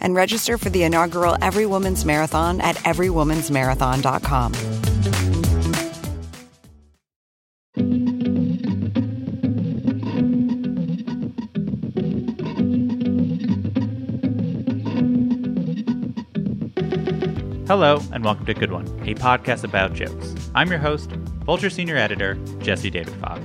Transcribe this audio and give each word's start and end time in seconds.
and 0.00 0.14
register 0.14 0.58
for 0.58 0.70
the 0.70 0.84
inaugural 0.84 1.36
Every 1.40 1.66
Woman's 1.66 2.04
Marathon 2.04 2.60
at 2.60 2.76
everywomansmarathon.com. 2.76 4.52
Hello, 17.66 18.00
and 18.12 18.24
welcome 18.24 18.46
to 18.46 18.54
Good 18.54 18.70
One, 18.70 18.86
a 19.08 19.14
podcast 19.14 19.64
about 19.64 19.92
jokes. 19.92 20.34
I'm 20.54 20.68
your 20.68 20.78
host, 20.78 21.10
Vulture 21.44 21.68
Senior 21.68 21.96
Editor, 21.96 22.34
Jesse 22.60 22.90
David 22.90 23.14
Fox. 23.14 23.42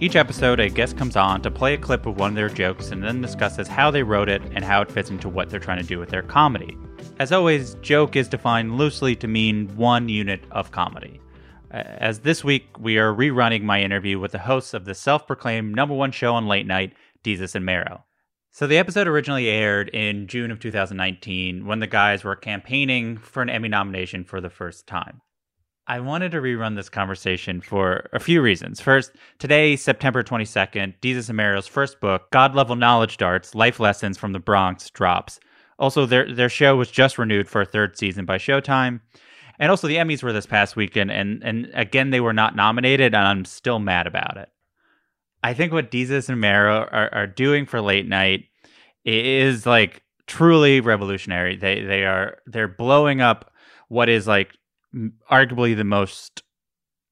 Each 0.00 0.14
episode, 0.14 0.60
a 0.60 0.68
guest 0.68 0.96
comes 0.96 1.16
on 1.16 1.42
to 1.42 1.50
play 1.50 1.74
a 1.74 1.78
clip 1.78 2.06
of 2.06 2.18
one 2.18 2.30
of 2.30 2.36
their 2.36 2.48
jokes 2.48 2.92
and 2.92 3.02
then 3.02 3.20
discusses 3.20 3.66
how 3.66 3.90
they 3.90 4.04
wrote 4.04 4.28
it 4.28 4.40
and 4.54 4.64
how 4.64 4.80
it 4.80 4.92
fits 4.92 5.10
into 5.10 5.28
what 5.28 5.50
they're 5.50 5.58
trying 5.58 5.82
to 5.82 5.88
do 5.88 5.98
with 5.98 6.08
their 6.08 6.22
comedy. 6.22 6.76
As 7.18 7.32
always, 7.32 7.74
joke 7.82 8.14
is 8.14 8.28
defined 8.28 8.78
loosely 8.78 9.16
to 9.16 9.26
mean 9.26 9.66
one 9.76 10.08
unit 10.08 10.44
of 10.52 10.70
comedy. 10.70 11.20
As 11.72 12.20
this 12.20 12.44
week, 12.44 12.68
we 12.78 12.96
are 12.96 13.12
rerunning 13.12 13.62
my 13.62 13.82
interview 13.82 14.20
with 14.20 14.30
the 14.30 14.38
hosts 14.38 14.72
of 14.72 14.84
the 14.84 14.94
self 14.94 15.26
proclaimed 15.26 15.74
number 15.74 15.96
one 15.96 16.12
show 16.12 16.32
on 16.32 16.46
late 16.46 16.66
night, 16.66 16.92
Desus 17.24 17.56
and 17.56 17.66
Mero. 17.66 18.04
So 18.52 18.68
the 18.68 18.78
episode 18.78 19.08
originally 19.08 19.48
aired 19.48 19.88
in 19.88 20.28
June 20.28 20.52
of 20.52 20.60
2019 20.60 21.66
when 21.66 21.80
the 21.80 21.88
guys 21.88 22.22
were 22.22 22.36
campaigning 22.36 23.18
for 23.18 23.42
an 23.42 23.50
Emmy 23.50 23.68
nomination 23.68 24.22
for 24.22 24.40
the 24.40 24.48
first 24.48 24.86
time. 24.86 25.22
I 25.88 26.00
wanted 26.00 26.32
to 26.32 26.42
rerun 26.42 26.76
this 26.76 26.90
conversation 26.90 27.62
for 27.62 28.10
a 28.12 28.20
few 28.20 28.42
reasons. 28.42 28.78
First, 28.78 29.12
today, 29.38 29.74
September 29.74 30.22
22nd, 30.22 30.92
Desus 31.00 31.30
and 31.30 31.36
Mero's 31.38 31.66
first 31.66 31.98
book, 31.98 32.30
God 32.30 32.54
Level 32.54 32.76
Knowledge 32.76 33.16
Darts 33.16 33.54
Life 33.54 33.80
Lessons 33.80 34.18
from 34.18 34.32
the 34.32 34.38
Bronx, 34.38 34.90
drops. 34.90 35.40
Also, 35.78 36.04
their, 36.04 36.32
their 36.32 36.50
show 36.50 36.76
was 36.76 36.90
just 36.90 37.16
renewed 37.16 37.48
for 37.48 37.62
a 37.62 37.66
third 37.66 37.96
season 37.96 38.26
by 38.26 38.36
Showtime. 38.36 39.00
And 39.58 39.70
also, 39.70 39.88
the 39.88 39.96
Emmys 39.96 40.22
were 40.22 40.32
this 40.32 40.44
past 40.44 40.76
weekend, 40.76 41.10
and, 41.10 41.42
and 41.42 41.70
again, 41.72 42.10
they 42.10 42.20
were 42.20 42.34
not 42.34 42.54
nominated, 42.54 43.14
and 43.14 43.26
I'm 43.26 43.46
still 43.46 43.78
mad 43.78 44.06
about 44.06 44.36
it. 44.36 44.50
I 45.42 45.54
think 45.54 45.72
what 45.72 45.90
Desus 45.90 46.28
and 46.28 46.40
Mero 46.40 46.86
are, 46.92 47.08
are 47.14 47.26
doing 47.26 47.64
for 47.64 47.80
late 47.80 48.06
night 48.06 48.44
is 49.06 49.64
like 49.64 50.02
truly 50.26 50.80
revolutionary. 50.80 51.56
They 51.56 51.82
they 51.82 52.04
are 52.04 52.38
they're 52.46 52.68
blowing 52.68 53.20
up 53.20 53.52
what 53.88 54.08
is 54.08 54.26
like 54.26 54.57
arguably 55.30 55.76
the 55.76 55.84
most 55.84 56.42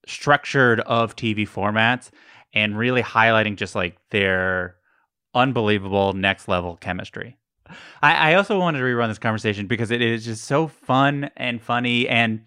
structured 0.06 0.80
of 0.80 1.16
TV 1.16 1.48
formats 1.48 2.10
and 2.52 2.78
really 2.78 3.02
highlighting 3.02 3.56
just 3.56 3.74
like 3.74 3.98
their 4.10 4.76
unbelievable 5.34 6.12
next 6.12 6.48
level 6.48 6.76
chemistry. 6.76 7.36
I, 8.02 8.32
I 8.32 8.34
also 8.34 8.58
wanted 8.58 8.78
to 8.78 8.84
rerun 8.84 9.08
this 9.08 9.18
conversation 9.18 9.66
because 9.66 9.90
it 9.90 10.00
is 10.00 10.24
just 10.24 10.44
so 10.44 10.68
fun 10.68 11.30
and 11.36 11.60
funny 11.60 12.08
and 12.08 12.44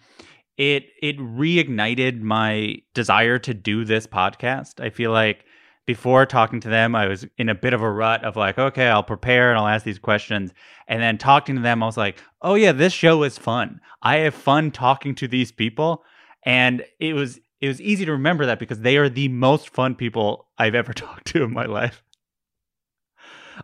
it 0.58 0.88
it 1.02 1.18
reignited 1.20 2.22
my 2.22 2.78
desire 2.94 3.40
to 3.40 3.54
do 3.54 3.86
this 3.86 4.08
podcast. 4.08 4.84
I 4.84 4.90
feel 4.90 5.12
like 5.12 5.46
before 5.90 6.24
talking 6.24 6.60
to 6.60 6.70
them, 6.70 6.94
I 6.94 7.08
was 7.08 7.26
in 7.40 7.50
a 7.50 7.56
bit 7.56 7.74
of 7.74 7.82
a 7.82 7.90
rut 7.90 8.24
of 8.24 8.36
like, 8.36 8.60
okay, 8.60 8.90
I'll 8.90 9.02
prepare 9.02 9.50
and 9.50 9.58
I'll 9.58 9.66
ask 9.66 9.84
these 9.84 9.98
questions. 9.98 10.54
And 10.88 11.02
then 11.02 11.18
talking 11.18 11.56
to 11.56 11.64
them, 11.64 11.82
I 11.82 11.88
was 11.88 11.98
like, 11.98 12.22
oh 12.44 12.54
yeah, 12.54 12.74
this 12.74 12.94
show 12.94 13.24
is 13.24 13.40
fun. 13.40 13.82
I 14.04 14.18
have 14.18 14.36
fun 14.36 14.70
talking 14.70 15.16
to 15.16 15.28
these 15.28 15.52
people. 15.52 16.04
And 16.46 16.86
it 17.00 17.14
was 17.14 17.40
it 17.60 17.68
was 17.68 17.82
easy 17.82 18.06
to 18.06 18.12
remember 18.12 18.46
that 18.46 18.60
because 18.60 18.82
they 18.82 18.98
are 18.98 19.10
the 19.10 19.30
most 19.30 19.72
fun 19.72 19.96
people 19.96 20.46
I've 20.60 20.76
ever 20.76 20.94
talked 21.06 21.26
to 21.30 21.42
in 21.42 21.52
my 21.52 21.66
life. 21.66 22.04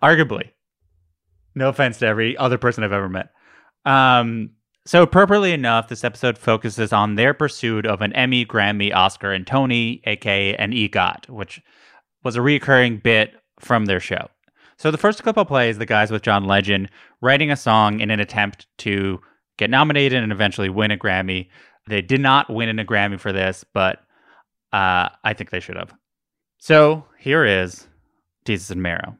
Arguably. 0.01 0.49
No 1.53 1.69
offense 1.69 1.99
to 1.99 2.07
every 2.07 2.35
other 2.37 2.57
person 2.57 2.83
I've 2.83 2.91
ever 2.91 3.07
met. 3.07 3.29
Um, 3.85 4.49
so 4.87 5.03
appropriately 5.03 5.53
enough, 5.53 5.89
this 5.89 6.03
episode 6.03 6.39
focuses 6.39 6.91
on 6.91 7.17
their 7.17 7.35
pursuit 7.35 7.85
of 7.85 8.01
an 8.01 8.13
Emmy, 8.13 8.47
Grammy, 8.47 8.91
Oscar, 8.95 9.31
and 9.31 9.45
Tony, 9.45 10.01
aka 10.05 10.55
an 10.55 10.71
EGOT, 10.71 11.29
which 11.29 11.61
was 12.25 12.35
a 12.35 12.41
recurring 12.41 12.97
bit 12.97 13.35
from 13.59 13.85
their 13.85 14.01
show. 14.01 14.27
So 14.77 14.91
the 14.91 14.97
first 14.97 15.23
clip 15.23 15.37
I'll 15.37 15.45
play 15.45 15.69
is 15.69 15.77
the 15.77 15.85
guys 15.85 16.11
with 16.11 16.23
John 16.23 16.45
Legend 16.45 16.89
writing 17.21 17.51
a 17.51 17.55
song 17.55 18.01
in 18.01 18.11
an 18.11 18.19
attempt 18.19 18.67
to 18.79 19.21
get 19.57 19.69
nominated 19.69 20.21
and 20.21 20.33
eventually 20.33 20.67
win 20.67 20.91
a 20.91 20.97
Grammy. 20.97 21.47
They 21.87 22.01
did 22.01 22.19
not 22.19 22.49
win 22.49 22.77
a 22.77 22.83
Grammy 22.83 23.19
for 23.19 23.31
this, 23.31 23.63
but 23.73 23.99
uh, 24.73 25.09
I 25.23 25.33
think 25.33 25.51
they 25.51 25.61
should 25.61 25.77
have. 25.77 25.93
So 26.57 27.05
here 27.19 27.45
is 27.45 27.87
Desus 28.43 28.71
and 28.71 28.81
Mero. 28.83 29.17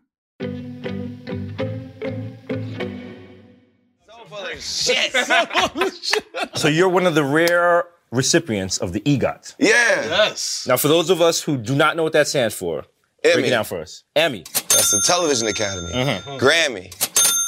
Shit. 4.57 5.13
so 6.55 6.67
you're 6.69 6.89
one 6.89 7.05
of 7.05 7.13
the 7.13 7.23
rare 7.23 7.85
recipients 8.11 8.77
of 8.77 8.93
the 8.93 9.01
EGOT. 9.01 9.55
Yeah. 9.59 9.69
Yes. 9.69 10.65
Now, 10.67 10.77
for 10.77 10.87
those 10.87 11.09
of 11.09 11.21
us 11.21 11.41
who 11.41 11.57
do 11.57 11.75
not 11.75 11.95
know 11.95 12.03
what 12.03 12.13
that 12.13 12.27
stands 12.27 12.55
for, 12.55 12.85
break 13.33 13.47
it 13.47 13.49
down 13.49 13.65
for 13.65 13.81
us. 13.81 14.03
Emmy, 14.15 14.43
That's 14.69 14.91
the 14.91 15.01
Television 15.05 15.47
Academy. 15.47 15.91
Mhm. 15.91 16.39
Grammy. 16.39 16.91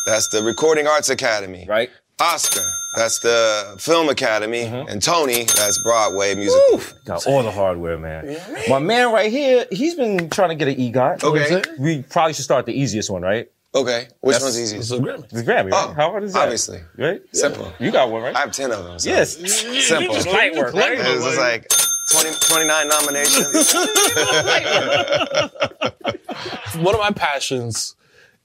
That's 0.05 0.29
the 0.29 0.41
Recording 0.43 0.87
Arts 0.87 1.09
Academy. 1.09 1.65
right? 1.67 1.89
Oscar. 2.19 2.61
That's 2.95 3.19
the 3.19 3.75
Film 3.79 4.09
Academy. 4.09 4.63
And 4.63 5.01
Tony. 5.03 5.43
That's 5.43 5.77
Broadway 5.83 6.33
music. 6.33 6.59
Got 7.05 7.27
all 7.27 7.43
the 7.43 7.51
hardware, 7.51 7.97
man. 7.97 8.37
My 8.69 8.79
man 8.79 9.11
right 9.11 9.29
here, 9.31 9.65
he's 9.71 9.93
been 9.95 10.29
trying 10.29 10.49
to 10.49 10.55
get 10.55 10.67
an 10.67 10.75
EGOT. 10.79 11.23
Okay. 11.23 11.61
We 11.77 12.01
probably 12.03 12.33
should 12.33 12.45
start 12.45 12.65
the 12.65 12.73
easiest 12.73 13.09
one, 13.11 13.21
right? 13.21 13.47
Okay. 13.75 14.07
Which 14.21 14.33
That's- 14.33 14.41
one's 14.43 14.59
easiest? 14.59 14.91
It's 14.91 14.99
a 14.99 15.03
Grammy. 15.03 15.29
The 15.29 15.43
Grammy, 15.43 15.71
right? 15.71 15.89
Oh, 15.89 15.93
How 15.93 16.09
hard 16.09 16.23
is 16.23 16.33
that? 16.33 16.43
obviously. 16.43 16.79
Right? 16.97 17.21
Simple. 17.33 17.71
You 17.79 17.91
got 17.91 18.09
one, 18.09 18.23
right? 18.23 18.35
I 18.35 18.39
have 18.39 18.51
10 18.51 18.71
of 18.71 18.83
them. 18.85 18.97
So. 18.97 19.09
yes. 19.09 19.35
Simple. 19.85 20.15
Just 20.15 20.27
light 20.27 20.55
work, 20.55 20.73
right? 20.73 20.93
It's 20.97 21.23
just 21.23 21.37
like 21.37 21.71
20, 22.09 22.29
29 22.39 22.87
nominations. 22.87 23.73
One 26.75 26.93
of 26.95 26.99
my 27.01 27.11
passions 27.11 27.95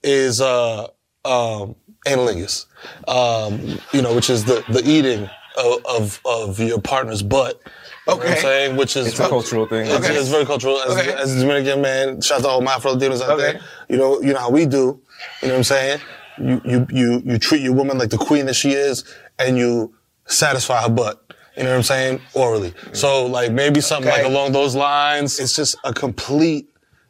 is 0.03 0.41
uh, 0.41 0.87
um, 1.25 1.75
anilingus, 2.05 2.65
um, 3.07 3.79
you 3.93 4.01
know, 4.01 4.13
which 4.13 4.29
is 4.29 4.45
the, 4.45 4.63
the 4.67 4.81
eating 4.85 5.29
of, 5.57 5.85
of, 5.85 6.21
of 6.25 6.59
your 6.59 6.81
partner's 6.81 7.21
butt. 7.21 7.61
You 8.07 8.13
know 8.13 8.17
what 8.17 8.25
I'm 8.25 8.31
Okay. 8.33 8.41
saying? 8.41 8.75
Which 8.75 8.97
is 8.97 9.07
It's 9.07 9.19
a 9.19 9.29
cultural 9.29 9.65
thing. 9.67 9.85
It's, 9.85 10.05
Okay. 10.05 10.15
it's 10.17 10.29
very 10.29 10.45
cultural. 10.45 10.81
As, 10.81 10.97
Okay. 10.97 11.13
as 11.13 11.35
a 11.35 11.39
Dominican 11.39 11.81
man, 11.81 12.21
shout 12.21 12.39
out 12.39 12.43
to 12.43 12.49
all 12.49 12.61
my 12.61 12.73
Afro 12.73 12.95
Latinos 12.95 13.21
out 13.21 13.39
Okay. 13.39 13.53
there. 13.53 13.61
You 13.87 13.97
know, 13.97 14.21
you 14.21 14.33
know 14.33 14.39
how 14.39 14.49
we 14.49 14.65
do. 14.65 14.99
You 15.41 15.47
know 15.47 15.53
what 15.53 15.57
I'm 15.57 15.63
saying? 15.63 16.01
You, 16.37 16.61
you, 16.65 16.87
you, 16.89 17.21
you 17.25 17.39
treat 17.39 17.61
your 17.61 17.73
woman 17.73 17.97
like 17.97 18.09
the 18.09 18.17
queen 18.17 18.45
that 18.47 18.55
she 18.55 18.71
is 18.71 19.05
and 19.39 19.57
you 19.57 19.93
satisfy 20.25 20.81
her 20.81 20.89
butt. 20.89 21.22
You 21.57 21.63
know 21.63 21.69
what 21.69 21.75
I'm 21.77 21.83
saying? 21.83 22.21
Orally. 22.33 22.73
So 22.93 23.25
like 23.25 23.51
maybe 23.51 23.79
something 23.81 24.11
Okay. 24.11 24.23
like 24.23 24.31
along 24.31 24.51
those 24.53 24.75
lines. 24.75 25.39
It's 25.39 25.55
just 25.55 25.75
a 25.83 25.93
complete 25.93 26.67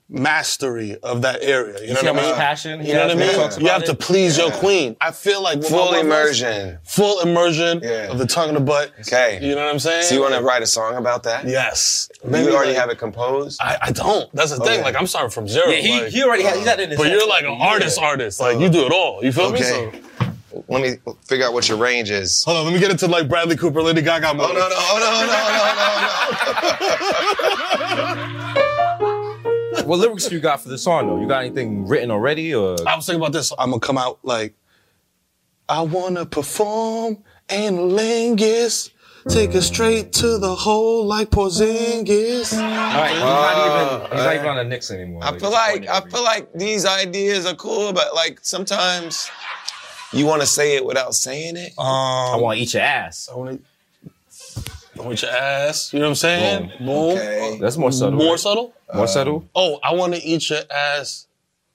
mastery 0.10 0.96
of 1.02 1.22
that 1.24 1.42
area. 1.42 1.80
You 1.82 1.94
know 1.94 2.02
see 2.02 2.08
what 2.08 2.20
I 2.20 2.22
mean? 2.22 2.36
passion 2.36 2.86
You 2.86 2.94
know 2.94 3.08
what 3.08 3.12
I 3.12 3.16
mean? 3.16 3.30
You 3.30 3.40
have 3.40 3.62
about 3.62 3.86
to 3.86 3.92
it? 3.94 4.00
please 4.00 4.38
your 4.38 4.52
queen. 4.52 4.96
I 5.02 5.12
feel 5.12 5.42
like 5.42 5.64
Full 5.64 5.90
brothers, 5.92 6.02
immersion. 6.02 6.78
full 6.84 7.22
immersion 7.22 7.80
Yeah. 7.82 8.12
of 8.12 8.20
the 8.20 8.28
tongue 8.28 8.50
in 8.50 8.56
the 8.56 8.62
butt. 8.62 8.92
Okay. 9.00 9.40
You 9.42 9.56
know 9.56 9.64
what 9.64 9.72
I'm 9.72 9.80
saying? 9.80 10.04
So 10.04 10.14
you 10.16 10.22
want 10.22 10.36
to 10.36 10.42
write 10.42 10.62
a 10.62 10.68
song 10.68 10.98
about 10.98 11.24
that? 11.24 11.46
Yes. 11.48 12.10
you 12.24 12.30
already 12.54 12.72
like- 12.72 12.76
have 12.78 12.90
it 12.90 13.00
composed? 13.00 13.60
I, 13.62 13.78
I 13.82 13.92
don't. 13.92 14.30
That's 14.34 14.52
the 14.52 14.58
thing. 14.58 14.76
Okay. 14.80 14.84
Like 14.84 14.96
I'm 14.96 15.08
starting 15.08 15.32
from 15.32 15.48
zero. 15.48 15.70
Yeah, 15.70 15.78
he, 15.78 16.02
like- 16.02 16.12
he 16.12 16.24
already 16.24 16.44
has, 16.44 16.58
he's 16.58 16.66
not 16.66 16.80
in 16.80 16.90
his 16.90 16.98
but 16.98 17.08
head 17.08 17.14
you're 17.14 17.22
for 17.22 17.28
like 17.30 17.44
an 17.46 17.58
artist, 17.60 17.98
artist. 18.00 18.40
Like 18.40 18.58
uh, 18.58 18.60
you 18.60 18.70
do 18.70 18.86
it 18.86 18.92
all. 18.92 19.24
You 19.24 19.32
feel 19.32 19.52
me? 19.52 19.60
Okay. 19.60 19.92
So, 20.20 20.23
Let 20.68 20.82
me 20.82 20.98
figure 21.26 21.46
out 21.46 21.54
what 21.54 21.68
your 21.68 21.78
range 21.78 22.10
is. 22.12 22.44
hold 22.44 22.58
on. 22.58 22.66
Let 22.66 22.74
me 22.74 22.80
get 22.80 22.92
into 22.92 23.08
like 23.08 23.28
Bradley 23.28 23.56
Cooper, 23.58 23.82
Lady 23.82 24.02
Gaga 24.02 24.30
oh, 24.30 24.34
mode. 24.34 24.52
Oh, 24.52 24.54
no, 24.54 24.60
no, 24.60 24.76
oh, 24.78 24.98
no, 25.00 25.10
no, 25.26 25.38
no, 27.96 28.18
no, 28.18 28.26
no. 28.26 28.30
What 29.86 30.00
lyrics 30.00 30.28
do 30.28 30.36
you 30.36 30.42
got 30.42 30.62
for 30.62 30.70
the 30.70 30.78
song 30.78 31.08
though? 31.08 31.20
You 31.20 31.28
got 31.28 31.44
anything 31.44 31.88
written 31.88 32.10
already 32.10 32.56
or? 32.56 32.78
I 32.88 32.96
was 32.96 33.06
thinking 33.06 33.22
about 33.22 33.34
this. 33.34 33.52
I'm 33.58 33.70
gonna 33.70 33.80
come 33.80 33.98
out 33.98 34.20
like, 34.24 34.56
I 35.68 35.82
wanna 35.82 36.26
perform 36.26 37.18
anilingus, 37.50 38.92
take 39.28 39.54
it 39.54 39.62
straight 39.64 40.14
to 40.14 40.38
the 40.38 40.56
hole 40.56 41.06
like 41.06 41.32
Porzingis. 41.32 42.54
All 42.54 42.62
right, 42.62 43.12
he's 43.12 43.20
not 43.20 44.00
even 44.00 44.18
he's 44.18 44.26
not 44.26 44.36
even 44.36 44.48
on 44.48 44.56
the 44.58 44.64
Knicks 44.64 44.90
anymore. 44.90 45.24
I 45.24 45.38
feel 45.38 45.52
like 45.52 45.88
I 45.88 46.02
feel 46.02 46.24
like 46.24 46.54
these 46.54 46.86
ideas 46.86 47.46
are 47.46 47.56
cool, 47.56 47.92
but 47.92 48.16
like 48.16 48.40
sometimes 48.42 49.30
you 50.14 50.26
want 50.26 50.42
to 50.42 50.48
say 50.48 50.76
it 50.76 50.86
without 50.86 51.14
saying 51.16 51.58
it. 51.58 51.74
I 51.78 52.34
Um, 52.36 52.42
want 52.42 52.58
to 52.58 52.64
eat 52.64 52.74
your 52.74 52.84
ass. 52.84 53.30
I 53.32 53.36
wanna, 53.36 53.60
I 54.98 55.02
want 55.02 55.22
your 55.22 55.32
ass. 55.32 55.92
You 55.94 56.00
know 56.00 56.06
what 56.06 56.10
I'm 56.12 56.16
saying? 56.16 56.72
Boom. 56.80 57.18
Okay. 57.18 57.58
That's 57.60 57.78
more 57.78 57.92
subtle. 57.92 58.18
More 58.20 58.32
right? 58.32 58.40
subtle. 58.40 58.74
More 58.94 59.08
subtle. 59.08 59.50
Oh, 59.56 59.80
I 59.84 59.94
want 59.94 60.14
to 60.14 60.24
eat 60.24 60.50
your 60.50 60.62
ass 60.74 61.28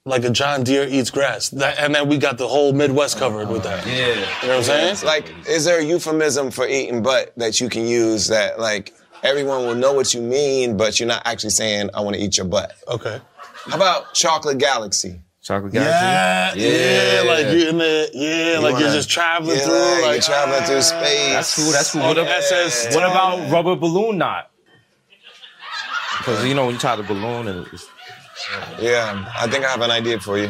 like 0.05 0.25
a 0.25 0.31
John 0.31 0.63
Deere 0.65 0.87
eats 0.89 1.11
grass. 1.11 1.51
That, 1.51 1.79
and 1.79 1.95
then 1.95 2.09
we 2.09 2.17
got 2.17 2.39
the 2.39 2.49
whole 2.49 2.73
Midwest 2.73 3.19
covered 3.19 3.49
with 3.49 3.65
that. 3.65 3.87
Yeah. 3.87 4.07
You 4.07 4.15
know 4.15 4.25
what 4.49 4.57
I'm 4.59 4.63
saying? 4.63 4.93
It's 4.93 5.05
like, 5.05 5.33
is 5.49 5.65
there 5.65 5.81
a 5.81 5.85
euphemism 5.85 6.51
for 6.51 6.67
eating 6.67 7.03
butt 7.03 7.33
that 7.37 7.61
you 7.61 7.69
can 7.69 7.87
use 7.87 8.29
that 8.29 8.59
like 8.59 8.95
everyone 9.23 9.67
will 9.67 9.75
know 9.75 9.93
what 9.93 10.15
you 10.15 10.23
mean, 10.23 10.77
but 10.77 10.99
you're 11.01 11.09
not 11.09 11.23
actually 11.27 11.51
saying 11.51 11.91
I 11.93 12.01
want 12.01 12.17
to 12.17 12.23
eat 12.23 12.37
your 12.39 12.47
butt? 12.47 12.73
Okay. 12.87 13.21
How 13.67 13.77
about 13.77 14.15
chocolate 14.15 14.59
galaxy? 14.59 15.21
Chocolate 15.49 15.73
Yeah, 15.73 16.53
galaxy. 16.53 16.61
yeah, 16.61 17.23
like 17.27 17.47
you're 17.47 17.69
in 17.71 17.79
the, 17.79 18.11
yeah, 18.13 18.59
like 18.59 18.73
you're 18.73 18.73
wanna- 18.83 18.93
just 18.93 19.09
traveling 19.09 19.57
yeah, 19.57 19.65
through, 19.65 19.73
like, 19.73 20.03
like 20.03 20.13
you're 20.13 20.21
traveling 20.21 20.63
through 20.65 20.77
ah. 20.77 20.81
space. 20.81 21.33
That's 21.33 21.57
cool. 21.57 21.73
That's 21.73 21.91
cool. 21.93 22.03
Oh, 22.03 22.09
What, 22.09 22.15
the 22.17 22.21
about, 22.21 22.43
SS. 22.43 22.95
what 22.95 23.05
about 23.05 23.51
rubber 23.51 23.75
balloon 23.75 24.19
knot? 24.19 24.51
Because 26.19 26.45
you 26.45 26.53
know 26.53 26.67
when 26.67 26.75
you 26.75 26.79
tie 26.79 26.97
the 26.97 27.03
balloon 27.03 27.49
and 27.49 27.67
it's, 27.73 27.87
Yeah, 28.79 29.25
I 29.39 29.47
think 29.47 29.65
I 29.65 29.71
have 29.71 29.81
an 29.81 29.91
idea 29.91 30.21
for 30.21 30.37
you. 30.37 30.49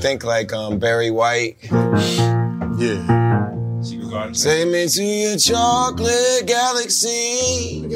Think 0.00 0.24
like 0.24 0.52
um, 0.52 0.80
Barry 0.80 1.12
White. 1.12 1.58
Yeah. 2.78 3.52
Secret 3.80 4.10
Garden. 4.10 4.34
Take 4.34 4.68
me 4.68 4.88
to 4.88 5.04
your 5.04 5.36
chocolate 5.38 6.46
galaxy. 6.48 7.86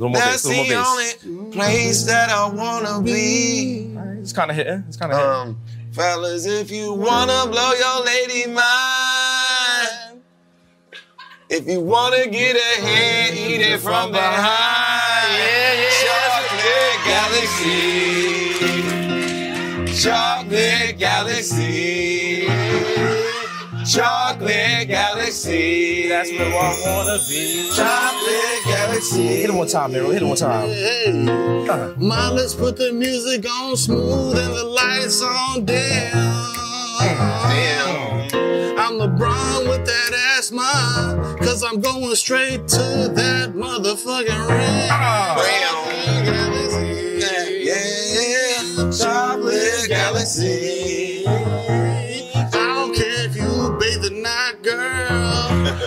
That's 0.00 0.42
the 0.42 0.74
only 0.74 1.50
place 1.52 2.04
that 2.04 2.30
I 2.30 2.48
wanna 2.48 3.02
be. 3.02 3.91
It's 4.22 4.32
kind 4.32 4.50
of 4.50 4.56
hitting. 4.56 4.84
It's 4.86 4.96
kind 4.96 5.12
of 5.12 5.18
hitting. 5.18 5.32
Um, 5.32 5.58
fellas, 5.92 6.46
if 6.46 6.70
you 6.70 6.94
wanna 6.94 7.50
blow 7.50 7.72
your 7.72 8.04
lady 8.04 8.46
mind, 8.46 10.22
if 11.50 11.66
you 11.66 11.80
wanna 11.80 12.28
get 12.28 12.54
ahead, 12.54 13.34
eat 13.34 13.60
it 13.60 13.80
from 13.80 14.12
behind. 14.12 15.32
Yeah, 15.34 15.74
yeah. 15.82 15.90
Chocolate 16.06 16.98
Galaxy. 17.10 18.32
Chocolate 20.02 20.98
Galaxy. 20.98 22.46
Chocolate 23.84 24.61
Galaxy. 25.44 26.08
That's 26.08 26.30
where 26.30 26.46
I 26.46 26.82
wanna 26.86 27.18
be. 27.28 27.70
Chocolate 27.74 28.64
Galaxy. 28.64 29.26
Hit 29.26 29.50
it 29.50 29.54
one 29.54 29.66
time, 29.66 29.92
Mero. 29.92 30.10
Hit 30.10 30.22
it 30.22 30.26
one 30.26 30.36
time. 30.36 30.68
Hey, 30.68 31.06
uh-huh. 31.08 31.94
Ma, 31.98 32.30
let's 32.30 32.54
put 32.54 32.76
the 32.76 32.92
music 32.92 33.44
on 33.48 33.76
smooth 33.76 34.38
and 34.38 34.54
the 34.54 34.64
lights 34.64 35.22
on 35.22 35.64
dim. 35.64 36.12
Damn. 37.00 37.82
I'm 38.78 38.98
LeBron 38.98 39.68
with 39.68 39.84
that 39.86 40.36
ass, 40.36 40.50
ma, 40.52 40.62
cause 41.38 41.62
I'm 41.64 41.80
going 41.80 42.14
straight 42.14 42.68
to 42.68 43.10
that 43.14 43.52
motherfucking 43.54 44.48
ring. 44.48 44.88
Bam. 44.88 46.24
Galaxy. 46.24 47.18
Yeah, 47.18 47.48
yeah. 47.58 48.90
Chocolate 48.90 49.88
Galaxy. 49.88 50.61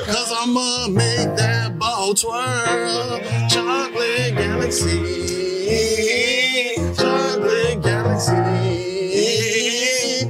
Cause 0.05 0.31
I'ma 0.31 0.87
make 0.89 1.35
that 1.37 1.77
ball 1.79 2.13
twirl. 2.13 3.19
Chocolate 3.49 4.35
Galaxy. 4.35 4.97
Chocolate 6.95 7.81
Galaxy. 7.81 8.35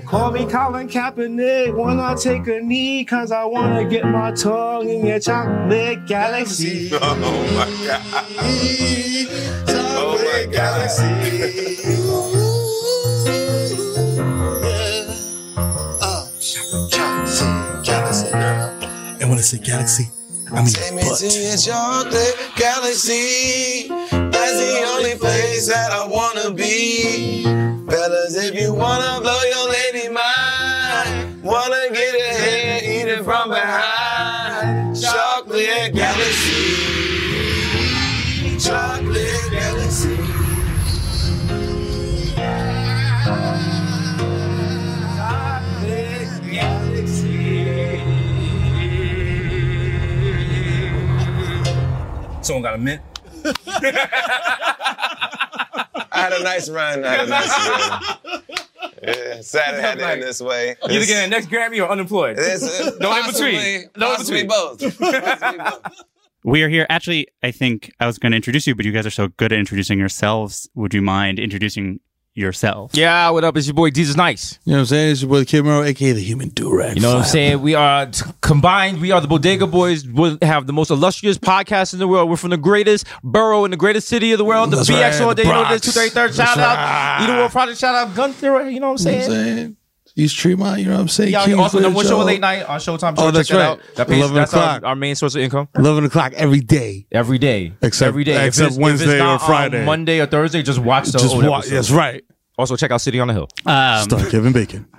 Call 0.05 0.31
me 0.31 0.45
Colin 0.45 0.87
Kaepernick 0.87 1.75
when 1.75 1.99
I 1.99 2.15
take 2.15 2.47
a 2.47 2.61
knee, 2.61 3.03
cause 3.03 3.31
I 3.31 3.43
wanna 3.43 3.83
get 3.89 4.05
my 4.05 4.31
tongue 4.31 4.87
in 4.89 5.05
your 5.05 5.19
chocolate 5.19 6.05
galaxy. 6.07 6.89
Oh 7.01 7.15
my 7.55 7.65
God. 7.85 8.25
Oh 9.67 10.17
my 10.23 10.45
Galaxy. 10.51 12.04
When 19.35 19.41
I 19.41 19.43
say 19.43 19.57
Galaxy, 19.57 20.07
I 20.49 20.63
mean 20.63 20.67
Take 20.67 20.93
me 20.93 21.01
to 21.03 21.27
your 21.27 21.57
chocolate 21.57 22.37
galaxy. 22.55 23.89
That's 23.89 24.57
the 24.57 24.93
only 24.95 25.15
place 25.15 25.67
that 25.67 25.91
I 25.91 26.07
wanna 26.07 26.51
be. 26.51 27.43
Fellas, 27.43 28.33
if 28.37 28.55
you 28.55 28.73
wanna 28.73 29.19
blow 29.19 29.41
your 29.43 29.69
lady 29.69 30.07
mind, 30.07 31.43
wanna 31.43 31.89
get 31.91 32.15
ahead, 32.15 32.83
eat 32.83 33.11
it 33.11 33.25
from 33.25 33.49
behind. 33.49 33.94
Someone 52.45 52.61
got 52.61 52.75
a 52.75 52.77
mint? 52.77 53.01
I 53.43 53.49
had 56.11 56.33
a 56.33 56.43
nice 56.43 56.69
run. 56.69 57.03
I 57.03 57.09
had 57.09 57.25
a 57.25 57.29
nice 57.29 57.69
run. 57.69 58.41
Yeah, 59.01 59.41
sad 59.41 59.73
it 59.75 59.81
had 59.81 59.97
to 59.97 60.07
end 60.07 60.21
this 60.21 60.39
way. 60.41 60.75
Either 60.83 61.05
getting 61.07 61.29
the 61.29 61.35
next 61.35 61.47
Grammy 61.47 61.83
or 61.83 61.89
unemployed. 61.89 62.37
It's, 62.37 62.63
uh, 62.81 62.91
No 62.99 63.17
in 63.17 63.25
between. 63.25 63.89
No 63.97 64.13
in 64.13 64.19
between. 64.21 64.47
both. 64.47 64.79
Both. 64.99 65.81
We 66.43 66.61
are 66.61 66.69
here. 66.69 66.85
Actually, 66.91 67.27
I 67.41 67.49
think 67.49 67.91
I 67.99 68.05
was 68.05 68.19
going 68.19 68.31
to 68.31 68.35
introduce 68.35 68.67
you, 68.67 68.75
but 68.75 68.85
you 68.85 68.91
guys 68.91 69.07
are 69.07 69.11
so 69.11 69.29
good 69.29 69.51
at 69.51 69.57
introducing 69.57 69.97
yourselves. 69.97 70.69
Would 70.75 70.93
you 70.93 71.01
mind 71.01 71.39
introducing 71.39 71.99
yourself? 72.35 72.91
Yeah, 72.93 73.29
what 73.29 73.43
up? 73.43 73.57
It's 73.57 73.65
your 73.67 73.73
boy 73.73 73.89
Desus 73.89 74.15
Nice. 74.15 74.59
You 74.65 74.71
know 74.73 74.77
what 74.77 74.79
I'm 74.81 74.85
saying? 74.87 75.11
It's 75.13 75.21
your 75.21 75.29
boy 75.29 75.45
Kid 75.45 75.63
Mero, 75.63 75.81
aka 75.83 76.11
the 76.11 76.21
Human 76.21 76.51
Durag. 76.51 76.95
You 76.95 77.01
know 77.01 77.13
what 77.15 77.17
I'm 77.19 77.23
saying? 77.23 77.61
We 77.61 77.73
are 77.73 78.05
t- 78.07 78.23
combined. 78.41 79.01
We 79.01 79.11
are 79.11 79.21
the 79.21 79.27
Bodega 79.27 79.65
Boys. 79.67 80.05
We 80.07 80.37
have 80.41 80.67
the 80.67 80.73
most 80.73 80.91
illustrious 80.91 81.37
podcast 81.37 81.93
in 81.93 81.99
the 81.99 82.07
world. 82.07 82.29
We're 82.29 82.35
from 82.37 82.51
the 82.51 82.57
greatest 82.57 83.07
borough 83.23 83.65
in 83.65 83.71
the 83.71 83.77
greatest 83.77 84.07
city 84.07 84.31
of 84.33 84.37
the 84.37 84.45
world. 84.45 84.71
The 84.71 84.77
That's 84.77 84.89
BX 84.89 84.95
right, 85.01 85.21
all 85.21 85.29
the 85.29 85.35
day. 85.35 85.43
You 85.43 85.49
know 85.49 85.63
Bronx. 85.63 85.85
this 85.85 85.95
233rd. 85.95 86.13
Shout 86.13 86.35
That's 86.35 86.57
out. 86.57 86.75
right. 86.75 87.17
You 87.21 87.27
know 87.27 87.49
project? 87.49 87.79
Shout 87.79 87.95
out 87.95 88.15
Gunther. 88.15 88.69
You 88.69 88.79
know 88.79 88.91
what 88.91 89.01
I'm 89.01 89.13
You 89.13 89.19
know 89.19 89.25
what 89.27 89.31
I'm 89.31 89.57
saying? 89.57 89.77
East 90.17 90.37
Tremont, 90.37 90.79
you 90.79 90.85
know 90.85 90.93
what 90.93 91.01
I'm 91.01 91.07
saying? 91.09 91.31
Yeah, 91.33 91.39
Kingsbridge, 91.39 91.59
also 91.59 91.79
number 91.79 91.95
one 91.97 92.05
show 92.05 92.19
late 92.19 92.39
night 92.39 92.63
on 92.63 92.79
Showtime. 92.79 93.15
Oh, 93.17 93.31
that's 93.31 93.51
right. 93.51 93.77
That 93.95 94.07
pays, 94.07 94.17
11 94.19 94.35
that's 94.35 94.53
o'clock. 94.53 94.83
our 94.83 94.95
main 94.95 95.15
source 95.15 95.35
of 95.35 95.41
income. 95.41 95.67
11 95.75 96.05
o'clock 96.05 96.31
every 96.33 96.61
day. 96.61 97.05
Every 97.11 97.37
day. 97.37 97.73
Except- 97.81 98.07
every 98.07 98.23
day. 98.23 98.35
If 98.35 98.47
except 98.47 98.65
it's- 98.67 98.77
if 98.77 98.81
Wednesday 98.81 99.05
it's 99.11 99.19
not 99.19 99.41
or 99.41 99.45
Friday. 99.45 99.79
On 99.81 99.85
Monday 99.85 100.21
or 100.21 100.25
Thursday, 100.25 100.63
just 100.63 100.79
watch 100.79 101.07
the 101.07 101.19
Just 101.19 101.35
old 101.35 101.45
watch. 101.45 101.67
That's 101.67 101.91
right. 101.91 102.23
Also, 102.57 102.77
check 102.77 102.91
out 102.91 103.01
City 103.01 103.19
on 103.19 103.27
the 103.27 103.33
Hill. 103.33 103.49
Um, 103.65 104.03
Start 104.03 104.29
Kevin 104.31 104.53
Bacon. 104.53 104.87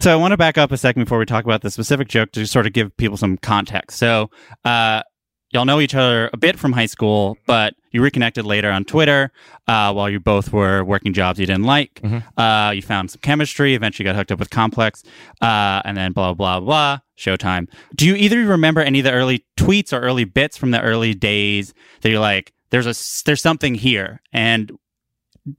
So 0.00 0.12
I 0.12 0.16
want 0.16 0.32
to 0.32 0.36
back 0.36 0.58
up 0.58 0.70
a 0.70 0.76
second 0.76 1.04
before 1.04 1.18
we 1.18 1.24
talk 1.24 1.44
about 1.44 1.62
the 1.62 1.70
specific 1.70 2.08
joke 2.08 2.30
to 2.32 2.46
sort 2.46 2.66
of 2.66 2.74
give 2.74 2.94
people 2.98 3.16
some 3.16 3.38
context. 3.38 3.98
So 3.98 4.30
uh, 4.66 5.02
y'all 5.50 5.64
know 5.64 5.80
each 5.80 5.94
other 5.94 6.28
a 6.32 6.36
bit 6.36 6.58
from 6.58 6.72
high 6.72 6.86
school, 6.86 7.36
but 7.46 7.74
you 7.92 8.02
reconnected 8.02 8.44
later 8.44 8.70
on 8.70 8.84
Twitter 8.84 9.32
uh, 9.68 9.92
while 9.92 10.10
you 10.10 10.20
both 10.20 10.52
were 10.52 10.84
working 10.84 11.12
jobs 11.12 11.38
you 11.38 11.46
didn't 11.46 11.64
like. 11.64 12.00
Uh, 12.36 12.72
you 12.74 12.82
found 12.82 13.10
some 13.10 13.20
chemistry, 13.22 13.74
eventually 13.74 14.04
got 14.04 14.14
hooked 14.16 14.32
up 14.32 14.38
with 14.38 14.50
Complex, 14.50 15.02
uh, 15.40 15.80
and 15.84 15.96
then 15.96 16.12
blah, 16.12 16.34
blah, 16.34 16.60
blah, 16.60 16.98
Showtime. 17.16 17.68
Do 17.94 18.06
you 18.06 18.14
either 18.14 18.44
remember 18.44 18.80
any 18.80 18.98
of 19.00 19.04
the 19.04 19.12
early 19.12 19.46
tweets 19.56 19.92
or 19.92 20.00
early 20.00 20.24
bits 20.24 20.56
from 20.56 20.72
the 20.72 20.80
early 20.82 21.14
days 21.14 21.72
that 22.02 22.10
you're 22.10 22.20
like, 22.20 22.52
there's 22.70 22.86
a 22.86 22.94
there's 23.24 23.40
something 23.40 23.74
here? 23.74 24.20
And 24.32 24.72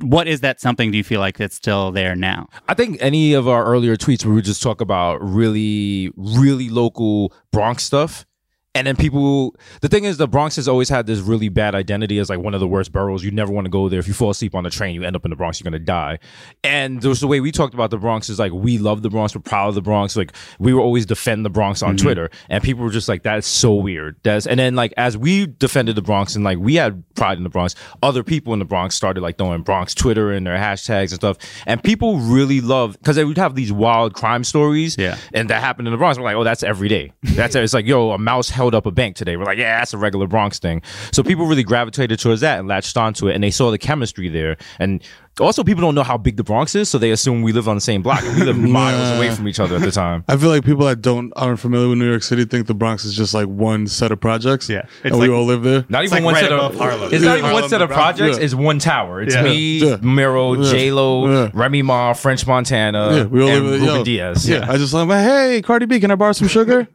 what 0.02 0.28
is 0.28 0.42
that 0.42 0.60
something 0.60 0.92
do 0.92 0.98
you 0.98 1.04
feel 1.04 1.22
like 1.22 1.38
that's 1.38 1.56
still 1.56 1.92
there 1.92 2.16
now? 2.16 2.50
I 2.68 2.74
think 2.74 2.98
any 3.00 3.34
of 3.34 3.48
our 3.48 3.66
earlier 3.66 3.96
tweets 3.96 4.26
where 4.26 4.32
we 4.32 4.36
would 4.36 4.46
just 4.46 4.62
talk 4.62 4.82
about 4.82 5.18
really, 5.24 6.12
really 6.18 6.70
local 6.70 7.34
Bronx 7.52 7.84
stuff. 7.84 8.26
And 8.78 8.86
then 8.86 8.96
people, 8.96 9.56
the 9.82 9.88
thing 9.88 10.04
is, 10.04 10.18
the 10.18 10.28
Bronx 10.28 10.56
has 10.58 10.68
always 10.68 10.88
had 10.88 11.08
this 11.08 11.20
really 11.20 11.50
bad 11.50 11.74
identity 11.74 12.20
as 12.20 12.30
like 12.30 12.38
one 12.38 12.54
of 12.54 12.60
the 12.60 12.68
worst 12.68 12.92
boroughs. 12.92 13.24
You 13.24 13.32
never 13.32 13.52
want 13.52 13.66
to 13.66 13.72
go 13.72 13.90
there. 13.90 14.00
If 14.00 14.08
you 14.08 14.14
fall 14.14 14.30
asleep 14.30 14.54
on 14.54 14.64
the 14.64 14.70
train, 14.70 14.94
you 14.94 15.04
end 15.04 15.16
up 15.16 15.26
in 15.26 15.32
the 15.32 15.36
Bronx, 15.36 15.60
you're 15.60 15.64
going 15.64 15.80
to 15.80 15.84
die. 15.84 16.20
And 16.64 17.02
there's 17.02 17.20
the 17.20 17.26
way 17.26 17.40
we 17.40 17.52
talked 17.52 17.74
about 17.74 17.90
the 17.90 17.98
Bronx 17.98 18.30
is 18.30 18.38
like, 18.38 18.52
we 18.52 18.78
love 18.78 19.02
the 19.02 19.10
Bronx, 19.10 19.34
we're 19.34 19.42
proud 19.42 19.70
of 19.70 19.76
the 19.76 19.82
Bronx. 19.82 20.16
Like, 20.16 20.32
we 20.60 20.76
were 20.76 20.82
always 20.82 21.08
defend 21.08 21.44
the 21.44 21.50
Bronx 21.50 21.82
on 21.82 21.96
mm-hmm. 21.96 22.06
Twitter. 22.06 22.30
And 22.50 22.64
people 22.64 22.84
were 22.84 22.92
just 22.92 23.10
like, 23.10 23.24
that's 23.24 23.48
so 23.48 23.74
weird. 23.74 24.18
That's, 24.22 24.46
and 24.46 24.60
then 24.60 24.76
like, 24.76 24.94
as 24.96 25.18
we 25.18 25.48
defended 25.48 25.96
the 25.96 26.04
Bronx 26.04 26.36
and 26.36 26.44
like, 26.44 26.60
we 26.60 26.76
had 26.76 27.04
pride 27.16 27.40
in 27.40 27.44
the 27.44 27.50
Bronx, 27.50 27.74
other 28.04 28.22
people 28.22 28.54
in 28.54 28.60
the 28.60 28.66
Bronx 28.66 28.94
started 28.94 29.22
like 29.22 29.40
throwing 29.40 29.64
Bronx 29.64 29.96
Twitter 29.96 30.32
and 30.32 30.46
their 30.46 30.56
hashtags 30.56 31.10
and 31.10 31.16
stuff. 31.16 31.38
And 31.66 31.84
people 31.84 32.20
really 32.20 32.62
love, 32.62 32.94
because 33.00 33.16
they 33.16 33.26
would 33.26 33.40
have 33.40 33.56
these 33.56 33.72
wild 33.72 34.14
crime 34.14 34.44
stories. 34.44 34.98
Yeah. 35.00 35.18
And 35.34 35.50
that 35.50 35.64
happened 35.64 35.88
in 35.88 35.92
the 35.94 35.98
Bronx. 35.98 36.20
We're 36.20 36.26
like, 36.26 36.36
oh, 36.36 36.44
that's 36.44 36.62
every 36.62 36.90
day. 36.90 37.12
That's 37.24 37.56
it's 37.56 37.74
like, 37.74 37.88
yo, 37.88 38.12
a 38.12 38.20
mouse 38.20 38.50
held 38.50 38.67
up 38.76 38.86
a 38.86 38.92
bank 38.92 39.16
today. 39.16 39.38
We're 39.38 39.46
like, 39.46 39.58
yeah, 39.58 39.80
that's 39.80 39.94
a 39.94 39.98
regular 39.98 40.28
Bronx 40.28 40.60
thing. 40.60 40.82
So 41.12 41.24
people 41.24 41.46
really 41.46 41.64
gravitated 41.64 42.20
towards 42.20 42.42
that 42.42 42.60
and 42.60 42.68
latched 42.68 42.98
onto 42.98 43.28
it, 43.28 43.36
and 43.36 43.44
they 43.44 43.52
saw 43.52 43.72
the 43.72 43.78
chemistry 43.78 44.30
there. 44.30 44.58
And 44.80 45.02
also, 45.40 45.64
people 45.64 45.82
don't 45.82 45.94
know 45.94 46.02
how 46.04 46.18
big 46.18 46.36
the 46.36 46.44
Bronx 46.44 46.74
is, 46.74 46.90
so 46.90 46.98
they 46.98 47.12
assume 47.12 47.44
we 47.44 47.52
live 47.54 47.68
on 47.70 47.76
the 47.76 47.82
same 47.82 48.02
block. 48.02 48.24
And 48.24 48.40
we 48.40 48.44
live 48.44 48.58
miles 48.78 49.16
away 49.18 49.30
from 49.30 49.48
each 49.48 49.60
other 49.60 49.76
at 49.76 49.82
the 49.84 49.92
time. 49.92 50.24
I 50.28 50.36
feel 50.36 50.50
like 50.50 50.66
people 50.66 50.86
that 50.88 51.02
don't 51.04 51.32
aren't 51.36 51.60
familiar 51.60 51.90
with 51.90 52.00
New 52.00 52.10
York 52.10 52.24
City 52.24 52.44
think 52.46 52.66
the 52.66 52.74
Bronx 52.74 53.06
is 53.06 53.16
just 53.16 53.36
like 53.36 53.46
one 53.48 53.86
set 53.86 54.12
of 54.12 54.20
projects. 54.20 54.68
Yeah. 54.68 54.88
and 55.04 55.14
It's 55.14 55.18
we 55.18 55.30
all 55.30 55.46
live 55.46 55.62
there. 55.62 55.86
Not 55.90 56.06
even 56.06 56.16
like 56.16 56.24
one 56.24 56.34
right 56.34 56.44
set 56.44 56.52
of 56.52 56.76
Harlem. 56.76 57.14
It's 57.14 57.22
Yeah. 57.24 57.30
not 57.30 57.38
even 57.38 57.52
one 57.52 57.70
set 57.70 57.84
of 57.84 57.90
projects. 57.92 58.38
Yeah. 58.40 58.44
It's 58.46 58.56
one 58.56 58.80
tower. 58.80 59.22
It's 59.22 59.36
Yeah. 59.36 59.44
me, 59.44 59.78
Yeah. 59.78 59.98
Mero. 60.02 60.56
J 60.64 60.92
Lo. 60.92 61.50
Remy 61.54 61.84
Ma, 61.84 62.14
French 62.14 62.48
Montana, 62.48 63.16
Yeah, 63.18 63.24
we 63.26 63.44
all 63.44 63.50
and 63.50 63.66
live 63.68 63.82
Ruben 63.82 64.04
Diaz. 64.04 64.50
Yeah. 64.50 64.66
I 64.68 64.78
just 64.78 64.92
like, 64.94 65.08
hey, 65.10 65.62
Cardi 65.64 65.86
B, 65.86 66.00
can 66.00 66.10
I 66.10 66.16
borrow 66.16 66.32
some 66.32 66.48
sugar? 66.48 66.88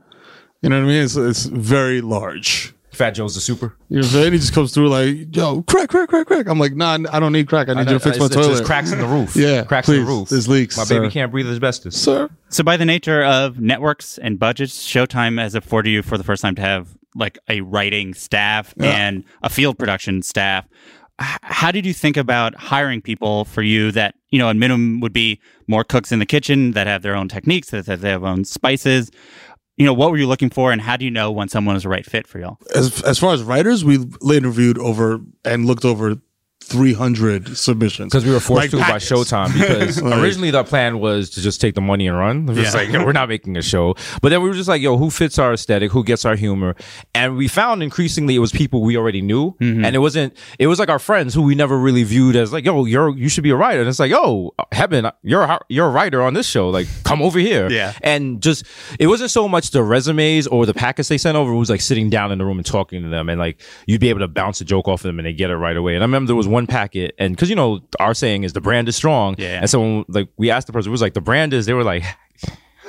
You 0.63 0.69
know 0.71 0.79
what 0.79 0.85
I 0.85 0.89
mean? 0.89 1.03
It's 1.03 1.17
it's 1.17 1.45
very 1.47 2.01
large. 2.01 2.73
Fat 2.93 3.13
Joe's 3.13 3.35
the 3.35 3.41
super. 3.41 3.75
You 3.89 4.03
know 4.03 4.07
what 4.07 4.33
He 4.33 4.39
just 4.39 4.53
comes 4.53 4.75
through 4.75 4.91
like, 4.91 5.35
yo, 5.35 5.63
crack, 5.63 5.89
crack, 5.89 6.11
crack, 6.11 6.27
crack. 6.27 6.47
I'm 6.47 6.59
like, 6.59 6.75
nah, 6.75 6.99
I 7.11 7.21
don't 7.21 7.33
need 7.33 7.49
crack. 7.49 7.71
I 7.71 7.75
need 7.75 7.89
you 7.89 7.95
to 7.95 8.01
fix 8.01 8.19
my 8.19 8.27
It's- 8.27 8.27
it's 8.27 8.35
toilet. 8.35 8.51
just 8.59 8.65
cracks 8.65 8.93
in 8.93 8.99
the 8.99 9.07
roof. 9.07 9.35
Yeah, 9.37 9.65
cracks 9.65 9.89
in 9.89 9.97
the 9.97 10.03
roof. 10.05 10.29
There's 10.29 10.47
leaks, 10.47 10.77
My 10.77 10.85
baby 10.85 11.09
can't 11.11 11.33
breathe 11.33 11.49
asbestos. 11.51 11.97
Sir. 11.97 12.29
So, 12.51 12.63
by 12.63 12.77
the 12.77 12.85
nature 12.85 13.25
of 13.25 13.59
networks 13.61 14.19
and 14.19 14.39
budgets, 14.39 14.87
Showtime 14.87 15.41
has 15.41 15.55
afforded 15.55 15.89
you 15.91 16.03
for 16.03 16.19
the 16.19 16.25
first 16.25 16.43
time 16.43 16.55
to 16.57 16.63
have 16.63 16.89
like 17.15 17.39
a 17.49 17.63
writing 17.63 18.13
staff 18.15 18.75
and 18.79 19.25
a 19.43 19.49
field 19.49 19.79
production 19.79 20.21
staff. 20.23 20.67
How 21.19 21.71
did 21.71 21.87
you 21.87 21.93
think 21.95 22.17
about 22.17 22.55
hiring 22.57 23.01
people 23.01 23.45
for 23.47 23.63
you 23.63 23.91
that 23.93 24.15
you 24.31 24.39
know, 24.39 24.49
at 24.49 24.57
minimum 24.57 25.01
would 25.01 25.13
be 25.13 25.39
more 25.67 25.85
cooks 25.85 26.11
in 26.11 26.19
the 26.19 26.27
kitchen 26.27 26.73
that 26.73 26.87
have 26.87 27.03
their 27.03 27.15
own 27.15 27.29
techniques, 27.29 27.71
that 27.71 27.85
that 27.87 28.01
they 28.01 28.11
have 28.11 28.23
their 28.23 28.31
own 28.31 28.45
spices? 28.45 29.11
You 29.77 29.87
know, 29.87 29.95
what 29.95 30.11
were 30.11 30.19
you 30.19 30.27
looking 30.27 30.51
for, 30.51 30.71
and 30.71 30.81
how 30.81 30.97
do 30.97 31.05
you 31.05 31.11
know 31.11 31.31
when 31.31 31.49
someone 31.49 31.77
is 31.77 31.85
the 31.85 31.89
right 31.89 32.05
fit 32.05 32.27
for 32.27 32.39
y'all? 32.39 32.59
As 32.75 33.03
as 33.03 33.19
far 33.19 33.33
as 33.33 33.43
writers, 33.43 33.85
we 33.85 33.99
interviewed 34.31 34.79
over 34.79 35.21
and 35.45 35.67
looked 35.67 35.85
over 35.85 36.17
300 36.63 37.57
submissions 37.57 38.11
Because 38.13 38.25
we 38.25 38.33
were 38.33 38.41
forced 38.41 38.73
Like 38.73 38.87
to 38.87 38.93
by. 38.93 38.99
Showtime. 38.99 39.53
Because 39.59 40.01
originally 40.03 40.51
the 40.51 40.65
plan 40.65 40.99
was 41.01 41.31
to 41.31 41.41
just 41.41 41.61
take 41.61 41.75
the 41.75 41.81
money 41.81 42.07
and 42.07 42.17
run. 42.17 42.49
It 42.49 42.57
was 42.57 42.75
Yeah. 42.75 42.81
like 42.81 42.93
we're 43.07 43.13
not 43.13 43.29
making 43.29 43.57
a 43.57 43.63
show. 43.63 43.95
But 44.23 44.31
then 44.31 44.43
we 44.43 44.49
were 44.49 44.55
just 44.55 44.69
like, 44.69 44.81
yo, 44.83 44.97
who 44.97 45.11
fits 45.11 45.39
our 45.39 45.53
aesthetic? 45.53 45.93
Who 45.93 46.03
gets 46.05 46.25
our 46.25 46.37
humor? 46.37 46.75
And 47.15 47.37
we 47.37 47.49
found 47.49 47.83
increasingly 47.83 48.35
it 48.37 48.39
was 48.39 48.53
people 48.53 48.83
we 48.83 48.97
already 48.97 49.23
knew, 49.23 49.53
Mm-hmm. 49.61 49.85
and 49.85 49.95
it 49.97 49.99
wasn't. 49.99 50.37
It 50.59 50.67
was 50.69 50.79
like 50.79 50.89
our 50.89 50.99
friends 50.99 51.35
who 51.35 51.43
we 51.43 51.55
never 51.55 51.77
really 51.79 52.05
viewed 52.05 52.37
as 52.37 52.53
like, 52.53 52.65
yo, 52.65 52.85
you're 52.85 53.11
you 53.17 53.29
should 53.29 53.45
be 53.45 53.51
a 53.51 53.57
writer. 53.57 53.81
And 53.81 53.89
it's 53.89 53.99
like, 53.99 54.11
yo, 54.11 54.55
Heaven, 54.73 55.11
you're 55.23 55.43
a, 55.43 55.61
you're 55.69 55.87
a 55.87 55.91
writer 55.91 56.23
on 56.23 56.35
this 56.35 56.47
show. 56.49 56.71
Like, 56.71 56.87
come 57.05 57.21
over 57.23 57.39
here. 57.39 57.71
Yeah. 57.71 57.93
And 58.03 58.41
just 58.43 58.65
it 58.99 59.07
wasn't 59.09 59.31
so 59.31 59.49
much 59.49 59.71
the 59.71 59.83
resumes 59.83 60.47
or 60.47 60.65
the 60.67 60.75
packets 60.75 61.09
they 61.09 61.19
sent 61.19 61.37
over. 61.37 61.53
It 61.53 61.57
was 61.59 61.71
like 61.71 61.81
sitting 61.81 62.09
down 62.11 62.33
in 62.33 62.39
the 62.39 62.45
room 62.45 62.59
and 62.59 62.67
talking 62.67 63.03
to 63.03 63.09
them, 63.09 63.29
and 63.29 63.39
like 63.39 63.61
you'd 63.87 64.01
be 64.01 64.09
able 64.11 64.21
to 64.21 64.29
bounce 64.29 64.61
a 64.61 64.65
joke 64.65 64.89
off 64.89 65.01
of 65.01 65.09
them 65.09 65.19
and 65.19 65.27
they 65.27 65.33
get 65.33 65.51
it 65.51 65.57
right 65.57 65.77
away. 65.77 65.95
And 65.95 66.03
I 66.03 66.07
remember 66.07 66.29
there 66.29 66.37
was 66.37 66.49
one 66.53 66.67
packet, 66.69 67.15
and 67.19 67.35
because 67.35 67.51
you 67.51 67.57
know 67.57 67.81
our 67.99 68.15
saying 68.15 68.45
is 68.45 68.53
the 68.53 68.61
brand 68.61 68.89
is 68.89 68.95
strong, 68.97 69.35
Yeah. 69.39 69.59
And 69.61 69.69
so 69.71 69.81
when, 69.81 70.05
like 70.09 70.29
we 70.37 70.51
asked 70.51 70.67
the 70.69 70.73
person, 70.73 70.91
it 70.91 70.93
was 70.93 71.03
like 71.03 71.15
the 71.15 71.21
brand 71.21 71.53
is. 71.53 71.67
They 71.67 71.73
were 71.75 71.83
like, 71.85 72.05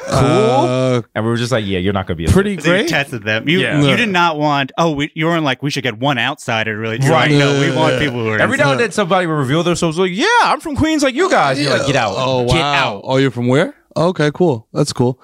cool, 0.05 0.15
Uh, 0.19 1.01
and 1.15 1.23
we 1.23 1.31
were 1.31 1.37
just 1.37 1.51
like, 1.51 1.65
yeah, 1.65 1.79
you're 1.79 1.93
not 1.93 2.07
gonna 2.07 2.17
be 2.17 2.25
a 2.25 2.29
pretty 2.29 2.57
So 2.59 2.67
you 2.67 2.79
great. 2.81 2.89
tested 2.89 3.23
them. 3.23 3.47
You 3.47 3.61
Yeah. 3.61 3.81
you 3.81 3.95
did 3.95 4.09
not 4.09 4.37
want. 4.37 4.71
Oh, 4.77 4.91
we, 4.91 5.11
you 5.15 5.25
weren't 5.25 5.43
like 5.45 5.63
we 5.63 5.69
should 5.71 5.83
get 5.83 5.97
one 5.97 6.17
outsider. 6.17 6.77
Really, 6.77 6.99
You're 7.01 7.11
Right. 7.11 7.31
like, 7.31 7.39
no, 7.39 7.59
we 7.59 7.75
want 7.75 7.99
people 7.99 8.19
who 8.19 8.29
are 8.29 8.39
Every 8.39 8.57
now 8.57 8.71
and 8.71 8.79
then 8.79 8.91
somebody 8.91 9.25
would 9.27 9.33
reveal 9.33 9.63
themselves 9.63 9.97
like, 9.97 10.11
yeah, 10.13 10.27
I'm 10.43 10.59
from 10.59 10.75
Queens, 10.75 11.03
like 11.03 11.15
you 11.15 11.29
guys. 11.29 11.59
You're 11.59 11.71
like, 11.77 11.87
get 11.87 11.95
out, 11.95 12.15
Oh 12.17 12.45
get 12.45 12.55
wow! 12.55 12.73
out. 12.97 13.01
Oh, 13.05 13.17
you're 13.17 13.31
from 13.31 13.47
where? 13.47 13.73
Okay, 13.95 14.31
cool. 14.33 14.67
That's 14.73 14.91
cool. 14.91 15.21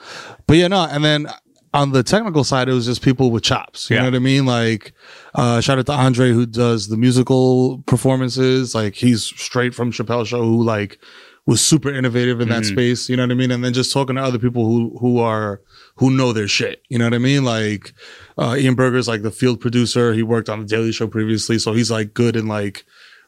But 0.47 0.57
yeah, 0.57 0.67
no. 0.67 0.83
And 0.89 1.03
then 1.03 1.27
on 1.73 1.91
the 1.91 2.01
technical 2.03 2.43
side, 2.43 2.67
it 2.69 2.73
was 2.73 2.85
just 2.85 3.01
people 3.01 3.29
with 3.31 3.43
chops. 3.43 3.89
You 3.89 3.95
Yeah. 3.95 4.03
know 4.03 4.07
what 4.09 4.15
I 4.15 4.19
mean? 4.19 4.45
Like, 4.45 4.93
uh, 5.35 5.61
shout 5.61 5.77
out 5.79 5.85
to 5.87 5.93
Andre 5.93 6.31
who 6.31 6.45
does 6.45 6.87
the 6.87 6.97
musical 6.97 7.83
performances. 7.85 8.73
Like, 8.73 8.95
he's 8.95 9.23
straight 9.23 9.75
from 9.75 9.91
Chappelle 9.91 10.25
Show, 10.25 10.41
who 10.43 10.63
like 10.63 10.99
was 11.45 11.61
super 11.61 11.89
innovative 11.91 12.41
in 12.41 12.49
that 12.49 12.63
space. 12.65 13.09
You 13.09 13.17
know 13.17 13.23
what 13.23 13.31
I 13.31 13.35
mean? 13.35 13.49
And 13.51 13.63
then 13.63 13.73
just 13.73 13.91
talking 13.91 14.15
to 14.17 14.21
other 14.21 14.37
people 14.39 14.65
who 14.65 14.97
who 14.99 15.19
are 15.19 15.61
who 15.97 16.09
know 16.11 16.31
their 16.33 16.47
shit. 16.47 16.81
You 16.89 16.97
know 16.99 17.05
what 17.05 17.13
I 17.13 17.19
mean? 17.19 17.43
Like, 17.43 17.93
uh, 18.37 18.55
Ian 18.57 18.75
Berger's 18.75 19.07
like 19.07 19.21
the 19.23 19.31
field 19.31 19.59
producer. 19.59 20.13
He 20.13 20.23
worked 20.23 20.49
on 20.49 20.59
the 20.59 20.65
Daily 20.65 20.91
Show 20.91 21.07
previously, 21.07 21.59
so 21.59 21.73
he's 21.73 21.91
like 21.91 22.13
good 22.13 22.35
in 22.35 22.47
like 22.47 22.85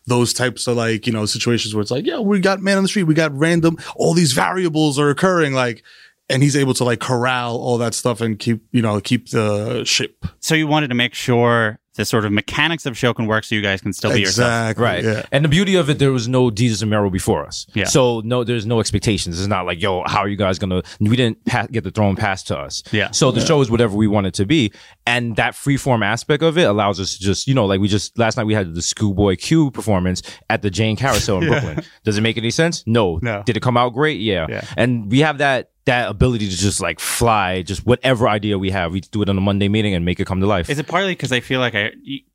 those 0.08 0.34
types 0.34 0.66
of 0.66 0.76
like 0.78 1.06
you 1.06 1.14
know 1.14 1.28
situations 1.28 1.76
where 1.76 1.82
it's 1.84 1.92
like 1.92 2.08
yeah 2.08 2.18
we 2.18 2.40
got 2.40 2.60
man 2.60 2.76
on 2.78 2.82
the 2.84 2.90
street 2.90 3.04
we 3.04 3.14
got 3.14 3.32
random 3.38 3.78
all 3.96 4.16
these 4.16 4.34
variables 4.34 4.98
are 4.98 5.12
occurring 5.12 5.54
like 5.54 5.84
and 6.32 6.42
he's 6.44 6.56
able 6.56 6.74
to 6.76 6.84
like 6.84 7.00
corral 7.00 7.58
all 7.58 7.78
that 7.78 7.94
stuff 7.94 8.22
and 8.22 8.40
keep 8.40 8.62
you 8.72 8.82
know 8.82 9.00
keep 9.02 9.30
the 9.30 9.84
ship 9.86 10.26
So 10.40 10.56
you 10.56 10.68
wanted 10.68 10.88
to 10.90 10.96
make 10.96 11.14
sure 11.14 11.78
the 11.96 12.06
sort 12.06 12.24
of 12.24 12.32
mechanics 12.32 12.86
of 12.86 12.98
show 12.98 13.14
can 13.14 13.26
work, 13.28 13.44
so 13.44 13.54
you 13.54 13.62
guys 13.62 13.82
can 13.82 13.92
still 13.92 14.14
be 14.14 14.22
yourself. 14.22 14.48
exactly 14.48 14.82
Right. 14.84 15.04
yeah 15.04 15.24
And 15.34 15.44
the 15.44 15.50
beauty 15.50 15.76
of 15.76 15.90
it, 15.90 16.00
there 16.00 16.14
was 16.14 16.26
no 16.26 16.50
Desus 16.50 16.82
and 16.82 16.90
Mero 16.90 17.10
before 17.10 17.46
us. 17.46 17.68
Yeah. 17.74 17.84
So 17.84 18.22
no, 18.24 18.46
there's 18.46 18.66
no 18.66 18.80
expectations. 18.80 19.38
It's 19.38 19.50
not 19.50 19.66
like, 19.66 19.82
yo, 19.82 20.04
how 20.08 20.20
are 20.20 20.30
you 20.30 20.38
guys 20.38 20.58
gonna? 20.58 20.84
We 21.02 21.18
didn't 21.18 21.44
pa- 21.44 21.68
get 21.70 21.84
the 21.84 21.92
throne 21.92 22.16
passed 22.16 22.48
to 22.48 22.58
us. 22.58 22.82
Yeah. 22.94 23.12
So 23.12 23.32
the 23.32 23.42
show 23.46 23.60
is 23.60 23.70
whatever 23.70 23.94
we 23.98 24.08
want 24.08 24.26
it 24.26 24.34
to 24.36 24.46
be, 24.46 24.72
and 25.06 25.36
that 25.36 25.54
freeform 25.54 26.02
aspect 26.02 26.42
of 26.44 26.58
it 26.58 26.64
allows 26.64 26.98
us 27.02 27.18
to 27.18 27.24
just, 27.24 27.46
you 27.46 27.54
know, 27.54 27.66
like 27.66 27.82
we 27.82 27.90
just 27.90 28.18
last 28.18 28.38
night 28.38 28.46
we 28.46 28.54
had 28.54 28.74
the 28.74 28.82
Schoolboy 28.82 29.36
Q 29.36 29.70
performance 29.72 30.22
at 30.50 30.62
the 30.62 30.70
Jane 30.70 30.96
Carousel 30.96 31.40
in 31.42 31.48
Brooklyn. 31.50 31.84
Does 32.06 32.18
it 32.18 32.22
make 32.22 32.38
any 32.38 32.52
sense? 32.52 32.86
No. 32.88 33.20
No. 33.22 33.44
Did 33.46 33.58
it 33.58 33.62
come 33.64 33.76
out 33.76 33.90
great? 33.94 34.22
Yeah. 34.22 34.46
Yeah. 34.48 34.64
And 34.78 35.12
we 35.12 35.20
have 35.20 35.40
that. 35.40 35.71
That 35.86 36.10
ability 36.10 36.48
to 36.50 36.56
just 36.56 36.80
like 36.80 37.00
fly, 37.00 37.64
just 37.64 37.86
whatever 37.86 38.30
idea 38.30 38.60
we 38.60 38.70
have, 38.70 38.92
we 38.92 39.02
do 39.02 39.22
it 39.24 39.30
on 39.30 39.38
a 39.38 39.42
Monday 39.42 39.68
meeting 39.68 39.96
and 39.96 40.06
make 40.06 40.20
it 40.20 40.26
come 40.28 40.40
to 40.40 40.46
life. 40.48 40.70
Is 40.70 40.78
it 40.78 40.88
partly 40.88 41.14
because 41.14 41.32
I 41.32 41.40
feel 41.40 41.60
like 41.60 41.74
I? 41.76 41.92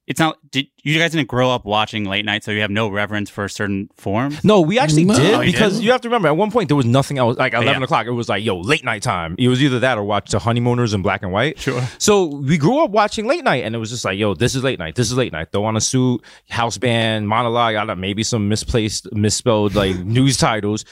It's 0.06 0.20
not. 0.20 0.38
Did 0.52 0.68
you 0.84 0.96
guys 1.00 1.10
didn't 1.10 1.26
grow 1.26 1.50
up 1.50 1.64
watching 1.64 2.04
late 2.04 2.24
night, 2.24 2.44
so 2.44 2.52
you 2.52 2.60
have 2.60 2.70
no 2.70 2.88
reverence 2.88 3.28
for 3.28 3.48
certain 3.48 3.90
forms? 3.96 4.44
No, 4.44 4.60
we 4.60 4.78
actually 4.78 5.04
No. 5.04 5.16
did 5.16 5.34
Oh, 5.34 5.40
you 5.40 5.50
because 5.50 5.78
did? 5.78 5.84
you 5.84 5.90
have 5.90 6.00
to 6.02 6.08
remember 6.08 6.28
at 6.28 6.36
one 6.36 6.52
point 6.52 6.68
there 6.68 6.76
was 6.76 6.86
nothing 6.86 7.18
else. 7.18 7.36
Like 7.36 7.54
eleven 7.54 7.80
Yeah. 7.80 7.84
o'clock, 7.86 8.06
it 8.06 8.12
was 8.12 8.28
like 8.28 8.44
yo 8.44 8.60
late 8.60 8.84
night 8.84 9.02
time. 9.02 9.34
It 9.36 9.48
was 9.48 9.60
either 9.60 9.80
that 9.80 9.98
or 9.98 10.04
watch 10.04 10.30
the 10.30 10.38
honeymooners 10.38 10.94
in 10.94 11.02
black 11.02 11.22
and 11.24 11.32
white. 11.32 11.58
Sure. 11.58 11.82
So 11.98 12.26
we 12.26 12.56
grew 12.56 12.84
up 12.84 12.90
watching 12.92 13.26
late 13.26 13.42
night, 13.42 13.64
and 13.64 13.74
it 13.74 13.78
was 13.78 13.90
just 13.90 14.04
like 14.04 14.16
yo, 14.16 14.34
this 14.34 14.54
is 14.54 14.62
late 14.62 14.78
night. 14.78 14.94
This 14.94 15.10
is 15.10 15.16
late 15.16 15.32
night. 15.32 15.48
Throw 15.50 15.64
on 15.64 15.76
a 15.76 15.80
suit, 15.80 16.22
house 16.48 16.78
band, 16.78 17.26
monologue. 17.26 17.74
I 17.74 17.78
don't 17.78 17.88
know, 17.88 17.94
maybe 17.96 18.22
some 18.22 18.48
misplaced, 18.48 19.12
misspelled 19.12 19.74
like 19.74 19.96
news 20.04 20.36
titles. 20.36 20.84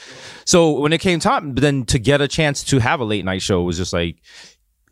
So 0.45 0.77
when 0.81 0.91
it 0.91 0.99
came 0.99 1.19
time, 1.21 1.55
then 1.55 1.85
to 1.85 1.99
get 1.99 2.19
a 2.19 2.27
chance 2.27 2.65
to 2.65 2.79
have 2.79 2.99
a 2.99 3.05
late 3.05 3.23
night 3.23 3.41
show 3.41 3.61
was 3.63 3.77
just 3.77 3.93
like. 3.93 4.17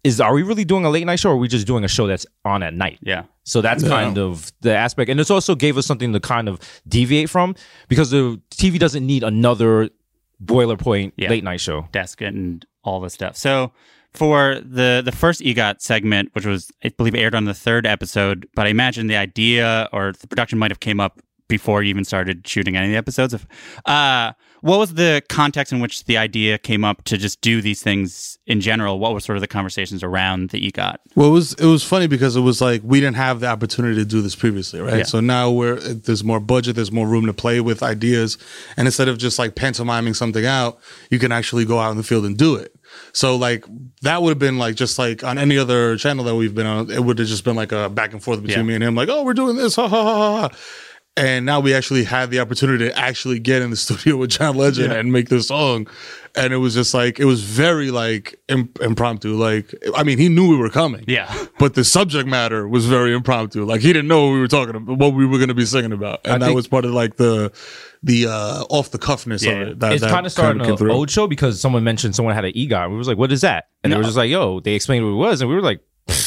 Is 0.04 0.20
are 0.20 0.34
we 0.34 0.44
really 0.44 0.66
doing 0.66 0.84
a 0.86 0.90
late 0.90 1.06
night 1.06 1.20
show 1.20 1.30
or 1.30 1.34
are 1.34 1.38
we 1.38 1.48
just 1.48 1.66
doing 1.66 1.84
a 1.84 1.88
show 1.88 2.08
that's 2.08 2.26
on 2.44 2.62
at 2.62 2.74
night? 2.74 3.00
Yeah. 3.02 3.24
So 3.46 3.62
that's 3.62 3.84
kind 3.84 4.18
of 4.18 4.52
the 4.62 4.76
aspect. 4.76 5.10
And 5.10 5.20
it's 5.20 5.32
also 5.32 5.56
gave 5.56 5.78
us 5.78 5.86
something 5.86 6.12
to 6.14 6.20
kind 6.20 6.50
of 6.50 6.60
deviate 6.88 7.30
from 7.30 7.56
because 7.88 8.12
the 8.12 8.40
TV 8.52 8.78
doesn't 8.78 9.06
need 9.06 9.24
another 9.24 9.90
boilerpoint 10.44 11.14
Yeah. 11.18 11.30
late 11.30 11.44
night 11.44 11.62
show. 11.62 11.88
desk 11.92 12.22
and 12.22 12.66
all 12.84 13.00
this 13.00 13.14
stuff. 13.14 13.38
So 13.38 13.72
for 14.14 14.60
the 14.60 15.02
the 15.04 15.12
first 15.12 15.42
EGOT 15.42 15.82
segment, 15.82 16.30
which 16.34 16.46
was 16.46 16.70
I 16.84 16.90
believe 16.90 17.16
aired 17.16 17.34
on 17.36 17.46
the 17.46 17.54
third 17.54 17.86
episode, 17.86 18.48
but 18.56 18.66
I 18.68 18.70
imagine 18.70 19.08
the 19.08 19.16
idea 19.18 19.88
or 19.94 20.12
the 20.12 20.28
production 20.28 20.60
might 20.60 20.72
have 20.72 20.80
came 20.82 21.00
up 21.00 21.22
before 21.48 21.82
you 21.84 21.90
even 21.90 22.04
started 22.04 22.48
shooting 22.48 22.76
any 22.76 22.88
of 22.88 22.92
the 22.92 22.98
episodes. 22.98 23.34
Of, 23.34 23.46
uh, 23.86 24.34
what 24.64 24.80
was 24.80 24.94
the 24.94 25.22
context 25.28 25.74
in 25.74 25.80
which 25.82 26.06
the 26.06 26.18
idea 26.18 26.58
came 26.58 26.84
up 26.86 27.04
to 27.04 27.18
just 27.18 27.42
do 27.42 27.62
these 27.62 27.84
things 27.84 28.38
in 28.48 28.62
general? 28.62 28.98
What 28.98 29.14
were 29.14 29.20
sort 29.20 29.36
of 29.38 29.42
the 29.42 29.48
conversations 29.48 30.04
around 30.04 30.50
the 30.52 30.72
EGOT? 30.72 30.96
well 31.16 31.28
it 31.28 31.32
was 31.32 31.54
it 31.56 31.66
was 31.66 31.84
funny 31.84 32.08
because 32.08 32.36
it 32.36 32.42
was 32.42 32.62
like 32.62 32.82
we 32.84 33.00
didn't 33.00 33.18
have 33.18 33.40
the 33.42 33.48
opportunity 33.48 33.96
to 33.96 34.06
do 34.06 34.22
this 34.22 34.36
previously 34.36 34.80
right 34.82 34.98
Yeah. 35.00 35.04
so 35.04 35.20
now 35.20 35.52
we're 35.52 35.76
there's 35.80 36.24
more 36.24 36.40
budget 36.40 36.76
there's 36.76 36.92
more 36.92 37.08
room 37.08 37.26
to 37.28 37.34
play 37.34 37.60
with 37.62 37.84
ideas 37.84 38.38
and 38.78 38.88
instead 38.88 39.08
of 39.10 39.18
just 39.18 39.38
like 39.38 39.54
pantomiming 39.56 40.14
something 40.16 40.46
out 40.46 40.80
you 41.12 41.20
can 41.20 41.32
actually 41.32 41.66
go 41.66 41.78
out 41.80 41.92
in 41.92 41.98
the 41.98 42.04
field 42.04 42.26
and 42.26 42.38
do 42.38 42.56
it 42.56 42.74
so 43.12 43.36
like 43.36 43.66
that 44.02 44.22
would 44.22 44.30
have 44.30 44.40
been 44.40 44.58
like 44.58 44.76
just 44.76 44.98
like 44.98 45.24
on 45.24 45.38
any 45.38 45.58
other 45.58 45.98
channel 45.98 46.24
that 46.26 46.36
we've 46.36 46.56
been 46.56 46.66
on 46.66 46.90
it 46.90 47.04
would 47.04 47.20
have 47.20 47.28
just 47.28 47.44
been 47.44 47.56
like 47.56 47.72
a 47.72 47.90
back 47.90 48.14
and 48.14 48.24
forth 48.24 48.42
between 48.42 48.60
Yeah. 48.66 48.70
me 48.70 48.76
and 48.76 48.84
him 48.84 48.96
like 48.96 49.10
oh 49.10 49.24
we're 49.24 49.34
doing 49.36 49.56
this 49.56 49.76
ha 49.76 49.88
ha 49.88 50.04
ha 50.04 50.14
ha, 50.42 50.50
ha 50.50 50.58
and 51.16 51.46
now 51.46 51.60
we 51.60 51.74
actually 51.74 52.04
had 52.04 52.32
the 52.32 52.40
opportunity 52.40 52.86
to 52.90 52.98
actually 52.98 53.40
get 53.40 53.62
in 53.62 53.70
the 53.70 53.76
studio 53.86 54.18
with 54.18 54.32
John 54.32 54.56
Legend 54.58 54.92
and 54.94 55.12
make 55.12 55.30
this 55.30 55.48
song. 55.48 55.88
And 56.36 56.52
it 56.52 56.58
was 56.58 56.74
just 56.74 56.96
like 56.96 57.20
it 57.20 57.26
was 57.26 57.44
very 57.44 57.92
like 57.92 58.40
imp- 58.50 58.82
impromptu. 58.82 59.36
Like 59.36 59.72
I 59.96 60.02
mean, 60.04 60.18
he 60.18 60.30
knew 60.30 60.50
we 60.50 60.58
were 60.58 60.70
coming. 60.72 61.04
Yeah. 61.08 61.32
But 61.60 61.76
the 61.76 61.84
subject 61.84 62.28
matter 62.28 62.68
was 62.68 62.88
very 62.88 63.14
impromptu. 63.14 63.64
Like 63.64 63.82
he 63.82 63.94
didn't 63.94 64.08
know 64.08 64.26
what 64.26 64.34
we 64.34 64.40
were 64.40 64.48
talking 64.48 64.76
about, 64.76 64.98
what 64.98 65.14
we 65.14 65.26
were 65.28 65.38
going 65.38 65.50
to 65.50 65.54
be 65.54 65.66
singing 65.66 65.92
about, 65.94 66.22
and 66.26 66.42
that 66.42 66.48
think- 66.48 66.56
was 66.56 66.68
part 66.68 66.84
of 66.86 66.92
like 66.92 67.16
the 67.18 67.52
the 68.02 68.26
uh 68.26 68.64
off 68.70 68.90
the 68.90 68.98
cuffness 68.98 69.44
Yeah. 69.46 69.52
of 69.52 69.68
it. 69.68 69.80
That, 69.80 69.94
it's 69.94 70.02
that 70.02 70.10
kind 70.12 70.26
of 70.26 70.32
starting 70.32 70.62
came 70.64 70.72
an 70.72 70.78
through. 70.78 70.92
old 70.92 71.12
show 71.12 71.28
because 71.28 71.62
someone 71.62 71.84
mentioned 71.84 72.16
someone 72.16 72.34
had 72.34 72.44
an 72.46 72.54
EGOT. 72.54 72.90
We 72.90 72.98
was 72.98 73.08
like, 73.08 73.18
what 73.20 73.32
is 73.32 73.42
that? 73.42 73.66
And 73.84 73.94
they 73.94 73.98
were 73.98 74.04
just 74.04 74.18
like, 74.18 74.32
yo, 74.32 74.60
they 74.60 74.74
explained 74.74 75.06
what 75.06 75.12
it 75.12 75.16
was. 75.30 75.42
And 75.42 75.50
we 75.50 75.56
were 75.56 75.62
like, 75.62 75.80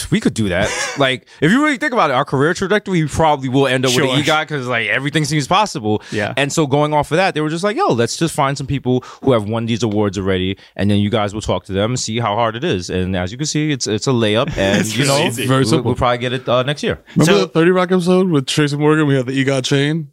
"Pfft, 0.06 0.10
we 0.10 0.20
could 0.20 0.34
do 0.34 0.48
that. 0.48 0.70
like, 0.98 1.26
if 1.40 1.50
you 1.50 1.62
really 1.64 1.76
think 1.76 1.92
about 1.92 2.10
it, 2.10 2.14
our 2.14 2.24
career 2.24 2.54
trajectory, 2.54 3.02
we 3.02 3.08
probably 3.08 3.48
will 3.48 3.66
end 3.66 3.84
up 3.84 3.90
with 3.90 4.04
Sure. 4.04 4.14
an 4.16 4.22
EGOT 4.22 4.42
because 4.42 4.66
like 4.66 4.88
everything 4.88 5.24
seems 5.24 5.46
possible. 5.46 6.02
Yeah. 6.12 6.34
And 6.36 6.52
so 6.52 6.66
going 6.66 6.92
off 6.94 7.10
of 7.12 7.16
that, 7.16 7.34
they 7.34 7.40
were 7.40 7.48
just 7.50 7.64
like, 7.64 7.76
yo, 7.76 7.88
let's 7.92 8.16
just 8.16 8.34
find 8.34 8.56
some 8.56 8.66
people 8.66 9.00
who 9.22 9.32
have 9.32 9.48
won 9.48 9.66
these 9.66 9.82
awards 9.82 10.18
already. 10.18 10.56
And 10.76 10.90
then 10.90 10.98
you 10.98 11.10
guys 11.10 11.34
will 11.34 11.40
talk 11.42 11.64
to 11.66 11.72
them 11.72 11.92
and 11.92 12.00
see 12.00 12.18
how 12.18 12.34
hard 12.34 12.56
it 12.56 12.64
is. 12.64 12.90
And 12.90 13.16
as 13.16 13.32
you 13.32 13.38
can 13.38 13.46
see, 13.46 13.70
it's 13.72 13.86
it's 13.86 14.06
a 14.06 14.10
layup. 14.10 14.56
And, 14.56 14.86
you 14.96 15.04
know, 15.06 15.18
easy. 15.24 15.46
Very 15.46 15.64
we'll, 15.64 15.82
we'll 15.82 15.94
probably 15.94 16.18
get 16.18 16.32
it 16.32 16.48
uh, 16.48 16.62
next 16.62 16.82
year. 16.82 17.02
Remember 17.16 17.32
So- 17.32 17.38
the 17.46 17.48
30 17.48 17.70
Rock 17.72 17.92
episode 17.92 18.28
with 18.28 18.46
Tracy 18.46 18.76
Morgan? 18.76 19.06
We 19.06 19.14
had 19.16 19.26
the 19.26 19.32
EGOT 19.44 19.64
chain. 19.64 20.08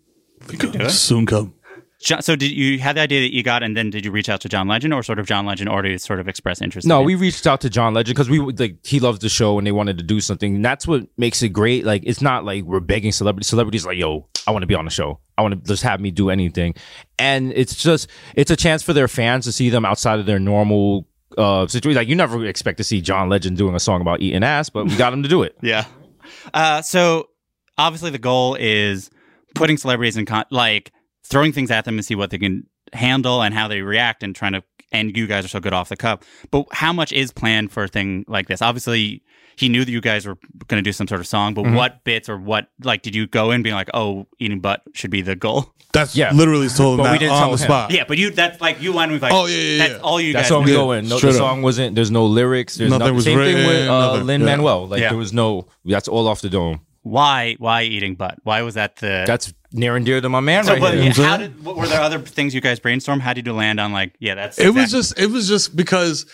Soon 0.90 1.26
come. 1.26 1.54
John, 2.04 2.22
so 2.22 2.36
did 2.36 2.52
you 2.52 2.80
have 2.80 2.96
the 2.96 3.02
idea 3.02 3.22
that 3.22 3.34
you 3.34 3.44
got, 3.44 3.64
and 3.64 3.78
then 3.78 3.90
did 3.90 4.04
you 4.04 4.12
reach 4.12 4.28
out 4.28 4.42
to 4.42 4.50
John 4.50 4.68
Legend, 4.68 4.94
or 4.94 5.04
sort 5.04 5.20
of 5.20 5.26
John 5.26 5.46
Legend 5.46 5.70
already 5.70 5.98
sort 5.98 6.20
of 6.20 6.28
express 6.28 6.62
interest? 6.62 6.86
No, 6.86 7.00
in 7.00 7.06
we 7.06 7.16
reached 7.16 7.48
out 7.48 7.62
to 7.62 7.70
John 7.70 7.94
Legend 7.94 8.16
because 8.16 8.30
we 8.30 8.40
like 8.40 8.86
he 8.86 9.00
loves 9.00 9.20
the 9.20 9.30
show 9.30 9.58
and 9.58 9.66
they 9.66 9.72
wanted 9.72 9.98
to 10.00 10.04
do 10.04 10.20
something. 10.20 10.56
And 10.56 10.66
that's 10.66 10.86
what 10.86 11.08
makes 11.18 11.42
it 11.42 11.50
great. 11.50 11.86
Like 11.86 12.04
it's 12.06 12.22
not 12.22 12.44
like 12.44 12.64
we're 12.66 12.82
begging 12.82 13.14
celebrities. 13.14 13.48
Celebrities 13.48 13.86
like, 13.86 13.98
yo, 13.98 14.28
I 14.46 14.52
want 14.52 14.64
to 14.64 14.68
be 14.68 14.76
on 14.76 14.84
the 14.86 14.92
show. 14.92 15.20
I 15.38 15.42
want 15.44 15.54
to 15.54 15.68
just 15.68 15.84
have 15.84 16.02
me 16.02 16.12
do 16.12 16.30
anything. 16.30 16.76
And 17.18 17.54
it's 17.56 17.82
just 17.82 18.10
it's 18.36 18.52
a 18.52 18.56
chance 18.58 18.84
for 18.84 18.92
their 18.92 19.08
fans 19.08 19.46
to 19.46 19.54
see 19.54 19.70
them 19.70 19.86
outside 19.86 20.20
of 20.20 20.26
their 20.26 20.40
normal 20.40 21.08
uh 21.38 21.68
situation. 21.68 21.98
Like 21.98 22.10
you 22.10 22.16
never 22.16 22.46
expect 22.46 22.78
to 22.80 22.84
see 22.84 23.00
John 23.00 23.30
Legend 23.30 23.58
doing 23.58 23.76
a 23.76 23.80
song 23.80 24.02
about 24.02 24.22
eating 24.22 24.44
ass, 24.44 24.70
but 24.70 24.86
we 24.86 24.96
got 24.98 25.14
him 25.14 25.24
to 25.24 25.30
do 25.30 25.44
it. 25.44 25.58
Yeah. 25.64 25.86
Uh, 26.54 26.82
so 26.82 27.30
obviously 27.78 28.10
the 28.10 28.18
goal 28.20 28.56
is 28.56 29.10
putting 29.56 29.78
celebrities 29.78 30.18
in 30.18 30.26
con- 30.26 30.46
like 30.52 30.92
throwing 31.26 31.52
things 31.54 31.72
at 31.72 31.86
them 31.86 31.98
and 31.98 32.06
see 32.06 32.16
what 32.16 32.30
they 32.30 32.38
can 32.38 32.66
handle 32.94 33.42
and 33.42 33.54
how 33.54 33.68
they 33.68 33.82
react 33.82 34.24
and 34.24 34.36
trying 34.36 34.54
to 34.54 34.64
and 34.92 35.18
you 35.18 35.26
guys 35.26 35.44
are 35.44 35.48
so 35.48 35.60
good 35.60 35.74
off 35.74 35.90
the 35.90 35.96
cup. 35.98 36.24
But 36.52 36.66
how 36.72 36.94
much 36.94 37.12
is 37.12 37.32
planned 37.32 37.72
for 37.72 37.84
a 37.86 37.88
thing 37.88 38.26
like 38.28 38.48
this? 38.48 38.62
Obviously 38.62 39.24
he 39.56 39.70
knew 39.70 39.84
that 39.86 39.92
you 39.92 40.02
guys 40.02 40.26
were 40.28 40.36
going 40.68 40.84
to 40.84 40.88
do 40.88 40.92
some 40.94 41.08
sort 41.08 41.20
of 41.22 41.28
song, 41.28 41.54
but 41.54 41.64
what 41.72 42.04
bits 42.04 42.28
or 42.30 42.38
what 42.38 42.68
like 42.84 43.02
did 43.04 43.16
you 43.16 43.26
go 43.28 43.52
in 43.52 43.62
being 43.64 43.76
like, 43.76 43.90
"Oh, 43.94 44.28
eating 44.40 44.60
butt 44.62 44.82
should 44.94 45.12
be 45.12 45.22
the 45.22 45.36
goal." 45.36 45.72
That's 45.94 46.16
Yeah. 46.16 46.32
literally 46.34 46.70
told 46.70 47.00
him 47.00 47.04
But 47.06 47.12
we 47.12 47.18
that 47.18 47.20
didn't 47.20 47.34
on 47.36 47.42
the 47.52 47.52
him. 47.52 47.58
spot. 47.60 47.92
Yeah, 47.92 48.04
but 48.08 48.18
you 48.18 48.32
that's 48.32 48.60
like 48.62 48.82
you 48.82 48.94
went 48.94 49.12
with 49.12 49.22
like 49.22 49.32
Oh, 49.32 49.46
yeah, 49.46 49.58
yeah, 49.58 49.88
that's 49.88 50.02
all 50.04 50.20
you 50.20 50.34
That's 50.34 50.46
guys 50.50 50.52
all 50.52 50.64
we 50.64 50.72
Yeah, 50.72 50.78
go 50.78 50.92
in. 50.94 51.04
No, 51.06 51.10
the 51.10 51.18
straight 51.20 51.30
up. 51.32 51.36
song 51.38 51.62
wasn't. 51.62 51.94
There's 51.94 52.10
no 52.10 52.26
lyrics. 52.26 52.76
There's 52.78 52.90
Nothing 52.90 53.00
nothing. 53.02 53.16
was 53.16 53.26
Same 53.26 53.38
thing 53.38 53.56
with 53.58 53.68
written, 53.68 53.90
uh, 53.90 54.08
nothing. 54.14 54.26
Lin 54.26 54.42
Yeah. 54.42 54.46
Manuel. 54.48 54.88
Like 54.88 55.02
Yeah. 55.02 55.10
there 55.10 55.18
was 55.20 55.34
no. 55.34 55.68
That's 55.86 56.08
all 56.08 56.28
off 56.28 56.42
the 56.42 56.50
dome. 56.50 56.82
why 57.04 57.56
why 57.60 57.84
eating 57.84 58.16
butt? 58.16 58.40
Why 58.44 58.62
was 58.64 58.74
that 58.76 58.96
the 58.98 59.24
That's 59.28 59.54
near 59.74 59.96
and 59.96 60.06
dear 60.06 60.22
to 60.22 60.30
my 60.30 60.40
man 60.40 60.64
So, 60.64 60.74
right 60.74 60.82
but 60.82 60.94
here. 60.94 61.04
yeah, 61.04 61.12
how 61.14 61.38
did 61.38 61.64
what, 61.66 61.76
were 61.76 61.88
there 61.88 62.02
other 62.02 62.20
things 62.20 62.54
you 62.56 62.62
guys 62.62 62.80
brainstorm? 62.80 63.20
How 63.20 63.34
did 63.34 63.46
you 63.46 63.54
land 63.54 63.80
on 63.80 63.92
like, 63.92 64.14
yeah, 64.20 64.36
that's 64.36 64.58
It 64.60 64.70
was 64.74 64.92
just 64.92 65.20
it 65.20 65.28
was 65.28 65.48
just 65.48 65.76
because 65.76 66.26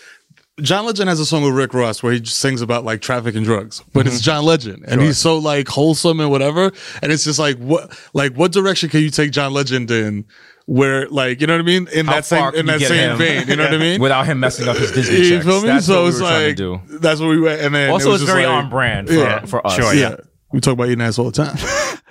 John 0.61 0.85
Legend 0.85 1.07
has 1.07 1.21
a 1.21 1.25
song 1.25 1.43
with 1.43 1.53
Rick 1.53 1.73
Ross 1.73 2.03
where 2.03 2.11
he 2.11 2.19
just 2.19 2.37
sings 2.39 2.61
about 2.61 2.83
like 2.83 2.99
traffic 3.01 3.33
and 3.35 3.45
drugs, 3.45 3.81
but 3.93 4.05
Mm-hmm. 4.05 4.15
it's 4.15 4.21
John 4.21 4.43
Legend 4.43 4.83
and 4.87 5.01
he's 5.01 5.17
so 5.17 5.37
like 5.37 5.67
wholesome 5.69 6.19
and 6.19 6.29
whatever. 6.29 6.71
And 7.01 7.11
it's 7.13 7.23
just 7.23 7.39
like 7.39 7.57
what 7.57 7.97
like 8.13 8.33
what 8.33 8.51
direction 8.51 8.89
can 8.89 9.01
you 9.01 9.09
take 9.09 9.31
John 9.31 9.53
Legend 9.53 9.89
in 9.89 10.25
where 10.65 11.07
like 11.07 11.41
you 11.41 11.47
know 11.47 11.53
what 11.53 11.61
I 11.61 11.63
mean 11.63 11.87
in 11.93 12.05
How 12.05 12.15
that 12.15 12.25
same 12.25 12.53
in 12.55 12.65
that 12.67 12.81
same 12.81 13.11
him? 13.11 13.17
vein 13.17 13.47
you 13.47 13.55
know 13.55 13.63
what 13.63 13.73
I 13.73 13.77
mean 13.87 14.01
without 14.01 14.25
him 14.27 14.39
messing 14.41 14.67
up 14.67 14.75
his 14.77 14.91
Disney 14.91 15.17
you 15.21 15.29
checks. 15.29 15.45
feel 15.45 15.61
me 15.61 15.67
That's 15.67 15.85
so 15.87 15.95
what 15.95 16.03
we 16.03 16.09
it's 16.09 16.19
were 16.21 16.27
trying 16.27 16.47
like 16.47 16.57
to 16.57 16.79
do. 16.89 16.99
that's 16.99 17.19
what 17.21 17.29
we 17.29 17.39
went 17.39 17.61
and 17.61 17.73
then 17.73 17.89
Also, 17.89 18.09
it 18.09 18.11
was 18.11 18.21
it's 18.21 18.27
just 18.27 18.35
very 18.35 18.45
like- 18.45 18.63
on 18.65 18.69
brand 18.69 19.07
for, 19.07 19.13
yeah 19.15 19.45
for 19.45 19.65
us. 19.65 19.75
Sure, 19.75 19.93
yeah. 19.95 20.17
We 20.51 20.59
talk 20.59 20.73
about 20.73 20.87
eating 20.87 21.01
ass 21.01 21.19
all 21.19 21.29
the 21.29 21.31
time 21.31 21.57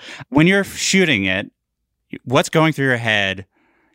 when 0.29 0.47
you're 0.47 0.65
shooting 0.65 1.25
it, 1.25 1.51
what's 2.25 2.49
going 2.49 2.73
through 2.73 2.87
your 2.87 2.97
head? 2.97 3.47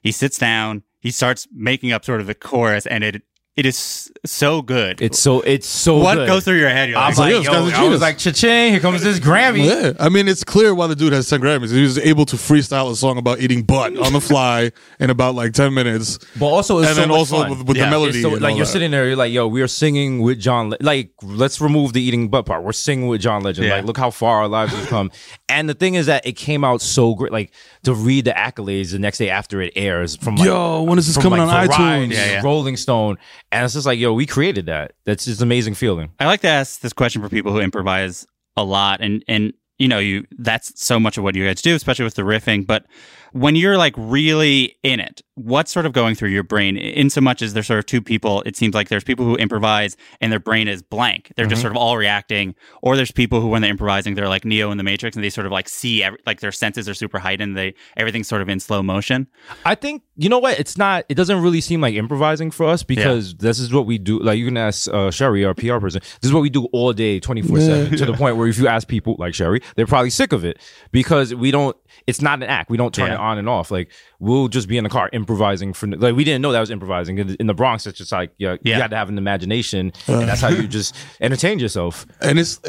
He 0.01 0.11
sits 0.11 0.37
down, 0.37 0.83
he 0.99 1.11
starts 1.11 1.47
making 1.53 1.91
up 1.91 2.03
sort 2.05 2.21
of 2.21 2.27
the 2.27 2.35
chorus, 2.35 2.85
and 2.85 3.03
it 3.03 3.23
it 3.55 3.67
is 3.67 4.11
so 4.25 4.61
good. 4.63 4.99
It's 5.01 5.19
so 5.19 5.41
it's 5.41 5.67
so 5.67 5.97
what 5.99 6.15
good. 6.15 6.27
goes 6.27 6.43
through 6.43 6.57
your 6.57 6.69
head? 6.69 6.89
You're 6.89 6.97
I'm 6.97 7.09
like, 7.09 7.17
like, 7.19 7.31
yo, 7.31 7.37
this 7.39 7.45
yo, 7.47 7.51
guy's 7.53 7.63
was 7.63 7.73
genius. 7.73 8.01
like, 8.01 8.17
cha-ching, 8.17 8.71
here 8.71 8.79
comes 8.79 9.03
this 9.03 9.19
Grammy. 9.19 9.65
Yeah, 9.65 9.93
I 9.99 10.09
mean, 10.09 10.27
it's 10.27 10.43
clear 10.43 10.73
why 10.73 10.87
the 10.87 10.95
dude 10.95 11.13
has 11.13 11.29
ten 11.29 11.39
Grammys. 11.39 11.71
He 11.71 11.83
was 11.83 11.99
able 11.99 12.25
to 12.25 12.35
freestyle 12.35 12.91
a 12.91 12.95
song 12.95 13.17
about 13.19 13.41
eating 13.41 13.61
butt 13.63 13.95
on 13.97 14.11
the 14.13 14.21
fly 14.21 14.71
in 14.99 15.09
about 15.11 15.35
like 15.35 15.53
ten 15.53 15.73
minutes, 15.73 16.17
But 16.39 16.47
also, 16.47 16.79
it's 16.79 16.87
and 16.87 16.95
so 16.95 17.01
then 17.01 17.09
much 17.09 17.17
also 17.19 17.37
fun. 17.41 17.49
with, 17.51 17.67
with 17.67 17.77
Yeah, 17.77 17.85
the 17.85 17.91
melody. 17.91 18.09
It's 18.17 18.21
so, 18.23 18.33
and 18.33 18.41
like 18.41 18.51
all 18.53 18.57
you're 18.57 18.65
that. 18.65 18.71
sitting 18.71 18.89
there, 18.91 19.05
you're 19.07 19.15
like, 19.15 19.31
yo, 19.31 19.47
we 19.47 19.61
are 19.61 19.67
singing 19.67 20.21
with 20.21 20.39
John. 20.39 20.71
Le- 20.71 20.77
like, 20.81 21.11
let's 21.21 21.61
remove 21.61 21.93
the 21.93 22.01
eating 22.01 22.29
butt 22.29 22.47
part. 22.47 22.63
We're 22.63 22.71
singing 22.71 23.07
with 23.07 23.21
John 23.21 23.43
Legend. 23.43 23.67
Yeah. 23.67 23.75
Like, 23.75 23.85
look 23.85 23.97
how 23.97 24.09
far 24.09 24.37
our 24.39 24.47
lives 24.47 24.73
have 24.73 24.87
come. 24.87 25.11
and 25.47 25.69
the 25.69 25.75
thing 25.75 25.93
is 25.93 26.07
that 26.07 26.25
it 26.25 26.33
came 26.33 26.63
out 26.63 26.81
so 26.81 27.13
great. 27.13 27.31
Like 27.31 27.53
to 27.83 27.93
read 27.93 28.25
the 28.25 28.31
accolades 28.31 28.91
the 28.91 28.99
next 28.99 29.17
day 29.17 29.29
after 29.29 29.61
it 29.61 29.73
airs 29.75 30.15
from 30.15 30.37
like, 30.37 30.47
Yo, 30.47 30.83
when 30.83 30.97
is 30.97 31.07
this 31.07 31.15
from, 31.15 31.23
coming 31.23 31.39
like, 31.39 31.49
on 31.49 31.67
Variety, 31.67 31.83
iTunes? 31.83 32.17
Yeah, 32.17 32.31
yeah. 32.31 32.41
Rolling 32.41 32.77
Stone, 32.77 33.17
and 33.51 33.65
it's 33.65 33.73
just 33.73 33.85
like, 33.85 33.99
yo, 33.99 34.13
we 34.13 34.25
created 34.25 34.65
that. 34.67 34.93
That's 35.05 35.25
just 35.25 35.41
an 35.41 35.47
amazing 35.47 35.75
feeling. 35.75 36.11
I 36.19 36.25
like 36.25 36.41
to 36.41 36.47
ask 36.47 36.79
this 36.81 36.93
question 36.93 37.21
for 37.21 37.29
people 37.29 37.51
who 37.51 37.59
improvise 37.59 38.25
a 38.55 38.63
lot, 38.63 39.01
and 39.01 39.23
and 39.27 39.53
you 39.77 39.87
know, 39.87 39.99
you 39.99 40.25
that's 40.37 40.81
so 40.81 40.99
much 40.99 41.17
of 41.17 41.23
what 41.23 41.35
you 41.35 41.45
guys 41.45 41.61
do, 41.61 41.75
especially 41.75 42.05
with 42.05 42.15
the 42.15 42.21
riffing. 42.21 42.65
But 42.65 42.85
when 43.33 43.55
you're 43.55 43.77
like 43.77 43.93
really 43.97 44.77
in 44.83 44.99
it, 44.99 45.21
what's 45.35 45.71
sort 45.71 45.85
of 45.85 45.93
going 45.93 46.15
through 46.15 46.29
your 46.29 46.43
brain? 46.43 46.77
In 46.77 47.09
so 47.09 47.19
much 47.21 47.41
as 47.41 47.53
there's 47.53 47.67
sort 47.67 47.79
of 47.79 47.85
two 47.85 48.01
people, 48.01 48.41
it 48.45 48.55
seems 48.55 48.73
like 48.75 48.89
there's 48.89 49.03
people 49.03 49.25
who 49.25 49.35
improvise 49.35 49.97
and 50.21 50.31
their 50.31 50.39
brain 50.39 50.67
is 50.67 50.81
blank; 50.81 51.33
they're 51.35 51.45
just 51.47 51.61
sort 51.61 51.71
of 51.71 51.77
all 51.77 51.97
reacting. 51.97 52.55
Or 52.81 52.95
there's 52.95 53.11
people 53.11 53.41
who, 53.41 53.47
when 53.47 53.61
they're 53.61 53.71
improvising, 53.71 54.15
they're 54.15 54.29
like 54.29 54.45
Neo 54.45 54.71
in 54.71 54.77
the 54.77 54.83
Matrix, 54.83 55.15
and 55.15 55.23
they 55.23 55.29
sort 55.29 55.45
of 55.45 55.51
like 55.51 55.67
see 55.67 56.03
every, 56.03 56.19
like 56.25 56.39
their 56.39 56.51
senses 56.51 56.87
are 56.87 56.93
super 56.93 57.19
heightened. 57.19 57.57
They 57.57 57.73
everything's 57.97 58.27
sort 58.27 58.41
of 58.41 58.49
in 58.49 58.59
slow 58.59 58.81
motion. 58.83 59.27
I 59.65 59.75
think 59.75 60.03
you 60.15 60.29
know 60.29 60.39
what? 60.39 60.59
It's 60.59 60.77
not. 60.77 61.05
It 61.09 61.15
doesn't 61.15 61.41
really 61.41 61.61
seem 61.61 61.81
like 61.81 61.95
improvising 61.95 62.51
for 62.51 62.67
us 62.67 62.83
because 62.83 63.35
this 63.35 63.59
is 63.59 63.73
what 63.73 63.85
we 63.85 63.97
do. 63.97 64.19
Like 64.19 64.37
you 64.37 64.45
can 64.45 64.57
ask 64.57 64.87
uh, 64.93 65.09
Sherry, 65.11 65.43
our 65.43 65.53
PR 65.55 65.79
person. 65.79 66.01
This 66.21 66.29
is 66.29 66.33
what 66.33 66.41
we 66.41 66.49
do 66.49 66.65
all 66.71 66.93
day, 66.93 67.19
twenty 67.19 67.41
four 67.41 67.59
seven. 67.59 67.97
To 68.03 68.05
the 68.05 68.13
point 68.13 68.37
where 68.37 68.47
if 68.47 68.57
you 68.59 68.67
ask 68.67 68.87
people 68.87 69.15
like 69.17 69.33
Sherry, 69.33 69.61
they're 69.75 69.87
probably 69.87 70.09
sick 70.09 70.33
of 70.33 70.45
it 70.45 70.59
because 70.91 71.33
we 71.33 71.49
don't. 71.51 71.75
It's 72.05 72.21
not 72.21 72.43
an 72.43 72.49
act. 72.49 72.69
We 72.69 72.77
don't 72.77 72.93
turn 72.93 73.07
Yeah. 73.07 73.13
it 73.15 73.19
on 73.23 73.37
and 73.37 73.47
off. 73.49 73.71
Like 73.71 73.89
we'll 74.19 74.47
just 74.47 74.67
be 74.67 74.77
in 74.77 74.83
the 74.83 74.89
car 74.89 75.09
improvising 75.13 75.73
for. 75.73 75.87
Like 75.87 76.15
we 76.15 76.23
didn't 76.23 76.41
know 76.41 76.51
that 76.51 76.59
was 76.59 76.69
improvising 76.71 77.17
in 77.17 77.27
the, 77.27 77.35
in 77.39 77.47
the 77.47 77.53
Bronx. 77.53 77.87
It's 77.87 77.97
just 77.97 78.11
like 78.11 78.31
yeah, 78.37 78.57
Yeah. 78.63 78.75
you 78.75 78.81
had 78.81 78.91
to 78.91 78.97
have 78.97 79.09
an 79.09 79.17
imagination, 79.17 79.93
uh. 80.09 80.19
and 80.19 80.27
that's 80.29 80.41
how 80.41 80.49
you 80.49 80.67
just 80.67 80.95
entertain 81.21 81.59
yourself. 81.59 82.05
and 82.21 82.37
it's 82.39 82.59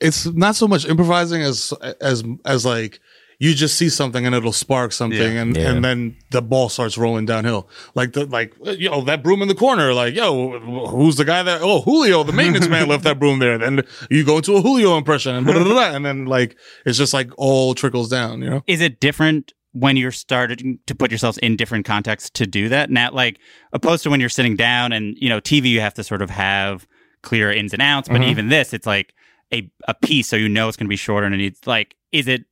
it's 0.00 0.26
not 0.26 0.54
so 0.56 0.68
much 0.68 0.86
improvising 0.86 1.42
as 1.42 1.72
as 2.00 2.22
as 2.44 2.64
like 2.64 3.00
you 3.38 3.54
just 3.54 3.76
see 3.76 3.90
something 3.90 4.24
and 4.24 4.34
it'll 4.34 4.50
spark 4.50 4.92
something 4.92 5.18
Yeah. 5.34 5.42
and 5.42 5.56
Yeah. 5.56 5.70
and 5.70 5.84
then 5.84 6.16
the 6.30 6.40
ball 6.40 6.70
starts 6.70 6.96
rolling 6.96 7.26
downhill 7.26 7.68
like 7.94 8.12
the 8.14 8.24
like 8.24 8.54
yo 8.64 9.02
that 9.02 9.22
broom 9.22 9.42
in 9.42 9.48
the 9.48 9.54
corner 9.54 9.92
like 9.92 10.14
yo 10.14 10.58
who's 10.88 11.16
the 11.16 11.24
guy 11.26 11.42
that 11.42 11.60
oh 11.62 11.82
Julio 11.82 12.22
the 12.24 12.32
maintenance 12.32 12.66
man 12.68 12.88
left 12.92 13.04
that 13.04 13.18
broom 13.18 13.38
there 13.38 13.58
then 13.58 13.82
you 14.10 14.24
go 14.24 14.38
into 14.38 14.56
a 14.56 14.62
Julio 14.62 14.96
impression 14.96 15.34
and 15.34 15.44
blah, 15.44 15.54
blah, 15.54 15.64
blah, 15.64 15.72
blah, 15.74 15.94
and 15.96 16.04
then 16.06 16.24
like 16.24 16.56
it's 16.86 16.96
just 16.96 17.12
like 17.12 17.30
all 17.36 17.74
trickles 17.74 18.08
down 18.08 18.40
you 18.40 18.48
know 18.48 18.62
is 18.66 18.80
it 18.80 19.00
different 19.00 19.52
when 19.78 19.96
you're 19.96 20.10
starting 20.10 20.78
to 20.86 20.94
put 20.94 21.10
yourselves 21.10 21.36
in 21.38 21.54
different 21.54 21.84
contexts 21.84 22.30
to 22.30 22.46
do 22.46 22.68
that 22.68 22.90
now 22.90 23.10
like 23.12 23.38
opposed 23.74 24.02
to 24.02 24.08
when 24.08 24.20
you're 24.20 24.28
sitting 24.30 24.56
down 24.56 24.90
and 24.90 25.14
you 25.18 25.28
know 25.28 25.38
tv 25.38 25.68
you 25.68 25.80
have 25.82 25.92
to 25.92 26.02
sort 26.02 26.22
of 26.22 26.30
have 26.30 26.86
clear 27.22 27.52
ins 27.52 27.74
and 27.74 27.82
outs 27.82 28.08
but 28.08 28.20
mm-hmm. 28.20 28.30
even 28.30 28.48
this 28.48 28.72
it's 28.72 28.86
like 28.86 29.12
a, 29.52 29.70
a 29.86 29.92
piece 29.92 30.28
so 30.28 30.34
you 30.36 30.48
know 30.48 30.66
it's 30.66 30.78
going 30.78 30.86
to 30.86 30.88
be 30.88 30.96
shorter 30.96 31.26
and 31.26 31.34
it 31.34 31.38
needs 31.38 31.66
like 31.66 31.94
is 32.10 32.26
it 32.26 32.46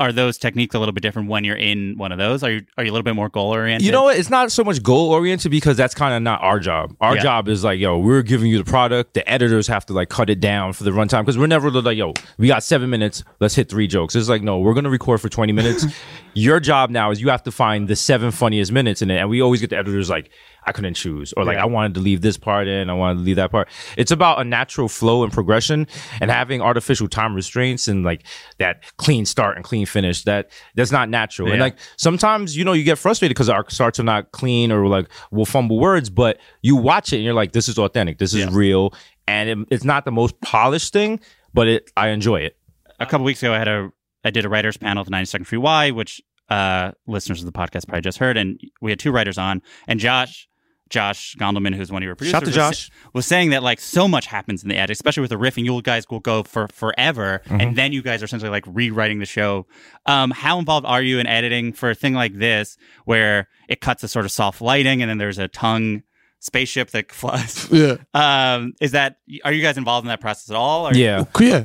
are 0.00 0.12
those 0.12 0.38
techniques 0.38 0.74
a 0.74 0.78
little 0.78 0.94
bit 0.94 1.02
different 1.02 1.28
when 1.28 1.44
you're 1.44 1.56
in 1.56 1.94
one 1.98 2.10
of 2.10 2.16
those 2.16 2.42
are 2.42 2.50
you 2.50 2.62
are 2.78 2.84
you 2.84 2.90
a 2.90 2.94
little 2.94 3.04
bit 3.04 3.14
more 3.14 3.28
goal 3.28 3.50
oriented 3.50 3.84
You 3.84 3.92
know 3.92 4.04
what? 4.04 4.16
It's 4.16 4.30
not 4.30 4.50
so 4.50 4.64
much 4.64 4.82
goal 4.82 5.10
oriented 5.12 5.50
because 5.50 5.76
that's 5.76 5.94
kind 5.94 6.14
of 6.14 6.22
not 6.22 6.40
our 6.40 6.58
job. 6.58 6.96
Our 7.02 7.16
Yeah. 7.16 7.22
job 7.22 7.48
is 7.48 7.62
like, 7.62 7.78
yo, 7.78 7.98
we're 7.98 8.22
giving 8.22 8.50
you 8.50 8.56
the 8.56 8.64
product. 8.64 9.12
The 9.12 9.30
editors 9.30 9.66
have 9.68 9.84
to 9.86 9.92
like 9.92 10.08
cut 10.08 10.30
it 10.30 10.40
down 10.40 10.72
for 10.72 10.84
the 10.84 10.90
runtime 10.90 11.20
because 11.20 11.36
we're 11.36 11.46
never 11.46 11.70
like, 11.70 11.98
yo, 11.98 12.14
we 12.38 12.48
got 12.48 12.62
seven 12.62 12.88
minutes. 12.88 13.22
Let's 13.40 13.54
hit 13.54 13.68
three 13.68 13.86
jokes. 13.86 14.16
It's 14.16 14.30
like, 14.30 14.42
no, 14.42 14.58
we're 14.58 14.72
gonna 14.72 14.88
record 14.88 15.20
for 15.20 15.28
twenty 15.28 15.52
minutes. 15.52 15.84
Your 16.34 16.60
job 16.60 16.90
now 16.90 17.10
is 17.10 17.20
you 17.20 17.28
have 17.28 17.42
to 17.44 17.50
find 17.50 17.88
the 17.88 17.96
seven 17.96 18.30
funniest 18.30 18.72
minutes 18.72 19.02
in 19.02 19.10
it, 19.10 19.16
and 19.16 19.28
we 19.28 19.40
always 19.40 19.60
get 19.60 19.70
the 19.70 19.76
editors 19.76 20.08
like, 20.08 20.30
I 20.64 20.72
couldn't 20.72 20.94
choose, 20.94 21.32
or 21.36 21.44
like 21.44 21.56
I 21.56 21.64
wanted 21.64 21.94
to 21.94 22.00
leave 22.00 22.20
this 22.20 22.36
part 22.36 22.68
in, 22.68 22.90
I 22.90 22.92
wanted 22.92 23.20
to 23.20 23.24
leave 23.24 23.36
that 23.36 23.50
part. 23.50 23.68
It's 23.96 24.10
about 24.10 24.40
a 24.40 24.44
natural 24.44 24.88
flow 24.88 25.24
and 25.24 25.32
progression, 25.32 25.86
and 26.20 26.30
having 26.30 26.60
artificial 26.60 27.08
time 27.08 27.34
restraints 27.34 27.88
and 27.88 28.04
like 28.04 28.24
that 28.58 28.84
clean 28.98 29.24
start 29.24 29.56
and 29.56 29.64
clean 29.64 29.86
finish. 29.86 30.24
That 30.24 30.50
that's 30.74 30.92
not 30.92 31.08
natural. 31.08 31.50
And 31.50 31.60
like 31.60 31.78
sometimes 31.96 32.56
you 32.56 32.64
know 32.64 32.74
you 32.74 32.84
get 32.84 32.98
frustrated 32.98 33.34
because 33.34 33.48
our 33.48 33.68
starts 33.70 33.98
are 33.98 34.04
not 34.04 34.32
clean 34.32 34.70
or 34.70 34.86
like 34.86 35.08
we'll 35.30 35.46
fumble 35.46 35.80
words, 35.80 36.10
but 36.10 36.38
you 36.62 36.76
watch 36.76 37.12
it 37.12 37.16
and 37.16 37.24
you're 37.24 37.34
like, 37.34 37.52
this 37.52 37.68
is 37.68 37.78
authentic, 37.78 38.18
this 38.18 38.34
is 38.34 38.46
real, 38.52 38.92
and 39.26 39.48
it, 39.48 39.58
it's 39.70 39.84
not 39.84 40.04
the 40.04 40.12
most 40.12 40.38
polished 40.42 40.92
thing, 40.92 41.20
but 41.54 41.68
it 41.68 41.90
I 41.96 42.08
enjoy 42.08 42.40
it. 42.40 42.56
a 43.00 43.06
couple 43.06 43.24
weeks 43.24 43.42
ago, 43.42 43.54
I 43.54 43.58
had 43.58 43.68
a 43.68 43.90
I 44.24 44.30
did 44.30 44.44
a 44.44 44.48
writers 44.48 44.76
panel 44.76 45.00
at 45.02 45.06
the 45.06 45.12
92nd 45.12 45.46
Street 45.46 45.58
Y, 45.58 45.90
which 45.92 46.20
uh, 46.48 46.92
listeners 47.06 47.40
of 47.40 47.46
the 47.46 47.52
podcast 47.58 47.86
probably 47.86 48.02
just 48.02 48.18
heard, 48.18 48.36
and 48.36 48.60
we 48.80 48.90
had 48.90 48.98
two 48.98 49.12
writers 49.12 49.38
on, 49.38 49.62
and 49.86 49.98
Josh. 50.00 50.46
Josh 50.88 51.36
Gondelman, 51.38 51.72
who's 51.72 51.92
one 51.92 52.02
of 52.02 52.06
your 52.08 52.16
producers, 52.16 52.32
Shout 52.32 52.42
to 52.42 52.46
was- 52.48 52.54
Josh. 52.56 52.90
was 53.14 53.24
saying 53.24 53.50
that 53.50 53.62
like 53.62 53.78
so 53.78 54.08
much 54.08 54.26
happens 54.26 54.64
in 54.64 54.68
the 54.68 54.76
edit, 54.76 54.90
especially 54.96 55.20
with 55.20 55.30
the 55.30 55.36
riffing. 55.36 55.64
You 55.64 55.80
guys 55.82 56.04
will 56.10 56.18
go 56.18 56.42
for 56.42 56.66
forever, 56.66 57.42
Mm-hmm. 57.44 57.60
and 57.60 57.76
then 57.76 57.92
you 57.92 58.02
guys 58.02 58.22
are 58.22 58.24
essentially 58.24 58.50
like 58.50 58.64
rewriting 58.66 59.20
the 59.20 59.24
show. 59.24 59.68
Um, 60.06 60.32
how 60.32 60.58
involved 60.58 60.86
are 60.86 61.00
you 61.00 61.20
in 61.20 61.28
editing 61.28 61.72
for 61.74 61.90
a 61.90 61.94
thing 61.94 62.14
like 62.14 62.34
this, 62.40 62.76
where 63.04 63.46
it 63.68 63.80
cuts 63.80 64.02
a 64.02 64.08
sort 64.08 64.24
of 64.24 64.32
soft 64.32 64.60
lighting, 64.60 65.00
and 65.00 65.08
then 65.08 65.18
there's 65.18 65.38
a 65.38 65.46
tongue 65.46 66.02
spaceship 66.40 66.90
that 66.90 67.12
flies? 67.12 67.68
Yeah. 67.70 67.96
Um, 68.14 68.74
is 68.80 68.90
that 68.92 69.16
are 69.44 69.52
you 69.52 69.62
guys 69.62 69.76
involved 69.78 70.04
in 70.04 70.08
that 70.08 70.20
process 70.20 70.50
at 70.50 70.56
all? 70.56 70.88
Or- 70.88 70.94
Yeah. 70.94 71.24
Yeah, 71.38 71.64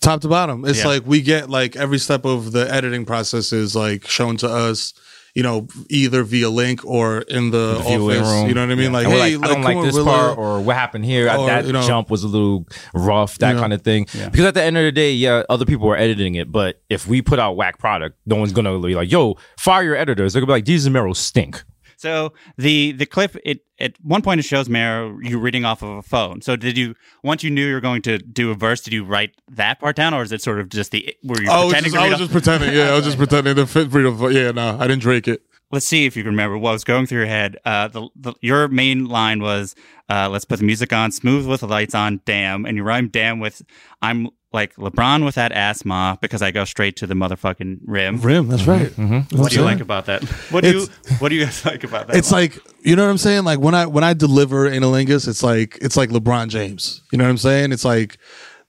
top 0.00 0.20
to 0.20 0.28
bottom. 0.28 0.64
It's 0.64 0.80
Yeah. 0.80 0.88
like 0.88 1.06
we 1.06 1.22
get 1.22 1.48
like 1.48 1.74
every 1.76 1.98
step 1.98 2.24
of 2.24 2.52
the 2.52 2.70
editing 2.72 3.04
process 3.06 3.52
is 3.52 3.74
like 3.74 4.06
shown 4.06 4.36
to 4.38 4.48
us, 4.48 4.92
you 5.34 5.42
know, 5.42 5.66
either 5.90 6.22
via 6.22 6.48
link 6.48 6.82
or 6.84 7.18
in 7.22 7.50
the, 7.50 7.74
The 7.74 7.94
office. 7.96 8.26
room. 8.28 8.48
You 8.48 8.54
know 8.54 8.62
what 8.66 8.72
I 8.72 8.74
mean? 8.74 8.92
Like, 8.92 9.04
And 9.06 9.14
we're 9.14 9.20
hey, 9.22 9.34
I 9.36 9.46
don't 9.48 9.62
like 9.62 9.76
on, 9.76 9.84
this 9.84 9.94
Rilla. 9.94 10.06
part, 10.10 10.38
or 10.38 10.60
what 10.62 10.76
happened 10.76 11.04
here. 11.04 11.26
Or, 11.30 11.46
that 11.46 11.66
you 11.66 11.72
know- 11.74 11.82
jump 11.86 12.10
was 12.10 12.22
a 12.24 12.28
little 12.28 12.66
rough, 12.94 13.36
that 13.38 13.54
Yeah. 13.54 13.60
kind 13.60 13.72
of 13.74 13.82
thing. 13.82 14.06
Because 14.14 14.46
at 14.46 14.54
the 14.54 14.62
end 14.62 14.78
of 14.78 14.84
the 14.84 14.92
day, 14.92 15.12
yeah, 15.12 15.42
other 15.50 15.66
people 15.66 15.88
are 15.90 15.96
editing 15.96 16.36
it, 16.36 16.50
but 16.50 16.80
if 16.88 17.06
we 17.06 17.20
put 17.20 17.38
out 17.38 17.54
whack 17.56 17.78
product, 17.78 18.16
no 18.26 18.36
one's 18.36 18.52
gonna 18.52 18.78
be 18.80 18.94
like, 18.94 19.10
"Yo, 19.12 19.36
fire 19.58 19.82
your 19.84 19.96
editors." 19.96 20.32
They're 20.32 20.40
gonna 20.40 20.48
be 20.48 20.56
like, 20.56 20.64
"These 20.64 20.88
Meryl 20.88 21.14
stink." 21.14 21.62
So 21.96 22.32
the 22.56 22.92
the 22.92 23.06
clip 23.06 23.36
it 23.44 23.60
at 23.78 23.94
one 24.02 24.22
point 24.22 24.40
it 24.40 24.44
shows 24.44 24.68
Mero 24.68 25.18
you 25.22 25.38
reading 25.38 25.64
off 25.64 25.82
of 25.82 25.88
a 25.90 26.02
phone. 26.02 26.42
So 26.42 26.56
did 26.56 26.76
you 26.76 26.94
once 27.22 27.42
you 27.42 27.50
knew 27.50 27.66
you 27.66 27.74
were 27.74 27.80
going 27.80 28.02
to 28.02 28.18
do 28.18 28.50
a 28.50 28.54
verse, 28.54 28.80
did 28.82 28.92
you 28.92 29.04
write 29.04 29.30
that 29.50 29.80
part 29.80 29.96
down, 29.96 30.14
or 30.14 30.22
is 30.22 30.32
it 30.32 30.42
sort 30.42 30.60
of 30.60 30.68
just 30.68 30.90
the 30.90 31.16
were 31.24 31.40
you 31.40 31.50
I 31.50 31.64
was, 31.64 31.72
pretending 31.72 31.92
just, 31.92 32.04
I 32.04 32.08
was 32.08 32.18
just 32.18 32.32
pretending. 32.32 32.74
Yeah, 32.74 32.90
I 32.90 32.94
was 32.94 33.04
just 33.04 33.18
pretending 33.18 33.56
to 33.56 33.66
fit 33.66 33.90
freedom. 33.90 34.20
Yeah, 34.32 34.52
no, 34.52 34.76
I 34.78 34.86
didn't 34.86 35.02
drink 35.02 35.26
it. 35.28 35.42
Let's 35.72 35.86
see 35.86 36.06
if 36.06 36.16
you 36.16 36.22
can 36.22 36.30
remember 36.30 36.56
what 36.58 36.72
was 36.72 36.84
going 36.84 37.06
through 37.06 37.18
your 37.18 37.26
head. 37.26 37.56
Uh, 37.64 37.88
the, 37.88 38.08
the 38.14 38.34
your 38.40 38.68
main 38.68 39.06
line 39.06 39.40
was, 39.40 39.74
uh, 40.08 40.28
"Let's 40.30 40.44
put 40.44 40.60
the 40.60 40.64
music 40.64 40.92
on, 40.92 41.10
smooth 41.10 41.46
with 41.46 41.60
the 41.60 41.66
lights 41.66 41.94
on, 41.94 42.20
damn," 42.24 42.66
and 42.66 42.76
you 42.76 42.84
rhyme 42.84 43.08
"damn" 43.08 43.40
with 43.40 43.62
"I'm 44.00 44.28
like 44.56 44.74
LeBron 44.74 45.24
with 45.24 45.36
that 45.36 45.52
ass 45.52 45.84
ma 45.84 46.16
because 46.20 46.42
I 46.42 46.50
go 46.50 46.64
straight 46.64 46.96
to 46.96 47.06
the 47.06 47.14
motherfucking 47.14 47.78
rim." 47.84 48.20
Rim, 48.20 48.48
that's 48.48 48.62
mm-hmm. 48.62 48.70
right. 48.70 48.90
Mm-hmm. 48.90 49.38
What 49.40 49.52
do 49.52 49.58
you 49.58 49.64
like 49.64 49.80
about 49.80 50.06
that? 50.06 50.24
What 50.50 50.64
do 50.64 50.70
you 50.72 50.86
What 51.20 51.28
do 51.28 51.36
you 51.36 51.44
guys 51.44 51.64
like 51.64 51.84
about 51.84 52.08
that? 52.08 52.16
It's 52.16 52.32
line? 52.32 52.42
like 52.42 52.58
you 52.80 52.96
know 52.96 53.04
what 53.04 53.10
I'm 53.10 53.18
saying. 53.18 53.44
Like 53.44 53.60
when 53.60 53.76
I 53.76 53.86
when 53.86 54.02
I 54.02 54.14
deliver 54.14 54.68
anilingus, 54.68 55.28
it's 55.28 55.44
like 55.44 55.78
it's 55.80 55.96
like 55.96 56.10
LeBron 56.10 56.48
James. 56.48 57.02
You 57.12 57.18
know 57.18 57.24
what 57.24 57.30
I'm 57.30 57.38
saying? 57.38 57.70
It's 57.70 57.84
like 57.84 58.18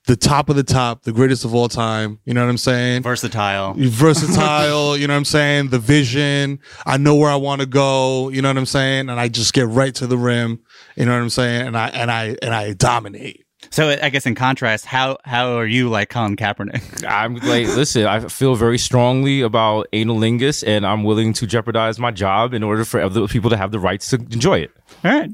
the 0.08 0.16
top 0.16 0.48
of 0.48 0.56
the 0.56 0.64
top, 0.64 1.02
the 1.02 1.12
greatest 1.12 1.44
of 1.44 1.54
all 1.54 1.68
time. 1.68 2.18
You 2.24 2.34
know 2.34 2.42
what 2.42 2.50
I'm 2.50 2.58
saying? 2.58 3.02
versatile. 3.02 3.74
Versatile, 3.76 4.96
you 4.96 5.06
know 5.06 5.12
what 5.12 5.18
I'm 5.18 5.24
saying? 5.26 5.68
The 5.68 5.78
vision. 5.78 6.60
I 6.86 6.96
know 6.96 7.14
where 7.14 7.30
I 7.30 7.36
want 7.36 7.60
to 7.60 7.66
go, 7.66 8.30
you 8.30 8.40
know 8.42 8.48
what 8.48 8.56
I'm 8.56 8.66
saying? 8.66 9.10
And 9.10 9.20
I 9.20 9.28
just 9.28 9.52
get 9.52 9.68
right 9.68 9.94
to 9.96 10.06
the 10.06 10.16
rim, 10.16 10.60
you 10.96 11.04
know 11.04 11.12
what 11.12 11.22
I'm 11.22 11.30
saying? 11.30 11.68
And 11.68 11.76
I 11.76 11.88
and 11.88 12.10
I 12.10 12.36
and 12.42 12.54
I 12.54 12.72
dominate. 12.72 13.44
So 13.70 13.90
I 13.90 14.08
guess 14.08 14.24
in 14.24 14.34
contrast, 14.34 14.84
how 14.84 15.18
how 15.24 15.56
are 15.56 15.66
you 15.66 15.88
like 15.88 16.10
Colin 16.10 16.36
Kaepernick? 16.36 17.04
I'm 17.08 17.34
like, 17.36 17.66
listen, 17.66 18.06
I 18.06 18.20
feel 18.20 18.54
very 18.54 18.78
strongly 18.78 19.40
about 19.40 19.88
anilingus, 19.92 20.66
and 20.66 20.86
I'm 20.86 21.04
willing 21.04 21.32
to 21.34 21.46
jeopardize 21.46 21.98
my 21.98 22.10
job 22.10 22.54
in 22.54 22.62
order 22.62 22.84
for 22.84 23.00
other 23.00 23.26
people 23.26 23.50
to 23.50 23.56
have 23.56 23.72
the 23.72 23.80
rights 23.80 24.10
to 24.10 24.16
enjoy 24.16 24.60
it. 24.60 24.70
All 25.04 25.12
right. 25.12 25.30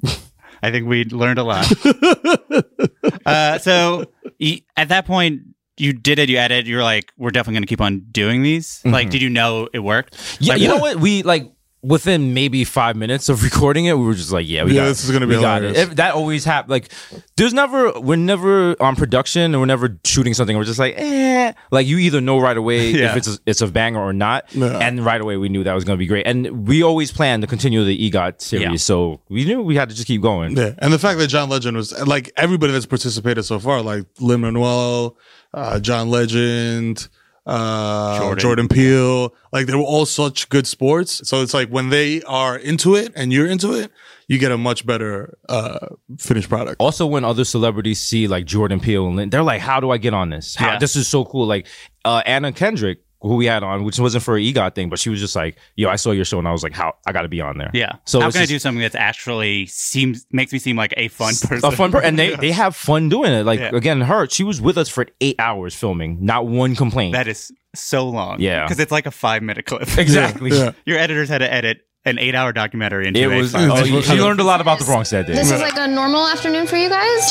I 0.63 0.71
think 0.71 0.89
we 0.89 1.05
learned 1.05 1.39
a 1.39 1.45
lot. 1.45 1.71
uh, 3.27 3.59
so 3.59 4.07
at 4.77 4.89
that 4.89 5.05
point, 5.05 5.43
you 5.77 5.93
did 5.93 6.19
it, 6.19 6.29
you 6.31 6.39
added. 6.39 6.67
you're 6.67 6.83
like, 6.83 7.13
we're 7.19 7.31
definitely 7.31 7.55
going 7.55 7.63
to 7.65 7.69
keep 7.69 7.81
on 7.81 8.01
doing 8.11 8.43
these. 8.43 8.81
Like, 8.85 9.11
did 9.11 9.21
you 9.21 9.29
know 9.29 9.69
it 9.73 9.81
worked? 9.81 10.39
Yeah, 10.41 10.55
Like, 10.55 10.63
you 10.63 10.69
know 10.69 10.79
what? 10.79 10.97
We 10.97 11.23
like 11.23 11.53
within 11.85 12.35
maybe 12.35 12.65
five 12.65 12.97
minutes 12.97 13.29
of 13.29 13.43
recording 13.49 13.85
it, 13.87 13.99
we 13.99 14.05
were 14.05 14.15
just 14.15 14.33
like, 14.33 14.49
yeah, 14.49 14.65
we 14.65 14.71
got 14.71 14.75
Yeah, 14.75 14.83
got 14.83 14.89
this 14.89 15.05
is 15.05 15.11
gonna 15.11 15.27
be 15.27 15.37
we 15.37 15.43
got 15.43 15.63
it. 15.63 15.77
If- 15.77 15.97
that 15.97 16.15
always 16.15 16.45
happens. 16.45 16.71
Like, 16.71 16.91
there's 17.37 17.53
never 17.53 17.93
we're 18.01 18.17
never 18.17 18.81
on 18.83 18.97
production 18.97 19.43
and 19.43 19.61
we're 19.61 19.67
never 19.67 19.99
shooting 20.05 20.35
something. 20.35 20.57
We're 20.57 20.65
just 20.65 20.79
like, 20.79 20.95
eh. 20.97 21.53
Like 21.71 21.87
you 21.87 21.99
either 21.99 22.21
know 22.21 22.39
right 22.41 22.57
away 22.57 22.91
Yeah. 22.91 23.11
if 23.11 23.17
it's 23.19 23.29
a, 23.29 23.39
it's 23.47 23.61
a 23.61 23.67
banger 23.69 24.01
or 24.01 24.13
not, 24.13 24.45
Yeah. 24.55 24.79
and 24.79 25.05
right 25.05 25.21
away 25.21 25.37
we 25.37 25.49
knew 25.49 25.63
that 25.65 25.75
was 25.75 25.85
gonna 25.85 25.99
be 25.99 26.07
great. 26.07 26.27
And 26.27 26.67
we 26.67 26.83
always 26.83 27.13
planned 27.13 27.43
to 27.43 27.47
continue 27.47 27.85
the 27.85 28.11
EGOT 28.11 28.41
series, 28.41 28.65
Yeah. 28.65 28.77
so 28.77 29.21
we 29.29 29.45
knew 29.45 29.63
we 29.63 29.77
had 29.77 29.89
to 29.91 29.95
just 29.95 30.07
keep 30.07 30.23
going. 30.23 30.57
Yeah. 30.57 30.73
And 30.79 30.93
the 30.93 30.99
fact 30.99 31.19
that 31.19 31.27
John 31.29 31.49
Legend 31.49 31.77
was 31.77 31.93
like 32.07 32.33
everybody 32.37 32.73
that's 32.73 32.87
participated 32.87 33.45
so 33.45 33.59
far, 33.59 33.83
like 33.83 34.07
Lin 34.21 34.41
Manuel, 34.41 35.17
uh, 35.53 35.79
John 35.81 36.09
Legend, 36.11 37.09
uh, 37.47 38.19
Jordan. 38.19 38.39
Jordan. 38.43 38.69
Peele, 38.69 39.35
like 39.53 39.67
they 39.67 39.75
were 39.75 39.83
all 39.83 40.07
such 40.07 40.49
good 40.49 40.67
sports. 40.67 41.27
So 41.29 41.43
it's 41.43 41.55
like 41.55 41.69
when 41.69 41.91
they 41.91 42.23
are 42.23 42.57
into 42.57 42.95
it 42.95 43.13
and 43.15 43.33
you're 43.33 43.47
into 43.47 43.75
it, 43.75 43.91
you 44.29 44.39
get 44.39 44.53
a 44.53 44.59
much 44.59 44.87
better 44.87 45.37
uh, 45.49 45.87
finished 46.19 46.49
product. 46.49 46.77
Also, 46.81 47.07
when 47.07 47.25
other 47.25 47.45
celebrities 47.45 48.01
see 48.01 48.27
like 48.27 48.47
Jordan 48.47 48.81
Peele 48.81 49.07
and 49.19 49.31
they're 49.31 49.43
like, 49.43 49.61
"How 49.61 49.81
do 49.81 49.91
I 49.91 49.99
get 49.99 50.15
on 50.15 50.31
this? 50.31 50.55
How, 50.55 50.73
Yeah. 50.73 50.79
This 50.79 50.97
is 50.97 51.07
so 51.07 51.25
cool!" 51.25 51.47
Like 51.47 51.67
uh, 52.05 52.23
Anna 52.25 52.53
Kendrick, 52.53 53.01
who 53.25 53.37
we 53.37 53.47
had 53.47 53.63
on, 53.63 53.85
which 53.85 53.99
wasn't 53.99 54.23
for 54.23 54.37
an 54.37 54.43
EGOT 54.43 54.75
thing, 54.75 54.89
but 54.89 54.99
she 54.99 55.11
was 55.11 55.19
just 55.21 55.35
like, 55.35 55.57
"Yo, 55.77 55.89
I 55.89 55.97
saw 55.97 56.11
your 56.13 56.25
show 56.25 56.39
and 56.39 56.47
I 56.47 56.53
was 56.53 56.63
like, 56.63 56.73
how 56.75 56.95
I 57.07 57.13
got 57.13 57.23
to 57.23 57.29
be 57.29 57.41
on 57.41 57.59
there." 57.59 57.71
Yeah. 57.75 57.93
So 58.05 58.21
how 58.21 58.29
it's 58.29 58.37
can 58.37 58.43
I 58.43 58.47
do 58.47 58.59
something 58.59 58.81
that's 58.83 58.95
actually 58.95 59.67
seems 59.67 60.27
makes 60.31 60.53
me 60.53 60.59
seem 60.59 60.77
like 60.77 60.95
a 60.97 61.09
fun 61.09 61.35
person? 61.35 61.65
a 61.69 61.73
fun 61.75 61.91
person, 61.91 62.09
and 62.09 62.19
they 62.19 62.37
they 62.41 62.53
have 62.53 62.77
fun 62.77 63.09
doing 63.09 63.33
it. 63.33 63.45
Like 63.45 63.59
Yeah. 63.61 63.71
again, 63.75 64.01
her 64.03 64.29
she 64.29 64.45
was 64.45 64.61
with 64.61 64.79
us 64.79 64.89
for 64.89 65.07
eight 65.21 65.37
hours 65.39 65.75
filming, 65.75 66.25
not 66.25 66.47
one 66.47 66.77
complaint. 66.77 67.15
that 67.15 67.27
is 67.29 67.51
so 67.75 68.09
long. 68.09 68.41
Yeah. 68.41 68.65
because 68.65 68.79
it's 68.79 68.93
like 68.93 69.07
a 69.07 69.11
five 69.11 69.43
minute 69.43 69.67
clip. 69.67 69.83
exactly. 69.99 70.51
Yeah. 70.51 70.73
Your 70.87 70.99
editors 70.99 71.29
had 71.29 71.39
to 71.39 71.53
edit 71.53 71.79
an 72.07 72.19
eight 72.19 72.35
hour 72.35 72.53
documentary 72.53 73.07
into 73.09 73.19
It 73.19 73.33
a 73.33 73.37
was. 73.37 73.53
five- 73.53 73.71
Oh, 73.71 73.83
you- 73.83 74.03
she 74.03 74.21
learned 74.21 74.39
a 74.39 74.45
lot 74.45 74.61
about 74.61 74.79
the 74.79 74.85
Bronx 74.85 75.09
that 75.11 75.27
day. 75.27 75.33
This 75.35 75.51
is 75.51 75.61
like 75.61 75.77
a 75.79 75.89
normal 75.89 76.29
afternoon 76.29 76.67
for 76.67 76.77
you 76.77 76.91
guys? 76.91 77.31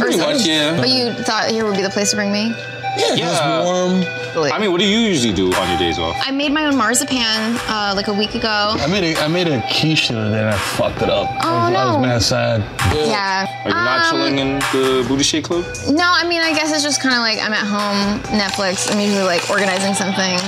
Pretty 0.00 0.16
much, 0.16 0.46
yeah. 0.46 0.76
But 0.78 0.88
you 0.88 1.12
thought 1.24 1.50
here 1.50 1.64
would 1.66 1.76
be 1.76 1.82
the 1.82 1.90
place 1.90 2.10
to 2.10 2.16
bring 2.16 2.32
me? 2.32 2.48
Yeah, 2.96 3.14
it 3.14 3.20
was 3.20 3.66
warm. 3.66 4.27
Really? 4.38 4.52
I 4.52 4.58
mean, 4.60 4.70
what 4.70 4.80
do 4.80 4.86
you 4.86 4.98
usually 5.00 5.34
do 5.34 5.52
on 5.52 5.68
your 5.68 5.78
days 5.78 5.98
off? 5.98 6.16
I 6.24 6.30
made 6.30 6.52
my 6.52 6.64
own 6.66 6.76
marzipan 6.76 7.56
uh, 7.68 7.92
like 7.96 8.06
a 8.06 8.12
week 8.12 8.36
ago. 8.36 8.76
I 8.78 8.86
made 8.86 9.02
a 9.16 9.20
I 9.20 9.26
made 9.26 9.48
a 9.48 9.60
quiche 9.62 10.08
the 10.08 10.18
other 10.20 10.30
day 10.30 10.38
and 10.38 10.48
I 10.48 10.56
fucked 10.56 11.02
it 11.02 11.10
up. 11.10 11.28
Oh, 11.42 11.48
I 11.48 11.70
was, 11.70 11.76
I 11.76 11.84
was 11.86 11.96
no. 11.96 12.02
mad 12.02 12.22
sad. 12.22 12.60
Yeah. 12.94 13.46
Are 13.64 13.68
you 13.68 13.74
not 13.74 14.00
Um, 14.06 14.10
chilling 14.10 14.38
in 14.38 14.58
the 14.72 15.04
booty 15.08 15.24
shake 15.24 15.44
club? 15.46 15.64
No, 15.90 16.06
I 16.08 16.24
mean, 16.28 16.40
I 16.40 16.52
guess 16.54 16.72
it's 16.72 16.84
just 16.84 17.02
kind 17.02 17.14
of 17.16 17.20
like 17.20 17.38
I'm 17.40 17.52
at 17.52 17.66
home, 17.66 18.20
Netflix. 18.38 18.90
I'm 18.92 19.00
usually 19.00 19.24
like 19.24 19.50
organizing 19.50 19.94
something. 19.94 20.38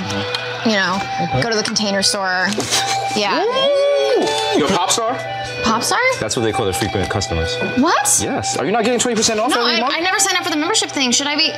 You 0.71 0.77
know, 0.79 0.99
go 1.43 1.51
to 1.51 1.57
the 1.57 1.65
container 1.65 2.03
store. 2.03 2.47
Yeah. 3.17 3.43
You're 4.57 4.69
a 4.69 4.71
pop 4.71 4.89
star? 4.93 5.15
Pop 5.65 5.83
star? 5.83 5.99
That's 6.21 6.37
what 6.37 6.43
they 6.45 6.53
call 6.53 6.65
their 6.65 6.73
frequent 6.73 7.11
customers. 7.11 7.53
What? 7.79 8.21
Yes. 8.23 8.57
Are 8.57 8.65
you 8.65 8.71
not 8.71 8.85
getting 8.85 9.01
20% 9.01 9.41
off 9.41 9.51
No, 9.51 9.63
every 9.63 9.73
I, 9.75 9.81
month? 9.81 9.95
I 9.97 10.01
never 10.01 10.21
signed 10.21 10.37
up 10.39 10.45
for 10.45 10.51
the 10.51 10.57
membership 10.57 10.91
thing. 10.91 11.11
Should 11.11 11.27
I 11.27 11.35
be? 11.35 11.51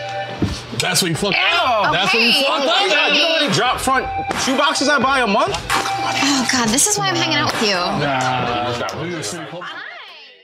That's 0.82 1.00
what 1.00 1.08
you 1.10 1.16
fucked 1.16 1.36
Oh, 1.38 1.88
That's 1.92 2.12
what 2.12 2.22
you 2.22 2.32
fucked 2.32 2.66
up. 2.66 2.82
you 2.82 2.88
know, 2.88 3.06
you 3.08 3.22
know 3.22 3.28
how 3.34 3.40
many 3.40 3.54
drop 3.54 3.80
front 3.80 4.06
shoe 4.42 4.56
boxes 4.56 4.88
I 4.88 4.98
buy 4.98 5.20
a 5.20 5.26
month? 5.26 5.54
Oh 5.70 6.48
God, 6.52 6.68
this 6.68 6.86
is 6.86 6.98
why 6.98 7.08
I'm 7.08 7.16
hanging 7.16 7.36
out 7.36 7.52
with 7.52 7.62
you. 7.62 7.76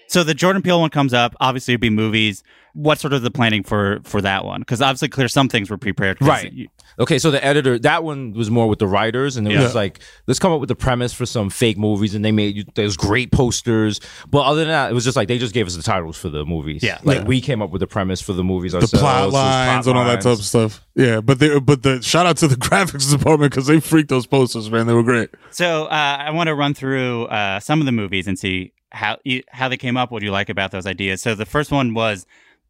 So 0.07 0.25
the 0.25 0.35
Jordan 0.35 0.63
Peele 0.63 0.81
one 0.81 0.91
comes 0.91 1.13
up. 1.13 1.35
Obviously, 1.41 1.75
it'd 1.75 1.81
be 1.83 1.91
movies. 1.91 2.43
What's 2.73 3.01
sort 3.03 3.13
of 3.13 3.23
the 3.23 3.31
planning 3.31 3.63
for 3.63 4.01
for 4.05 4.21
that 4.23 4.45
one? 4.45 4.61
Because 4.61 4.81
obviously, 4.81 5.09
clear 5.09 5.29
some 5.29 5.49
things 5.49 5.69
were 5.71 5.77
prepared. 5.77 6.19
'cause 6.19 6.29
Right. 6.29 6.53
you- 6.53 6.69
Okay, 7.01 7.19
so 7.19 7.31
the 7.31 7.45
editor, 7.45 7.79
that 7.81 8.03
one 8.03 8.33
was 8.33 8.51
more 8.51 8.69
with 8.69 8.79
the 8.81 8.87
writers, 8.87 9.37
and 9.37 9.47
it 9.47 9.53
Yeah. 9.53 9.63
was 9.63 9.75
like, 9.75 10.01
let's 10.27 10.39
come 10.41 10.51
up 10.53 10.59
with 10.61 10.69
the 10.69 10.75
premise 10.75 11.13
for 11.13 11.27
some 11.27 11.49
fake 11.49 11.79
movies, 11.79 12.15
and 12.15 12.25
they 12.25 12.33
made 12.33 12.57
you 12.57 12.65
those 12.75 12.97
great 12.97 13.31
posters. 13.31 14.01
But 14.29 14.41
other 14.47 14.61
than 14.61 14.69
that, 14.69 14.91
it 14.91 14.95
was 14.95 15.05
just 15.05 15.17
like 15.17 15.29
they 15.29 15.39
just 15.39 15.55
gave 15.55 15.67
us 15.67 15.77
the 15.77 15.83
titles 15.83 16.17
for 16.19 16.29
the 16.29 16.45
movies. 16.45 16.83
Yeah. 16.83 16.99
like 17.05 17.19
Yeah. 17.19 17.25
we 17.25 17.41
came 17.41 17.63
up 17.63 17.71
with 17.71 17.81
the 17.81 17.87
premise 17.87 18.21
for 18.21 18.33
the 18.33 18.43
movies 18.43 18.73
The 18.73 18.79
ourselves. 18.79 19.01
plot 19.01 19.23
those 19.25 19.33
lines 19.33 19.85
plot 19.85 19.87
and 19.87 19.99
all 19.99 20.05
that 20.07 20.21
type 20.23 20.39
of 20.39 20.45
stuff. 20.45 20.83
Yeah, 20.97 21.21
but 21.21 21.39
they 21.39 21.59
but 21.61 21.83
the 21.85 22.03
shout 22.03 22.27
out 22.27 22.37
to 22.39 22.49
the 22.49 22.57
graphics 22.69 23.11
department 23.17 23.53
because 23.53 23.67
they 23.69 23.79
freaked 23.81 24.09
those 24.09 24.27
posters, 24.27 24.69
man. 24.71 24.87
They 24.89 24.95
were 24.95 25.05
great. 25.05 25.31
So 25.51 25.85
uh, 25.85 26.17
I 26.21 26.31
want 26.33 26.49
to 26.49 26.55
run 26.57 26.75
through 26.75 27.27
uh, 27.27 27.61
some 27.61 27.81
of 27.81 27.87
the 27.87 27.93
movies 27.93 28.27
and 28.27 28.37
see 28.39 28.73
how 28.91 29.19
you, 29.23 29.43
how 29.51 29.69
they 29.69 29.77
came 29.77 29.97
up. 29.97 30.11
What 30.11 30.21
do 30.21 30.27
you 30.27 30.33
like 30.33 30.49
about 30.49 30.73
those 30.73 30.87
ideas? 30.87 31.23
So 31.23 31.35
the 31.37 31.47
first 31.47 31.71
one 31.71 31.95
was 31.95 32.27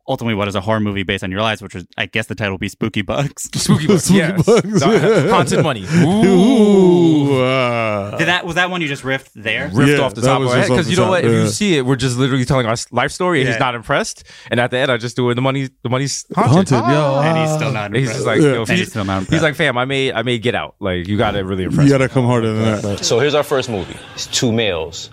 ultimately 0.08 0.34
what 0.34 0.48
is 0.48 0.54
a 0.54 0.60
horror 0.60 0.80
movie 0.80 1.02
based 1.02 1.22
on 1.22 1.30
your 1.30 1.42
lives, 1.42 1.60
which 1.62 1.74
was 1.74 1.86
I 1.96 2.06
guess 2.06 2.26
the 2.26 2.34
title 2.34 2.54
would 2.54 2.60
be 2.60 2.68
Spooky 2.68 3.02
Bugs. 3.02 3.48
Spooky 3.54 3.86
Bugs, 3.86 4.04
Spooky 4.04 4.18
yes. 4.18 4.42
Bugs, 4.44 4.80
The- 4.80 5.28
Haunted 5.30 5.62
Money. 5.62 5.84
Ooh, 6.02 7.40
uh, 7.42 8.16
Did 8.16 8.28
that 8.28 8.44
was 8.46 8.54
that 8.56 8.70
one 8.70 8.80
you 8.80 8.88
just 8.88 9.02
riffed 9.02 9.30
there? 9.34 9.68
ripped 9.72 9.90
Yeah, 9.90 9.98
off 10.04 10.14
the 10.14 10.22
top 10.22 10.40
of 10.40 10.46
was 10.46 10.54
our 10.54 10.60
head 10.60 10.68
because 10.68 10.90
you 10.90 10.96
know 10.96 11.02
top, 11.04 11.10
what? 11.10 11.24
If 11.24 11.30
you 11.32 11.48
see 11.48 11.76
it, 11.78 11.86
we're 11.86 11.96
just 11.96 12.18
literally 12.18 12.44
telling 12.44 12.66
our 12.66 12.76
life 12.90 13.12
story, 13.12 13.40
and 13.40 13.46
Yeah. 13.48 13.54
he's 13.54 13.60
not 13.60 13.74
impressed. 13.74 14.24
And 14.50 14.58
at 14.60 14.70
the 14.70 14.78
end, 14.78 14.90
I 14.90 14.96
just 14.96 15.16
do 15.16 15.28
it. 15.30 15.34
The 15.34 15.42
money, 15.42 15.68
the 15.82 15.88
money's 15.88 16.24
haunted. 16.34 16.68
haunted, 16.70 16.92
yo. 16.94 17.20
And 17.20 17.38
he's 17.38 17.54
still 17.56 17.72
not. 17.72 17.92
He's 17.94 18.02
impressed. 18.08 18.16
just 18.18 18.26
like, 18.26 18.40
Yeah. 18.40 18.52
yo, 18.54 18.64
he's, 18.66 18.78
he's 18.78 18.88
still 18.90 19.04
not 19.04 19.26
he's 19.28 19.42
like, 19.42 19.54
fam, 19.54 19.76
I 19.78 19.84
made, 19.84 20.12
I 20.14 20.22
made 20.22 20.42
Get 20.42 20.54
Out. 20.54 20.76
Like, 20.80 21.06
you 21.06 21.16
got 21.18 21.32
to 21.32 21.40
really 21.44 21.64
impress. 21.64 21.84
you 21.86 21.92
gotta 21.92 22.08
come 22.08 22.24
harder 22.26 22.52
than 22.52 22.82
that. 22.82 23.04
So 23.04 23.18
here's 23.20 23.34
our 23.34 23.42
first 23.42 23.68
movie. 23.68 23.96
It's 24.14 24.26
two 24.26 24.52
males 24.52 25.10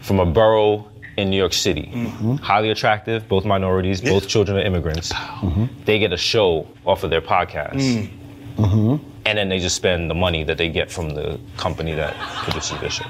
from 0.00 0.20
a 0.20 0.26
borough 0.26 0.90
in 1.16 1.30
New 1.30 1.36
York 1.36 1.52
City. 1.52 1.90
Mm-hmm. 1.92 2.36
Highly 2.36 2.70
attractive, 2.70 3.28
both 3.28 3.44
minorities, 3.44 4.00
both 4.00 4.28
children 4.28 4.58
of 4.58 4.64
immigrants. 4.66 5.12
Mm-hmm. 5.12 5.66
They 5.84 5.98
get 5.98 6.12
a 6.12 6.16
show 6.16 6.66
off 6.84 7.04
of 7.04 7.10
their 7.10 7.22
podcast. 7.22 7.74
Mm. 7.80 8.10
Mm-hmm. 8.56 9.04
and 9.26 9.36
then 9.38 9.48
they 9.48 9.58
just 9.58 9.74
spend 9.74 10.08
the 10.08 10.14
money 10.14 10.44
that 10.44 10.58
they 10.58 10.68
get 10.68 10.88
from 10.88 11.10
the 11.10 11.40
company 11.56 11.92
that 11.94 12.14
produces 12.44 12.78
their 12.80 12.88
show. 12.90 13.04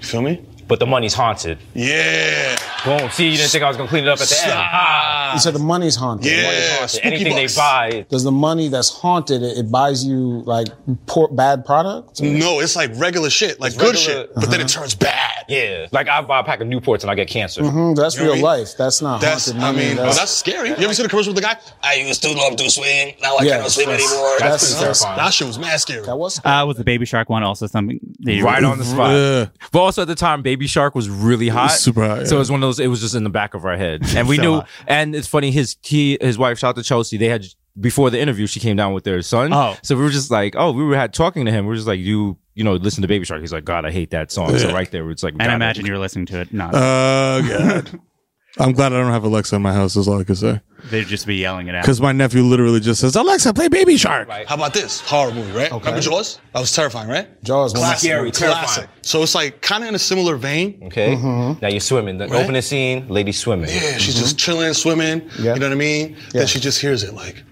You 0.00 0.06
feel 0.06 0.22
me? 0.22 0.44
But 0.70 0.78
the 0.78 0.86
money's 0.86 1.12
haunted. 1.14 1.58
Yeah. 1.74 2.56
Boom. 2.84 3.10
See, 3.10 3.28
you 3.28 3.36
didn't 3.36 3.50
think 3.50 3.62
I 3.64 3.68
was 3.68 3.76
gonna 3.76 3.88
clean 3.88 4.04
it 4.04 4.08
up 4.08 4.20
at 4.20 4.28
the 4.28 4.40
end. 4.44 4.52
Ah. 4.54 5.34
You 5.34 5.38
said 5.40 5.52
the 5.54 5.58
money's 5.58 5.96
haunted. 5.96 6.26
Yeah. 6.30 6.36
The 6.36 6.42
Money's 6.46 6.70
haunted. 6.70 6.90
spooky 6.90 7.06
Anything 7.08 7.32
bucks. 7.34 7.54
they 7.54 7.60
buy, 7.60 8.06
Does 8.08 8.24
the 8.24 8.30
money 8.32 8.68
that's 8.68 8.88
haunted 8.90 9.42
it, 9.42 9.58
it 9.58 9.70
buys 9.70 10.04
you 10.04 10.42
like 10.46 10.68
poor, 11.06 11.28
bad 11.28 11.64
products? 11.66 12.20
No, 12.20 12.60
it's 12.60 12.74
like 12.76 12.90
regular 12.94 13.30
shit, 13.30 13.60
like 13.60 13.72
It's 13.74 13.76
good 13.82 13.94
regular- 13.96 14.22
shit, 14.22 14.34
but 14.34 14.50
then 14.50 14.60
it 14.60 14.68
turns 14.68 14.94
bad. 14.94 15.44
yeah. 15.48 15.86
Like 15.92 16.08
I 16.08 16.22
buy 16.22 16.40
a 16.40 16.44
pack 16.44 16.60
of 16.60 16.68
Newports 16.68 17.02
and 17.02 17.10
I 17.10 17.14
get 17.16 17.28
cancer. 17.28 17.62
Mhm, 17.62 17.96
that's 17.96 18.16
You 18.16 18.24
real 18.32 18.38
life. 18.40 18.76
That's 18.78 19.02
not 19.02 19.20
That's, 19.20 19.46
haunted 19.50 19.62
I 19.62 19.72
money. 19.72 19.86
mean, 19.88 19.96
well, 19.98 20.14
that's 20.14 20.30
scary. 20.32 20.70
You 20.70 20.76
ever 20.76 20.94
seen 20.94 21.02
the 21.04 21.10
commercial 21.10 21.32
with 21.34 21.42
the 21.42 21.48
guy? 21.48 21.56
I 21.82 21.94
used 21.94 22.22
to 22.22 22.32
love 22.32 22.56
to 22.56 22.70
swing, 22.70 23.14
now 23.22 23.36
I 23.36 23.42
Yeah, 23.44 23.56
cannot 23.56 23.70
swing 23.72 23.88
that's- 23.88 24.08
anymore. 24.10 24.36
that's- 24.38 24.60
pretty 24.62 24.80
that's- 24.80 25.00
terrifying. 25.00 25.16
that 25.24 25.34
shit 25.34 25.46
was 25.48 25.58
mad 25.58 25.80
scary. 25.80 26.06
that 26.06 26.16
was 26.16 26.34
Scary. 26.36 26.54
Uh, 26.54 26.66
was 26.66 26.76
the 26.76 26.84
Baby 26.84 27.06
Shark 27.06 27.28
one 27.28 27.42
also 27.42 27.66
something? 27.66 27.98
That 28.20 28.32
you 28.34 28.44
right 28.44 28.62
on 28.62 28.78
the 28.78 28.84
spot. 28.84 29.10
Yeah. 29.10 29.46
But 29.72 29.80
also 29.80 30.02
at 30.02 30.08
the 30.08 30.14
time, 30.14 30.42
Baby 30.42 30.59
Shark 30.66 30.94
was 30.94 31.08
really 31.08 31.48
hot, 31.48 31.68
super 31.72 32.06
hot, 32.06 32.26
So 32.26 32.34
yeah. 32.34 32.36
it 32.36 32.38
was 32.40 32.50
one 32.50 32.62
of 32.62 32.66
those. 32.66 32.80
It 32.80 32.88
was 32.88 33.00
just 33.00 33.14
in 33.14 33.24
the 33.24 33.30
back 33.30 33.54
of 33.54 33.64
our 33.64 33.76
head, 33.76 34.02
and 34.16 34.28
we 34.28 34.36
So 34.38 34.42
knew. 34.42 34.54
hot. 34.56 34.68
And 34.86 35.14
it's 35.14 35.28
funny. 35.28 35.50
His 35.50 35.76
he 35.82 36.18
his 36.20 36.38
wife, 36.38 36.58
shout 36.58 36.70
out 36.70 36.76
to 36.76 36.82
Chelsea. 36.82 37.16
They 37.16 37.28
had 37.28 37.46
before 37.80 38.10
the 38.10 38.18
interview, 38.20 38.46
she 38.46 38.60
came 38.60 38.76
down 38.76 38.92
with 38.92 39.04
their 39.04 39.22
son. 39.22 39.52
Oh. 39.52 39.76
so 39.82 39.96
we 39.96 40.02
were 40.02 40.10
just 40.10 40.30
like, 40.30 40.54
oh, 40.56 40.72
we 40.72 40.82
were 40.84 40.96
had 40.96 41.14
talking 41.14 41.44
to 41.46 41.52
him. 41.52 41.66
We 41.66 41.72
are 41.72 41.76
just 41.76 41.86
like, 41.86 42.00
you 42.00 42.36
you 42.54 42.64
know, 42.64 42.74
listen 42.74 43.00
to 43.02 43.08
Baby 43.08 43.24
Shark. 43.24 43.40
He's 43.40 43.52
like, 43.52 43.64
God, 43.64 43.84
I 43.86 43.90
hate 43.90 44.10
that 44.10 44.30
song. 44.32 44.58
So 44.58 44.72
right 44.72 44.90
there, 44.90 45.08
it's 45.10 45.22
like, 45.22 45.34
And 45.34 45.42
I 45.42 45.46
gotta- 45.46 45.54
imagine 45.56 45.86
you're 45.86 45.98
listening 45.98 46.26
to 46.26 46.40
it. 46.40 46.52
Not 46.52 46.74
Uh, 46.74 47.40
God. 47.42 48.00
I'm 48.58 48.72
glad 48.72 48.92
I 48.92 48.96
don't 49.00 49.12
have 49.12 49.24
Alexa 49.24 49.54
in 49.56 49.62
my 49.62 49.72
house. 49.72 49.96
Is 49.96 50.08
all 50.08 50.20
I 50.20 50.24
can 50.24 50.34
say. 50.34 50.60
they'd 50.90 51.06
just 51.06 51.26
be 51.26 51.36
yelling 51.36 51.68
it 51.68 51.74
out. 51.74 51.82
Because 51.82 52.00
my 52.00 52.10
nephew 52.12 52.42
literally 52.42 52.80
just 52.80 53.00
says, 53.00 53.14
"Alexa, 53.14 53.54
play 53.54 53.68
Baby 53.68 53.96
Shark." 53.96 54.28
How 54.28 54.54
about 54.56 54.74
this 54.74 55.00
horror 55.00 55.32
movie? 55.32 55.52
Right? 55.52 55.70
Remember 55.70 56.00
Jaws? 56.00 56.40
That 56.52 56.60
was 56.60 56.72
terrifying, 56.72 57.08
right? 57.08 57.28
Jaws. 57.44 57.72
one 57.74 57.82
Classic, 57.82 58.10
Scary, 58.10 58.30
classic. 58.32 58.56
terrifying. 58.56 58.88
So 59.02 59.22
it's 59.22 59.34
like 59.34 59.60
kind 59.62 59.84
of 59.84 59.88
in 59.90 59.94
a 59.94 59.98
similar 60.00 60.36
vein. 60.36 60.80
Okay. 60.86 61.14
Mm-hmm. 61.14 61.60
Now 61.62 61.68
you're 61.68 61.80
swimming. 61.80 62.18
The 62.18 62.26
Right? 62.28 62.42
opening 62.42 62.62
scene, 62.62 63.06
lady 63.08 63.32
swimming. 63.32 63.70
Yeah, 63.70 63.98
she's 63.98 64.16
just 64.16 64.36
chilling, 64.38 64.72
swimming. 64.74 65.22
Yeah. 65.38 65.54
You 65.54 65.60
know 65.60 65.66
what 65.66 65.72
I 65.72 65.76
mean? 65.76 66.10
Yeah. 66.34 66.40
Then 66.40 66.46
she 66.48 66.58
just 66.60 66.80
hears 66.80 67.02
it 67.04 67.14
like. 67.14 67.44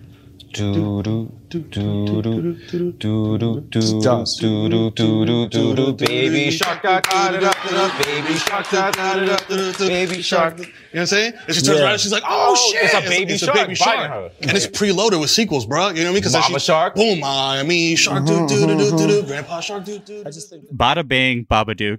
Baby 0.52 1.28
shark 6.50 6.82
baby 7.98 8.37
shark 8.37 8.70
baby 9.78 10.22
shark. 10.22 10.58
You 10.58 10.64
know 10.64 10.70
what 10.92 11.00
I'm 11.00 11.06
saying? 11.06 11.32
And 11.46 11.54
she 11.54 11.62
turns 11.62 11.68
Yeah. 11.68 11.82
around 11.84 11.92
and 11.92 12.00
she's 12.00 12.12
like, 12.12 12.22
oh, 12.26 12.54
Oh, 12.56 12.72
shit. 12.72 12.84
it's 12.84 12.94
a 12.94 13.00
baby 13.08 13.37
shark 13.37 13.56
biting 13.56 14.11
her. 14.11 14.30
And 14.42 14.52
it's 14.52 14.66
preloaded 14.66 15.20
with 15.20 15.30
sequels, 15.30 15.66
bro. 15.66 15.88
You 15.88 15.94
know 15.94 16.00
what 16.00 16.00
I 16.00 16.04
mean? 16.04 16.14
Because 16.14 16.32
Mama 16.34 16.61
shark? 16.61 16.94
Boom, 16.94 17.20
I 17.24 17.62
mean, 17.62 17.96
shark, 17.96 18.26
do, 18.26 18.46
do, 18.48 18.66
do, 18.66 18.78
do, 18.78 18.90
do, 18.96 19.06
do. 19.06 19.22
Grandpa 19.22 19.61
shark, 19.61 19.84
do, 19.84 19.98
do. 19.98 20.22
I 20.26 20.30
just 20.30 20.50
think. 20.50 20.64
Bada 20.74 21.06
bing, 21.06 21.44
Babadook. 21.44 21.98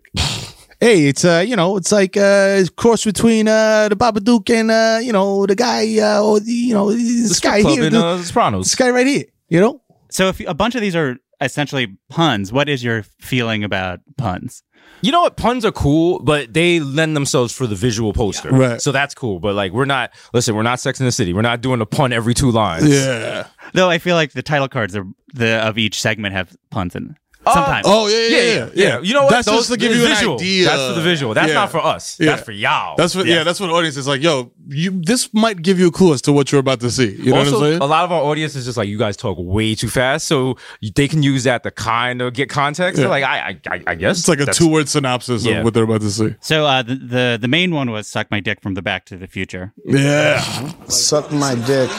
Hey, 0.82 1.08
it's 1.08 1.26
uh, 1.26 1.44
you 1.46 1.56
know, 1.58 1.76
it's 1.78 1.92
like 1.92 2.16
uh, 2.16 2.64
cross 2.78 3.04
between 3.04 3.48
uh 3.50 3.90
the 3.90 3.96
Babadook 3.98 4.50
and 4.50 4.72
uh, 4.72 5.00
you 5.02 5.12
know, 5.12 5.46
the 5.46 5.56
guy, 5.56 6.00
uh, 6.00 6.24
or 6.24 6.40
the, 6.40 6.52
you 6.52 6.74
know, 6.74 6.90
the 6.92 6.98
this 6.98 7.38
strip 7.38 7.52
guy 7.64 7.70
here, 7.70 7.84
in 7.84 7.94
the- 7.94 8.00
uh, 8.06 8.16
The 8.18 8.24
Sopranos. 8.24 8.66
this 8.68 8.76
guy 8.76 8.90
right 8.90 9.06
here. 9.08 9.26
You 9.50 9.60
know, 9.60 9.82
So 10.10 10.28
if 10.30 10.40
a 10.48 10.54
bunch 10.54 10.76
of 10.76 10.82
these 10.82 10.96
are 10.96 11.18
essentially 11.42 11.98
puns, 12.10 12.54
what 12.54 12.70
is 12.70 12.84
your 12.84 13.04
feeling 13.20 13.64
about 13.64 14.00
puns? 14.18 14.64
You 15.02 15.12
know 15.12 15.22
what? 15.22 15.38
Puns 15.38 15.66
are 15.66 15.72
cool, 15.72 16.20
but 16.20 16.54
they 16.54 16.80
lend 16.80 17.16
themselves 17.16 17.54
for 17.54 17.66
the 17.68 17.76
visual 17.76 18.12
poster. 18.14 18.50
Right. 18.50 18.82
So 18.82 18.92
that's 18.92 19.16
cool. 19.16 19.40
But 19.40 19.56
like, 19.56 19.72
we're 19.72 19.86
not, 19.86 20.12
listen, 20.34 20.56
we're 20.56 20.64
not 20.64 20.80
Sex 20.80 21.00
in 21.00 21.06
the 21.06 21.12
City. 21.12 21.32
We're 21.34 21.42
not 21.42 21.62
doing 21.62 21.80
a 21.82 21.86
pun 21.86 22.12
every 22.14 22.34
two 22.34 22.52
lines. 22.52 22.88
Yeah. 22.90 23.48
Though 23.74 23.90
I 23.90 23.98
feel 23.98 24.16
like 24.16 24.34
the 24.34 24.42
title 24.44 24.68
cards 24.68 24.96
are 24.96 25.06
the 25.34 25.56
of 25.66 25.78
each 25.78 26.00
segment 26.02 26.34
have 26.36 26.56
puns 26.70 26.96
in. 26.96 27.16
Sometimes. 27.54 27.86
Oh, 27.88 28.08
yeah, 28.08 28.18
yeah, 28.18 28.28
yeah. 28.38 28.54
yeah, 28.54 28.70
Yeah. 28.88 29.00
You 29.02 29.14
know 29.14 29.24
what? 29.24 29.32
That's 29.32 29.48
Those- 29.48 29.68
just 29.68 29.72
to 29.72 29.78
give 29.78 29.92
the 29.92 29.98
you 30.00 30.04
an 30.06 30.10
visual. 30.16 30.36
idea. 30.36 30.66
That's 30.66 30.88
for 30.90 30.94
the 30.94 31.02
visual. 31.02 31.34
That's 31.34 31.48
Yeah. 31.50 31.54
not 31.56 31.72
for 31.72 31.80
us. 31.84 32.18
Yeah. 32.20 32.26
That's 32.32 32.44
for 32.44 32.52
y'all. 32.52 32.96
That's 32.98 33.16
what, 33.16 33.26
yeah, 33.26 33.44
that's 33.44 33.60
what 33.60 33.68
the 33.68 33.74
audience 33.74 33.98
is 33.98 34.08
like. 34.08 34.22
Yo, 34.22 34.52
you. 34.68 34.92
This 35.02 35.34
might 35.34 35.62
give 35.62 35.80
you 35.80 35.88
a 35.88 35.92
clue 35.92 36.14
as 36.14 36.22
to 36.24 36.32
what 36.34 36.52
you're 36.52 36.60
about 36.60 36.80
to 36.82 36.92
see. 36.92 37.16
You 37.16 37.32
know 37.32 37.40
also, 37.40 37.52
what 37.54 37.64
I'm 37.66 37.70
saying? 37.72 37.82
a 37.82 37.86
lot 37.86 38.04
of 38.06 38.12
our 38.12 38.22
audience 38.22 38.56
is 38.56 38.66
just 38.66 38.78
like, 38.78 38.88
you 38.88 38.98
guys 38.98 39.18
talk 39.18 39.38
way 39.40 39.74
too 39.76 39.90
fast. 39.90 40.28
So 40.28 40.58
they 40.96 41.08
can 41.08 41.24
use 41.24 41.44
that 41.46 41.64
to 41.64 41.72
kind 41.72 42.22
of 42.22 42.34
get 42.34 42.50
context. 42.50 43.00
Yeah. 43.02 43.08
like, 43.08 43.24
I, 43.24 43.40
I, 43.50 43.60
I, 43.76 43.84
I 43.88 43.96
guess. 43.96 44.20
It's 44.20 44.28
like 44.28 44.40
a 44.40 44.46
two 44.48 44.68
word 44.68 44.88
synopsis 44.90 45.44
Yeah. 45.46 45.60
of 45.60 45.64
what 45.66 45.74
they're 45.74 45.84
about 45.84 46.02
to 46.02 46.12
see. 46.12 46.36
So 46.42 46.66
uh, 46.66 46.84
the, 46.84 46.96
the 46.96 47.38
the 47.42 47.48
main 47.48 47.72
one 47.74 47.90
was 47.92 48.08
"Suck 48.08 48.30
My 48.32 48.40
Dick" 48.40 48.62
from 48.62 48.74
the 48.76 48.82
Back 48.82 49.06
to 49.06 49.18
the 49.18 49.28
Future. 49.28 49.74
Yeah. 49.86 50.42
Suck 50.88 51.32
my 51.32 51.56
dick. 51.56 51.90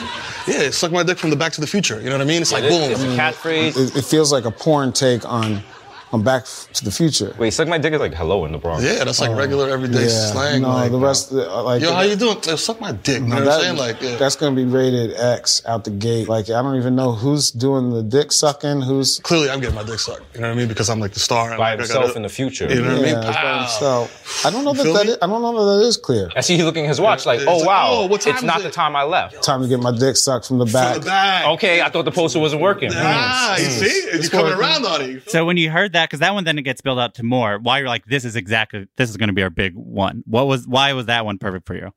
Yeah, 0.46 0.62
it's 0.62 0.76
suck 0.78 0.90
my 0.92 1.02
dick 1.02 1.18
from 1.18 1.30
the 1.30 1.36
Back 1.36 1.52
to 1.52 1.60
the 1.60 1.66
Future. 1.66 1.98
You 2.00 2.06
know 2.06 2.16
what 2.16 2.22
I 2.22 2.24
mean? 2.24 2.42
It's 2.42 2.52
like 2.52 2.64
It- 2.64 2.70
boom. 2.70 2.90
It's 2.90 3.02
a 3.02 3.06
catchphrase. 3.06 3.76
It, 3.76 3.96
it 3.96 4.04
feels 4.04 4.32
like 4.32 4.44
a 4.44 4.50
porn 4.50 4.92
take 4.92 5.24
on 5.28 5.39
on 5.40 5.64
I'm 6.12 6.24
back 6.24 6.44
to 6.74 6.84
the 6.84 6.90
Future. 6.90 7.34
Wait, 7.38 7.50
suck 7.52 7.68
my 7.68 7.78
dick 7.78 7.92
is 7.92 8.00
like 8.00 8.14
hello 8.14 8.44
in 8.44 8.50
the 8.50 8.58
Bronx. 8.58 8.82
Yeah, 8.82 9.04
that's 9.04 9.20
like 9.20 9.36
regular 9.36 9.68
everyday 9.70 10.08
slang. 10.08 10.62
No, 10.62 10.70
like, 10.70 10.90
the 10.90 10.98
rest, 10.98 11.30
uh, 11.32 11.62
like 11.62 11.80
Yo, 11.82 11.92
how 11.92 12.00
you 12.02 12.16
doing? 12.16 12.36
Yo, 12.44 12.56
suck 12.56 12.80
my 12.80 12.90
dick. 12.90 13.20
You 13.20 13.28
know 13.28 13.36
No, 13.36 13.36
what 13.36 13.44
that- 13.44 13.54
I'm 13.54 13.60
saying? 13.60 13.76
Like, 13.76 14.02
yeah. 14.02 14.16
that's 14.16 14.34
gonna 14.34 14.56
be 14.56 14.64
rated 14.64 15.14
X 15.14 15.62
out 15.66 15.84
the 15.84 15.90
gate. 15.90 16.28
Like 16.28 16.50
I 16.50 16.62
don't 16.62 16.74
even 16.76 16.96
know 16.96 17.12
who's 17.12 17.52
doing 17.52 17.90
the 17.90 18.02
dick 18.02 18.32
sucking. 18.32 18.82
Who's 18.82 19.20
clearly 19.20 19.50
I'm 19.50 19.60
getting 19.60 19.76
my 19.76 19.84
dick 19.84 20.00
sucked. 20.00 20.22
You 20.34 20.40
know 20.40 20.48
what 20.48 20.54
I 20.54 20.56
mean? 20.56 20.66
Because 20.66 20.90
I'm 20.90 20.98
like 20.98 21.12
the 21.12 21.20
star. 21.20 21.50
By 21.50 21.56
like, 21.56 21.60
I 21.60 21.76
himself 21.82 22.04
gotta- 22.06 22.16
in 22.16 22.22
the 22.22 22.28
future. 22.28 22.68
You 22.68 22.82
know 22.82 22.88
what 22.88 22.98
I 22.98 23.02
mean? 23.02 23.14
yeah, 23.14 23.42
by 23.42 23.58
himself. 23.60 24.44
I 24.46 24.50
don't 24.50 24.64
know 24.64 24.72
that 24.72 24.82
feel 24.82 24.94
that 24.94 25.18
I 25.22 25.26
don't 25.28 25.42
know 25.42 25.64
that 25.64 25.78
that 25.80 25.86
is 25.86 25.96
clear. 25.96 26.28
I 26.34 26.40
see 26.40 26.56
he 26.56 26.64
looking 26.64 26.86
at 26.86 26.88
his 26.88 27.00
watch 27.00 27.24
like, 27.24 27.38
It's 27.40 27.48
oh 27.48 27.58
like, 27.58 27.66
wow, 27.68 27.86
oh, 27.90 28.06
what 28.06 28.20
time 28.22 28.32
it's 28.32 28.42
is 28.42 28.46
not 28.46 28.60
it? 28.60 28.64
the 28.64 28.70
time 28.70 28.96
I 28.96 29.04
left. 29.04 29.42
Time 29.44 29.62
to 29.62 29.68
get 29.68 29.78
my 29.78 29.96
dick 29.96 30.16
sucked 30.16 30.48
from 30.48 30.58
the 30.58 30.64
back. 30.64 30.94
From 30.94 31.02
the 31.02 31.06
back. 31.06 31.46
Okay, 31.50 31.82
I 31.82 31.88
thought 31.88 32.04
the 32.04 32.10
poster 32.10 32.40
wasn't 32.40 32.62
working. 32.62 32.90
Ah, 32.94 33.56
you 33.58 33.64
see? 33.66 34.08
You're 34.20 34.28
coming 34.28 34.52
around 34.54 34.84
on 34.86 35.02
it. 35.02 35.30
So 35.30 35.44
when 35.44 35.56
you 35.56 35.70
heard 35.70 35.92
that, 35.92 35.99
because 36.06 36.20
that 36.20 36.34
one 36.34 36.44
then 36.44 36.58
it 36.58 36.62
gets 36.62 36.80
built 36.80 36.98
out 36.98 37.14
to 37.16 37.22
more. 37.22 37.58
Why 37.58 37.78
you're 37.78 37.88
like, 37.88 38.06
this 38.06 38.24
is 38.24 38.36
exactly 38.36 38.86
this 38.96 39.10
is 39.10 39.16
going 39.16 39.28
to 39.28 39.34
be 39.34 39.42
our 39.42 39.50
big 39.50 39.74
one. 39.74 40.22
What 40.26 40.46
was 40.46 40.66
why 40.68 40.92
was 40.92 41.06
that 41.06 41.24
one 41.24 41.38
perfect 41.38 41.66
for 41.66 41.74
you? 41.74 41.92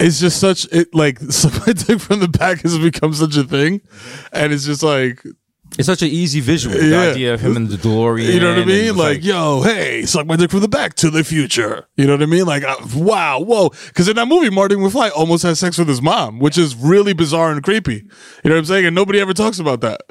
It's 0.00 0.18
just 0.20 0.40
such 0.40 0.66
it 0.72 0.94
like 0.94 1.18
suck 1.30 1.66
my 1.66 1.72
dick 1.72 2.00
from 2.00 2.20
the 2.20 2.28
back 2.28 2.60
has 2.62 2.78
become 2.78 3.12
such 3.14 3.36
a 3.36 3.44
thing, 3.44 3.80
and 4.32 4.52
it's 4.52 4.64
just 4.64 4.82
like 4.82 5.22
It's 5.78 5.86
such 5.86 6.02
an 6.02 6.08
easy 6.08 6.40
visual. 6.40 6.76
The 6.76 6.86
Yeah. 6.86 7.00
idea 7.12 7.34
of 7.34 7.40
him 7.40 7.56
in 7.56 7.68
the 7.68 7.76
DeLorean. 7.76 8.30
you 8.34 8.40
know 8.40 8.50
what 8.54 8.58
I 8.62 8.64
mean? 8.66 8.88
it's 8.90 8.96
Like, 8.96 9.24
yo, 9.24 9.62
hey, 9.62 10.04
suck 10.04 10.26
my 10.26 10.36
dick 10.36 10.50
from 10.50 10.60
the 10.60 10.68
back 10.68 10.94
to 10.96 11.08
the 11.08 11.24
future. 11.24 11.86
You 11.96 12.06
know 12.06 12.12
what 12.12 12.22
I 12.22 12.26
mean? 12.26 12.44
Like, 12.44 12.62
uh, 12.62 12.76
wow, 12.94 13.40
whoa. 13.40 13.70
Because 13.86 14.06
in 14.06 14.16
that 14.16 14.26
movie, 14.28 14.50
Martin 14.50 14.80
McFly 14.80 15.10
almost 15.16 15.44
has 15.44 15.58
sex 15.60 15.78
with 15.78 15.88
his 15.88 16.02
mom, 16.02 16.40
which 16.40 16.58
is 16.58 16.74
really 16.76 17.14
bizarre 17.14 17.50
and 17.52 17.62
creepy. 17.62 17.94
You 17.94 18.50
know 18.50 18.50
what 18.50 18.58
I'm 18.58 18.64
saying? 18.66 18.84
And 18.84 18.94
nobody 18.94 19.18
ever 19.18 19.32
talks 19.32 19.58
about 19.58 19.80
that. 19.80 20.02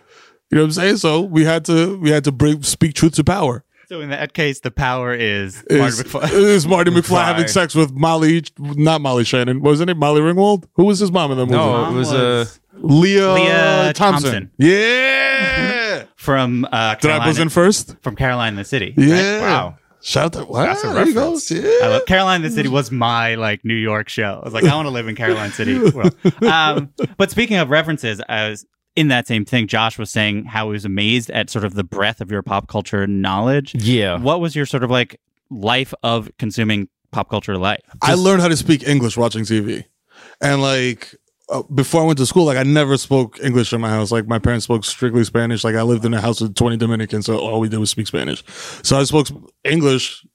You 0.51 0.57
know 0.57 0.63
what 0.63 0.67
I'm 0.67 0.71
saying? 0.73 0.97
So 0.97 1.21
we 1.21 1.45
had 1.45 1.63
to 1.65 1.97
we 1.99 2.09
had 2.09 2.23
to 2.25 2.31
bring 2.31 2.61
speak 2.63 2.93
truth 2.93 3.15
to 3.15 3.23
power. 3.23 3.63
So 3.87 3.99
in 3.99 4.09
that 4.09 4.33
case, 4.33 4.61
the 4.61 4.71
power 4.71 5.13
is, 5.13 5.65
Marty 5.69 5.83
Is, 5.83 6.03
McFly. 6.03 6.31
is 6.33 6.65
Marty 6.65 6.91
McFly 6.91 7.01
McFly. 7.01 7.25
having 7.25 7.47
sex 7.49 7.75
with 7.75 7.91
Molly? 7.91 8.41
Not 8.57 9.01
Molly 9.01 9.25
Shannon. 9.25 9.61
Wasn't 9.61 9.89
it 9.89 9.97
Molly 9.97 10.21
Ringwald? 10.21 10.65
Who 10.75 10.85
was 10.85 10.99
his 10.99 11.11
mom 11.11 11.31
in 11.31 11.37
the 11.37 11.45
movie? 11.45 11.57
no, 11.57 11.89
it 11.89 11.93
was 11.93 12.13
uh, 12.13 12.45
Leah, 12.75 13.33
Lea 13.33 13.93
Thompson. 13.93 13.93
Thompson. 13.93 14.51
Yeah. 14.57 16.03
from 16.15 16.65
uh, 16.65 16.69
Did 16.69 16.75
I 16.77 16.95
Carolina, 16.95 17.25
buzz 17.25 17.39
in 17.39 17.49
first? 17.49 17.95
from 18.01 18.15
Carolina 18.15 18.49
in 18.49 18.55
the 18.55 18.63
City. 18.63 18.93
Yeah. 18.95 19.41
wow. 19.41 19.77
Shout 20.03 20.25
out 20.25 20.33
to 20.33 20.45
wow, 20.45 20.65
That's 20.65 20.83
a 20.83 20.87
there 20.87 21.05
you 21.05 21.13
go. 21.13 21.21
reference. 21.21 21.51
Yeah. 21.51 21.69
I 21.83 21.87
love 21.89 22.05
Carolina 22.05 22.37
in 22.45 22.49
the 22.49 22.55
City 22.55 22.69
was 22.69 22.91
my 22.91 23.35
like 23.35 23.63
New 23.63 23.75
York 23.75 24.09
show. 24.09 24.39
I 24.41 24.45
was 24.45 24.53
like, 24.53 24.63
I 24.63 24.73
want 24.73 24.87
to 24.87 24.91
live 24.91 25.07
in 25.07 25.15
Carolina 25.15 25.51
City. 25.51 25.77
Well, 25.77 26.09
um, 26.51 26.93
but 27.17 27.29
speaking 27.29 27.57
of 27.57 27.69
references, 27.69 28.21
I 28.27 28.49
was 28.49 28.65
in 28.95 29.07
that 29.07 29.27
same 29.27 29.45
thing. 29.45 29.67
Josh 29.67 29.97
was 29.97 30.09
saying 30.09 30.45
how 30.45 30.67
he 30.67 30.71
was 30.73 30.85
amazed 30.85 31.29
at 31.31 31.49
sort 31.49 31.65
of 31.65 31.73
the 31.73 31.83
breadth 31.83 32.21
of 32.21 32.31
your 32.31 32.41
pop 32.41 32.67
culture 32.67 33.07
knowledge. 33.07 33.73
Yeah. 33.75 34.17
What 34.17 34.41
was 34.41 34.55
your 34.55 34.65
sort 34.65 34.83
of 34.83 34.91
like 34.91 35.19
life 35.49 35.93
of 36.03 36.29
consuming 36.37 36.89
pop 37.11 37.29
culture 37.29 37.57
life? 37.57 37.81
I 38.01 38.15
learned 38.15 38.41
how 38.41 38.47
to 38.47 38.57
speak 38.57 38.87
English 38.87 39.17
watching 39.17 39.43
TV, 39.43 39.85
and 40.41 40.61
like 40.61 41.15
uh, 41.49 41.63
before 41.63 42.01
I 42.01 42.05
went 42.05 42.17
to 42.19 42.25
school, 42.25 42.45
like 42.45 42.57
I 42.57 42.63
never 42.63 42.97
spoke 42.97 43.39
English 43.43 43.73
in 43.73 43.81
my 43.81 43.89
house. 43.89 44.11
Like 44.11 44.27
my 44.27 44.39
parents 44.39 44.65
spoke 44.65 44.85
strictly 44.85 45.23
Spanish. 45.23 45.63
Like 45.63 45.75
I 45.75 45.81
lived 45.81 46.05
in 46.05 46.13
a 46.13 46.21
house 46.21 46.41
with 46.41 46.55
twenty 46.55 46.77
Dominicans, 46.77 47.25
so 47.25 47.37
all 47.37 47.59
we 47.59 47.69
did 47.69 47.79
was 47.79 47.89
speak 47.89 48.07
Spanish. 48.07 48.43
So 48.83 48.97
I 48.97 49.03
spoke 49.03 49.27
English 49.63 50.25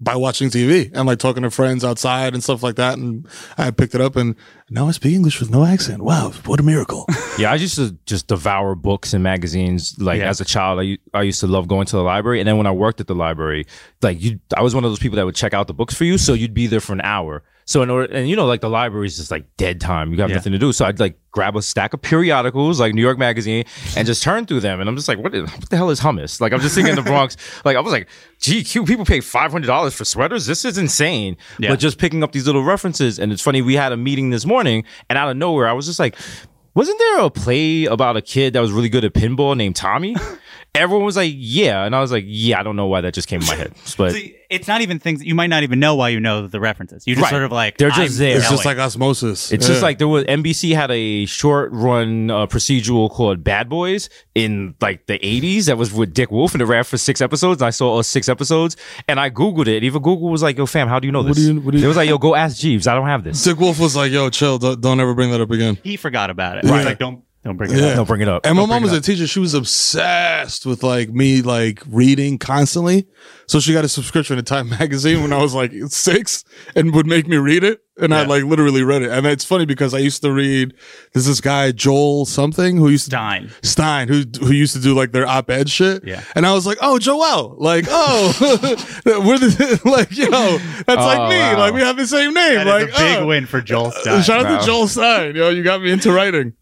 by 0.00 0.16
watching 0.16 0.48
TV 0.48 0.90
and 0.94 1.06
like 1.06 1.18
talking 1.18 1.42
to 1.42 1.50
friends 1.50 1.84
outside 1.84 2.32
and 2.32 2.42
stuff 2.42 2.62
like 2.62 2.76
that. 2.76 2.96
And 2.98 3.26
I 3.58 3.70
picked 3.70 3.94
it 3.94 4.00
up, 4.00 4.16
and 4.16 4.34
now 4.70 4.88
I 4.88 4.92
speak 4.92 5.14
English 5.14 5.40
with 5.40 5.50
no 5.50 5.64
accent. 5.64 6.02
Wow, 6.02 6.30
what 6.46 6.58
a 6.60 6.62
miracle! 6.62 7.06
Yeah, 7.38 7.52
I 7.52 7.54
used 7.54 7.76
to 7.76 7.96
just 8.04 8.26
devour 8.26 8.74
books 8.74 9.14
and 9.14 9.22
magazines. 9.22 9.94
Like 9.98 10.18
Yeah. 10.18 10.28
as 10.28 10.40
a 10.42 10.44
child, 10.44 10.80
I, 10.80 10.98
I 11.14 11.22
used 11.22 11.40
to 11.40 11.46
love 11.46 11.68
going 11.68 11.86
to 11.86 11.96
the 11.96 12.02
library, 12.02 12.38
and 12.40 12.46
then 12.48 12.58
when 12.58 12.66
I 12.66 12.70
worked 12.72 13.00
at 13.00 13.06
the 13.06 13.14
library, 13.14 13.66
like 14.02 14.20
you, 14.22 14.40
I 14.54 14.62
was 14.62 14.74
one 14.74 14.84
of 14.84 14.90
those 14.90 14.98
people 14.98 15.16
that 15.16 15.24
would 15.24 15.36
check 15.36 15.54
out 15.54 15.66
the 15.66 15.72
books 15.74 15.94
for 15.94 16.04
you, 16.04 16.18
so 16.18 16.34
you'd 16.34 16.52
be 16.54 16.66
there 16.66 16.80
for 16.80 16.92
an 16.92 17.00
hour. 17.00 17.42
So 17.70 17.82
in 17.82 17.88
order, 17.90 18.12
and 18.12 18.28
you 18.28 18.34
know, 18.34 18.46
like 18.46 18.62
the 18.62 18.68
library 18.68 19.06
is 19.06 19.16
just 19.16 19.30
like 19.30 19.44
dead 19.56 19.80
time. 19.80 20.12
You 20.12 20.20
have 20.22 20.28
Yeah. 20.30 20.34
nothing 20.34 20.50
to 20.50 20.58
do. 20.58 20.72
So 20.72 20.84
I'd 20.86 20.98
like 20.98 21.16
grab 21.30 21.54
a 21.54 21.62
stack 21.62 21.94
of 21.94 22.02
periodicals, 22.02 22.80
like 22.80 22.94
New 22.94 23.00
York 23.00 23.16
Magazine, 23.16 23.62
and 23.96 24.08
just 24.08 24.24
turn 24.24 24.44
through 24.44 24.58
them. 24.58 24.80
And 24.80 24.88
I'm 24.88 24.96
just 24.96 25.06
like, 25.06 25.18
what, 25.18 25.32
is, 25.32 25.48
what 25.48 25.70
the 25.70 25.76
hell 25.76 25.90
is 25.90 26.00
hummus? 26.00 26.40
Like 26.40 26.52
I'm 26.52 26.58
just 26.58 26.74
thinking 26.74 26.90
in 26.90 26.96
the 26.96 27.08
Bronx. 27.08 27.36
Like 27.64 27.76
I 27.76 27.80
was 27.80 27.92
like, 27.92 28.08
GQ 28.40 28.88
people 28.88 29.04
pay 29.04 29.20
five 29.20 29.52
hundred 29.52 29.68
dollars 29.68 29.94
for 29.94 30.04
sweaters. 30.04 30.46
This 30.46 30.64
is 30.64 30.78
insane. 30.78 31.36
Yeah. 31.60 31.70
But 31.70 31.78
just 31.78 31.98
picking 31.98 32.24
up 32.24 32.32
these 32.32 32.44
little 32.46 32.64
references, 32.64 33.20
and 33.20 33.30
it's 33.30 33.40
funny. 33.40 33.62
We 33.62 33.74
had 33.76 33.92
a 33.92 33.96
meeting 33.96 34.30
this 34.30 34.44
morning, 34.44 34.82
and 35.08 35.16
out 35.16 35.30
of 35.30 35.36
nowhere, 35.36 35.68
I 35.68 35.72
was 35.72 35.86
just 35.86 36.00
like 36.00 36.16
wasn't 36.74 36.98
there 36.98 37.20
a 37.20 37.30
play 37.30 37.84
about 37.84 38.16
a 38.16 38.22
kid 38.22 38.52
that 38.54 38.60
was 38.60 38.72
really 38.72 38.88
good 38.88 39.04
at 39.04 39.12
pinball 39.14 39.56
named 39.56 39.76
Tommy? 39.76 40.16
Everyone 40.74 41.04
was 41.04 41.16
like, 41.16 41.32
yeah, 41.36 41.84
and 41.84 41.96
I 41.96 42.00
was 42.00 42.12
like, 42.12 42.24
yeah, 42.26 42.60
I 42.60 42.62
don't 42.62 42.76
know 42.76 42.86
why 42.86 43.00
that 43.00 43.12
just 43.12 43.26
came 43.26 43.40
in 43.40 43.46
my 43.48 43.56
head, 43.56 43.74
but 43.98 44.12
See, 44.12 44.36
it's 44.48 44.68
not 44.68 44.82
even 44.82 44.98
things 45.00 45.22
you 45.24 45.34
might 45.34 45.48
not 45.48 45.64
even 45.64 45.80
know 45.80 45.96
why 45.96 46.10
you 46.10 46.20
know 46.20 46.46
the 46.46 46.60
references. 46.60 47.06
You 47.08 47.14
just 47.16 47.24
Right. 47.24 47.30
sort 47.30 47.42
of 47.42 47.50
like 47.52 47.76
They're 47.76 47.90
just 47.90 48.12
I'm 48.12 48.18
there. 48.18 48.36
It's 48.36 48.48
just 48.48 48.64
knowing. 48.64 48.76
like 48.78 48.84
osmosis. 48.86 49.50
It's 49.52 49.66
just 49.66 49.82
like 49.82 49.98
there 49.98 50.06
was 50.08 50.24
NBC 50.24 50.74
had 50.74 50.90
a 50.92 51.26
short 51.26 51.70
run 51.72 52.30
uh, 52.30 52.46
procedural 52.46 53.10
called 53.10 53.42
Bad 53.42 53.68
Boys 53.68 54.08
in 54.34 54.74
like 54.80 55.06
the 55.06 55.18
80s 55.18 55.66
that 55.66 55.76
was 55.76 55.92
with 55.92 56.14
Dick 56.14 56.30
Wolf 56.30 56.52
and 56.54 56.62
it 56.62 56.66
ran 56.66 56.84
for 56.84 56.98
six 56.98 57.20
episodes. 57.20 57.60
And 57.60 57.66
I 57.66 57.70
saw 57.70 57.90
all 57.94 58.02
six 58.04 58.28
episodes 58.28 58.76
and 59.08 59.18
I 59.20 59.28
Googled 59.30 59.66
it. 59.66 59.82
Even 59.84 60.02
Google 60.02 60.30
was 60.30 60.42
like, 60.42 60.56
yo, 60.56 60.66
fam, 60.66 60.86
how 60.88 60.98
do 61.00 61.06
you 61.06 61.12
know 61.12 61.22
What 61.22 61.28
this? 61.34 61.36
do 61.38 61.54
you- 61.54 61.60
what 61.60 61.72
do 61.72 61.78
you- 61.78 61.84
it 61.84 61.88
was 61.88 61.96
like, 61.96 62.08
yo, 62.08 62.18
go 62.18 62.34
ask 62.36 62.58
Jeeves. 62.58 62.86
I 62.86 62.94
don't 62.94 63.06
have 63.08 63.24
this. 63.24 63.42
Dick 63.42 63.58
Wolf 63.58 63.78
was 63.80 63.96
like, 63.96 64.12
"Yo, 64.12 64.30
chill. 64.30 64.58
Don't, 64.58 64.80
don't 64.80 65.00
ever 65.00 65.14
bring 65.14 65.30
that 65.32 65.40
up 65.40 65.50
again." 65.50 65.78
he 65.82 65.96
forgot 65.96 66.30
about 66.30 66.58
it. 66.58 66.64
Right. 66.64 66.76
He's 66.78 66.86
like 66.86 66.98
don't 66.98 67.22
don't 67.44 67.56
bring 67.56 67.70
it 67.72 67.78
Yeah. 67.78 67.86
up. 67.88 67.96
Don't 67.96 68.06
bring 68.08 68.20
it 68.20 68.28
up. 68.28 68.44
And 68.44 68.56
my 68.56 68.66
mom 68.66 68.82
was 68.82 68.92
a 68.92 69.00
teacher. 69.00 69.26
She 69.26 69.40
was 69.40 69.54
obsessed 69.54 70.66
with 70.66 70.82
like 70.82 71.08
me 71.10 71.40
like 71.42 71.82
reading 71.88 72.36
constantly. 72.38 73.06
So 73.46 73.60
she 73.60 73.72
got 73.72 73.84
a 73.84 73.88
subscription 73.88 74.36
to 74.36 74.42
Time 74.42 74.68
magazine 74.80 75.22
when 75.22 75.32
I 75.32 75.38
was 75.42 75.54
like 75.54 75.72
six 75.88 76.44
and 76.76 76.94
would 76.94 77.06
make 77.06 77.26
me 77.26 77.36
read 77.38 77.64
it. 77.64 77.80
And 77.98 78.14
I 78.14 78.24
like 78.24 78.44
literally 78.44 78.82
read 78.82 79.02
it. 79.02 79.10
And 79.10 79.26
it's 79.26 79.44
funny 79.44 79.66
because 79.66 79.92
I 79.92 79.98
used 79.98 80.22
to 80.22 80.32
read 80.32 80.72
there's 81.12 81.26
this 81.26 81.40
guy, 81.42 81.70
Joel 81.72 82.24
something, 82.24 82.76
who 82.78 82.88
used 82.88 83.04
to 83.06 83.10
Stein. 83.10 83.50
Stein, 83.62 84.08
who 84.08 84.22
who 84.40 84.52
used 84.52 84.74
to 84.74 84.80
do 84.80 84.94
like 84.94 85.12
their 85.12 85.26
op-ed 85.26 85.68
shit. 85.68 86.02
Yeah. 86.06 86.22
And 86.34 86.46
I 86.46 86.54
was 86.54 86.66
like, 86.66 86.78
oh, 86.80 86.98
Joel. 86.98 87.56
Like, 87.58 87.84
oh, 87.88 88.32
we're 89.04 89.38
the 89.38 89.80
like, 89.84 90.16
yo, 90.16 90.28
that's 90.86 91.02
Oh, 91.02 91.06
like 91.06 91.30
me. 91.30 91.38
wow. 91.40 91.58
Like 91.58 91.74
we 91.74 91.80
have 91.80 91.96
the 91.98 92.06
same 92.06 92.32
name. 92.32 92.64
That 92.64 92.66
is 92.66 92.88
like, 92.88 92.94
a 92.94 92.98
big 92.98 93.18
oh. 93.18 93.26
win 93.26 93.44
for 93.46 93.60
Joel 93.60 93.90
Stein. 93.90 94.22
Shout 94.22 94.46
out 94.46 94.50
Wow. 94.50 94.60
to 94.60 94.66
Joel 94.66 94.88
Stein. 94.88 95.36
Yo, 95.36 95.50
you 95.50 95.62
got 95.62 95.82
me 95.82 95.90
into 95.90 96.10
writing. 96.12 96.54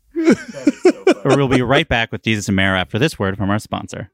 We'll 1.24 1.48
be 1.48 1.62
right 1.62 1.88
back 1.88 2.12
with 2.12 2.22
Desus 2.22 2.48
and 2.48 2.56
Mero 2.56 2.76
after 2.78 2.98
this 2.98 3.18
word 3.18 3.36
from 3.36 3.50
our 3.50 3.58
sponsor. 3.58 4.10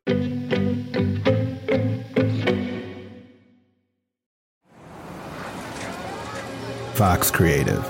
Fox 6.95 7.31
Creative. 7.31 7.85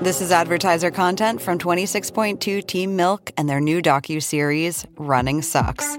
This 0.00 0.22
is 0.22 0.32
advertiser 0.32 0.90
content 0.90 1.42
from 1.42 1.58
26.2 1.58 2.66
Team 2.66 2.96
Milk 2.96 3.30
and 3.36 3.48
their 3.48 3.60
new 3.60 3.82
docu-series 3.82 4.86
Running 4.96 5.42
Sucks. 5.42 5.98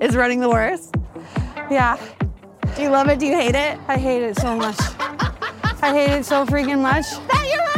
Is 0.00 0.14
running 0.14 0.38
the 0.38 0.48
worst? 0.48 0.94
Yeah. 1.68 1.98
Do 2.76 2.82
you 2.82 2.90
love 2.90 3.08
it? 3.08 3.18
Do 3.18 3.26
you 3.26 3.34
hate 3.34 3.56
it? 3.56 3.76
I 3.88 3.98
hate 3.98 4.22
it 4.22 4.36
so 4.36 4.54
much. 4.56 4.76
I 5.82 5.92
hate 5.92 6.10
it 6.10 6.24
so 6.24 6.46
freaking 6.46 6.80
much. 6.80 7.06
That 7.26 7.50
you're 7.52 7.77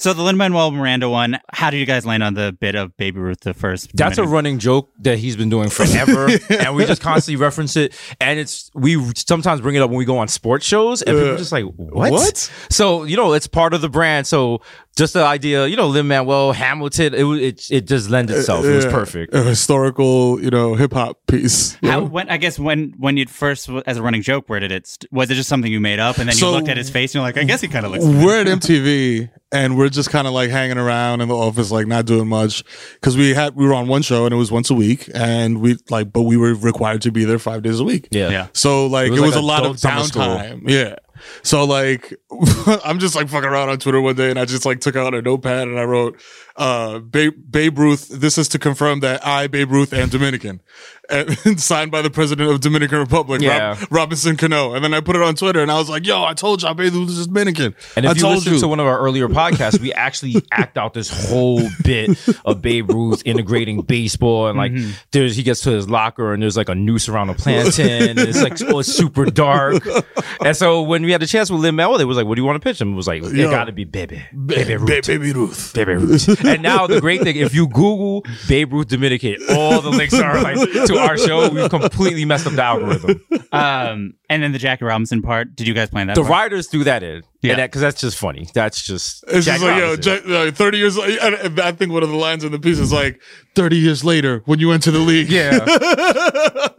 So 0.00 0.14
the 0.14 0.22
Lin 0.22 0.38
Manuel 0.38 0.70
Miranda 0.70 1.10
one. 1.10 1.38
How 1.52 1.68
did 1.68 1.76
you 1.76 1.84
guys 1.84 2.06
land 2.06 2.22
on 2.22 2.32
the 2.32 2.56
bit 2.58 2.74
of 2.74 2.96
Baby 2.96 3.20
Ruth 3.20 3.40
the 3.40 3.52
first? 3.52 3.94
That's 3.94 4.16
a 4.16 4.24
running 4.24 4.58
joke 4.58 4.90
that 5.00 5.18
he's 5.18 5.36
been 5.36 5.50
doing 5.50 5.68
forever, 5.68 6.26
and 6.48 6.74
we 6.74 6.86
just 6.86 7.02
constantly 7.02 7.36
reference 7.38 7.76
it. 7.76 7.94
And 8.18 8.40
it's 8.40 8.70
we 8.74 8.96
sometimes 9.14 9.60
bring 9.60 9.74
it 9.74 9.82
up 9.82 9.90
when 9.90 9.98
we 9.98 10.06
go 10.06 10.16
on 10.16 10.28
sports 10.28 10.64
shows, 10.64 11.02
and 11.02 11.14
people 11.14 11.28
Uh, 11.30 11.34
are 11.34 11.36
just 11.36 11.52
like, 11.52 11.66
"What?" 11.66 12.12
what? 12.12 12.50
So 12.70 13.04
you 13.04 13.14
know, 13.14 13.34
it's 13.34 13.46
part 13.46 13.74
of 13.74 13.82
the 13.82 13.90
brand. 13.90 14.26
So 14.26 14.62
just 14.96 15.14
the 15.14 15.24
idea, 15.24 15.66
you 15.66 15.76
know, 15.76 15.86
Lin 15.88 16.08
Manuel 16.08 16.52
Hamilton, 16.52 17.14
it 17.14 17.24
it 17.24 17.70
it 17.70 17.86
just 17.86 18.10
lends 18.10 18.30
uh, 18.32 18.36
itself. 18.36 18.64
It 18.64 18.74
was 18.76 18.84
Yeah. 18.84 18.90
perfect. 18.90 19.34
A 19.34 19.42
historical, 19.42 20.42
you 20.42 20.50
know, 20.50 20.74
hip 20.74 20.92
hop 20.92 21.18
piece. 21.26 21.74
How, 21.82 22.00
when 22.02 22.28
I 22.28 22.36
guess 22.36 22.58
when 22.58 22.94
when 22.98 23.16
you 23.16 23.26
first 23.26 23.70
as 23.86 23.96
a 23.96 24.02
running 24.02 24.22
joke, 24.22 24.48
where 24.48 24.60
did 24.60 24.72
it? 24.72 25.04
Was 25.10 25.30
it 25.30 25.34
just 25.36 25.48
something 25.48 25.70
you 25.72 25.80
made 25.80 25.98
up, 26.00 26.18
and 26.18 26.28
then 26.28 26.36
So- 26.36 26.50
you 26.50 26.56
looked 26.56 26.68
at 26.68 26.76
his 26.76 26.90
face 26.90 27.10
and 27.14 27.20
you're 27.20 27.22
like, 27.22 27.38
I 27.38 27.44
guess 27.44 27.60
he 27.60 27.68
kind 27.68 27.86
of 27.86 27.92
looks. 27.92 28.04
We're 28.04 28.40
at 28.40 28.46
MTV 28.46 29.30
and 29.52 29.76
we're 29.78 29.88
just 29.88 30.10
kind 30.10 30.26
of 30.26 30.32
like 30.32 30.50
hanging 30.50 30.78
around 30.78 31.20
in 31.22 31.28
the 31.28 31.36
office, 31.36 31.70
like 31.70 31.86
not 31.86 32.04
doing 32.06 32.28
much 32.28 32.62
because 32.94 33.16
we 33.16 33.32
had 33.34 33.54
we 33.56 33.66
were 33.66 33.74
on 33.74 33.88
one 33.88 34.02
show 34.02 34.24
and 34.26 34.34
it 34.34 34.38
was 34.38 34.50
once 34.52 34.70
a 34.70 34.74
week, 34.74 35.08
and 35.14 35.60
we 35.60 35.76
like, 35.88 36.12
but 36.12 36.22
we 36.22 36.36
were 36.36 36.54
required 36.54 37.02
to 37.02 37.12
be 37.12 37.24
there 37.24 37.38
five 37.38 37.62
days 37.62 37.80
a 37.80 37.84
week. 37.84 38.08
Yeah. 38.10 38.28
Yeah. 38.30 38.46
So 38.52 38.86
like 38.86 39.06
It 39.12 39.14
it 39.14 39.20
was 39.20 39.22
was, 39.22 39.36
like 39.36 39.42
a 39.42 39.46
lot 39.46 39.66
of 39.66 39.78
summer 39.78 40.02
school. 40.04 40.22
downtime. 40.22 40.68
Yeah. 40.68 40.96
So 41.42 41.64
like 41.64 42.14
I'm 42.84 42.98
just 42.98 43.14
like 43.14 43.28
fucking 43.28 43.48
around 43.48 43.68
on 43.68 43.78
Twitter 43.78 44.00
one 44.00 44.16
day 44.16 44.30
and 44.30 44.38
I 44.38 44.44
just 44.44 44.64
like 44.64 44.80
took 44.80 44.96
out 44.96 45.14
a 45.14 45.22
notepad 45.22 45.68
and 45.68 45.78
I 45.78 45.84
wrote 45.84 46.20
uh 46.60 46.98
Babe, 47.00 47.32
Babe 47.50 47.78
Ruth 47.78 48.08
this 48.08 48.38
is 48.38 48.46
to 48.48 48.58
confirm 48.58 49.00
that 49.00 49.26
I 49.26 49.46
Babe 49.48 49.70
Ruth 49.72 49.92
am 49.92 50.08
Dominican 50.10 50.60
and 51.08 51.36
signed 51.60 51.90
by 51.90 52.02
the 52.02 52.10
president 52.10 52.50
of 52.50 52.60
Dominican 52.60 52.98
Republic 52.98 53.40
Yeah. 53.40 53.70
Rob- 53.80 53.88
Robinson 53.90 54.36
Cano 54.36 54.74
and 54.74 54.84
then 54.84 54.94
I 54.94 55.00
put 55.00 55.16
it 55.16 55.22
on 55.22 55.34
Twitter 55.34 55.60
and 55.62 55.70
I 55.72 55.78
was 55.78 55.88
like 55.88 56.06
yo 56.06 56.22
I 56.22 56.34
told 56.34 56.62
y'all 56.62 56.74
Babe 56.74 56.92
Ruth 56.92 57.08
is 57.08 57.26
Dominican 57.26 57.74
And 57.96 58.04
if 58.04 58.12
I 58.12 58.14
you 58.14 58.28
listen 58.34 58.52
you 58.52 58.60
to 58.60 58.68
one 58.68 58.78
of 58.78 58.86
our 58.86 58.98
earlier 59.00 59.26
podcasts, 59.28 59.80
we 59.80 59.92
actually 59.94 60.36
act 60.52 60.76
out 60.76 60.92
this 60.94 61.08
whole 61.30 61.62
bit 61.82 62.16
of 62.44 62.60
Babe 62.62 62.90
Ruth 62.90 63.22
integrating 63.24 63.80
baseball 63.82 64.48
and 64.48 64.58
like 64.58 64.70
Mm-hmm. 64.72 64.90
there's 65.12 65.34
he 65.34 65.42
gets 65.42 65.62
to 65.62 65.70
his 65.70 65.88
locker 65.88 66.32
and 66.34 66.42
there's 66.42 66.56
like 66.56 66.68
a 66.68 66.74
noose 66.74 67.08
around 67.08 67.30
a 67.30 67.34
plantain 67.34 68.10
and 68.10 68.18
it's 68.20 68.40
like 68.42 68.60
oh, 68.70 68.78
it's 68.80 68.92
super 68.92 69.24
dark. 69.24 69.82
And 70.44 70.54
so 70.56 70.82
when 70.82 71.02
we 71.04 71.10
had 71.12 71.22
a 71.22 71.26
chance 71.26 71.50
with 71.50 71.60
Lin 71.60 71.74
Manuel, 71.74 71.98
they 71.98 72.04
was 72.04 72.16
like, 72.16 72.26
"What 72.26 72.36
do 72.36 72.42
you 72.42 72.46
want 72.46 72.56
to 72.62 72.66
pitch 72.68 72.80
him?" 72.80 72.92
It 72.92 72.96
was 72.96 73.08
like, 73.08 73.22
"It 73.22 73.34
Yo. 73.34 73.50
got 73.50 73.64
to 73.64 73.72
be 73.72 73.84
Baby, 73.84 74.22
Baby 74.46 74.76
Ruth, 74.76 74.88
Ba- 74.88 75.02
Baby 75.06 75.32
Ruth 75.32 75.72
Baby 75.74 75.94
Ruth." 75.94 76.44
And 76.50 76.62
now 76.62 76.86
the 76.86 77.00
great 77.00 77.22
thing, 77.22 77.36
if 77.36 77.54
you 77.54 77.66
Google 77.68 78.24
Babe 78.48 78.72
Ruth 78.72 78.88
Dominican, 78.88 79.36
all 79.50 79.80
the 79.80 79.90
links 79.90 80.14
are 80.14 80.40
like 80.42 80.56
to 80.86 80.98
our 80.98 81.16
show. 81.16 81.48
We've 81.50 81.70
completely 81.70 82.24
messed 82.24 82.46
up 82.46 82.52
the 82.54 82.62
algorithm. 82.62 83.20
Um, 83.52 84.14
and 84.28 84.42
then 84.42 84.52
the 84.52 84.58
Jackie 84.58 84.84
Robinson 84.84 85.22
part. 85.22 85.56
Did 85.56 85.66
you 85.66 85.74
guys 85.74 85.90
plan 85.90 86.06
that? 86.06 86.14
The 86.14 86.22
part? 86.22 86.30
writers 86.30 86.68
threw 86.68 86.84
that 86.84 87.02
in, 87.02 87.22
Yeah. 87.42 87.56
yeah, 87.58 87.66
because 87.66 87.80
that's 87.80 88.00
just 88.00 88.16
funny. 88.16 88.46
That's 88.54 88.80
just 88.82 89.24
It's 89.28 89.44
Jack 89.44 89.60
just 89.60 89.64
like, 89.64 89.76
yo, 89.78 89.90
Robinson. 89.90 90.22
Jack, 90.24 90.48
uh, 90.48 90.50
30 90.52 90.78
years 90.78 90.96
later, 90.96 91.36
and 91.42 91.60
I 91.60 91.72
think 91.72 91.90
one 91.92 92.02
of 92.04 92.10
the 92.10 92.16
lines 92.16 92.44
in 92.44 92.52
the 92.52 92.58
piece 92.60 92.78
is 92.78 92.92
like, 92.92 93.20
30 93.56 93.76
years 93.76 94.04
later, 94.04 94.42
when 94.44 94.60
you 94.60 94.70
enter 94.70 94.90
the 94.92 94.98
league. 95.00 95.28
Yeah. 95.28 95.58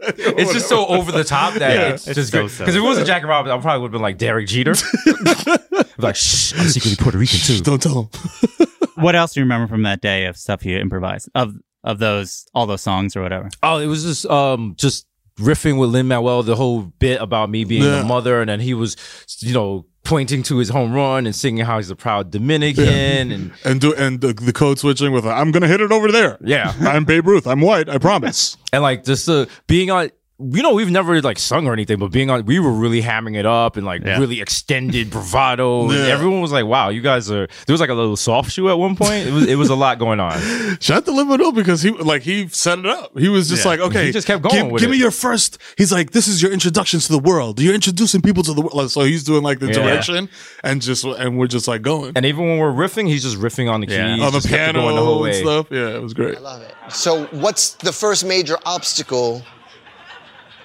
it's 0.00 0.52
just 0.52 0.68
so 0.68 0.86
over 0.86 1.12
the 1.12 1.24
top 1.24 1.54
that 1.54 1.74
Yeah. 1.74 1.88
it's, 1.94 2.06
It's 2.08 2.16
just 2.16 2.32
so 2.32 2.46
good. 2.48 2.58
Because 2.58 2.74
if 2.74 2.80
it 2.80 2.84
wasn't 2.84 3.06
Jackie 3.06 3.26
Robinson, 3.26 3.58
I 3.58 3.60
probably 3.62 3.82
would 3.82 3.88
have 3.88 3.92
been 3.92 4.02
like 4.02 4.16
Derek 4.18 4.46
Jeter. 4.46 4.72
like, 5.98 6.16
shh, 6.16 6.54
I'm 6.58 6.68
secretly 6.68 6.96
Puerto 6.96 7.18
Rican 7.18 7.38
too. 7.40 7.60
Don't 7.60 7.82
tell 7.82 8.04
him. 8.04 8.66
What 9.02 9.14
else 9.16 9.34
do 9.34 9.40
you 9.40 9.44
remember 9.44 9.66
from 9.68 9.82
that 9.82 10.00
day 10.00 10.26
of 10.26 10.36
stuff 10.36 10.64
you 10.64 10.78
improvised 10.78 11.28
of 11.34 11.54
of 11.84 11.98
those 11.98 12.46
all 12.54 12.66
those 12.66 12.82
songs 12.82 13.16
or 13.16 13.22
whatever? 13.22 13.48
Oh, 13.62 13.78
it 13.78 13.86
was 13.86 14.04
just 14.04 14.26
um 14.26 14.74
just 14.76 15.06
riffing 15.38 15.78
with 15.78 15.90
Lin 15.90 16.08
Manuel, 16.08 16.42
the 16.42 16.54
whole 16.56 16.82
bit 16.82 17.20
about 17.20 17.50
me 17.50 17.64
being 17.64 17.82
Yeah. 17.82 18.02
a 18.02 18.04
mother, 18.04 18.40
and 18.40 18.48
then 18.50 18.60
he 18.60 18.74
was, 18.74 18.96
you 19.40 19.54
know, 19.54 19.86
pointing 20.04 20.42
to 20.42 20.58
his 20.58 20.68
home 20.68 20.92
run 20.92 21.26
and 21.26 21.34
singing 21.34 21.64
how 21.64 21.78
he's 21.78 21.88
a 21.90 21.96
proud 21.96 22.30
Dominican, 22.30 23.32
and 23.32 23.52
and 23.64 23.80
do 23.80 23.94
and 23.94 24.20
the, 24.20 24.32
the 24.34 24.52
code 24.52 24.78
switching 24.78 25.12
with 25.12 25.24
I'm 25.26 25.50
gonna 25.50 25.68
hit 25.68 25.80
it 25.80 25.90
over 25.92 26.12
there. 26.12 26.38
Yeah. 26.44 26.72
I'm 26.80 27.04
Babe 27.04 27.26
Ruth. 27.26 27.46
I'm 27.46 27.60
white. 27.60 27.88
I 27.88 27.98
promise. 27.98 28.56
and 28.72 28.82
like 28.82 29.04
just 29.04 29.28
uh, 29.28 29.46
being 29.66 29.90
on 29.90 30.10
you 30.50 30.62
know 30.62 30.74
we've 30.74 30.90
never 30.90 31.20
like 31.22 31.38
sung 31.38 31.66
or 31.66 31.72
anything, 31.72 31.98
but 31.98 32.10
being 32.12 32.30
on, 32.30 32.44
we 32.44 32.58
were 32.58 32.72
really 32.72 33.02
hamming 33.02 33.36
it 33.36 33.46
up 33.46 33.76
and 33.76 33.86
like 33.86 34.04
Yeah. 34.04 34.18
really 34.18 34.40
extended 34.40 35.10
bravado. 35.10 35.90
Yeah. 35.92 36.06
everyone 36.06 36.40
was 36.40 36.52
like, 36.52 36.64
"Wow, 36.66 36.88
you 36.90 37.00
guys 37.00 37.30
are." 37.30 37.46
There 37.66 37.72
was 37.74 37.80
like 37.80 37.90
a 37.90 37.94
little 37.94 38.16
soft 38.16 38.50
shoe 38.52 38.68
at 38.70 38.78
one 38.78 38.96
point. 38.96 39.26
It 39.28 39.32
was 39.32 39.46
it 39.46 39.56
was 39.56 39.68
a 39.70 39.74
lot 39.74 39.98
going 39.98 40.20
on. 40.20 40.32
Shout 40.80 40.98
out 40.98 41.04
to 41.06 41.12
Limo 41.12 41.52
because 41.52 41.82
he 41.82 41.90
like 41.90 42.22
he 42.22 42.48
set 42.48 42.78
it 42.78 42.86
up. 42.86 43.16
He 43.18 43.28
was 43.28 43.48
just 43.48 43.64
Yeah. 43.64 43.70
like, 43.70 43.80
okay, 43.80 44.06
He 44.06 44.12
just 44.12 44.26
kept 44.26 44.42
going 44.42 44.54
Give, 44.64 44.72
with 44.72 44.80
give 44.82 44.90
it. 44.90 44.92
me 44.92 44.98
your 44.98 45.10
first. 45.10 45.58
He's 45.78 45.92
like, 45.92 46.10
this 46.12 46.26
is 46.28 46.42
your 46.42 46.52
introduction 46.52 47.00
to 47.00 47.08
the 47.12 47.18
world. 47.18 47.60
You're 47.60 47.74
introducing 47.74 48.22
people 48.22 48.42
to 48.44 48.52
the 48.52 48.62
world. 48.62 48.90
So 48.90 49.02
he's 49.02 49.24
doing 49.24 49.42
like 49.42 49.58
the 49.60 49.66
Yeah. 49.68 49.74
direction 49.82 50.28
and 50.64 50.80
just 50.82 51.04
and 51.04 51.38
we're 51.38 51.46
just 51.46 51.68
like 51.68 51.82
going 51.82 52.12
And 52.16 52.24
even 52.26 52.48
when 52.48 52.58
we're 52.58 52.72
riffing, 52.72 53.06
he's 53.08 53.22
just 53.22 53.38
riffing 53.38 53.70
on 53.70 53.80
the 53.80 53.86
keys, 53.86 53.98
on 53.98 54.18
the 54.18 54.30
just 54.32 54.48
kept 54.48 54.74
piano 54.74 54.88
the 54.94 55.00
whole 55.04 55.24
and 55.24 55.32
way. 55.34 55.40
stuff. 55.42 55.66
Yeah, 55.70 55.88
it 55.96 56.02
was 56.02 56.14
great. 56.14 56.36
I 56.36 56.40
love 56.40 56.62
it. 56.62 56.74
So, 56.90 57.24
what's 57.30 57.74
the 57.74 57.92
first 57.92 58.24
major 58.24 58.56
obstacle 58.66 59.42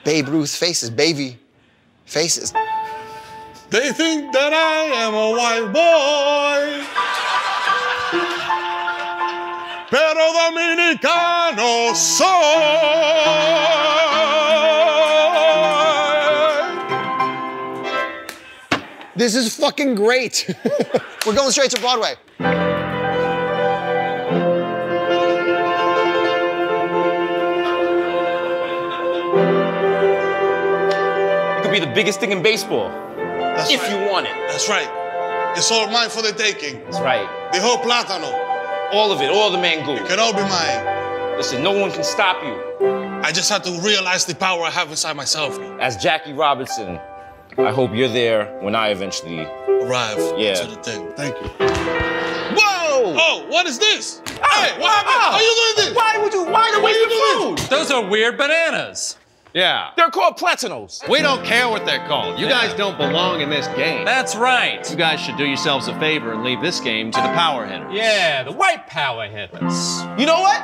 Babe 0.08 0.30
Ruth 0.30 0.56
faces? 0.56 0.90
Baby 0.90 1.38
faces. 2.06 2.54
They 3.70 3.92
think 3.92 4.32
that 4.32 4.54
I 4.54 4.86
am 5.04 5.14
a 5.14 5.32
white 5.36 5.68
boy. 5.74 6.86
Pero 9.92 10.32
dominicano 10.32 11.94
soy. 11.94 12.24
This 19.18 19.36
is 19.36 19.54
fucking 19.58 19.96
great. 19.96 20.46
We're 21.26 21.36
going 21.36 21.52
straight 21.52 21.72
to 21.72 21.82
Broadway. 21.82 22.16
Be 31.80 31.86
the 31.86 31.94
biggest 31.94 32.20
thing 32.20 32.32
in 32.32 32.42
baseball 32.42 32.90
That's 33.18 33.72
if 33.72 33.82
right. 33.82 33.92
you 33.92 34.10
want 34.10 34.26
it. 34.26 34.34
That's 34.48 34.70
right. 34.70 34.90
It's 35.56 35.72
all 35.72 35.90
mine 35.90 36.10
for 36.10 36.22
the 36.22 36.32
taking. 36.32 36.84
That's 36.86 37.00
right. 37.00 37.28
The 37.52 37.60
whole 37.62 37.78
plátano. 37.78 38.32
All 38.94 39.12
of 39.12 39.22
it, 39.22 39.30
all 39.30 39.52
the 39.52 39.58
mango. 39.58 39.94
It 39.94 40.08
can 40.08 40.20
all 40.20 40.34
be 40.34 40.42
mine. 40.42 41.38
Listen, 41.38 41.62
no 41.64 41.72
one 41.72 41.92
can 41.92 42.04
stop 42.04 42.44
you. 42.44 42.56
I 43.22 43.32
just 43.32 43.50
have 43.50 43.64
to 43.64 43.72
realize 43.82 44.26
the 44.26 44.36
power 44.36 44.64
I 44.64 44.70
have 44.70 44.90
inside 44.90 45.16
myself. 45.16 45.60
As 45.80 45.98
Jackie 45.98 46.34
Robinson, 46.34 47.00
I 47.58 47.72
hope 47.72 47.92
you're 47.94 48.08
there 48.10 48.60
when 48.62 48.76
I 48.76 48.90
eventually 48.90 49.48
Arrive 49.88 50.34
Yeah. 50.38 50.56
to 50.56 50.68
the 50.68 50.76
thing. 50.78 51.08
Thank 51.16 51.36
you. 51.36 51.48
Whoa! 52.58 53.16
Oh, 53.18 53.46
what 53.48 53.68
is 53.68 53.78
this? 53.78 54.22
Ah, 54.26 54.64
hey, 54.66 54.82
what 54.82 54.90
ah, 54.90 54.96
happened? 54.96 55.16
oh. 55.16 55.32
How 55.32 55.40
you 55.40 55.76
doing 55.76 55.88
this? 55.88 55.96
Why 55.96 56.18
would 56.18 56.34
you? 56.34 56.44
Why 56.52 56.72
the 56.72 56.80
Why 56.80 56.86
way 56.86 56.92
you 56.92 56.98
you 56.98 57.10
doing 57.10 57.58
food? 57.58 57.70
Those 57.70 57.92
are 57.92 58.04
weird 58.04 58.38
bananas. 58.38 59.18
Yeah. 59.58 59.90
They're 59.98 60.12
called 60.12 60.38
platinos. 60.38 61.02
We 61.10 61.24
don't 61.24 61.44
care 61.44 61.68
what 61.68 61.84
they're 61.84 62.06
called. 62.08 62.40
You 62.40 62.48
guys 62.48 62.76
don't 62.76 62.96
belong 62.96 63.42
in 63.42 63.50
this 63.50 63.66
game. 63.70 64.06
That's 64.06 64.36
right. 64.36 64.88
You 64.88 64.96
guys 64.96 65.20
should 65.20 65.36
do 65.36 65.46
yourselves 65.46 65.88
a 65.88 66.00
favor 66.00 66.32
and 66.32 66.44
leave 66.44 66.62
this 66.62 66.80
game 66.80 67.10
to 67.10 67.20
the 67.20 67.30
power 67.30 67.66
hitters. 67.66 67.92
Yeah, 67.92 68.44
the 68.44 68.52
white 68.52 68.86
power 68.86 69.28
hitters. 69.28 70.02
You 70.20 70.28
know 70.28 70.42
what? 70.42 70.62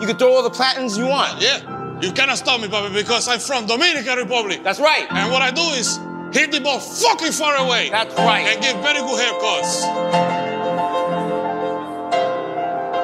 You 0.00 0.06
can 0.06 0.16
throw 0.18 0.34
all 0.34 0.44
the 0.44 0.50
platans 0.50 0.96
you 0.96 1.06
want. 1.06 1.42
Yeah. 1.42 2.00
You 2.00 2.12
cannot 2.12 2.38
stop 2.38 2.60
me, 2.60 2.68
Bobby, 2.68 2.94
because 2.94 3.26
I'm 3.26 3.40
from 3.40 3.66
Dominican 3.66 4.16
Republic. 4.18 4.62
That's 4.62 4.78
right. 4.78 5.10
And 5.10 5.32
what 5.32 5.42
I 5.42 5.50
do 5.50 5.62
is 5.74 5.98
hit 6.32 6.52
the 6.52 6.60
ball 6.60 6.78
fucking 6.78 7.32
far 7.32 7.56
away. 7.56 7.90
That's 7.90 8.14
right. 8.14 8.46
And 8.46 8.62
give 8.62 8.76
very 8.82 9.00
good 9.00 9.18
haircuts. 9.18 9.82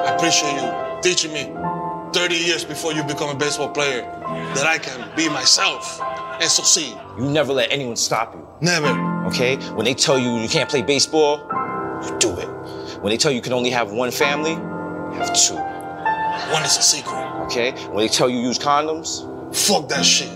I 0.07 0.15
appreciate 0.15 0.61
you 0.61 1.01
teaching 1.01 1.33
me 1.33 1.51
30 2.15 2.33
years 2.33 2.63
before 2.63 2.93
you 2.93 3.03
become 3.03 3.29
a 3.29 3.35
baseball 3.35 3.67
player 3.67 4.03
that 4.55 4.65
I 4.65 4.77
can 4.77 5.13
be 5.17 5.27
myself 5.27 5.99
and 6.39 6.49
succeed. 6.49 6.97
You 7.17 7.25
never 7.29 7.51
let 7.51 7.69
anyone 7.73 7.97
stop 7.97 8.33
you. 8.33 8.47
Never. 8.61 8.87
Okay? 9.27 9.57
When 9.75 9.83
they 9.83 9.93
tell 9.93 10.17
you 10.17 10.37
you 10.37 10.47
can't 10.47 10.69
play 10.69 10.81
baseball, 10.81 11.39
you 12.05 12.17
do 12.19 12.31
it. 12.39 12.47
When 13.01 13.11
they 13.11 13.17
tell 13.17 13.31
you 13.31 13.35
you 13.35 13.41
can 13.41 13.51
only 13.51 13.69
have 13.69 13.91
one 13.91 14.11
family, 14.11 14.51
you 14.51 15.19
have 15.19 15.33
two. 15.33 15.55
One 15.55 16.63
is 16.63 16.77
a 16.77 16.81
secret. 16.81 17.19
Okay? 17.47 17.71
When 17.89 17.97
they 17.97 18.07
tell 18.07 18.29
you 18.29 18.37
use 18.39 18.57
condoms, 18.57 19.27
Fuck 19.53 19.89
that 19.89 20.05
shit. 20.05 20.29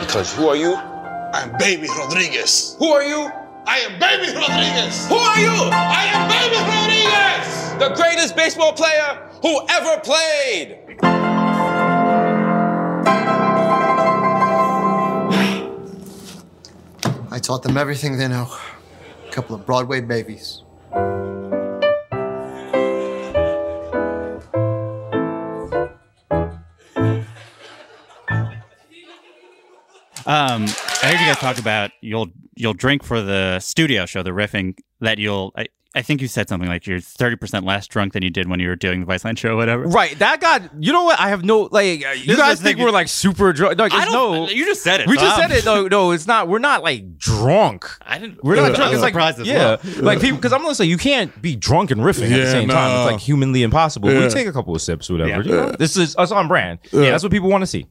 because 0.00 0.34
who 0.34 0.48
are 0.48 0.56
you? 0.56 0.74
I'm 0.74 1.54
Baby 1.58 1.86
Rodriguez. 1.98 2.76
Who 2.78 2.86
are 2.92 3.04
you? 3.04 3.30
I 3.66 3.76
am 3.80 4.00
Baby 4.00 4.32
Rodriguez. 4.32 5.06
Who 5.08 5.16
are 5.16 5.38
you? 5.38 5.52
I 5.52 6.02
am 6.16 6.28
Baby 6.32 6.56
Rodriguez. 6.64 7.78
The 7.78 7.94
greatest 7.94 8.34
baseball 8.36 8.72
player 8.72 9.25
who 9.42 9.66
ever 9.68 10.00
played. 10.00 10.78
I 17.30 17.38
taught 17.38 17.62
them 17.62 17.76
everything 17.76 18.16
they 18.16 18.28
know. 18.28 18.48
A 19.28 19.30
couple 19.30 19.54
of 19.54 19.66
Broadway 19.66 20.00
babies. 20.00 20.62
Um, 30.28 30.64
I 30.64 31.12
heard 31.12 31.20
you 31.20 31.26
guys 31.26 31.36
talk 31.36 31.58
about 31.58 31.92
you'll 32.00 32.28
you'll 32.56 32.74
drink 32.74 33.04
for 33.04 33.22
the 33.22 33.60
studio 33.60 34.06
show, 34.06 34.24
the 34.24 34.30
riffing. 34.30 34.76
That 35.00 35.18
you'll, 35.18 35.52
I, 35.56 35.66
I 35.96 36.02
think 36.02 36.20
you 36.20 36.28
said 36.28 36.48
something 36.48 36.68
like 36.68 36.86
you're 36.86 37.00
thirty 37.00 37.34
percent 37.36 37.64
less 37.64 37.86
drunk 37.88 38.12
than 38.12 38.22
you 38.22 38.28
did 38.30 38.48
when 38.48 38.60
you 38.60 38.68
were 38.68 38.76
doing 38.76 39.00
the 39.04 39.06
Viceland 39.06 39.38
show, 39.38 39.54
or 39.54 39.56
whatever. 39.56 39.84
Right, 39.84 40.16
that 40.18 40.40
got 40.40 40.62
you 40.78 40.92
know 40.92 41.04
what? 41.04 41.18
I 41.18 41.30
have 41.30 41.42
no 41.44 41.68
like. 41.72 42.04
uh, 42.04 42.10
You 42.10 42.34
is 42.34 42.38
guys 42.38 42.60
think 42.60 42.78
we're 42.78 42.90
like 42.90 43.08
super 43.08 43.52
drunk? 43.54 43.78
Like, 43.78 43.92
I 43.94 44.04
don't- 44.04 44.12
no. 44.12 44.48
you 44.48 44.66
just 44.66 44.82
said 44.82 45.00
it, 45.00 45.06
We 45.08 45.16
so 45.16 45.22
just 45.22 45.38
I'm- 45.38 45.48
said 45.50 45.58
it. 45.58 45.64
No, 45.64 45.88
no, 45.88 46.10
it's 46.10 46.26
not. 46.26 46.48
We're 46.48 46.58
not 46.58 46.82
like 46.82 47.16
drunk. 47.18 47.88
I 48.02 48.18
didn't. 48.18 48.44
We're 48.44 48.56
not 48.56 48.72
I 48.72 48.74
drunk. 48.76 48.90
was 48.90 48.92
It's 48.92 49.02
like 49.02 49.12
surprised 49.14 49.40
as 49.40 49.46
yeah, 49.48 49.76
well. 49.84 50.04
like 50.04 50.20
people 50.20 50.36
because 50.36 50.52
I'm 50.52 50.60
gonna 50.62 50.74
say 50.74 50.84
you 50.84 50.98
can't 50.98 51.40
be 51.40 51.56
drunk 51.56 51.90
and 51.90 52.02
riffing 52.02 52.24
at 52.24 52.28
the 52.30 52.36
Yeah, 52.38 52.50
same 52.52 52.68
time. 52.68 53.00
It's 53.06 53.12
like 53.12 53.20
humanly 53.20 53.62
impossible. 53.62 54.12
Yeah. 54.12 54.20
We 54.24 54.28
take 54.28 54.46
a 54.46 54.52
couple 54.52 54.74
of 54.74 54.82
sips, 54.82 55.08
or 55.08 55.14
whatever. 55.14 55.30
Yeah. 55.42 55.48
you 55.48 55.50
know? 55.50 55.72
This 55.72 55.96
is 55.96 56.14
us 56.16 56.30
on 56.30 56.46
brand. 56.46 56.78
Yeah, 56.92 57.10
that's 57.10 57.22
what 57.22 57.32
people 57.32 57.48
want 57.48 57.62
to 57.62 57.66
see. 57.66 57.86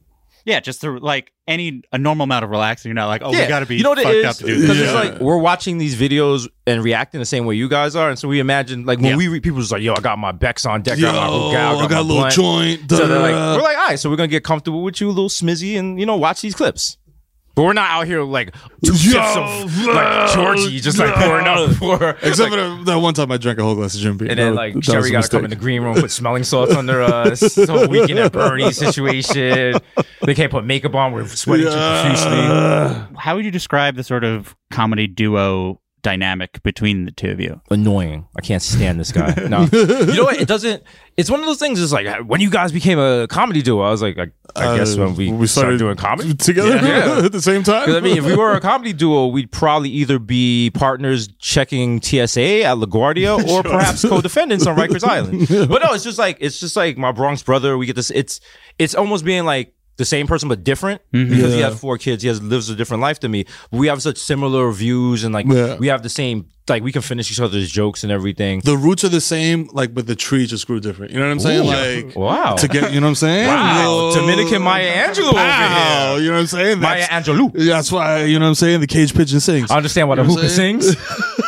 Yeah, 0.46 0.60
just 0.60 0.80
to, 0.82 0.96
like 0.98 1.32
any 1.48 1.82
a 1.92 1.98
normal 1.98 2.24
amount 2.24 2.44
of 2.44 2.50
relaxing. 2.50 2.88
You're 2.88 2.94
not 2.94 3.08
like, 3.08 3.20
oh, 3.24 3.32
yeah, 3.32 3.42
we 3.42 3.46
got 3.48 3.60
to 3.60 3.66
be 3.66 3.76
you 3.76 3.82
know 3.82 3.90
what 3.90 3.98
it 3.98 4.04
fucked 4.04 4.14
is? 4.14 4.24
up 4.24 4.36
to 4.36 4.46
do 4.46 4.60
Because 4.60 4.78
this. 4.78 4.86
it's 4.86 4.94
like 4.94 5.20
we're 5.20 5.36
watching 5.38 5.76
these 5.78 5.96
videos 5.96 6.48
and 6.68 6.82
reacting 6.84 7.18
the 7.18 7.26
same 7.26 7.46
way 7.46 7.56
you 7.56 7.68
guys 7.68 7.96
are, 7.96 8.08
and 8.08 8.16
so 8.18 8.28
we 8.28 8.38
imagine 8.38 8.84
like 8.86 9.00
when 9.00 9.10
Yeah. 9.10 9.16
we 9.16 9.26
read 9.28 9.42
people 9.42 9.58
just 9.58 9.72
like, 9.72 9.82
yo, 9.82 9.92
I 9.94 10.00
got 10.00 10.18
my 10.20 10.30
Bex 10.32 10.64
on 10.64 10.82
deck, 10.82 10.98
Yo, 10.98 11.08
I 11.08 11.12
got 11.12 11.30
my 11.30 11.36
Rugal, 11.36 11.78
I 11.78 11.80
got 11.82 11.90
my 11.90 11.98
a 11.98 12.02
little 12.02 12.16
blunt. 12.22 12.34
joint, 12.34 12.90
So 12.90 13.06
they're 13.08 13.18
like, 13.18 13.34
we're 13.34 13.62
like, 13.62 13.76
all 13.76 13.86
right, 13.88 13.98
so 13.98 14.08
we're 14.08 14.16
gonna 14.16 14.28
get 14.28 14.44
comfortable 14.44 14.82
with 14.84 15.00
you, 15.00 15.08
a 15.08 15.10
little 15.10 15.28
smizzy, 15.28 15.76
and 15.78 15.98
you 15.98 16.06
know, 16.06 16.16
watch 16.16 16.40
these 16.42 16.54
clips. 16.54 16.96
But 17.56 17.62
we're 17.62 17.72
not 17.72 17.90
out 17.90 18.06
here 18.06 18.22
like 18.22 18.54
two 18.84 18.92
sips 18.94 19.36
of 19.36 19.84
like 19.86 20.30
Georgie 20.34 20.78
just 20.78 20.98
like 20.98 21.14
pouring 21.14 21.46
out 21.46 21.70
for 21.76 22.10
Except 22.22 22.50
for 22.50 22.56
that, 22.56 22.82
that 22.84 22.96
one 22.96 23.14
time 23.14 23.32
I 23.32 23.38
drank 23.38 23.58
a 23.58 23.62
whole 23.62 23.74
glass 23.74 23.94
of 23.94 24.02
Jim 24.02 24.18
Beam. 24.18 24.28
and 24.28 24.38
then 24.38 24.50
That- 24.50 24.56
like 24.56 24.74
that 24.74 24.84
Sherry 24.84 25.10
got 25.10 25.24
to 25.24 25.30
come 25.30 25.44
in 25.44 25.50
the 25.50 25.56
green 25.56 25.80
room, 25.82 25.94
put 25.94 26.10
smelling 26.10 26.44
salts 26.44 26.74
under 26.74 27.00
uh, 27.00 27.30
us. 27.30 27.40
So 27.40 27.86
weekend 27.88 28.18
at 28.18 28.32
Bernie 28.32 28.70
situation. 28.72 29.74
They 30.22 30.34
can't 30.34 30.50
put 30.52 30.66
makeup 30.66 30.94
on. 30.94 31.12
We're 31.12 31.26
sweating 31.28 31.66
too 31.66 31.72
profusely. 31.72 33.16
How 33.18 33.36
would 33.36 33.44
you 33.46 33.50
describe 33.50 33.96
the 33.96 34.04
sort 34.04 34.24
of 34.24 34.54
comedy 34.70 35.06
duo 35.06 35.80
dynamic 36.02 36.62
between 36.62 37.04
the 37.04 37.10
two 37.10 37.30
of 37.30 37.40
you? 37.40 37.60
Annoying. 37.70 38.26
I 38.36 38.40
can't 38.40 38.62
stand 38.62 39.00
this 39.00 39.12
guy. 39.12 39.32
No, 39.48 39.62
you 39.72 40.14
know 40.14 40.24
what? 40.24 40.40
It 40.40 40.48
doesn't. 40.48 40.82
It's 41.16 41.30
one 41.30 41.40
of 41.40 41.46
those 41.46 41.58
things. 41.58 41.80
It's 41.82 41.92
like 41.92 42.06
when 42.28 42.40
you 42.40 42.50
guys 42.50 42.72
became 42.72 42.98
a 42.98 43.26
comedy 43.28 43.62
duo. 43.62 43.82
I 43.82 43.90
was 43.90 44.02
like, 44.02 44.18
I, 44.18 44.26
I 44.54 44.76
guess 44.76 44.96
Uh, 44.96 45.00
when 45.06 45.14
we, 45.14 45.32
we 45.32 45.46
started, 45.46 45.48
started 45.48 45.78
doing 45.78 45.96
comedy 45.96 46.34
together 46.34 46.76
Yeah. 46.76 47.20
at 47.24 47.32
the 47.32 47.40
same 47.42 47.62
time. 47.62 47.90
I 47.90 48.00
mean, 48.00 48.18
if 48.18 48.24
we 48.24 48.36
were 48.36 48.52
a 48.54 48.60
comedy 48.60 48.92
duo, 48.92 49.26
we'd 49.28 49.50
probably 49.50 49.90
either 49.90 50.18
be 50.18 50.70
partners 50.74 51.28
checking 51.38 52.00
TSA 52.02 52.64
at 52.64 52.76
LaGuardia 52.76 53.44
or 53.48 53.62
perhaps 53.62 54.04
co-defendants 54.04 54.66
on 54.66 54.76
Rikers 54.76 55.04
Island. 55.04 55.46
But 55.68 55.82
no, 55.82 55.92
it's 55.94 56.04
just 56.04 56.18
like 56.18 56.36
it's 56.40 56.60
just 56.60 56.76
like 56.76 56.96
my 56.98 57.12
Bronx 57.12 57.42
brother. 57.42 57.76
We 57.78 57.86
get 57.86 57.96
this. 57.96 58.10
It's 58.10 58.40
it's 58.78 58.94
almost 58.94 59.24
being 59.24 59.44
like 59.44 59.72
the 59.96 60.04
same 60.04 60.26
person 60.26 60.48
but 60.48 60.62
different 60.64 61.00
Mm-hmm. 61.12 61.30
because 61.34 61.54
he 61.54 61.60
has 61.60 61.78
four 61.78 61.96
kids. 61.98 62.22
He 62.22 62.28
has 62.28 62.42
lives 62.42 62.68
a 62.68 62.74
different 62.76 63.00
life 63.02 63.20
than 63.20 63.30
me. 63.30 63.44
We 63.70 63.86
have 63.88 64.02
such 64.02 64.18
similar 64.18 64.70
views 64.72 65.24
and 65.24 65.32
like 65.32 65.46
Yeah. 65.46 65.76
we 65.76 65.86
have 65.88 66.02
the 66.02 66.08
same 66.10 66.46
like 66.68 66.82
we 66.82 66.90
can 66.90 67.00
finish 67.02 67.30
each 67.30 67.38
other's 67.38 67.70
jokes 67.70 68.02
and 68.02 68.10
everything. 68.10 68.60
the 68.64 68.76
roots 68.76 69.04
are 69.04 69.08
the 69.08 69.20
same, 69.20 69.68
like, 69.72 69.94
but 69.94 70.08
the 70.08 70.16
tree 70.16 70.46
just 70.46 70.66
grew 70.66 70.80
different. 70.80 71.12
You 71.12 71.20
know 71.20 71.26
what 71.26 71.30
I'm 71.32 71.38
saying? 71.38 71.64
Ooh. 71.64 72.06
Like, 72.06 72.16
Wow. 72.16 72.56
To 72.56 72.66
get, 72.66 72.92
you 72.92 72.98
know 73.00 73.06
what 73.06 73.10
I'm 73.10 73.14
saying? 73.14 73.46
Wow. 73.46 74.12
Dominican 74.14 74.62
Maya 74.62 75.06
Angelou 75.08 75.28
over 75.28 75.34
Wow. 75.36 76.14
here. 76.16 76.22
You 76.24 76.28
know 76.30 76.34
what 76.34 76.40
I'm 76.40 76.46
saying? 76.48 76.80
Maya 76.80 77.06
Angelou. 77.06 77.52
that's 77.54 77.92
why, 77.92 78.24
you 78.24 78.40
know 78.40 78.46
what 78.46 78.48
I'm 78.48 78.54
saying? 78.56 78.80
The 78.80 78.88
cage 78.88 79.14
pigeon 79.14 79.38
sings. 79.38 79.70
I 79.70 79.76
understand 79.76 80.08
why 80.08 80.16
You 80.16 80.24
the 80.24 80.28
hookah 80.32 80.48
sings. 80.50 80.96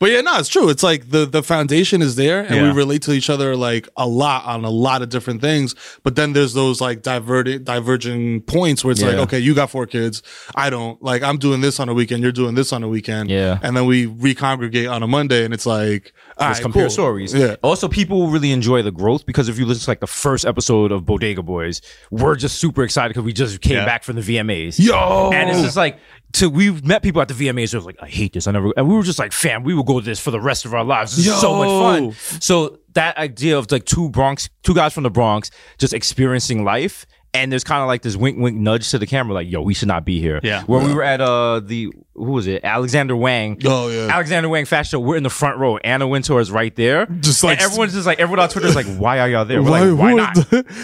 But 0.00 0.10
yeah, 0.12 0.22
no, 0.22 0.38
it's 0.38 0.48
true. 0.48 0.70
It's 0.70 0.82
like 0.82 1.10
the 1.10 1.26
the 1.26 1.42
foundation 1.42 2.00
is 2.00 2.16
there, 2.16 2.40
and 2.40 2.54
we 2.62 2.70
relate 2.72 3.02
to 3.02 3.12
each 3.12 3.28
other 3.28 3.54
like 3.54 3.86
a 3.98 4.06
lot 4.08 4.46
on 4.46 4.64
a 4.64 4.70
lot 4.70 5.02
of 5.02 5.10
different 5.10 5.42
things. 5.42 5.74
But 6.02 6.16
then 6.16 6.32
there's 6.32 6.54
those 6.54 6.80
like 6.80 7.02
diverted 7.02 7.66
diverging 7.66 8.40
points 8.42 8.82
where 8.82 8.92
it's 8.92 9.02
like, 9.02 9.16
okay, 9.24 9.38
you 9.38 9.54
got 9.54 9.70
four 9.70 9.86
kids, 9.86 10.22
I 10.54 10.70
don't. 10.70 11.00
Like 11.02 11.22
I'm 11.22 11.36
doing 11.36 11.60
this 11.60 11.78
on 11.78 11.90
a 11.90 11.94
weekend, 11.94 12.22
you're 12.22 12.32
doing 12.32 12.54
this 12.54 12.72
on 12.72 12.82
a 12.82 12.88
weekend. 12.88 13.28
Yeah. 13.30 13.58
and 13.62 13.76
then 13.76 13.84
we 13.84 14.06
recongregate 14.06 14.86
on 14.86 15.02
a 15.02 15.06
Monday, 15.06 15.44
and 15.44 15.52
it's 15.52 15.66
like, 15.66 16.14
Let's 16.40 16.58
right, 16.58 16.62
compare 16.62 16.82
cool. 16.84 16.90
stories. 16.90 17.34
Yeah. 17.34 17.56
Also, 17.62 17.86
people 17.88 18.28
really 18.28 18.50
enjoy 18.50 18.82
the 18.82 18.90
growth 18.90 19.26
because 19.26 19.48
if 19.48 19.58
you 19.58 19.66
listen 19.66 19.84
to 19.84 19.90
like 19.90 20.00
the 20.00 20.06
first 20.06 20.46
episode 20.46 20.90
of 20.90 21.04
Bodega 21.04 21.42
Boys, 21.42 21.82
we're 22.10 22.34
just 22.36 22.58
super 22.58 22.82
excited 22.82 23.10
because 23.10 23.24
we 23.24 23.32
just 23.32 23.60
came 23.60 23.74
Yeah. 23.76 23.84
back 23.84 24.04
from 24.04 24.16
the 24.16 24.22
VMAs. 24.22 24.78
Yo! 24.78 25.30
and 25.34 25.50
it's 25.50 25.60
just 25.62 25.76
like 25.76 25.98
to 26.34 26.48
we've 26.48 26.84
met 26.84 27.02
people 27.02 27.20
at 27.20 27.28
the 27.28 27.34
VMAs. 27.34 27.72
They're 27.72 27.80
like, 27.80 27.98
I 28.00 28.08
hate 28.08 28.32
this. 28.32 28.46
I 28.46 28.52
never. 28.52 28.72
And 28.76 28.88
we 28.88 28.94
were 28.94 29.02
just 29.02 29.18
like, 29.18 29.32
fam, 29.32 29.62
we 29.64 29.74
will 29.74 29.82
go 29.82 30.00
to 30.00 30.04
this 30.04 30.18
for 30.20 30.30
the 30.30 30.40
rest 30.40 30.64
of 30.64 30.72
our 30.74 30.84
lives. 30.84 31.16
This 31.16 31.26
is 31.26 31.40
so 31.40 31.54
much 31.56 31.68
fun. 31.68 32.40
So 32.40 32.78
that 32.94 33.16
idea 33.18 33.58
of 33.58 33.70
like 33.70 33.84
two 33.84 34.08
Bronx, 34.08 34.48
two 34.62 34.74
guys 34.74 34.94
from 34.94 35.02
the 35.02 35.10
Bronx, 35.10 35.50
just 35.78 35.92
experiencing 35.92 36.64
life. 36.64 37.06
And 37.32 37.52
there's 37.52 37.62
kind 37.62 37.80
of 37.80 37.86
like 37.86 38.02
this 38.02 38.16
wink, 38.16 38.38
wink, 38.38 38.56
nudge 38.56 38.90
to 38.90 38.98
the 38.98 39.06
camera, 39.06 39.32
like, 39.34 39.48
"Yo, 39.48 39.62
we 39.62 39.72
should 39.72 39.86
not 39.86 40.04
be 40.04 40.20
here." 40.20 40.40
Yeah. 40.42 40.64
Where 40.64 40.84
we 40.84 40.92
were 40.92 41.04
at 41.04 41.20
uh 41.20 41.60
the 41.60 41.92
who 42.24 42.32
was 42.32 42.46
it? 42.46 42.62
Alexander 42.64 43.16
Wang. 43.16 43.58
Oh 43.64 43.88
yeah. 43.88 44.08
Alexander 44.12 44.48
Wang 44.48 44.64
Fashion 44.64 44.90
Show. 44.90 45.00
We're 45.00 45.16
in 45.16 45.22
the 45.22 45.30
front 45.30 45.58
row. 45.58 45.76
Anna 45.78 46.06
Wintour 46.06 46.40
is 46.40 46.50
right 46.50 46.74
there. 46.76 47.06
Just 47.06 47.42
like- 47.42 47.58
and 47.58 47.64
everyone's 47.66 47.92
just 47.94 48.06
like 48.06 48.20
everyone 48.20 48.40
on 48.40 48.48
Twitter 48.48 48.68
is 48.68 48.74
like, 48.76 48.86
"Why 48.98 49.18
are 49.20 49.28
y'all 49.28 49.44
there?" 49.44 49.62
We're 49.62 49.70
Why, 49.70 49.80
like, 49.80 49.98
"Why 49.98 50.10
who- 50.10 50.16
not? 50.16 50.36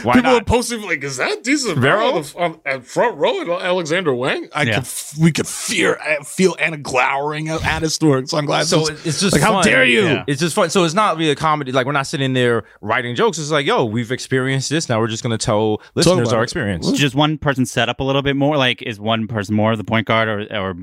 Why 0.04 0.14
People 0.14 0.32
not?" 0.32 0.42
are 0.42 0.44
posting 0.44 0.82
like, 0.82 1.04
is 1.04 1.18
that 1.18 1.42
decent 1.44 1.78
Vero? 1.78 2.06
on 2.16 2.24
on, 2.36 2.60
at 2.64 2.84
front 2.84 3.16
row 3.18 3.40
at 3.42 3.48
Alexander 3.62 4.14
Wang? 4.14 4.48
I 4.54 4.62
Yeah. 4.62 4.74
could 4.74 4.82
f- 4.84 5.14
we 5.20 5.30
could 5.32 5.46
fear 5.46 5.96
uh, 5.98 6.24
feel 6.24 6.56
Anna 6.58 6.76
glowering 6.78 7.48
at 7.48 7.64
Anna 7.64 7.88
Stewart 7.90 8.28
sunglasses. 8.28 8.70
So 8.70 8.86
it's 9.04 9.20
just 9.20 9.32
like, 9.32 9.42
how 9.42 9.62
dare 9.62 9.84
you? 9.84 10.04
Yeah. 10.04 10.24
It's 10.26 10.40
just 10.40 10.54
fun. 10.54 10.70
So 10.70 10.84
it's 10.84 10.94
not 10.94 11.16
really 11.16 11.30
a 11.30 11.36
comedy. 11.36 11.72
Like 11.72 11.86
we're 11.86 11.92
not 11.92 12.06
sitting 12.06 12.32
there 12.32 12.64
writing 12.80 13.14
jokes. 13.14 13.38
It's 13.38 13.50
like, 13.50 13.66
yo, 13.66 13.84
we've 13.84 14.10
experienced 14.12 14.70
this. 14.70 14.88
Now 14.88 15.00
we're 15.00 15.06
just 15.08 15.22
gonna 15.22 15.38
tell 15.38 15.82
listeners 15.94 16.28
about 16.28 16.36
our 16.36 16.40
it. 16.40 16.44
experience. 16.44 16.90
Just 16.92 17.14
one 17.14 17.38
person 17.38 17.66
set 17.66 17.88
up 17.88 18.00
a 18.00 18.04
little 18.04 18.22
bit 18.22 18.36
more. 18.36 18.56
Like, 18.56 18.82
is 18.82 18.98
one 18.98 19.26
person 19.26 19.54
more 19.54 19.74
the 19.76 19.84
point 19.84 20.06
guard, 20.06 20.28
or 20.28 20.46
or 20.56 20.74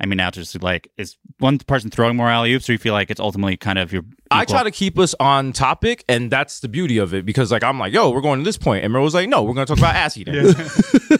I 0.00 0.06
mean, 0.06 0.16
now 0.16 0.30
just 0.30 0.62
like 0.62 0.90
is 0.96 1.16
one 1.38 1.58
person 1.58 1.90
throwing 1.90 2.16
more 2.16 2.28
alley 2.28 2.52
oops, 2.54 2.68
or 2.68 2.72
you 2.72 2.78
feel 2.78 2.94
like 2.94 3.10
it's 3.10 3.20
ultimately 3.20 3.56
kind 3.56 3.78
of 3.78 3.92
your. 3.92 4.02
I 4.30 4.44
try 4.44 4.62
to 4.62 4.70
keep 4.70 4.98
us 4.98 5.14
on 5.18 5.52
topic, 5.52 6.04
and 6.08 6.30
that's 6.30 6.60
the 6.60 6.68
beauty 6.68 6.98
of 6.98 7.14
it 7.14 7.24
because, 7.24 7.50
like, 7.50 7.64
I'm 7.64 7.78
like, 7.78 7.94
yo, 7.94 8.10
we're 8.10 8.20
going 8.20 8.38
to 8.40 8.44
this 8.44 8.56
point. 8.58 8.68
point, 8.68 8.84
and 8.84 8.92
Mero 8.92 9.02
was 9.02 9.14
like, 9.14 9.26
no, 9.28 9.42
we're 9.42 9.54
going 9.54 9.66
to 9.66 9.70
talk 9.74 9.78
about 9.78 9.94
ass 9.94 10.18
eating. 10.18 10.34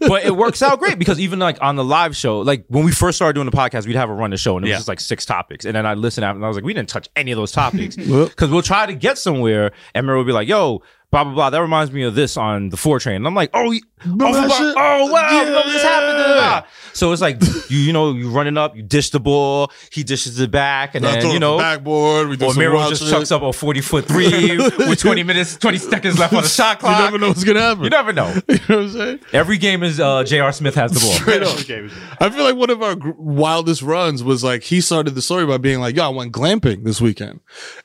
but 0.00 0.24
it 0.24 0.36
works 0.36 0.62
out 0.62 0.78
great 0.78 0.98
because 0.98 1.18
even 1.18 1.38
like 1.38 1.58
on 1.60 1.76
the 1.76 1.84
live 1.84 2.14
show, 2.16 2.40
like 2.40 2.64
when 2.68 2.84
we 2.84 2.92
first 2.92 3.16
started 3.16 3.34
doing 3.34 3.46
the 3.46 3.56
podcast, 3.56 3.86
we'd 3.86 3.96
have 3.96 4.10
a 4.10 4.14
run 4.14 4.30
the 4.30 4.36
show, 4.36 4.56
and 4.56 4.64
it 4.64 4.68
was 4.68 4.70
Yeah. 4.70 4.76
just 4.78 4.88
like 4.88 5.00
six 5.00 5.26
topics, 5.26 5.64
and 5.64 5.74
then 5.74 5.84
I 5.86 5.94
listened 5.94 6.24
after, 6.24 6.36
and 6.36 6.44
I 6.44 6.48
was 6.48 6.56
like, 6.56 6.64
we 6.64 6.74
didn't 6.74 6.88
touch 6.88 7.08
any 7.16 7.32
of 7.32 7.36
those 7.36 7.52
topics 7.52 7.96
because 7.96 8.50
we'll 8.50 8.62
try 8.62 8.86
to 8.86 8.94
get 8.94 9.18
somewhere, 9.18 9.72
and 9.94 10.06
Mero 10.06 10.18
would 10.18 10.26
be 10.26 10.32
like, 10.32 10.48
yo. 10.48 10.82
Blah 11.14 11.22
blah 11.22 11.32
blah. 11.34 11.50
That 11.50 11.60
reminds 11.60 11.92
me 11.92 12.02
of 12.02 12.16
this 12.16 12.36
on 12.36 12.70
the 12.70 12.76
four 12.76 12.98
train. 12.98 13.14
And 13.14 13.26
I'm 13.28 13.36
like, 13.36 13.50
oh, 13.54 13.68
y- 13.70 13.78
oh, 14.04 14.48
shit? 14.48 14.74
oh 14.76 15.12
wow, 15.12 15.28
Yeah, 15.30 15.44
remember 15.44 15.70
this 15.70 15.82
happened. 15.82 16.66
So 16.94 17.10
it's 17.10 17.20
like 17.20 17.42
you, 17.68 17.78
you 17.78 17.92
know, 17.92 18.12
you 18.12 18.30
running 18.30 18.56
up, 18.56 18.76
you 18.76 18.82
dish 18.84 19.10
the 19.10 19.18
ball, 19.18 19.72
he 19.90 20.04
dishes 20.04 20.38
it 20.38 20.52
back, 20.52 20.94
and 20.94 21.04
then 21.04 21.26
you 21.32 21.40
know, 21.40 21.56
the 21.56 21.62
backboard. 21.64 22.28
We 22.28 22.36
do 22.36 22.46
or 22.46 22.54
Mero 22.54 22.88
just 22.88 23.02
shit. 23.02 23.10
chucks 23.10 23.32
up 23.32 23.42
a 23.42 23.52
40 23.52 23.80
foot 23.80 24.04
three 24.06 24.56
with 24.78 25.00
20 25.00 25.24
minutes, 25.24 25.56
20 25.56 25.78
seconds 25.78 26.20
left 26.20 26.32
on 26.34 26.42
the 26.42 26.48
shot 26.48 26.78
clock. 26.78 26.96
You 26.96 27.04
never 27.04 27.18
know 27.18 27.28
what's 27.28 27.42
gonna 27.42 27.60
happen. 27.60 27.82
You 27.82 27.90
never 27.90 28.12
know. 28.12 28.32
You 28.48 28.58
know 28.68 28.76
what 28.76 28.84
I'm 28.84 28.90
saying? 28.92 29.20
Every 29.32 29.58
game 29.58 29.82
is 29.82 29.98
uh, 29.98 30.22
J.R. 30.22 30.52
Smith 30.52 30.76
has 30.76 30.92
the 30.92 31.00
ball. 31.00 31.10
Straight 31.14 31.42
up. 31.42 32.20
I 32.20 32.30
feel 32.30 32.44
like 32.44 32.54
one 32.54 32.70
of 32.70 32.80
our 32.80 32.96
wildest 33.18 33.82
runs 33.82 34.22
was 34.22 34.44
like 34.44 34.62
he 34.62 34.80
started 34.80 35.16
the 35.16 35.22
story 35.22 35.44
by 35.46 35.58
being 35.58 35.80
like, 35.80 35.96
"Yo, 35.96 36.04
I 36.04 36.08
went 36.10 36.32
glamping 36.32 36.84
this 36.84 37.00
weekend," 37.00 37.40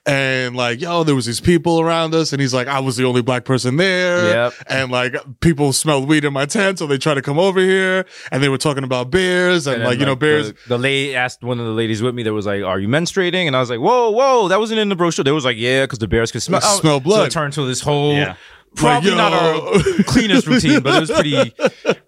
and 0.05 0.55
like, 0.55 0.81
"Yo, 0.81 1.03
there 1.03 1.15
was 1.15 1.25
these 1.25 1.41
people 1.41 1.81
around 1.81 2.13
us," 2.13 2.31
and 2.31 2.39
he's 2.41 2.53
like, 2.53 2.67
"I 2.67 2.79
was 2.79 2.95
the 2.95 3.05
only 3.05 3.18
black 3.23 3.45
person 3.45 3.77
there," 3.77 4.25
Yep. 4.29 4.53
and 4.67 4.91
like 4.91 5.15
people 5.41 5.73
smelled 5.73 6.07
weed 6.07 6.25
in 6.25 6.33
my 6.33 6.45
tent, 6.45 6.79
so 6.79 6.87
they 6.87 6.97
tried 6.97 7.15
to 7.15 7.21
come 7.21 7.39
over 7.39 7.59
here, 7.59 8.05
and 8.31 8.41
they 8.43 8.49
were 8.49 8.57
talking 8.57 8.83
about 8.83 9.11
bears 9.11 9.67
and, 9.67 9.75
And 9.77 9.83
like 9.83 9.93
then, 9.93 9.99
you 10.01 10.05
know 10.05 10.15
bears. 10.15 10.53
The, 10.53 10.57
the 10.69 10.77
lady 10.77 11.15
asked 11.15 11.43
one 11.43 11.59
of 11.59 11.65
the 11.65 11.71
ladies 11.73 12.01
with 12.01 12.15
me 12.15 12.23
that 12.23 12.33
was 12.33 12.45
like, 12.45 12.63
"Are 12.63 12.79
you 12.79 12.87
menstruating?" 12.87 13.47
And 13.47 13.55
I 13.55 13.59
was 13.59 13.69
like, 13.69 13.79
"Whoa, 13.79 14.09
whoa, 14.11 14.47
that 14.47 14.59
wasn't 14.59 14.79
in 14.79 14.89
the 14.89 14.95
brochure." 14.95 15.23
They 15.23 15.31
was 15.31 15.45
like, 15.45 15.57
"Yeah, 15.57 15.83
because 15.85 15.99
the 15.99 16.07
bears 16.07 16.31
could 16.31 16.41
smell, 16.41 16.61
Smell 16.61 16.97
So 16.97 16.99
blood. 16.99 17.27
it 17.27 17.31
turned 17.31 17.53
to 17.53 17.65
this 17.65 17.81
whole. 17.81 18.13
Yeah. 18.13 18.35
Probably 18.75 19.09
Like, 19.09 19.17
not 19.17 19.33
our 19.33 19.73
cleanest 20.03 20.45
routine, 20.45 20.81
but 20.81 20.93
it 20.93 20.99
was 20.99 21.09
pretty, 21.09 21.53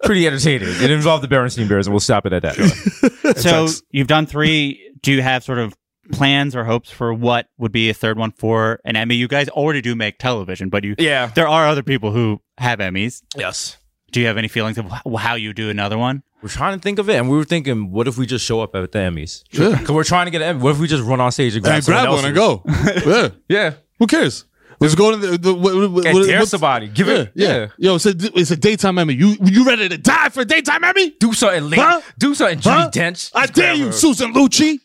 pretty 0.04 0.28
entertaining. 0.28 0.68
It 0.68 0.92
involved 0.92 1.24
the 1.24 1.26
Berenstein 1.34 1.68
Bears, 1.68 1.88
and 1.88 1.92
we'll 1.92 1.98
stop 1.98 2.24
it 2.24 2.32
at 2.32 2.42
that. 2.42 2.56
So 3.36 3.66
you've 3.90 4.06
done 4.06 4.26
three. 4.26 4.90
Do 5.02 5.10
you 5.10 5.22
have 5.22 5.42
sort 5.42 5.58
of 5.58 5.74
plans 6.12 6.54
or 6.54 6.64
hopes 6.64 6.90
for 6.90 7.12
what 7.12 7.48
would 7.58 7.72
be 7.72 7.90
a 7.90 7.94
third 7.94 8.18
one 8.18 8.30
for 8.32 8.80
an 8.84 8.96
Emmy? 8.96 9.14
You 9.16 9.28
guys 9.28 9.48
already 9.48 9.80
do 9.80 9.94
make 9.96 10.18
television, 10.18 10.68
but 10.68 10.84
you 10.84 10.94
Yeah. 10.98 11.30
there 11.34 11.48
are 11.48 11.66
other 11.66 11.82
people 11.82 12.12
who 12.12 12.40
have 12.58 12.78
Emmys. 12.78 13.22
Yes. 13.36 13.78
Do 14.12 14.20
you 14.20 14.26
have 14.26 14.36
any 14.36 14.48
feelings 14.48 14.78
of 14.78 14.86
how 15.18 15.34
you 15.34 15.52
do 15.52 15.70
another 15.70 15.96
one? 15.98 16.22
We're 16.42 16.48
trying 16.48 16.76
to 16.76 16.82
think 16.82 16.98
of 16.98 17.08
it, 17.08 17.14
and 17.16 17.30
we 17.30 17.36
were 17.36 17.44
thinking, 17.44 17.92
what 17.92 18.08
if 18.08 18.18
we 18.18 18.26
just 18.26 18.44
show 18.44 18.60
up 18.60 18.74
at 18.74 18.92
the 18.92 18.98
Emmys? 18.98 19.42
Yeah. 19.52 19.70
Because 19.78 19.90
we're 19.94 20.04
trying 20.04 20.26
to 20.26 20.30
get 20.30 20.42
an 20.42 20.48
Emmy. 20.48 20.60
What 20.60 20.70
if 20.72 20.78
we 20.80 20.88
just 20.88 21.02
run 21.04 21.20
on 21.20 21.30
stage 21.32 21.54
and 21.54 21.62
grab, 21.64 21.76
and 21.76 21.84
grab 21.86 22.04
someone 22.04 22.22
one 22.22 22.24
and 22.26 22.36
else's? 22.38 23.02
go. 23.04 23.10
yeah, 23.10 23.28
Yeah. 23.48 23.74
who 23.98 24.06
cares? 24.06 24.44
Let's 24.80 24.96
go 24.96 25.12
to 25.12 25.16
the, 25.16 25.38
the 25.38 25.54
what, 25.54 25.74
what, 25.92 26.04
And 26.06 26.14
what- 26.18 26.26
dare 26.26 26.44
somebody. 26.44 26.88
Give 26.88 27.06
yeah, 27.06 27.14
it. 27.14 27.32
yeah. 27.36 27.48
Yeah. 27.56 27.66
Yo, 27.78 27.94
it's 27.94 28.06
a, 28.06 28.14
it's 28.36 28.50
a 28.50 28.56
daytime 28.56 28.98
Emmy. 28.98 29.14
You 29.14 29.36
you 29.40 29.64
ready 29.64 29.88
to 29.88 29.96
die 29.96 30.28
for 30.30 30.40
a 30.40 30.44
daytime 30.44 30.82
Emmy? 30.82 31.10
Do 31.20 31.32
something 31.32 31.70
late. 31.70 31.78
Huh? 31.78 32.00
Do 32.18 32.34
something, 32.34 32.58
Judi 32.58 32.64
Huh? 32.82 32.90
Dench. 32.92 33.30
I 33.32 33.46
dare 33.46 33.74
you, 33.74 33.86
her. 33.86 33.92
Susan 33.92 34.34
Lucci. 34.34 34.80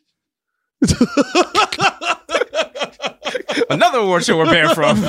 Another 3.69 3.99
award 3.99 4.23
show 4.23 4.37
we're 4.37 4.45
banned 4.45 4.71
from. 4.71 5.03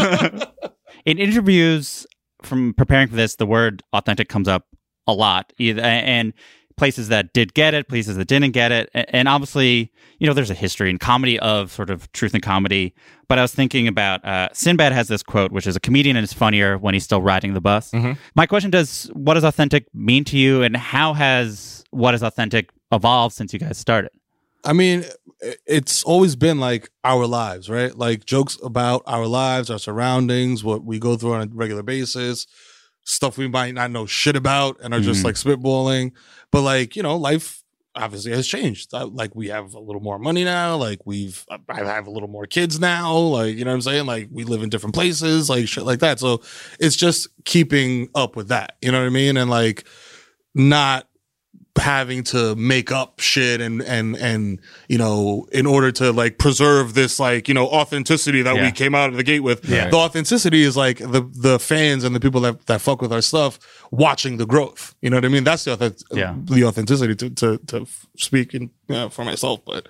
In 1.05 1.19
interviews 1.19 2.07
from 2.43 2.75
preparing 2.75 3.09
for 3.09 3.17
this, 3.17 3.37
the 3.37 3.47
word 3.47 3.83
authentic 3.93 4.29
comes 4.29 4.49
up 4.49 4.67
a 5.07 5.13
lot, 5.13 5.53
either, 5.59 5.83
and 5.83 6.33
places 6.77 7.09
that 7.09 7.33
did 7.33 7.55
get 7.55 7.75
it, 7.75 7.89
places 7.89 8.17
that 8.17 8.27
didn't 8.27 8.53
get 8.53 8.71
it, 8.73 8.89
and 8.95 9.27
obviously, 9.29 9.91
you 10.19 10.27
know, 10.27 10.33
there's 10.35 10.51
a 10.51 10.55
history 10.55 10.91
in 10.91 10.99
comedy 10.99 11.39
of 11.41 11.73
sort 11.73 11.91
of 11.91 12.11
truth 12.13 12.35
and 12.35 12.43
comedy. 12.43 12.95
But 13.27 13.39
I 13.39 13.43
was 13.43 13.55
thinking 13.55 13.89
about 13.89 14.25
uh, 14.25 14.49
Sinbad 14.53 14.93
has 14.93 15.09
this 15.09 15.23
quote, 15.23 15.51
which 15.51 15.67
is 15.67 15.77
a 15.77 15.81
comedian 15.81 16.17
and 16.17 16.25
is 16.25 16.33
funnier 16.33 16.79
when 16.79 16.95
he's 16.95 17.05
still 17.05 17.21
riding 17.23 17.55
the 17.55 17.61
bus. 17.61 17.93
My 18.35 18.47
question 18.47 18.71
does 18.71 19.11
what 19.15 19.35
does 19.35 19.45
authentic 19.45 19.87
mean 19.95 20.25
to 20.25 20.39
you, 20.39 20.63
and 20.63 20.77
how 20.77 21.15
has 21.15 21.85
what 21.91 22.15
is 22.15 22.23
authentic 22.23 22.71
evolved 22.93 23.35
since 23.35 23.53
you 23.53 23.59
guys 23.59 23.79
started? 23.79 24.11
I 24.65 24.73
mean, 24.73 25.05
i- 25.05 25.28
it's 25.67 26.03
always 26.03 26.35
been 26.37 26.59
like 26.59 26.91
our 27.05 27.27
lives, 27.27 27.69
right? 27.71 27.97
Like 27.97 28.25
jokes 28.25 28.59
about 28.63 29.03
our 29.07 29.27
lives, 29.27 29.71
our 29.71 29.79
surroundings, 29.79 30.65
what 30.65 30.85
we 30.85 30.99
go 30.99 31.17
through 31.17 31.35
on 31.35 31.43
a 31.43 31.51
regular 31.53 31.83
basis, 31.83 32.47
stuff 33.05 33.39
we 33.39 33.49
might 33.49 33.75
not 33.75 33.91
know 33.91 34.05
shit 34.07 34.37
about 34.37 34.79
and 34.83 34.93
are 34.93 35.01
just 35.01 35.21
Mhm. 35.21 35.25
like 35.25 35.35
spitballing. 35.37 36.13
But 36.51 36.63
like, 36.63 36.97
you 36.97 37.03
know, 37.03 37.17
life 37.17 37.63
obviously 37.95 38.33
has 38.33 38.47
changed. 38.47 38.93
Uh, 38.93 39.07
Like 39.07 39.35
we 39.35 39.49
have 39.49 39.75
a 39.75 39.81
little 39.81 40.03
more 40.03 40.19
money 40.19 40.45
now, 40.45 40.77
like 40.77 41.01
we've 41.05 41.45
I 41.69 41.77
have 41.85 42.07
a 42.07 42.11
little 42.11 42.29
more 42.29 42.47
kids 42.47 42.79
now, 42.79 43.17
like 43.17 43.57
you 43.57 43.65
know 43.65 43.71
what 43.71 43.77
I'm 43.77 43.83
saying? 43.83 44.07
Like 44.07 44.29
we 44.31 44.45
live 44.45 44.63
in 44.63 44.69
different 44.69 44.95
places, 44.95 45.49
like 45.49 45.67
shit 45.69 45.85
like 45.85 46.01
that. 46.01 46.21
So 46.21 46.43
it's 46.79 46.97
just 46.97 47.29
keeping 47.45 48.09
up 48.15 48.37
with 48.37 48.49
that. 48.49 48.77
You 48.83 48.93
know 48.93 49.01
what 49.01 49.07
I 49.07 49.11
mean? 49.11 49.37
And 49.37 49.51
like 49.51 49.85
not 50.55 51.08
having 51.79 52.23
to 52.25 52.55
make 52.57 52.91
up 52.93 53.21
shit 53.21 53.61
and 53.61 53.81
and 53.83 54.17
and 54.17 54.61
you 54.89 54.99
know 54.99 55.47
in 55.53 55.65
order 55.67 55.91
to 55.93 56.13
like 56.13 56.37
preserve 56.39 56.95
this 56.95 57.19
like 57.21 57.49
you 57.49 57.55
know 57.55 57.67
authenticity 57.69 58.43
that 58.43 58.57
Yeah. 58.57 58.63
we 58.65 58.73
came 58.73 58.95
out 58.95 59.11
of 59.11 59.17
the 59.17 59.23
gate 59.23 59.41
with 59.41 59.65
Yeah. 59.69 59.89
the 59.89 59.97
authenticity 59.97 60.63
is 60.63 60.77
like 60.77 60.99
the 60.99 61.29
the 61.33 61.59
fans 61.59 62.05
and 62.05 62.15
the 62.15 62.21
people 62.21 62.41
that 62.43 62.67
that 62.67 62.81
fuck 62.81 63.01
with 63.01 63.13
our 63.13 63.23
stuff 63.23 63.59
watching 63.91 64.37
the 64.39 64.47
growth 64.47 64.95
you 65.03 65.09
know 65.11 65.17
what 65.17 65.25
i 65.25 65.29
mean 65.29 65.45
that's 65.45 65.65
the 65.65 65.95
Yeah. 66.13 66.35
the 66.45 66.65
authenticity 66.65 67.15
to 67.17 67.31
to 67.31 67.59
to 67.69 67.87
speak 68.17 68.55
know, 68.89 69.09
for 69.09 69.25
myself 69.25 69.61
but 69.65 69.89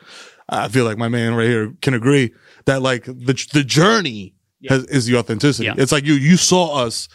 i 0.49 0.69
feel 0.69 0.85
like 0.85 0.99
my 0.99 1.09
man 1.09 1.35
right 1.35 1.49
here 1.49 1.73
can 1.81 1.95
agree 1.95 2.33
that 2.67 2.83
like 2.83 3.05
the 3.05 3.47
the 3.53 3.65
journey 3.65 4.35
has, 4.69 4.85
is 4.87 5.07
the 5.07 5.17
authenticity 5.17 5.71
it's 5.79 5.93
like 5.93 6.05
you 6.05 6.15
you 6.15 6.37
saw 6.37 6.85
us 6.85 7.09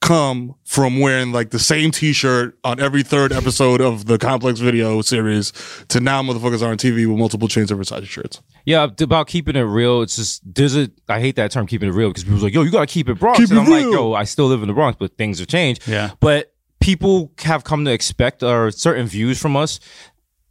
come 0.00 0.54
from 0.64 1.00
wearing 1.00 1.32
like 1.32 1.50
the 1.50 1.58
same 1.58 1.90
t-shirt 1.90 2.58
on 2.62 2.78
every 2.78 3.02
third 3.02 3.32
episode 3.32 3.80
of 3.80 4.04
the 4.04 4.18
complex 4.18 4.60
video 4.60 5.00
series 5.00 5.50
to 5.88 5.98
now 5.98 6.22
motherfuckers 6.22 6.60
are 6.62 6.70
on 6.70 6.76
tv 6.76 7.06
with 7.06 7.18
multiple 7.18 7.48
chains 7.48 7.70
of 7.70 7.78
Versace 7.78 8.04
shirts 8.04 8.42
yeah, 8.64 8.88
about 9.00 9.26
keeping 9.26 9.56
it 9.56 9.60
real. 9.60 10.02
It's 10.02 10.16
just 10.16 10.42
there's 10.54 10.76
a 10.76 10.90
I 11.08 11.20
hate 11.20 11.36
that 11.36 11.50
term 11.50 11.66
keeping 11.66 11.88
it 11.88 11.92
real 11.92 12.08
because 12.08 12.24
people's 12.24 12.42
like, 12.42 12.54
yo, 12.54 12.62
you 12.62 12.70
gotta 12.70 12.86
keep 12.86 13.08
it 13.08 13.16
Bronx. 13.16 13.38
Keep 13.38 13.50
and 13.50 13.58
it 13.58 13.62
I'm 13.62 13.70
like, 13.70 13.82
yo, 13.82 14.14
I 14.14 14.24
still 14.24 14.46
live 14.46 14.62
in 14.62 14.68
the 14.68 14.74
Bronx, 14.74 14.96
but 14.98 15.16
things 15.16 15.38
have 15.38 15.48
changed. 15.48 15.86
Yeah. 15.86 16.12
But 16.20 16.54
people 16.80 17.32
have 17.38 17.64
come 17.64 17.84
to 17.84 17.92
expect 17.92 18.42
or 18.42 18.70
certain 18.70 19.06
views 19.06 19.40
from 19.40 19.56
us 19.56 19.80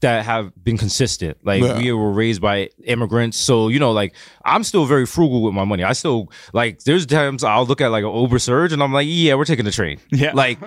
that 0.03 0.23
have 0.23 0.51
been 0.63 0.77
consistent. 0.77 1.37
Like 1.43 1.61
Yeah. 1.61 1.77
we 1.77 1.91
were 1.91 2.11
raised 2.11 2.41
by 2.41 2.69
immigrants. 2.85 3.37
So, 3.37 3.67
you 3.67 3.79
know, 3.79 3.91
like 3.91 4.13
I'm 4.45 4.63
still 4.63 4.85
very 4.85 5.05
frugal 5.05 5.41
with 5.43 5.53
my 5.53 5.65
money. 5.65 5.83
I 5.83 5.91
still 5.93 6.31
like 6.53 6.79
there's 6.83 7.05
times 7.05 7.43
I'll 7.43 7.65
look 7.65 7.81
at 7.81 7.87
like 7.89 8.03
an 8.05 8.13
Uber 8.15 8.39
surge 8.39 8.71
and 8.71 8.81
I'm 8.83 8.93
like, 8.93 9.07
yeah, 9.09 9.33
we're 9.35 9.45
taking 9.45 9.65
the 9.65 9.71
train. 9.71 9.99
Yeah. 10.11 10.31
Like 10.33 10.59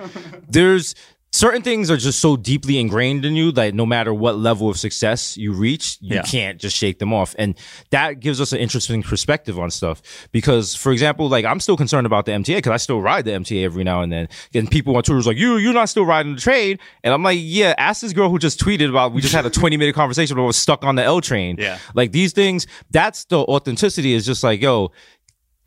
there's 0.49 0.93
certain 1.37 1.61
things 1.61 1.91
are 1.91 1.97
just 1.97 2.19
so 2.19 2.35
deeply 2.35 2.79
ingrained 2.79 3.23
in 3.23 3.35
you 3.35 3.51
that 3.51 3.73
no 3.75 3.85
matter 3.85 4.11
what 4.13 4.37
level 4.37 4.69
of 4.69 4.77
success 4.79 5.37
you 5.37 5.53
reach, 5.53 5.97
you 6.01 6.15
Yeah. 6.15 6.23
can't 6.23 6.59
just 6.59 6.75
shake 6.75 6.97
them 6.97 7.13
off. 7.13 7.35
And 7.37 7.55
that 7.91 8.19
gives 8.19 8.41
us 8.41 8.51
an 8.53 8.59
interesting 8.59 9.03
perspective 9.03 9.59
on 9.59 9.69
stuff. 9.69 10.01
Because, 10.31 10.73
for 10.75 10.91
example, 10.91 11.29
like 11.29 11.45
I'm 11.45 11.59
still 11.59 11.77
concerned 11.77 12.07
about 12.07 12.25
the 12.25 12.31
MTA 12.31 12.55
because 12.57 12.71
I 12.71 12.77
still 12.77 13.01
ride 13.01 13.25
the 13.25 13.31
MTA 13.31 13.63
every 13.63 13.83
now 13.83 14.01
and 14.01 14.11
then. 14.11 14.27
And 14.55 14.69
people 14.69 14.95
on 14.95 15.03
is 15.07 15.27
like, 15.27 15.37
you, 15.37 15.57
you're 15.57 15.73
not 15.73 15.89
still 15.89 16.05
riding 16.05 16.33
the 16.35 16.41
train. 16.41 16.79
And 17.03 17.13
I'm 17.13 17.21
like, 17.21 17.37
yeah, 17.41 17.75
ask 17.77 18.01
this 18.01 18.13
girl 18.13 18.29
who 18.29 18.39
just 18.39 18.59
tweeted 18.59 18.89
about, 18.89 19.13
we 19.13 19.21
just 19.21 19.33
had 19.35 19.45
a 19.45 19.49
20 19.61 19.77
minute 19.77 19.93
conversation 19.93 20.35
about 20.35 20.47
was 20.47 20.57
stuck 20.57 20.83
on 20.83 20.95
the 20.95 21.03
L 21.03 21.21
train. 21.21 21.57
Yeah. 21.59 21.77
Like 21.93 22.11
these 22.13 22.33
things, 22.33 22.65
that's 22.89 23.25
the 23.25 23.39
authenticity 23.39 24.13
is 24.13 24.25
just 24.25 24.43
like, 24.43 24.61
yo, 24.61 24.91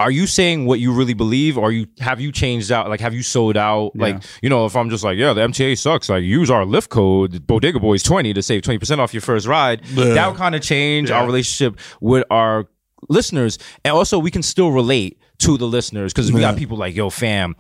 are 0.01 0.11
you 0.11 0.27
saying 0.27 0.67
what 0.67 0.81
you 0.81 0.93
really 0.93 1.15
believe? 1.15 1.57
Or 1.59 1.71
you 1.71 1.87
have 2.01 2.21
you 2.21 2.33
changed 2.33 2.73
out 2.73 2.89
like 2.89 3.01
have 3.01 3.15
you 3.15 3.23
sold 3.23 3.57
out? 3.57 3.95
Like 3.95 4.23
you 4.43 4.49
know 4.49 4.65
if 4.67 4.75
i'm 4.75 4.91
just 4.91 5.05
like 5.05 5.17
yeah 5.19 5.33
the 5.33 5.43
mta 5.43 5.77
sucks 5.79 6.09
like 6.09 6.25
use 6.25 6.51
our 6.51 6.65
lift 6.65 6.89
code 6.91 7.47
bodega 7.47 7.79
boys 7.79 8.03
20 8.03 8.33
to 8.35 8.43
save 8.43 8.63
20% 8.63 8.99
off 8.99 9.13
your 9.15 9.21
first 9.21 9.47
ride. 9.47 9.83
Yeah. 9.93 10.15
that 10.15 10.27
would 10.29 10.37
kind 10.39 10.55
of 10.55 10.63
change 10.63 11.11
Yeah. 11.11 11.21
our 11.21 11.27
relationship 11.27 11.79
with 12.01 12.25
our 12.31 12.67
listeners. 13.09 13.59
And 13.85 13.93
also 13.95 14.19
we 14.19 14.31
can 14.31 14.43
still 14.43 14.71
relate 14.73 15.19
to 15.39 15.57
the 15.57 15.67
listeners 15.67 16.13
because 16.13 16.33
we 16.33 16.41
got 16.41 16.57
people 16.57 16.77
like 16.77 16.95
yo 16.97 17.11
fam 17.11 17.55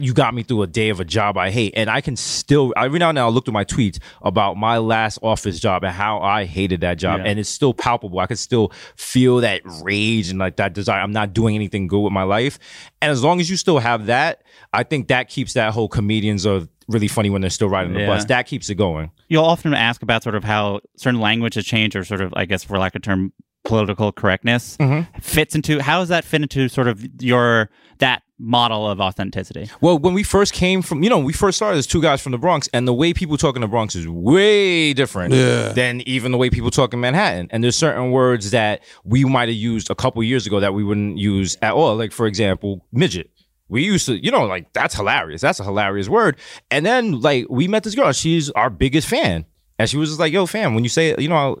you 0.00 0.12
got 0.12 0.34
me 0.34 0.42
through 0.42 0.62
a 0.62 0.66
day 0.66 0.90
of 0.90 1.00
a 1.00 1.04
job 1.04 1.38
I 1.38 1.50
hate. 1.50 1.72
And 1.76 1.88
I 1.88 2.00
can 2.02 2.14
still, 2.14 2.74
every 2.76 2.98
now 2.98 3.08
and 3.08 3.16
then 3.16 3.24
I'll 3.24 3.32
look 3.32 3.46
through 3.46 3.54
my 3.54 3.64
tweets 3.64 3.98
about 4.22 4.56
my 4.56 4.76
last 4.78 5.18
office 5.22 5.58
job 5.58 5.82
and 5.82 5.92
how 5.94 6.20
I 6.20 6.44
hated 6.44 6.82
that 6.82 6.98
job. 6.98 7.20
Yeah. 7.20 7.26
And 7.30 7.38
it's 7.38 7.48
still 7.48 7.72
palpable. 7.72 8.18
I 8.18 8.26
can 8.26 8.36
still 8.36 8.70
feel 8.96 9.38
that 9.38 9.62
rage 9.82 10.28
and 10.28 10.38
like 10.38 10.56
that 10.56 10.74
desire. 10.74 11.00
I'm 11.00 11.12
not 11.12 11.32
doing 11.32 11.54
anything 11.54 11.86
good 11.86 12.00
with 12.00 12.12
my 12.12 12.24
life. 12.24 12.58
And 13.00 13.10
as 13.10 13.24
long 13.24 13.40
as 13.40 13.48
you 13.48 13.56
still 13.56 13.78
have 13.78 14.06
that, 14.06 14.42
I 14.74 14.82
think 14.82 15.08
that 15.08 15.28
keeps 15.30 15.54
that 15.54 15.72
whole 15.72 15.88
comedians 15.88 16.44
are 16.46 16.68
really 16.88 17.08
funny 17.08 17.30
when 17.30 17.40
they're 17.40 17.48
still 17.50 17.68
riding 17.70 17.94
the 17.94 18.00
Yeah. 18.00 18.06
bus. 18.08 18.24
That 18.26 18.46
keeps 18.46 18.68
it 18.68 18.74
going. 18.74 19.10
You'll 19.28 19.44
often 19.44 19.72
ask 19.74 20.02
about 20.02 20.22
sort 20.22 20.34
of 20.34 20.44
how 20.44 20.80
certain 20.96 21.20
language 21.20 21.54
has 21.54 21.64
changed, 21.64 21.96
or 21.96 22.04
sort 22.04 22.20
of, 22.20 22.32
I 22.36 22.44
guess, 22.44 22.64
for 22.64 22.78
lack 22.78 22.94
of 22.94 23.00
a 23.00 23.02
term, 23.02 23.32
political 23.64 24.12
correctness 24.12 24.76
Mm-hmm. 24.78 25.18
fits 25.20 25.54
into. 25.54 25.80
How 25.82 26.00
does 26.00 26.08
that 26.08 26.24
fit 26.24 26.42
into 26.42 26.68
sort 26.68 26.88
of 26.88 27.06
your 27.20 27.68
that 27.98 28.22
model 28.38 28.88
of 28.88 29.00
authenticity? 29.00 29.68
Well, 29.80 29.98
when 29.98 30.14
we 30.14 30.22
first 30.22 30.52
came 30.52 30.82
from, 30.82 31.02
you 31.02 31.10
know, 31.10 31.18
we 31.18 31.32
first 31.32 31.56
started 31.56 31.78
as 31.78 31.86
two 31.86 32.00
guys 32.00 32.20
from 32.22 32.32
the 32.32 32.38
Bronx, 32.38 32.68
and 32.72 32.86
the 32.86 32.94
way 32.94 33.12
people 33.12 33.36
talk 33.36 33.56
in 33.56 33.62
the 33.62 33.68
Bronx 33.68 33.96
is 33.96 34.06
way 34.08 34.92
different 34.94 35.34
Yeah. 35.34 35.70
than 35.72 36.02
even 36.08 36.32
the 36.32 36.38
way 36.38 36.50
people 36.50 36.70
talk 36.70 36.92
in 36.94 37.00
Manhattan. 37.00 37.48
And 37.50 37.62
there's 37.64 37.76
certain 37.76 38.10
words 38.10 38.50
that 38.52 38.82
we 39.04 39.24
might 39.24 39.48
have 39.48 39.56
used 39.58 39.90
a 39.90 39.94
couple 39.94 40.22
years 40.22 40.46
ago 40.46 40.60
that 40.60 40.74
we 40.74 40.84
wouldn't 40.84 41.18
use 41.18 41.56
at 41.62 41.72
all. 41.72 41.96
Like, 41.96 42.12
for 42.12 42.26
example, 42.26 42.84
midget. 42.92 43.30
We 43.68 43.84
used 43.84 44.06
to, 44.06 44.22
you 44.24 44.30
know, 44.30 44.44
like 44.46 44.72
that's 44.72 44.94
hilarious. 44.94 45.42
That's 45.42 45.60
a 45.60 45.64
hilarious 45.64 46.08
word. 46.08 46.36
And 46.70 46.86
then, 46.86 47.20
like, 47.20 47.46
we 47.50 47.68
met 47.68 47.82
this 47.84 47.94
girl. 47.94 48.12
She's 48.12 48.48
our 48.52 48.70
biggest 48.70 49.06
fan, 49.08 49.44
and 49.78 49.90
she 49.90 49.98
was 49.98 50.08
just 50.08 50.18
like, 50.20 50.32
"Yo, 50.32 50.46
fam, 50.46 50.74
when 50.74 50.84
you 50.84 50.88
say, 50.88 51.14
you 51.18 51.28
know, 51.28 51.58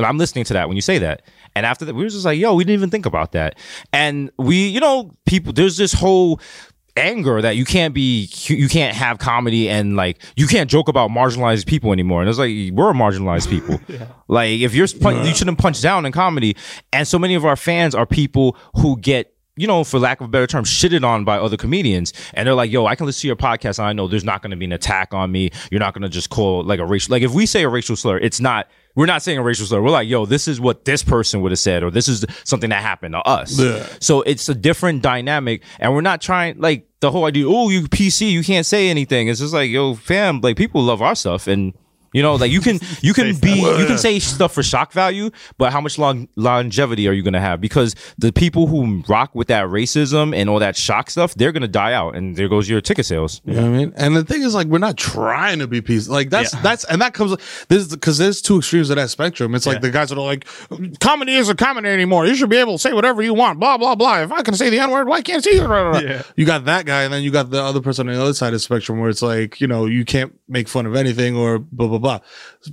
yeah, 0.00 0.08
I'm 0.08 0.18
listening 0.18 0.44
to 0.46 0.52
that 0.54 0.68
when 0.68 0.76
you 0.76 0.82
say 0.82 0.98
that." 0.98 1.22
And 1.54 1.66
after 1.66 1.84
that, 1.84 1.94
we 1.94 2.02
were 2.02 2.08
just 2.08 2.24
like, 2.24 2.38
"Yo, 2.38 2.54
we 2.54 2.64
didn't 2.64 2.78
even 2.78 2.90
think 2.90 3.06
about 3.06 3.32
that." 3.32 3.56
And 3.92 4.30
we, 4.38 4.66
you 4.68 4.80
know, 4.80 5.14
people, 5.26 5.52
there's 5.52 5.76
this 5.76 5.92
whole 5.92 6.40
anger 6.96 7.40
that 7.40 7.56
you 7.56 7.64
can't 7.64 7.94
be 7.94 8.28
you 8.46 8.68
can't 8.68 8.94
have 8.94 9.18
comedy 9.18 9.68
and 9.68 9.96
like 9.96 10.20
you 10.36 10.46
can't 10.46 10.68
joke 10.68 10.88
about 10.88 11.08
marginalized 11.08 11.64
people 11.64 11.92
anymore 11.92 12.20
and 12.20 12.28
it's 12.28 12.38
like 12.38 12.50
we're 12.72 12.92
marginalized 12.92 13.48
people 13.48 13.80
like 14.28 14.58
if 14.60 14.74
you're 14.74 14.88
pun- 15.00 15.24
you 15.24 15.32
shouldn't 15.32 15.56
punch 15.56 15.80
down 15.80 16.04
in 16.04 16.10
comedy 16.10 16.56
and 16.92 17.06
so 17.06 17.16
many 17.16 17.36
of 17.36 17.44
our 17.44 17.54
fans 17.54 17.94
are 17.94 18.06
people 18.06 18.56
who 18.74 18.98
get 18.98 19.32
you 19.56 19.66
know, 19.66 19.84
for 19.84 19.98
lack 19.98 20.22
of 20.22 20.24
a 20.24 20.28
better 20.30 20.46
term, 20.46 20.64
shitted 20.64 21.04
on 21.04 21.24
by 21.24 21.36
other 21.36 21.58
comedians. 21.58 22.14
And 22.32 22.46
they're 22.46 22.54
like, 22.54 22.70
yo, 22.70 22.86
I 22.86 22.94
can 22.94 23.04
listen 23.04 23.20
to 23.22 23.26
your 23.26 23.36
podcast 23.36 23.78
and 23.78 23.86
I 23.86 23.92
know 23.92 24.08
there's 24.08 24.24
not 24.24 24.40
going 24.40 24.52
to 24.52 24.56
be 24.56 24.64
an 24.64 24.72
attack 24.72 25.12
on 25.12 25.30
me. 25.30 25.50
You're 25.70 25.80
not 25.80 25.92
going 25.92 26.02
to 26.02 26.08
just 26.08 26.30
call 26.30 26.64
like 26.64 26.80
a 26.80 26.86
racial, 26.86 27.12
like 27.12 27.22
if 27.22 27.32
we 27.32 27.44
say 27.44 27.62
a 27.64 27.68
racial 27.68 27.94
slur, 27.94 28.16
it's 28.16 28.40
not, 28.40 28.68
we're 28.94 29.06
not 29.06 29.22
saying 29.22 29.38
a 29.38 29.42
racial 29.42 29.66
slur. 29.66 29.80
We're 29.80 29.90
like, 29.90 30.08
yo, 30.08 30.26
this 30.26 30.48
is 30.48 30.60
what 30.60 30.84
this 30.84 31.02
person 31.02 31.40
would 31.42 31.52
have 31.52 31.58
said, 31.58 31.82
or 31.82 31.90
this 31.90 32.08
is 32.08 32.24
something 32.44 32.70
that 32.70 32.82
happened 32.82 33.14
to 33.14 33.20
us. 33.20 33.58
Yeah. 33.58 33.86
So 34.00 34.22
it's 34.22 34.48
a 34.48 34.54
different 34.54 35.02
dynamic. 35.02 35.62
And 35.78 35.94
we're 35.94 36.00
not 36.00 36.20
trying, 36.20 36.58
like, 36.58 36.88
the 37.00 37.10
whole 37.10 37.24
idea, 37.24 37.46
oh, 37.48 37.68
you 37.70 37.82
PC, 37.82 38.30
you 38.30 38.42
can't 38.42 38.66
say 38.66 38.88
anything. 38.88 39.28
It's 39.28 39.40
just 39.40 39.54
like, 39.54 39.70
yo, 39.70 39.94
fam, 39.94 40.40
like, 40.40 40.56
people 40.56 40.82
love 40.82 41.02
our 41.02 41.14
stuff. 41.14 41.46
And, 41.46 41.72
you 42.12 42.22
know, 42.22 42.34
like 42.34 42.50
you 42.50 42.60
can 42.60 42.78
you 43.02 43.12
can 43.12 43.36
be 43.36 43.60
you 43.60 43.86
can 43.86 43.98
say 43.98 44.18
stuff 44.18 44.52
for 44.52 44.62
shock 44.62 44.92
value, 44.92 45.30
but 45.58 45.72
how 45.72 45.80
much 45.80 45.98
long 45.98 46.28
longevity 46.36 47.08
are 47.08 47.12
you 47.12 47.22
gonna 47.22 47.40
have? 47.40 47.60
Because 47.60 47.94
the 48.18 48.32
people 48.32 48.66
who 48.66 49.02
rock 49.08 49.34
with 49.34 49.48
that 49.48 49.66
racism 49.66 50.34
and 50.34 50.48
all 50.48 50.58
that 50.58 50.76
shock 50.76 51.10
stuff, 51.10 51.34
they're 51.34 51.52
gonna 51.52 51.68
die 51.68 51.92
out, 51.92 52.16
and 52.16 52.36
there 52.36 52.48
goes 52.48 52.68
your 52.68 52.80
ticket 52.80 53.06
sales. 53.06 53.40
You 53.44 53.54
know 53.54 53.62
what 53.62 53.68
I 53.68 53.78
mean? 53.78 53.92
And 53.96 54.16
the 54.16 54.24
thing 54.24 54.42
is, 54.42 54.54
like, 54.54 54.66
we're 54.66 54.78
not 54.78 54.96
trying 54.96 55.58
to 55.60 55.66
be 55.66 55.80
peace. 55.80 56.08
Like, 56.08 56.30
that's, 56.30 56.52
that's, 56.62 56.84
and 56.84 57.00
that 57.02 57.14
comes, 57.14 57.36
this 57.68 57.82
is 57.82 57.88
because 57.88 58.18
there's 58.18 58.42
two 58.42 58.58
extremes 58.58 58.90
of 58.90 58.96
that 58.96 59.10
spectrum. 59.10 59.54
It's 59.54 59.66
like 59.66 59.80
the 59.80 59.90
guys 59.90 60.08
that 60.10 60.18
are 60.18 60.24
like, 60.24 60.46
comedy 61.00 61.34
isn't 61.34 61.56
comedy 61.56 61.88
anymore. 61.88 62.26
You 62.26 62.34
should 62.34 62.50
be 62.50 62.56
able 62.56 62.74
to 62.74 62.78
say 62.78 62.92
whatever 62.92 63.22
you 63.22 63.34
want, 63.34 63.60
blah, 63.60 63.76
blah, 63.76 63.94
blah. 63.94 64.22
If 64.22 64.32
I 64.32 64.42
can 64.42 64.54
say 64.54 64.70
the 64.70 64.78
N 64.78 64.90
word, 64.90 65.08
why 65.08 65.22
can't 65.22 65.44
you? 65.44 65.62
Yeah. 65.62 66.22
You 66.36 66.46
got 66.46 66.64
that 66.66 66.86
guy, 66.86 67.02
and 67.02 67.12
then 67.12 67.22
you 67.22 67.30
got 67.30 67.50
the 67.50 67.62
other 67.62 67.80
person 67.80 68.08
on 68.08 68.14
the 68.14 68.20
other 68.20 68.34
side 68.34 68.48
of 68.48 68.54
the 68.54 68.58
spectrum 68.60 69.00
where 69.00 69.10
it's 69.10 69.22
like, 69.22 69.60
you 69.60 69.66
know, 69.66 69.86
you 69.86 70.04
can't 70.04 70.34
make 70.48 70.68
fun 70.68 70.86
of 70.86 70.94
anything 70.96 71.36
or 71.36 71.58
blah, 71.58 71.86
blah, 71.86 71.98
blah. 72.00 72.20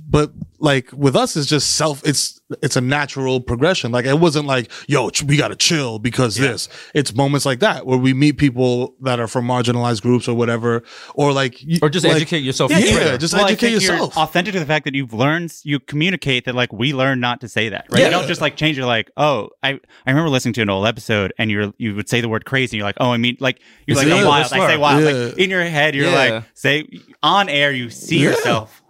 But 0.08 0.32
like 0.58 0.90
with 0.92 1.14
us, 1.16 1.36
it's 1.36 1.46
just 1.46 1.76
self, 1.76 2.04
it's, 2.06 2.40
it's 2.62 2.76
a 2.76 2.80
natural 2.80 3.40
progression. 3.40 3.92
Like, 3.92 4.06
it 4.06 4.18
wasn't 4.18 4.46
like, 4.46 4.70
yo, 4.88 5.10
ch- 5.10 5.22
we 5.22 5.36
got 5.36 5.48
to 5.48 5.56
chill 5.56 5.98
because 5.98 6.36
this. 6.36 6.68
It's 6.94 7.14
moments 7.14 7.44
like 7.46 7.60
that 7.60 7.86
where 7.86 7.98
we 7.98 8.14
meet 8.14 8.38
people 8.38 8.94
that 9.02 9.20
are 9.20 9.28
from 9.28 9.46
marginalized 9.46 10.00
groups 10.02 10.26
or 10.28 10.34
whatever, 10.34 10.82
or 11.14 11.32
like, 11.32 11.60
Or 11.82 11.88
just 11.90 12.04
like- 12.06 12.16
educate 12.16 12.38
yourself. 12.40 12.70
Yeah, 12.70 12.78
on 12.78 12.82
Twitter. 12.82 13.18
just 13.18 13.34
Well, 13.34 13.44
educate 13.44 13.72
think 13.72 13.82
you're 13.82 13.92
yourself. 13.92 14.16
Authentic 14.16 14.54
to 14.54 14.60
the 14.60 14.66
fact 14.66 14.84
that 14.86 14.94
you've 14.94 15.12
learned, 15.12 15.52
you 15.62 15.78
communicate 15.78 16.46
that 16.46 16.54
like 16.54 16.72
we 16.72 16.92
learn 16.94 17.20
not 17.20 17.40
to 17.42 17.48
say 17.48 17.68
that, 17.68 17.86
right? 17.90 18.04
You 18.04 18.10
don't 18.10 18.26
just 18.26 18.40
like 18.40 18.56
change. 18.56 18.76
You're 18.78 18.86
like, 18.86 19.10
oh, 19.16 19.50
I 19.62 19.72
I 20.06 20.10
remember 20.10 20.30
listening 20.30 20.54
to 20.54 20.62
an 20.62 20.70
old 20.70 20.86
episode, 20.86 21.32
and 21.38 21.50
you're 21.50 21.72
you 21.78 21.94
would 21.94 22.08
say 22.08 22.20
the 22.22 22.28
word 22.28 22.44
crazy. 22.46 22.76
And 22.76 22.78
you're 22.78 22.88
like, 22.88 22.96
oh, 23.00 23.10
I 23.10 23.16
mean, 23.18 23.36
like 23.40 23.60
you're 23.86 23.98
It's 23.98 24.08
like, 24.08 24.18
a 24.20 24.22
oh, 24.22 24.28
wild. 24.28 24.52
I 24.52 24.66
say 24.68 24.76
wild. 24.78 25.04
Yeah. 25.04 25.10
Like 25.10 25.38
in 25.38 25.50
your 25.50 25.64
head, 25.64 25.94
you're 25.94 26.06
Yeah. 26.06 26.14
like, 26.34 26.44
say 26.54 26.88
on 27.22 27.48
air, 27.48 27.72
you 27.72 27.90
see 27.90 28.18
Yeah. 28.18 28.30
yourself 28.30 28.82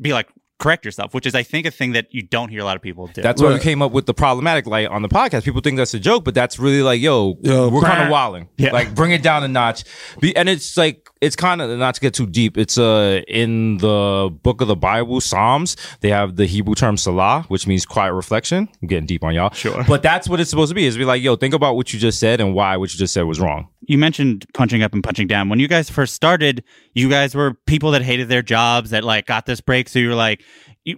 be 0.00 0.12
like 0.12 0.28
correct 0.64 0.84
yourself, 0.86 1.12
which 1.12 1.26
is 1.26 1.34
I 1.34 1.42
think 1.42 1.66
a 1.66 1.70
thing 1.70 1.92
that 1.92 2.06
you 2.10 2.22
don't 2.22 2.48
hear 2.48 2.60
a 2.60 2.64
lot 2.64 2.74
of 2.76 2.82
people 2.82 3.06
do. 3.08 3.20
That's 3.20 3.42
why 3.42 3.52
we 3.52 3.58
came 3.60 3.82
up 3.82 3.92
with 3.92 4.06
the 4.06 4.14
problematic 4.14 4.66
light 4.66 4.88
on 4.88 5.02
the 5.02 5.08
podcast. 5.08 5.44
People 5.44 5.60
think 5.60 5.76
that's 5.76 5.92
a 5.92 6.00
joke, 6.00 6.24
but 6.24 6.34
that's 6.34 6.58
really 6.58 6.82
like, 6.82 7.00
yo, 7.02 7.36
Yo, 7.42 7.68
we're 7.68 7.82
kind 7.82 8.02
of 8.02 8.08
walling. 8.10 8.48
Yeah. 8.56 8.72
Like, 8.72 8.94
bring 8.94 9.12
it 9.12 9.22
down 9.22 9.44
a 9.44 9.48
notch. 9.48 9.84
Be, 10.20 10.34
and 10.34 10.48
it's 10.48 10.76
like, 10.78 11.08
it's 11.20 11.36
kind 11.36 11.60
of 11.62 11.78
not 11.78 11.94
to 11.96 12.00
get 12.00 12.14
too 12.14 12.26
deep. 12.26 12.56
It's 12.58 12.76
uh 12.78 13.20
in 13.28 13.78
the 13.78 14.30
book 14.42 14.60
of 14.60 14.68
the 14.68 14.76
Bible, 14.76 15.20
Psalms. 15.20 15.76
They 16.00 16.10
have 16.10 16.36
the 16.36 16.46
Hebrew 16.46 16.74
term 16.74 16.96
Selah, 16.96 17.44
which 17.48 17.66
means 17.66 17.84
quiet 17.86 18.12
reflection. 18.14 18.68
I'm 18.82 18.88
getting 18.88 19.06
deep 19.06 19.22
on 19.24 19.34
y'all. 19.34 19.52
Sure. 19.52 19.84
But 19.86 20.02
that's 20.02 20.28
what 20.28 20.40
it's 20.40 20.50
supposed 20.50 20.70
to 20.70 20.74
be. 20.74 20.84
Is 20.86 20.96
be 20.96 21.04
like, 21.04 21.22
yo, 21.22 21.36
think 21.36 21.54
about 21.54 21.76
what 21.76 21.92
you 21.92 21.98
just 21.98 22.18
said 22.18 22.40
and 22.40 22.54
why 22.54 22.76
what 22.76 22.92
you 22.92 22.98
just 22.98 23.12
said 23.14 23.22
was 23.22 23.40
wrong. 23.40 23.68
you 23.86 23.98
mentioned 23.98 24.46
punching 24.54 24.82
up 24.82 24.92
and 24.94 25.02
punching 25.04 25.26
down. 25.26 25.48
When 25.48 25.58
you 25.60 25.68
guys 25.68 25.88
first 25.90 26.14
started, 26.14 26.62
you 26.94 27.08
guys 27.10 27.34
were 27.34 27.54
people 27.66 27.90
that 27.92 28.02
hated 28.02 28.28
their 28.28 28.42
jobs 28.42 28.90
that 28.90 29.02
like 29.04 29.26
got 29.26 29.46
this 29.46 29.60
break. 29.60 29.88
So 29.88 29.98
you 29.98 30.08
were 30.08 30.14
like 30.14 30.40
you, 30.40 30.46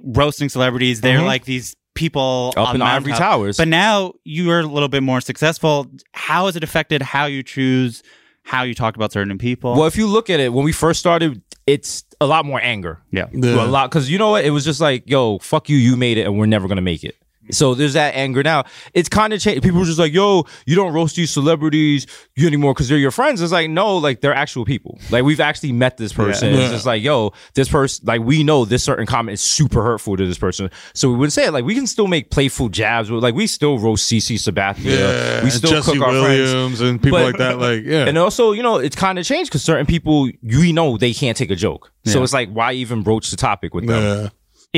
roasting 0.03 0.49
celebrities. 0.49 1.01
They're 1.01 1.20
Mhm. 1.20 1.26
like 1.26 1.45
these 1.45 1.76
people 1.95 2.53
Up 2.57 2.68
on 2.68 2.74
in 2.76 2.78
the 2.80 2.84
ivory 2.84 3.11
mountaintop. 3.12 3.18
towers. 3.39 3.57
But 3.57 3.68
now 3.68 4.12
you 4.24 4.51
are 4.51 4.61
a 4.61 4.66
little 4.66 4.89
bit 4.89 5.03
more 5.03 5.20
successful. 5.20 5.87
How 6.12 6.47
has 6.47 6.57
it 6.57 6.62
affected 6.62 7.01
how 7.03 7.26
you 7.26 7.43
choose 7.43 8.03
how 8.43 8.62
you 8.64 8.74
talk 8.74 8.97
about 8.97 9.12
certain 9.12 9.39
people? 9.39 9.74
Well, 9.74 9.87
if 9.87 9.97
you 9.97 10.07
look 10.07 10.28
at 10.30 10.39
it, 10.41 10.53
when 10.53 10.64
we 10.64 10.72
first 10.72 11.01
started, 11.01 11.41
it's 11.66 12.05
a 12.20 12.26
lot 12.26 12.45
more 12.45 12.61
anger. 12.62 13.01
yeah. 13.11 13.26
Yeah. 13.32 13.64
a 13.64 13.66
lot 13.66 13.91
because 13.91 14.11
you 14.11 14.18
know 14.18 14.30
what 14.30 14.45
it 14.45 14.51
was 14.51 14.64
just 14.64 14.80
like 14.80 15.03
yo 15.07 15.39
fuck 15.41 15.68
you 15.68 15.76
you 15.76 15.97
made 15.97 16.16
it 16.16 16.22
and 16.26 16.39
we're 16.39 16.47
never 16.47 16.68
gonna 16.68 16.80
make 16.80 17.03
it 17.03 17.16
so 17.51 17.75
there's 17.75 17.93
that 17.95 18.15
anger 18.15 18.43
now 18.43 18.65
it's 18.95 19.09
kind 19.09 19.33
of 19.33 19.41
changed 19.41 19.63
people 19.63 19.79
were 19.79 19.85
just 19.87 19.99
like 19.99 20.13
yo 20.13 20.45
you 20.67 20.75
don't 20.75 20.93
roast 20.93 21.17
these 21.17 21.31
celebrities 21.31 22.07
anymore 22.39 22.75
because 22.75 22.89
they're 22.89 22.99
your 22.99 23.11
friends 23.11 23.41
it's 23.41 23.53
like 23.53 23.71
no 23.71 23.97
like 23.99 24.21
they're 24.21 24.35
actual 24.35 24.65
people 24.65 24.99
like 25.11 25.25
we've 25.25 25.41
actually 25.41 25.73
met 25.73 25.97
this 25.97 26.13
person 26.13 26.53
Yeah. 26.55 26.61
it's 26.61 26.73
just 26.73 26.87
like 26.87 27.03
yo 27.03 27.33
this 27.55 27.69
person 27.69 28.05
like 28.07 28.21
we 28.23 28.43
know 28.45 28.65
this 28.65 28.83
certain 28.85 29.07
comment 29.07 29.35
is 29.35 29.41
super 29.41 29.83
hurtful 29.83 30.17
to 30.17 30.27
this 30.27 30.39
person 30.39 30.71
so 30.95 31.09
we 31.11 31.17
wouldn't 31.17 31.33
say 31.33 31.47
it 31.47 31.53
like 31.53 31.65
we 31.65 31.75
can 31.75 31.87
still 31.87 32.07
make 32.07 32.31
playful 32.31 32.69
jabs 32.69 33.11
like 33.11 33.35
we 33.35 33.47
still 33.47 33.79
roast 33.79 34.11
CC 34.11 34.35
Sabathia 34.37 34.85
yeah, 34.85 35.45
we 35.45 35.51
still 35.51 35.71
Jesse 35.71 35.93
cook 35.93 36.03
our 36.03 36.25
friends 36.25 36.81
and 36.81 37.03
people 37.03 37.19
But- 37.19 37.25
like 37.27 37.39
that. 37.39 37.59
Like, 37.59 37.85
yeah, 37.85 38.07
and 38.07 38.19
also, 38.19 38.53
you 38.53 38.63
know, 38.63 38.77
it's 38.77 38.97
kind 38.97 39.19
of 39.19 39.25
changed 39.25 39.51
because 39.51 39.63
certain 39.63 39.87
people, 39.87 40.29
you 40.43 40.73
know, 40.73 40.97
they 40.97 41.13
can't 41.15 41.37
take 41.37 41.51
a 41.51 41.57
joke. 41.57 41.91
So 42.05 42.23
it's 42.23 42.33
like, 42.33 42.51
why 42.51 42.73
even 42.73 43.03
broach 43.03 43.31
the 43.31 43.37
topic 43.37 43.75
with 43.75 43.87
them? 43.87 44.03
yeah. 44.03 44.29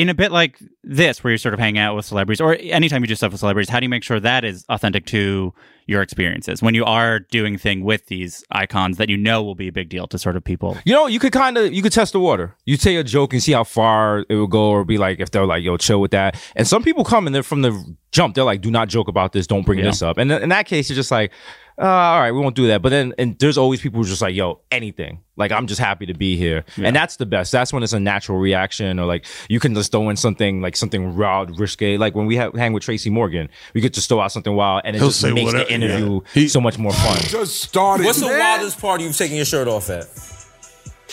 In 0.00 0.08
a 0.08 0.14
bit 0.14 0.30
like 0.30 0.58
this, 0.84 1.22
where 1.24 1.32
you're 1.32 1.38
sort 1.38 1.54
of 1.54 1.60
hanging 1.60 1.80
out 1.80 1.96
with 1.96 2.04
celebrities, 2.04 2.40
or 2.40 2.56
anytime 2.60 3.02
you 3.02 3.08
do 3.08 3.14
stuff 3.16 3.32
with 3.32 3.40
celebrities, 3.40 3.68
how 3.68 3.80
do 3.80 3.84
you 3.84 3.88
make 3.88 4.04
sure 4.04 4.20
that 4.20 4.44
is 4.44 4.64
authentic 4.68 5.06
to 5.06 5.52
your 5.86 6.02
experiences 6.02 6.62
when 6.62 6.74
you 6.74 6.84
are 6.84 7.18
doing 7.20 7.56
thing 7.58 7.82
with 7.82 8.06
these 8.06 8.44
icons 8.50 8.98
that 8.98 9.08
you 9.08 9.16
know 9.16 9.42
will 9.42 9.54
be 9.54 9.68
a 9.68 9.72
big 9.72 9.88
deal 9.88 10.06
to 10.06 10.18
sort 10.18 10.36
of 10.36 10.44
people? 10.44 10.76
You 10.84 10.92
know, 10.94 11.06
you 11.08 11.18
could 11.18 11.32
kind 11.32 11.58
of 11.58 11.72
you 11.72 11.82
could 11.82 11.92
test 11.92 12.12
the 12.12 12.20
water. 12.20 12.54
You 12.64 12.76
take 12.76 12.96
a 12.96 13.02
joke 13.02 13.32
and 13.32 13.42
see 13.42 13.52
how 13.52 13.64
far 13.64 14.24
it 14.28 14.34
will 14.34 14.46
go, 14.46 14.68
or 14.70 14.84
be 14.84 14.98
like 14.98 15.18
if 15.18 15.30
they're 15.32 15.46
like, 15.46 15.64
"Yo, 15.64 15.76
chill 15.76 16.00
with 16.00 16.12
that." 16.12 16.40
And 16.54 16.66
some 16.66 16.82
people 16.84 17.04
come 17.04 17.26
and 17.26 17.34
they're 17.34 17.42
from 17.42 17.62
the 17.62 17.96
jump. 18.12 18.34
They're 18.36 18.44
like, 18.44 18.60
"Do 18.60 18.70
not 18.70 18.88
joke 18.88 19.08
about 19.08 19.32
this. 19.32 19.46
Don't 19.46 19.66
bring 19.66 19.80
Yeah. 19.80 19.86
this 19.86 20.00
up." 20.02 20.16
And 20.18 20.30
in 20.30 20.48
that 20.50 20.66
case, 20.66 20.88
you're 20.88 20.94
just 20.96 21.10
like, 21.10 21.32
uh, 21.80 21.84
all 21.86 22.20
right, 22.20 22.32
we 22.32 22.40
won't 22.40 22.56
do 22.56 22.66
that. 22.68 22.82
But 22.82 22.88
then, 22.88 23.14
and 23.18 23.38
there's 23.38 23.56
always 23.56 23.80
people 23.80 23.98
who's 23.98 24.08
just 24.08 24.20
like, 24.22 24.34
yo, 24.34 24.60
anything. 24.70 25.20
Like, 25.36 25.52
I'm 25.52 25.66
just 25.68 25.80
happy 25.80 26.06
to 26.06 26.14
be 26.14 26.36
here. 26.36 26.64
And 26.76 26.96
that's 26.96 27.16
the 27.16 27.26
best. 27.26 27.52
That's 27.52 27.72
when 27.72 27.82
it's 27.84 27.92
a 27.92 28.00
natural 28.00 28.38
reaction, 28.38 28.98
or 28.98 29.06
like 29.06 29.24
you 29.48 29.60
can 29.60 29.74
just 29.74 29.92
throw 29.92 30.08
in 30.10 30.16
something 30.16 30.60
like 30.60 30.74
something 30.74 31.16
wild, 31.16 31.58
risque. 31.60 31.96
Like 31.96 32.14
when 32.16 32.26
we 32.26 32.34
have, 32.36 32.54
hang 32.54 32.72
with 32.72 32.82
Tracy 32.82 33.10
Morgan, 33.10 33.48
we 33.74 33.80
could 33.80 33.94
just 33.94 34.08
throw 34.08 34.20
out 34.20 34.32
something 34.32 34.54
wild, 34.56 34.82
and 34.84 34.96
it 34.96 34.98
He'll 34.98 35.08
just 35.10 35.22
makes 35.24 35.44
whatever- 35.52 35.64
the 35.64 35.72
interview 35.72 36.48
so 36.48 36.60
much 36.60 36.78
more 36.78 36.92
fun. 36.92 37.18
Just 37.20 37.62
started. 37.62 38.04
What's 38.04 38.20
the 38.20 38.26
wildest 38.26 38.80
party 38.80 39.04
you've 39.04 39.16
taken 39.16 39.36
your 39.36 39.44
shirt 39.44 39.68
off 39.68 39.88
at? 39.90 40.06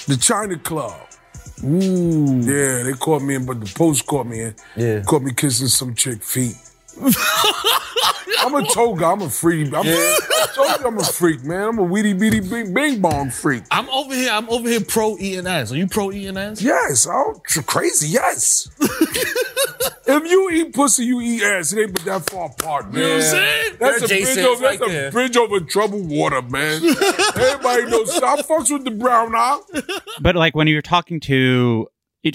The 0.07 0.18
China 0.20 0.57
Club. 0.57 0.99
Ooh. 1.63 2.41
Yeah, 2.41 2.84
they 2.84 2.93
caught 2.93 3.22
me 3.22 3.36
in, 3.36 3.45
but 3.45 3.59
the 3.59 3.72
post 3.74 4.05
caught 4.05 4.28
me 4.28 4.41
in. 4.41 4.55
Yeah. 4.76 5.01
Caught 5.03 5.22
me 5.22 5.34
kissing 5.34 5.68
some 5.68 5.95
chick 5.95 6.22
feet. 6.24 6.55
I'm 8.39 8.55
a 8.55 8.65
toga. 8.67 9.05
I'm 9.05 9.21
a 9.21 9.29
freak. 9.29 9.73
I'm, 9.73 9.85
I 9.85 10.47
told 10.53 10.79
you 10.79 10.87
I'm 10.87 10.97
a 10.97 11.03
freak, 11.03 11.43
man. 11.43 11.69
I'm 11.69 11.79
a 11.79 11.83
weedy 11.83 12.13
beady 12.13 12.39
bing 12.39 12.73
bing 12.73 13.01
bong 13.01 13.29
freak. 13.31 13.63
I'm 13.71 13.89
over 13.89 14.13
here. 14.13 14.31
I'm 14.31 14.49
over 14.49 14.67
here 14.67 14.81
pro 14.81 15.17
eating 15.17 15.47
ass. 15.47 15.71
Are 15.71 15.77
you 15.77 15.87
pro 15.87 16.11
eating 16.11 16.37
ass? 16.37 16.61
Yes, 16.61 17.07
I'm 17.07 17.35
crazy. 17.65 18.07
Yes. 18.09 18.69
if 18.79 20.31
you 20.31 20.49
eat 20.51 20.73
pussy, 20.73 21.05
you 21.05 21.21
eat 21.21 21.41
ass. 21.43 21.73
It 21.73 21.81
ain't 21.81 21.93
but 21.93 22.05
that 22.05 22.29
far 22.29 22.47
apart, 22.47 22.93
man. 22.93 23.01
You 23.01 23.07
know 23.07 23.15
what 23.15 23.15
I'm 23.15 23.21
saying? 23.31 23.75
That's 23.79 24.07
There 24.07 24.17
a 24.17 24.23
bridge 24.23 24.37
over. 24.45 24.63
right 24.63 24.79
that's 24.79 24.91
there. 24.91 25.07
a 25.07 25.11
bridge 25.11 25.37
over 25.37 25.59
troubled 25.59 26.09
water, 26.09 26.41
man. 26.41 26.81
Everybody 27.35 27.85
knows. 27.85 28.15
I 28.21 28.41
fucks 28.41 28.71
with 28.71 28.85
the 28.85 28.91
brown 28.91 29.35
eye. 29.35 29.59
But 30.21 30.35
like 30.35 30.55
when 30.55 30.67
you're 30.67 30.81
talking 30.81 31.19
to 31.21 31.87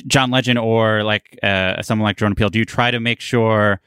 John 0.07 0.31
Legend 0.31 0.59
or 0.59 1.03
like 1.03 1.39
uh, 1.43 1.83
someone 1.83 2.05
like 2.05 2.17
Jordan 2.17 2.35
Peele, 2.35 2.51
do 2.51 2.59
you 2.59 2.65
try 2.65 2.91
to 2.91 3.01
make 3.01 3.21
sure 3.21 3.81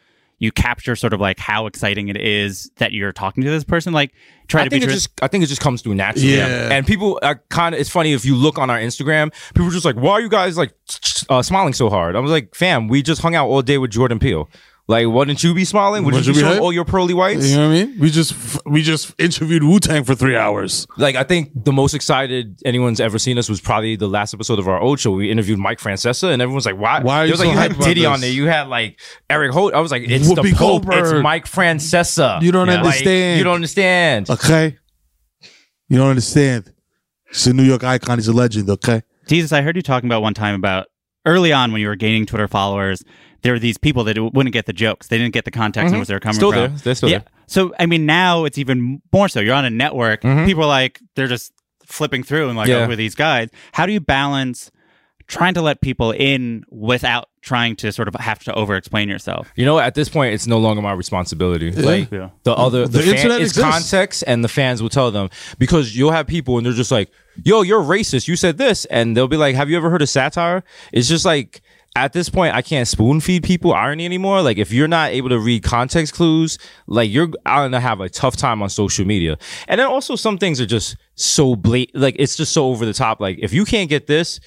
you 0.44 0.52
capture 0.52 0.96
sort 0.96 1.14
of 1.14 1.22
like 1.22 1.40
how 1.40 1.66
exciting 1.66 2.10
it 2.10 2.18
is 2.18 2.70
that 2.78 2.92
you're 2.92 3.12
talking 3.12 3.44
to 3.44 3.50
this 3.50 3.64
person? 3.64 3.94
Like 3.94 4.14
try 4.48 4.62
I 4.62 4.64
to 4.66 4.70
think 4.70 4.82
be 4.82 4.86
it 4.86 4.90
tr- 4.90 4.94
just 4.94 5.10
I 5.24 5.28
think 5.28 5.44
it 5.44 5.48
just 5.48 5.62
comes 5.62 5.82
through 5.82 5.96
naturally. 5.96 6.36
Yeah. 6.36 6.70
And 6.72 6.86
people 6.86 7.20
are 7.24 7.42
kind 7.50 7.74
of 7.74 7.82
it's 7.82 7.90
funny 7.90 8.14
if 8.14 8.26
you 8.26 8.36
look 8.36 8.58
on 8.58 8.70
our 8.70 8.78
Instagram, 8.80 9.34
people 9.54 9.68
are 9.68 9.72
just 9.72 9.86
like, 9.86 9.96
"Why 9.96 10.12
are 10.12 10.22
you 10.22 10.30
guys 10.30 10.58
like 10.58 10.74
uh, 11.30 11.42
smiling 11.42 11.74
so 11.74 11.90
hard?" 11.90 12.16
I 12.16 12.20
was 12.20 12.32
like, 12.32 12.54
"Fam, 12.56 12.88
we 12.88 13.02
just 13.02 13.22
hung 13.22 13.36
out 13.36 13.48
all 13.48 13.62
day 13.62 13.78
with 13.78 13.92
Jordan 13.92 14.20
Peele. 14.20 14.50
Like, 14.86 15.08
wouldn't 15.08 15.42
you 15.46 15.54
be 15.54 15.64
smiling? 15.64 16.04
Wouldn't 16.04 16.26
Would 16.26 16.28
you 16.28 16.34
you 16.34 16.40
be 16.40 16.42
be 16.42 16.44
showing 16.44 16.54
hype? 16.56 16.62
all 16.62 16.74
your 16.74 16.84
pearly 16.84 17.14
whites?" 17.14 17.50
You 17.50 17.56
know 17.58 17.70
what 17.70 17.76
I 17.78 17.86
mean? 17.86 18.00
We 18.00 18.10
just 18.12 18.36
we 18.66 18.82
just 18.82 19.14
interviewed 19.18 19.64
Wu 19.64 19.80
Tang 19.80 20.04
for 20.04 20.14
three 20.14 20.36
hours. 20.36 20.86
Like, 20.98 21.16
I 21.16 21.24
think 21.24 21.52
the 21.64 21.72
most 21.72 21.94
excited 21.94 22.60
anyone's 22.66 23.00
ever 23.00 23.18
seen 23.18 23.38
us 23.38 23.48
was 23.48 23.62
probably 23.62 23.96
the 23.96 24.10
last 24.10 24.34
episode 24.34 24.60
of 24.60 24.68
our 24.68 24.82
old 24.82 25.00
show. 25.00 25.12
We 25.12 25.32
interviewed 25.32 25.58
Mike 25.58 25.80
Francesa, 25.80 26.34
and 26.34 26.42
everyone's 26.42 26.66
like, 26.66 26.78
"Why?" 26.78 27.00
Why 27.02 27.20
are 27.20 27.24
It 27.24 27.28
you 27.28 27.32
was 27.32 27.40
like 27.40 27.48
so 27.48 27.52
you 27.54 27.58
had 27.60 27.72
hyped 27.72 27.76
about 27.76 27.86
Diddy 27.86 28.06
on 28.06 28.14
this? 28.14 28.22
there. 28.22 28.32
You 28.32 28.46
had 28.48 28.68
like 28.68 29.00
Eric 29.30 29.52
Holt. 29.54 29.74
I 29.74 29.80
was 29.80 29.92
like, 29.92 30.04
"It's 30.06 30.28
Whoopi 30.28 30.50
the 30.52 30.56
Pope. 30.56 30.84
It's 30.90 31.14
Mike 31.24 31.46
Francesa." 31.46 32.42
You 32.42 32.52
don't 32.52 32.68
Like, 32.68 32.80
understand. 32.80 33.38
you 33.38 33.44
don't 33.46 33.56
understand. 33.56 34.30
Okay. 34.30 34.78
You 35.88 35.98
don't 35.98 36.10
understand. 36.10 36.74
He's 37.30 37.48
a 37.48 37.54
New 37.54 37.64
York 37.64 37.84
icon. 37.86 38.18
He's 38.18 38.28
a 38.28 38.34
legend. 38.34 38.70
Okay. 38.70 39.02
Jesus, 39.28 39.54
I 39.54 39.62
heard 39.62 39.76
you 39.78 39.82
talking 39.82 40.10
about 40.10 40.22
one 40.22 40.34
time 40.34 40.56
about 40.56 40.88
early 41.26 41.52
on 41.54 41.72
when 41.72 41.82
you 41.82 41.88
were 41.88 41.96
gaining 41.96 42.26
Twitter 42.26 42.48
followers, 42.48 43.04
there 43.42 43.54
were 43.54 43.60
these 43.60 43.78
people 43.78 44.04
that 44.06 44.18
wouldn't 44.18 44.54
get 44.54 44.66
the 44.66 44.74
jokes. 44.74 45.08
They 45.08 45.18
didn't 45.18 45.34
get 45.34 45.46
the 45.46 45.52
context 45.52 45.92
Mhm. 45.92 45.96
of 45.96 46.00
where 46.00 46.06
they 46.06 46.14
were 46.14 46.20
coming 46.20 46.36
Still 46.36 46.52
from. 46.52 46.60
there. 46.60 46.68
They're 46.70 46.96
still 46.96 47.10
there. 47.10 47.24
So, 47.48 47.74
I 47.80 47.86
mean, 47.86 48.06
now 48.06 48.46
it's 48.46 48.58
even 48.58 49.02
more 49.12 49.28
so. 49.28 49.40
You're 49.42 49.56
on 49.56 49.66
a 49.66 49.70
network. 49.70 50.22
Mhm. 50.22 50.46
People 50.46 50.64
are 50.64 50.68
like, 50.68 51.00
they're 51.16 51.28
just 51.28 51.52
flipping 51.86 52.24
through 52.24 52.48
and 52.48 52.58
like, 52.58 52.70
Yeah. 52.70 52.88
oh, 52.90 52.96
these 52.96 53.16
guys? 53.16 53.50
How 53.74 53.86
do 53.86 53.92
you 53.92 54.00
balance 54.00 54.72
trying 55.28 55.54
to 55.54 55.62
let 55.62 55.82
people 55.82 56.12
in 56.12 56.64
without 56.70 57.30
trying 57.42 57.76
to 57.78 57.92
sort 57.92 58.08
of 58.08 58.16
have 58.16 58.40
to 58.46 58.54
over 58.54 58.76
explain 58.76 59.10
yourself? 59.10 59.52
You 59.56 59.66
know, 59.66 59.78
at 59.80 59.94
this 59.96 60.08
point, 60.10 60.34
it's 60.34 60.48
no 60.48 60.58
longer 60.58 60.82
my 60.82 60.94
responsibility. 60.94 61.72
Yeah. 61.76 61.86
Like 61.86 62.12
Yeah. 62.12 62.30
the 62.44 62.54
other, 62.54 62.88
the, 62.88 63.00
The 63.00 63.04
fan, 63.04 63.16
internet 63.16 63.42
is 63.42 63.52
exists. 63.58 63.70
context, 63.72 64.24
and 64.26 64.44
the 64.44 64.48
fans 64.50 64.82
will 64.82 64.90
tell 64.90 65.12
them 65.12 65.30
because 65.60 65.96
you'll 65.96 66.12
have 66.12 66.28
people 66.28 66.58
and 66.58 66.66
they're 66.66 66.74
just 66.74 66.92
like, 66.92 67.10
"Yo, 67.44 67.62
you're 67.62 67.82
racist. 67.82 68.28
You 68.28 68.36
said 68.36 68.58
this," 68.58 68.86
and 68.86 69.16
they'll 69.16 69.28
be 69.28 69.38
like, 69.38 69.56
"Have 69.56 69.70
you 69.70 69.78
ever 69.78 69.90
heard 69.90 70.02
of 70.02 70.10
satire?" 70.10 70.64
It's 70.92 71.08
just 71.08 71.26
like. 71.26 71.62
At 71.96 72.12
this 72.12 72.28
point, 72.28 72.56
I 72.56 72.64
can't 72.64 72.88
spoon 72.88 73.22
feed 73.22 73.44
people 73.44 73.72
irony 73.72 74.04
anymore. 74.06 74.42
Like, 74.42 74.58
if 74.58 74.72
you're 74.72 74.88
not 74.88 75.12
able 75.12 75.30
to 75.30 75.38
read 75.38 75.62
context 75.62 76.16
clues, 76.16 76.58
like 76.88 77.12
you're 77.12 77.28
gonna 77.46 77.80
have 77.80 78.00
a 78.00 78.10
tough 78.10 78.36
time 78.36 78.64
on 78.64 78.70
social 78.72 79.06
media. 79.06 79.38
And 79.68 79.80
then 79.80 79.86
also, 79.86 80.16
some 80.16 80.40
things 80.40 80.60
are 80.60 80.66
just 80.66 80.98
so 81.14 81.56
blatant. 81.56 82.02
Like, 82.02 82.16
it's 82.18 82.36
just 82.36 82.52
so 82.52 82.66
over 82.66 82.84
the 82.88 82.94
top. 82.94 83.22
Like, 83.22 83.38
if 83.44 83.54
you 83.54 83.64
can't 83.64 83.92
get 83.92 84.08
this, 84.08 84.40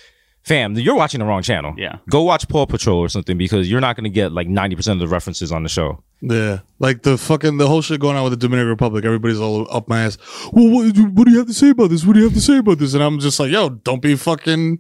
fam, 0.47 0.74
you're 0.74 0.94
watching 0.94 1.18
the 1.18 1.26
wrong 1.26 1.42
channel. 1.42 1.74
Yeah. 1.76 1.99
Go 2.09 2.22
watch 2.22 2.49
Paw 2.49 2.66
Patrol 2.66 3.01
or 3.01 3.09
something 3.09 3.36
because 3.36 3.68
you're 3.68 3.80
not 3.80 3.97
going 3.97 4.05
to 4.05 4.11
get 4.11 4.30
like 4.30 4.47
90% 4.47 4.92
of 4.92 4.99
the 5.01 5.09
references 5.09 5.51
on 5.51 5.64
the 5.64 5.68
show. 5.68 6.03
Yeah, 6.20 6.61
like 6.78 7.03
the 7.03 7.18
fucking 7.18 7.59
the 7.59 7.66
whole 7.66 7.82
shit 7.82 8.01
going 8.01 8.16
on 8.16 8.22
with 8.22 8.32
the 8.32 8.38
Dominican 8.38 8.68
Republic. 8.68 9.05
Everybody's 9.05 9.40
all 9.40 9.66
up 9.74 9.88
my 9.88 10.05
ass. 10.05 10.16
Well, 10.53 10.70
what, 10.70 10.97
what 10.97 11.26
do 11.26 11.32
you 11.32 11.38
have 11.38 11.49
to 11.49 11.55
say 11.55 11.70
about 11.70 11.90
this? 11.90 12.07
What 12.07 12.14
do 12.14 12.20
you 12.20 12.26
have 12.26 12.34
to 12.34 12.40
say 12.40 12.59
about 12.59 12.78
this? 12.78 12.94
And 12.94 13.03
I'm 13.03 13.18
just 13.18 13.38
like, 13.40 13.51
yo, 13.51 13.70
don't 13.70 14.01
be 14.01 14.14
fucking, 14.14 14.78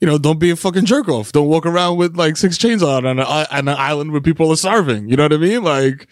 you 0.00 0.06
know, 0.06 0.18
don't 0.18 0.38
be 0.38 0.50
a 0.50 0.56
fucking 0.56 0.86
jerk 0.86 1.08
off. 1.08 1.32
Don't 1.32 1.48
walk 1.48 1.66
around 1.66 1.98
with 1.98 2.16
like 2.16 2.36
six 2.36 2.56
chains 2.56 2.82
on 2.82 3.04
on, 3.04 3.18
a, 3.18 3.24
on 3.24 3.46
an 3.50 3.68
island 3.68 4.12
where 4.12 4.20
people 4.20 4.50
are 4.52 4.56
starving. 4.56 5.08
You 5.08 5.16
know 5.16 5.24
what 5.24 5.32
I 5.32 5.38
mean? 5.38 5.62
Like 5.62 6.08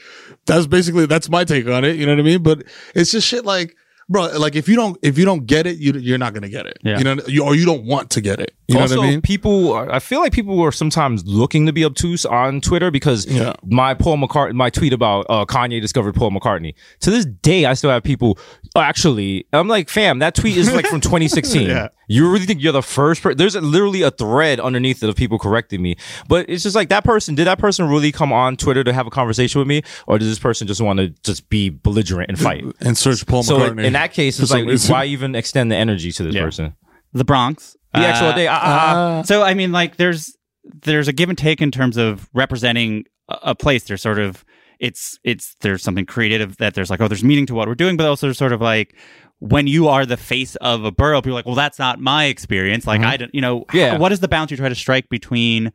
that's 0.47 0.67
basically 0.67 1.07
that's 1.07 1.31
my 1.31 1.45
take 1.45 1.69
on 1.69 1.85
it. 1.85 1.97
You 1.97 2.07
know 2.07 2.13
what 2.13 2.21
I 2.21 2.25
mean? 2.25 2.43
But 2.43 2.65
it's 2.95 3.13
just 3.13 3.27
shit 3.29 3.45
like. 3.45 3.77
Bro, 4.09 4.39
like 4.39 4.55
if 4.55 4.69
you 4.69 4.77
don't 4.77 4.97
if 5.03 5.19
you 5.19 5.25
don't 5.25 5.47
get 5.47 5.67
it, 5.67 5.79
you 5.79 5.93
you're 5.93 6.19
not 6.19 6.33
gonna 6.33 6.49
get 6.49 6.67
it. 6.67 6.79
Yeah. 6.85 6.99
You 6.99 7.05
know, 7.05 7.17
you, 7.27 7.45
or 7.45 7.57
you 7.57 7.67
don't 7.67 7.85
want 7.85 8.11
to 8.11 8.21
get 8.21 8.39
it. 8.39 8.55
You 8.69 8.79
also, 8.79 8.95
know 8.97 9.01
what 9.01 9.07
I 9.07 9.11
mean? 9.11 9.23
people, 9.23 9.73
are, 9.73 9.93
I 9.93 9.99
feel 9.99 10.21
like 10.21 10.33
people 10.33 10.61
are 10.61 10.73
sometimes 10.73 11.25
looking 11.25 11.67
to 11.67 11.73
be 11.73 11.85
obtuse 11.85 12.25
on 12.25 12.61
Twitter 12.61 12.91
because 12.91 13.27
my 13.65 13.95
Paul 13.95 14.17
McCartney, 14.19 14.55
my 14.55 14.71
tweet 14.71 14.93
about 14.93 15.27
uh, 15.29 15.45
Kanye 15.45 15.81
discovered 15.81 16.15
Paul 16.15 16.31
McCartney. 16.31 16.75
To 17.01 17.11
this 17.11 17.25
day, 17.25 17.65
I 17.65 17.75
still 17.75 17.91
have 17.91 18.03
people. 18.03 18.39
Oh, 18.77 18.81
Actually, 18.81 19.47
I'm 19.53 19.69
like, 19.69 19.89
fam, 19.89 20.19
that 20.21 20.35
tweet 20.35 20.57
is 20.57 20.73
like 20.73 20.87
from 20.87 21.01
2016. 21.03 21.67
Yeah. 21.69 21.89
You 22.09 22.31
really 22.31 22.47
think 22.47 22.63
you're 22.63 22.73
the 22.73 22.83
first 22.83 23.23
person? 23.23 23.37
There's 23.37 23.55
a, 23.57 23.61
literally 23.61 24.03
a 24.03 24.11
thread 24.13 24.61
underneath 24.61 25.03
it 25.03 25.09
of 25.09 25.17
people 25.17 25.39
correcting 25.39 25.83
me, 25.83 25.97
but 26.29 26.49
it's 26.49 26.63
just 26.63 26.77
like 26.77 26.89
that 26.91 27.03
person. 27.03 27.35
Did 27.35 27.47
that 27.47 27.59
person 27.59 27.89
really 27.89 28.13
come 28.13 28.33
on 28.33 28.57
Twitter 28.57 28.85
to 28.85 28.93
have 28.93 29.07
a 29.07 29.11
conversation 29.11 29.59
with 29.59 29.67
me, 29.67 29.83
or 30.07 30.19
does 30.19 30.29
this 30.29 30.39
person 30.39 30.67
just 30.69 30.81
want 30.81 30.99
to 31.01 31.09
just 31.25 31.49
be 31.49 31.71
belligerent 31.71 32.29
and 32.31 32.39
fight 32.39 32.65
and 32.81 32.97
search 32.97 33.27
Paul 33.27 33.43
so 33.43 33.59
McCartney. 33.59 33.85
in 33.85 33.95
that 33.95 34.13
case, 34.13 34.39
it's 34.39 34.51
like, 34.53 34.65
reason. 34.67 34.93
why 34.93 35.07
even 35.07 35.35
extend 35.35 35.73
the 35.73 35.77
energy 35.77 36.13
to 36.13 36.23
this 36.23 36.35
Yeah. 36.35 36.45
person? 36.45 36.75
The 37.13 37.25
Bronx. 37.25 37.77
The 37.95 38.01
actual 38.01 38.33
day. 38.35 38.47
ah, 38.47 38.61
ah, 38.63 39.19
ah. 39.19 39.23
so 39.23 39.43
I 39.43 39.55
mean, 39.55 39.73
like, 39.73 39.97
there's 39.97 40.37
there's 40.83 41.09
a 41.09 41.13
give 41.13 41.29
and 41.29 41.39
take 41.39 41.63
in 41.63 41.71
terms 41.71 41.97
of 41.97 42.29
representing 42.35 43.05
a, 43.29 43.39
a 43.43 43.55
place. 43.55 43.85
There's 43.85 44.03
sort 44.03 44.19
of 44.19 44.45
it's 44.81 45.19
it's 45.25 45.57
there's 45.61 45.83
something 45.83 46.07
creative 46.07 46.57
that 46.59 46.75
there's 46.75 46.91
like 46.91 47.01
oh 47.01 47.09
there's 47.09 47.25
meaning 47.25 47.47
to 47.47 47.55
what 47.55 47.69
we're 47.69 47.75
doing, 47.75 47.97
but 47.97 48.07
also 48.07 48.33
sort 48.33 48.53
of 48.53 48.61
like 48.61 48.95
when 49.39 49.67
you 49.67 49.89
are 49.89 50.07
the 50.07 50.17
face 50.17 50.57
of 50.57 50.85
a 50.85 50.91
borough, 50.91 51.21
people 51.21 51.33
are 51.33 51.35
like, 51.35 51.47
well, 51.47 51.55
that's 51.55 51.79
not 51.79 52.01
my 52.01 52.25
experience. 52.25 52.87
Like 52.87 53.03
Mhm. 53.03 53.07
I 53.07 53.17
don't, 53.19 53.35
you 53.35 53.41
know, 53.43 53.67
Yeah. 53.75 53.99
what 53.99 54.11
is 54.13 54.21
the 54.21 54.29
balance 54.29 54.51
you 54.51 54.57
try 54.57 54.71
to 54.71 54.75
strike 54.75 55.09
between 55.11 55.73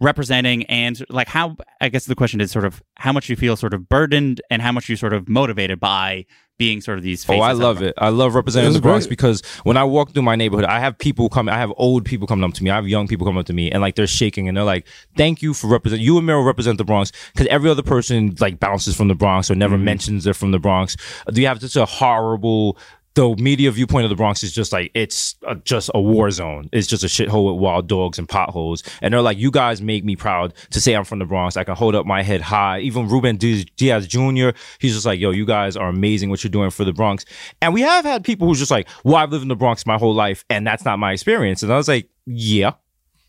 representing 0.00 0.64
and 0.66 1.04
like 1.08 1.28
how 1.28 1.56
I 1.80 1.88
guess 1.88 2.04
the 2.04 2.14
question 2.14 2.40
is 2.40 2.50
sort 2.50 2.64
of 2.64 2.82
how 2.96 3.12
much 3.12 3.28
you 3.28 3.36
feel 3.36 3.56
sort 3.56 3.74
of 3.74 3.88
burdened 3.88 4.40
and 4.50 4.62
how 4.62 4.72
much 4.72 4.88
you 4.88 4.96
sort 4.96 5.12
of 5.12 5.28
motivated 5.28 5.80
by 5.80 6.26
being 6.58 6.80
sort 6.80 6.96
of 6.98 7.04
these 7.04 7.24
faces. 7.24 7.40
Oh, 7.40 7.42
I 7.42 7.52
love 7.52 7.82
it. 7.82 7.94
I 7.98 8.08
love 8.08 8.34
representing 8.34 8.72
the 8.72 8.80
Bronx 8.80 9.04
great. 9.04 9.10
because 9.10 9.42
when 9.64 9.76
I 9.76 9.84
walk 9.84 10.12
through 10.12 10.22
my 10.22 10.36
neighborhood, 10.36 10.64
I 10.64 10.80
have 10.80 10.98
people 10.98 11.28
coming. 11.28 11.54
I 11.54 11.58
have 11.58 11.72
old 11.76 12.04
people 12.04 12.26
coming 12.26 12.44
up 12.44 12.54
to 12.54 12.64
me. 12.64 12.70
I 12.70 12.76
have 12.76 12.88
young 12.88 13.06
people 13.08 13.26
coming 13.26 13.40
up 13.40 13.46
to 13.46 13.52
me, 13.52 13.70
and 13.70 13.82
like 13.82 13.94
they're 13.94 14.06
shaking 14.06 14.48
and 14.48 14.56
they're 14.56 14.64
like, 14.64 14.86
"Thank 15.16 15.42
you 15.42 15.52
for 15.52 15.66
represent. 15.66 16.00
You 16.00 16.16
and 16.16 16.26
Mero 16.26 16.42
represent 16.42 16.78
the 16.78 16.84
Bronx 16.84 17.12
because 17.34 17.46
every 17.48 17.70
other 17.70 17.82
person 17.82 18.34
like 18.40 18.58
bounces 18.58 18.96
from 18.96 19.08
the 19.08 19.14
Bronx 19.14 19.50
or 19.50 19.54
never 19.54 19.76
mm-hmm. 19.76 19.84
mentions 19.84 20.24
they're 20.24 20.34
from 20.34 20.50
the 20.50 20.58
Bronx. 20.58 20.96
Do 21.30 21.40
you 21.40 21.46
have 21.46 21.60
such 21.60 21.76
a 21.76 21.86
horrible?" 21.86 22.78
The 23.16 23.34
media 23.36 23.70
viewpoint 23.70 24.04
of 24.04 24.10
the 24.10 24.14
Bronx 24.14 24.44
is 24.44 24.52
just 24.52 24.72
like 24.74 24.90
it's 24.92 25.36
a, 25.46 25.54
just 25.56 25.90
a 25.94 26.00
war 26.00 26.30
zone. 26.30 26.68
It's 26.70 26.86
just 26.86 27.02
a 27.02 27.06
shithole 27.06 27.50
with 27.50 27.60
wild 27.60 27.88
dogs 27.88 28.18
and 28.18 28.28
potholes. 28.28 28.82
And 29.00 29.12
they're 29.12 29.22
like, 29.22 29.38
"You 29.38 29.50
guys 29.50 29.80
make 29.80 30.04
me 30.04 30.16
proud 30.16 30.52
to 30.70 30.80
say 30.82 30.94
I'm 30.94 31.04
from 31.04 31.18
the 31.18 31.24
Bronx. 31.24 31.56
I 31.56 31.64
can 31.64 31.74
hold 31.76 31.94
up 31.94 32.04
my 32.04 32.22
head 32.22 32.42
high." 32.42 32.80
Even 32.80 33.08
Ruben 33.08 33.36
Diaz 33.38 34.06
Jr. 34.06 34.50
He's 34.78 34.92
just 34.92 35.06
like, 35.06 35.18
"Yo, 35.18 35.30
you 35.30 35.46
guys 35.46 35.78
are 35.78 35.88
amazing. 35.88 36.28
What 36.28 36.44
you're 36.44 36.50
doing 36.50 36.70
for 36.70 36.84
the 36.84 36.92
Bronx." 36.92 37.24
And 37.62 37.72
we 37.72 37.80
have 37.80 38.04
had 38.04 38.22
people 38.22 38.46
who's 38.46 38.58
just 38.58 38.70
like, 38.70 38.86
"Well, 39.02 39.16
I've 39.16 39.32
lived 39.32 39.42
in 39.42 39.48
the 39.48 39.56
Bronx 39.56 39.86
my 39.86 39.96
whole 39.96 40.14
life, 40.14 40.44
and 40.50 40.66
that's 40.66 40.84
not 40.84 40.98
my 40.98 41.12
experience." 41.12 41.62
And 41.62 41.72
I 41.72 41.76
was 41.76 41.88
like, 41.88 42.10
"Yeah." 42.26 42.72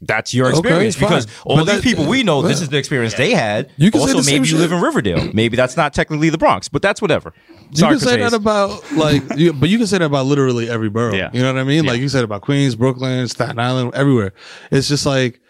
That's 0.01 0.31
your 0.33 0.47
Okay, 0.49 0.59
experience 0.59 0.95
fine. 0.95 1.09
because 1.09 1.27
all 1.43 1.57
But 1.57 1.63
these 1.65 1.75
that- 1.77 1.83
people 1.83 2.05
we 2.05 2.21
know, 2.21 2.43
this 2.43 2.61
is 2.61 2.69
the 2.69 2.77
experience 2.77 3.15
they 3.15 3.31
had. 3.31 3.71
You 3.77 3.89
can 3.89 3.99
say 4.01 4.07
also, 4.07 4.17
the 4.17 4.23
same 4.23 4.41
maybe 4.43 4.49
you 4.49 4.57
live 4.57 4.71
in 4.71 4.79
Riverdale. 4.79 5.31
Maybe 5.33 5.57
that's 5.57 5.75
not 5.75 5.93
technically 5.93 6.29
the 6.29 6.37
Bronx, 6.37 6.69
but 6.69 6.83
that's 6.83 7.01
whatever. 7.01 7.33
You 7.71 7.87
can 7.87 7.99
say 7.99 8.17
that 8.17 8.33
about 8.33 8.91
like, 8.91 9.23
you, 9.35 9.53
but 9.53 9.69
you 9.69 9.77
can 9.79 9.87
say 9.87 9.97
that 9.97 10.05
about 10.05 10.27
literally 10.27 10.69
every 10.69 10.89
borough. 10.89 11.15
Yeah. 11.15 11.31
You 11.33 11.41
know 11.41 11.51
what 11.51 11.59
I 11.59 11.63
mean? 11.63 11.85
Like 11.85 11.99
you 11.99 12.09
said 12.09 12.23
about 12.23 12.41
Queens, 12.43 12.75
Brooklyn, 12.75 13.27
Staten 13.27 13.57
Island, 13.57 13.95
everywhere. 13.95 14.33
It's 14.71 14.87
just 14.87 15.05
like 15.07 15.41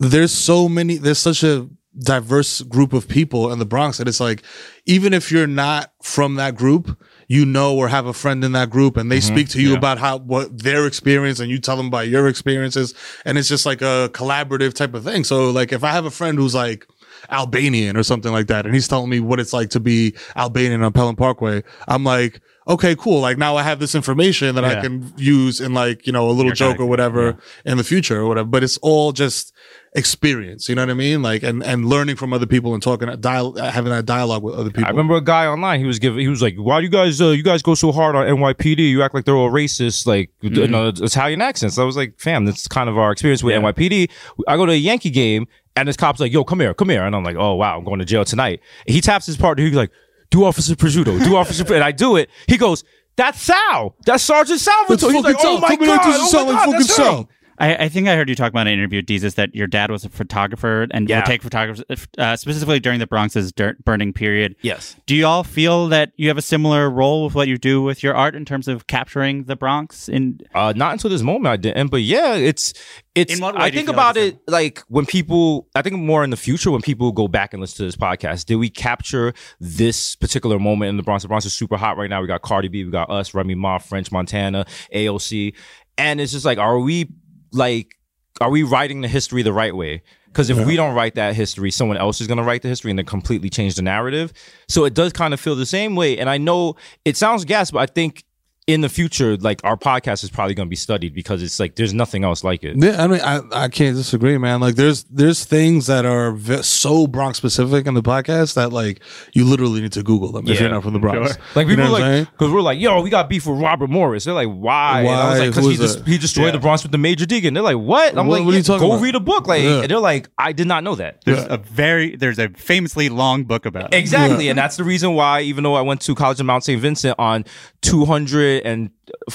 there's 0.00 0.32
so 0.32 0.68
many. 0.68 0.96
There's 0.96 1.18
such 1.18 1.44
a 1.44 1.68
diverse 2.02 2.62
group 2.62 2.92
of 2.92 3.06
people 3.08 3.52
in 3.52 3.58
the 3.60 3.66
Bronx 3.66 3.98
that 3.98 4.08
it's 4.08 4.20
like 4.20 4.42
even 4.86 5.12
if 5.14 5.30
you're 5.30 5.46
not 5.46 5.92
from 6.02 6.34
that 6.36 6.54
group, 6.56 7.00
you 7.30 7.46
know 7.46 7.76
or 7.76 7.86
have 7.86 8.06
a 8.06 8.12
friend 8.12 8.42
in 8.42 8.50
that 8.52 8.68
group, 8.70 8.96
and 8.96 9.08
they 9.10 9.18
Mm-hmm. 9.18 9.34
speak 9.34 9.48
to 9.50 9.62
you 9.62 9.76
about 9.76 9.98
how 9.98 10.18
what 10.18 10.62
their 10.64 10.84
experience, 10.84 11.38
and 11.38 11.48
you 11.48 11.60
tell 11.60 11.76
them 11.76 11.86
about 11.86 12.08
your 12.08 12.26
experiences, 12.26 12.92
and 13.24 13.38
it's 13.38 13.48
just 13.48 13.64
like 13.64 13.80
a 13.82 14.10
collaborative 14.12 14.74
type 14.74 14.94
of 14.94 15.04
thing. 15.04 15.22
So 15.22 15.50
like 15.50 15.70
if 15.72 15.84
I 15.84 15.92
have 15.92 16.06
a 16.06 16.10
friend 16.10 16.36
who's 16.38 16.56
like 16.56 16.88
Albanian 17.30 17.96
or 17.96 18.02
something 18.02 18.32
like 18.32 18.48
that, 18.48 18.66
and 18.66 18.74
he's 18.74 18.88
telling 18.88 19.08
me 19.10 19.20
what 19.20 19.38
it's 19.38 19.52
like 19.52 19.70
to 19.70 19.80
be 19.80 20.14
Albanian 20.34 20.82
on 20.82 20.92
Pelham 20.92 21.14
Parkway. 21.14 21.62
I'm 21.86 22.02
like, 22.02 22.40
okay, 22.66 22.96
cool. 22.96 23.20
Like 23.20 23.38
now 23.38 23.54
I 23.56 23.62
have 23.62 23.78
this 23.78 23.94
information 23.94 24.56
that 24.56 24.64
I 24.64 24.80
can 24.80 25.12
use 25.16 25.60
in 25.60 25.72
like 25.72 26.08
you 26.08 26.12
know 26.12 26.28
a 26.28 26.32
little 26.32 26.46
Your 26.46 26.54
joke 26.56 26.80
or 26.80 26.86
whatever 26.86 27.38
in 27.64 27.76
the 27.76 27.84
future 27.84 28.18
or 28.20 28.26
whatever. 28.26 28.48
But 28.48 28.64
it's 28.64 28.78
all 28.78 29.12
just 29.12 29.52
experience. 29.94 30.68
You 30.68 30.74
know 30.74 30.82
what 30.82 30.90
I 30.90 30.94
mean? 30.94 31.22
Like 31.22 31.42
and 31.42 31.62
and 31.62 31.84
learning 31.86 32.16
from 32.16 32.32
other 32.32 32.46
people 32.46 32.74
and 32.74 32.82
talking 32.82 33.08
dial 33.20 33.54
having 33.56 33.90
that 33.90 34.06
dialogue 34.06 34.42
with 34.42 34.54
other 34.54 34.70
people. 34.70 34.84
I 34.86 34.90
remember 34.90 35.16
a 35.16 35.20
guy 35.20 35.46
online. 35.46 35.80
He 35.80 35.86
was 35.86 35.98
giving. 35.98 36.20
He 36.20 36.28
was 36.28 36.42
like, 36.42 36.54
"Why 36.56 36.80
do 36.80 36.84
you 36.84 36.90
guys? 36.90 37.20
Uh, 37.20 37.28
you 37.30 37.42
guys 37.42 37.62
go 37.62 37.74
so 37.74 37.92
hard 37.92 38.14
on 38.16 38.26
NYPD? 38.26 38.78
You 38.90 39.02
act 39.02 39.14
like 39.14 39.24
they're 39.24 39.36
all 39.36 39.50
racist, 39.50 40.06
like 40.06 40.30
you 40.40 40.50
Mm-hmm. 40.50 40.70
know, 40.72 40.88
Italian 40.88 41.42
accents." 41.42 41.78
I 41.78 41.84
was 41.84 41.96
like, 41.96 42.18
"Fam, 42.18 42.44
that's 42.44 42.68
kind 42.68 42.88
of 42.88 42.98
our 42.98 43.12
experience 43.12 43.42
with 43.42 43.54
NYPD." 43.54 44.10
I 44.48 44.56
go 44.56 44.66
to 44.66 44.72
a 44.72 44.76
Yankee 44.76 45.10
game, 45.10 45.46
and 45.76 45.88
this 45.88 45.96
cop's 45.96 46.20
like, 46.20 46.32
"Yo, 46.32 46.44
come 46.44 46.60
here, 46.60 46.74
come 46.74 46.88
here," 46.90 47.04
and 47.04 47.14
I'm 47.16 47.24
like, 47.24 47.36
"Oh 47.36 47.54
wow, 47.54 47.78
I'm 47.78 47.84
going 47.84 47.98
to 47.98 48.04
jail 48.04 48.24
tonight." 48.24 48.60
he 48.86 49.00
taps 49.00 49.26
his 49.26 49.36
partner. 49.36 49.64
He's 49.64 49.74
like, 49.74 49.90
"Do 50.30 50.44
Officer 50.44 50.74
Prosciutto, 50.76 51.22
do 51.24 51.36
Officer," 51.36 51.64
and 51.74 51.82
I 51.84 51.92
do 51.92 52.16
it. 52.16 52.30
He 52.46 52.56
goes, 52.58 52.84
"That's 53.16 53.40
Sal. 53.42 53.96
That's 54.06 54.22
Sergeant 54.22 54.60
Salvatore." 54.60 54.96
That's 54.96 55.12
He's 55.12 55.24
like, 55.24 55.34
fucking 55.36 55.48
"Oh 55.50 55.58
Sal. 55.58 55.60
my 55.60 55.68
Coming 55.76 55.90
out 55.90 55.96
god, 56.04 56.12
doesn't 56.12 56.38
oh 56.40 56.44
my 56.44 56.50
like 56.52 56.56
god, 56.58 56.64
fucking 56.66 56.78
that's 56.86 56.96
him." 56.98 57.04
Sal. 57.04 57.28
I, 57.60 57.74
I 57.84 57.88
think 57.90 58.08
I 58.08 58.16
heard 58.16 58.28
you 58.28 58.34
talk 58.34 58.48
about 58.48 58.66
an 58.66 58.72
interview, 58.72 59.02
Desus, 59.02 59.34
that 59.34 59.54
your 59.54 59.66
dad 59.66 59.90
was 59.90 60.04
a 60.04 60.08
photographer 60.08 60.86
and 60.90 61.08
Yeah. 61.08 61.18
would 61.18 61.26
take 61.26 61.42
photographers 61.42 61.84
uh, 62.18 62.34
specifically 62.36 62.80
during 62.80 62.98
the 62.98 63.06
Bronx's 63.06 63.52
dirt 63.52 63.84
burning 63.84 64.12
period. 64.14 64.56
Yes. 64.62 64.96
Do 65.06 65.14
you 65.14 65.26
all 65.26 65.44
feel 65.44 65.88
that 65.88 66.12
you 66.16 66.28
have 66.28 66.38
a 66.38 66.42
similar 66.42 66.88
role 66.90 67.24
with 67.26 67.34
what 67.34 67.48
you 67.48 67.58
do 67.58 67.82
with 67.82 68.02
your 68.02 68.14
art 68.14 68.34
in 68.34 68.44
terms 68.44 68.66
of 68.66 68.86
capturing 68.86 69.44
the 69.44 69.56
Bronx? 69.56 70.08
In 70.08 70.40
Uh, 70.54 70.72
not 70.74 70.92
until 70.92 71.10
this 71.10 71.22
moment 71.22 71.46
I 71.52 71.56
didn't, 71.56 71.88
but 71.90 72.00
yeah, 72.02 72.34
it's 72.34 72.72
it's. 73.14 73.34
In 73.34 73.40
what 73.40 73.54
way 73.54 73.62
I 73.62 73.70
think 73.70 73.88
about 73.88 74.16
it 74.16 74.38
like 74.48 74.80
when 74.88 75.04
people. 75.04 75.68
I 75.74 75.82
think 75.82 75.96
more 75.96 76.24
in 76.24 76.30
the 76.30 76.36
future 76.36 76.70
when 76.70 76.80
people 76.80 77.12
go 77.12 77.28
back 77.28 77.52
and 77.52 77.60
listen 77.60 77.76
to 77.78 77.82
this 77.84 77.96
podcast. 77.96 78.46
Did 78.46 78.56
we 78.56 78.70
capture 78.70 79.34
this 79.60 80.16
particular 80.16 80.58
moment 80.58 80.88
in 80.90 80.96
the 80.96 81.02
Bronx? 81.02 81.22
The 81.22 81.28
Bronx 81.28 81.44
is 81.44 81.52
super 81.52 81.76
hot 81.76 81.96
right 81.98 82.08
now. 82.08 82.20
We 82.22 82.26
got 82.26 82.40
Cardi 82.42 82.68
B, 82.68 82.84
we 82.84 82.90
got 82.90 83.10
us, 83.10 83.34
Remy 83.34 83.54
Ma, 83.56 83.78
French 83.78 84.10
Montana, 84.10 84.64
AOC, 84.94 85.54
and 85.98 86.20
it's 86.20 86.32
just 86.32 86.44
like, 86.46 86.58
are 86.58 86.78
we 86.78 87.08
like, 87.52 87.96
are 88.40 88.50
we 88.50 88.62
writing 88.62 89.00
the 89.00 89.08
history 89.08 89.42
the 89.42 89.52
right 89.52 89.74
way? 89.74 90.02
Because 90.26 90.48
if 90.48 90.64
we 90.64 90.76
don't 90.76 90.94
write 90.94 91.16
that 91.16 91.34
history, 91.34 91.72
someone 91.72 91.96
else 91.96 92.20
is 92.20 92.28
going 92.28 92.38
to 92.38 92.44
write 92.44 92.62
the 92.62 92.68
history 92.68 92.90
and 92.90 92.98
then 92.98 93.06
completely 93.06 93.50
change 93.50 93.74
the 93.74 93.82
narrative. 93.82 94.32
So 94.68 94.84
it 94.84 94.94
does 94.94 95.12
kind 95.12 95.34
of 95.34 95.40
feel 95.40 95.56
the 95.56 95.66
same 95.66 95.96
way. 95.96 96.18
And 96.18 96.30
I 96.30 96.38
know 96.38 96.76
it 97.04 97.16
sounds 97.16 97.44
gas, 97.44 97.72
but 97.72 97.80
I 97.80 97.86
think 97.86 98.24
in 98.72 98.80
the 98.82 98.88
future, 98.88 99.36
like 99.36 99.60
our 99.64 99.76
podcast 99.76 100.22
is 100.24 100.30
probably 100.30 100.54
going 100.54 100.66
to 100.66 100.70
be 100.70 100.76
studied 100.76 101.14
because 101.14 101.42
it's 101.42 101.58
like 101.60 101.74
there's 101.76 101.92
nothing 101.94 102.24
else 102.24 102.42
like 102.44 102.62
it. 102.64 102.76
Yeah, 102.76 103.02
I 103.02 103.06
mean, 103.06 103.20
I, 103.20 103.40
I 103.52 103.68
can't 103.68 103.96
disagree, 103.96 104.36
man. 104.38 104.60
Like, 104.60 104.74
there's 104.76 105.04
there's 105.04 105.44
things 105.44 105.86
that 105.86 106.04
are 106.06 106.32
ve- 106.32 106.62
so 106.62 107.06
Bronx 107.06 107.38
specific 107.38 107.86
in 107.86 107.94
the 107.94 108.02
podcast 108.02 108.54
that 108.54 108.72
like 108.72 109.00
you 109.32 109.44
literally 109.44 109.80
need 109.80 109.92
to 109.92 110.02
Google 110.02 110.32
them 110.32 110.46
if 110.48 110.54
Yeah. 110.56 110.62
you're 110.62 110.70
not 110.70 110.82
from 110.82 110.92
the 110.94 110.98
Bronx. 110.98 111.32
Sure. 111.34 111.42
Like 111.54 111.66
You 111.68 111.76
know 111.76 111.82
people 111.84 111.92
what 111.92 112.02
I'm 112.02 112.08
saying? 112.12 112.24
like 112.24 112.32
because 112.32 112.52
we're 112.52 112.60
like, 112.62 112.78
yo, 112.80 113.00
we 113.02 113.10
got 113.10 113.28
beef 113.28 113.46
with 113.46 113.60
Robert 113.60 113.90
Moses. 113.90 114.24
They're 114.24 114.34
like, 114.34 114.48
why? 114.48 115.00
And 115.00 115.08
I 115.08 115.12
was 115.30 115.38
Why? 115.38 115.38
like, 115.38 115.50
because 115.50 115.64
Who 115.64 115.68
he 115.70 115.74
is 115.74 115.80
just 115.80 115.98
that? 115.98 116.06
he 116.08 116.18
destroyed 116.18 116.46
Yeah. 116.46 116.52
the 116.52 116.58
Bronx 116.58 116.82
with 116.82 116.92
the 116.92 116.98
Major 116.98 117.26
Deegan. 117.26 117.54
They're 117.54 117.62
like, 117.62 117.76
what? 117.76 118.16
I'm 118.16 118.26
What- 118.26 118.38
like, 118.38 118.44
what 118.46 118.50
are 118.50 118.56
you 118.56 118.56
yeah, 118.58 118.62
talking 118.62 118.86
go 118.88 118.92
about? 118.94 119.02
read 119.02 119.14
a 119.14 119.20
book. 119.20 119.46
Like, 119.46 119.62
Yeah. 119.62 119.80
and 119.82 119.90
they're 119.90 119.98
like, 119.98 120.28
I 120.38 120.52
did 120.52 120.66
not 120.66 120.84
know 120.84 120.94
that. 120.96 121.22
there's 121.24 121.44
a 121.44 121.56
very 121.58 122.16
there's 122.16 122.38
a 122.38 122.48
famously 122.50 123.08
long 123.08 123.44
book 123.44 123.66
about 123.66 123.92
it. 123.94 123.96
Exactly, 123.96 124.48
and 124.48 124.58
that's 124.58 124.76
the 124.76 124.84
reason 124.84 125.14
why, 125.14 125.40
even 125.42 125.64
though 125.64 125.74
I 125.74 125.80
went 125.82 126.00
to 126.02 126.14
college 126.14 126.40
in 126.40 126.46
Mount 126.46 126.64
St. 126.64 126.80
Vincent 126.80 127.14
on 127.18 127.44
200 127.82 128.59
and 128.64 128.90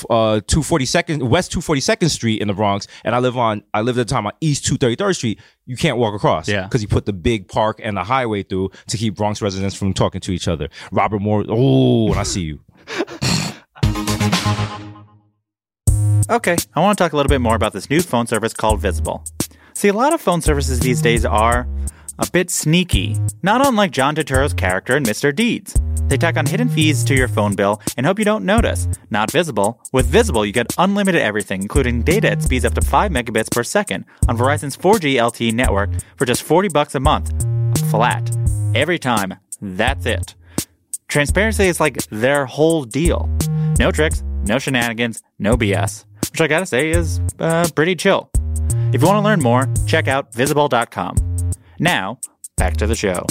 uh 0.10 0.42
242nd 0.48 1.28
West 1.30 1.52
242nd 1.54 2.10
Street 2.10 2.42
in 2.42 2.48
the 2.48 2.54
Bronx, 2.54 2.88
and 3.04 3.14
I 3.16 3.20
live 3.20 3.38
on 3.38 3.64
I 3.74 3.82
lived 3.82 4.00
at 4.00 4.08
the 4.08 4.14
time 4.14 4.26
on 4.26 4.34
East 4.42 4.66
233rd 4.66 5.16
Street. 5.16 5.40
You 5.66 5.76
can't 5.78 5.98
walk 5.98 6.14
across, 6.14 6.48
Yeah. 6.48 6.64
because 6.64 6.82
he 6.82 6.88
put 6.88 7.06
the 7.06 7.14
big 7.14 7.48
park 7.48 7.80
and 7.84 7.98
the 7.98 8.04
highway 8.04 8.44
through 8.44 8.72
to 8.88 8.98
keep 8.98 9.16
Bronx 9.16 9.42
residents 9.42 9.76
from 9.76 9.94
talking 9.94 10.22
to 10.22 10.32
each 10.32 10.48
other. 10.48 10.70
Robert 10.92 11.20
Moore, 11.20 11.44
oh, 11.50 12.08
and 12.12 12.20
I 12.20 12.24
see 12.24 12.42
you. 12.42 12.60
Okay, 16.28 16.56
I 16.74 16.80
want 16.80 16.98
to 16.98 17.04
talk 17.04 17.14
a 17.14 17.16
little 17.16 17.30
bit 17.30 17.40
more 17.42 17.56
about 17.56 17.74
this 17.74 17.90
new 17.90 18.02
phone 18.02 18.26
service 18.26 18.54
called 18.54 18.80
Visible. 18.82 19.24
See, 19.74 19.90
a 19.90 19.94
lot 19.94 20.14
of 20.14 20.22
phone 20.22 20.42
services 20.42 20.80
these 20.80 21.02
days 21.02 21.24
are 21.26 21.68
a 22.18 22.30
bit 22.32 22.50
sneaky, 22.50 23.16
not 23.44 23.66
unlike 23.66 23.92
John 23.92 24.16
Turturro's 24.16 24.54
character 24.54 24.96
in 24.96 25.04
Mr. 25.04 25.36
Deeds. 25.36 25.76
They 26.08 26.18
tack 26.18 26.38
on 26.38 26.46
hidden 26.46 26.70
fees 26.70 27.04
to 27.06 27.16
your 27.16 27.28
phone 27.28 27.56
bill 27.56 27.82
and 27.98 28.06
hope 28.06 28.20
you 28.20 28.26
don't 28.26 28.46
notice. 28.46 28.88
Not 29.10 29.32
visible. 29.32 29.82
With 29.92 30.06
Visible, 30.06 30.46
you 30.46 30.54
get 30.54 30.74
unlimited 30.78 31.22
everything, 31.22 31.62
including 31.62 32.04
data 32.04 32.30
at 32.32 32.44
speeds 32.44 32.66
up 32.66 32.74
to 32.76 32.82
5 32.82 33.12
megabits 33.12 33.52
per 33.52 33.64
second 33.64 34.06
on 34.28 34.38
Verizon's 34.38 34.78
4G 34.78 35.16
LTE 35.16 35.54
network 35.54 35.90
for 36.16 36.26
just 36.26 36.44
40 36.44 36.70
bucks 36.70 36.96
a 36.96 37.00
month. 37.00 37.34
Flat. 37.90 38.30
Every 38.76 39.00
time. 39.00 39.36
That's 39.62 40.06
it. 40.06 40.36
Transparency 41.08 41.66
is 41.66 41.80
like 41.80 41.98
their 42.10 42.46
whole 42.46 42.84
deal. 42.84 43.30
No 43.80 43.92
tricks, 43.92 44.22
no 44.46 44.60
shenanigans, 44.60 45.24
no 45.40 45.56
BS. 45.56 46.06
Which 46.32 46.42
I 46.42 46.48
gotta 46.48 46.66
say 46.66 46.90
is 46.90 47.22
uh, 47.40 47.68
pretty 47.76 47.96
chill. 47.96 48.30
If 48.94 49.02
you 49.02 49.08
want 49.08 49.18
to 49.18 49.22
learn 49.22 49.40
more, 49.40 49.68
check 49.88 50.08
out 50.08 50.34
visible.com. 50.34 51.16
Now, 51.80 52.20
back 52.58 52.78
to 52.78 52.88
the 52.88 52.96
show. 52.96 53.26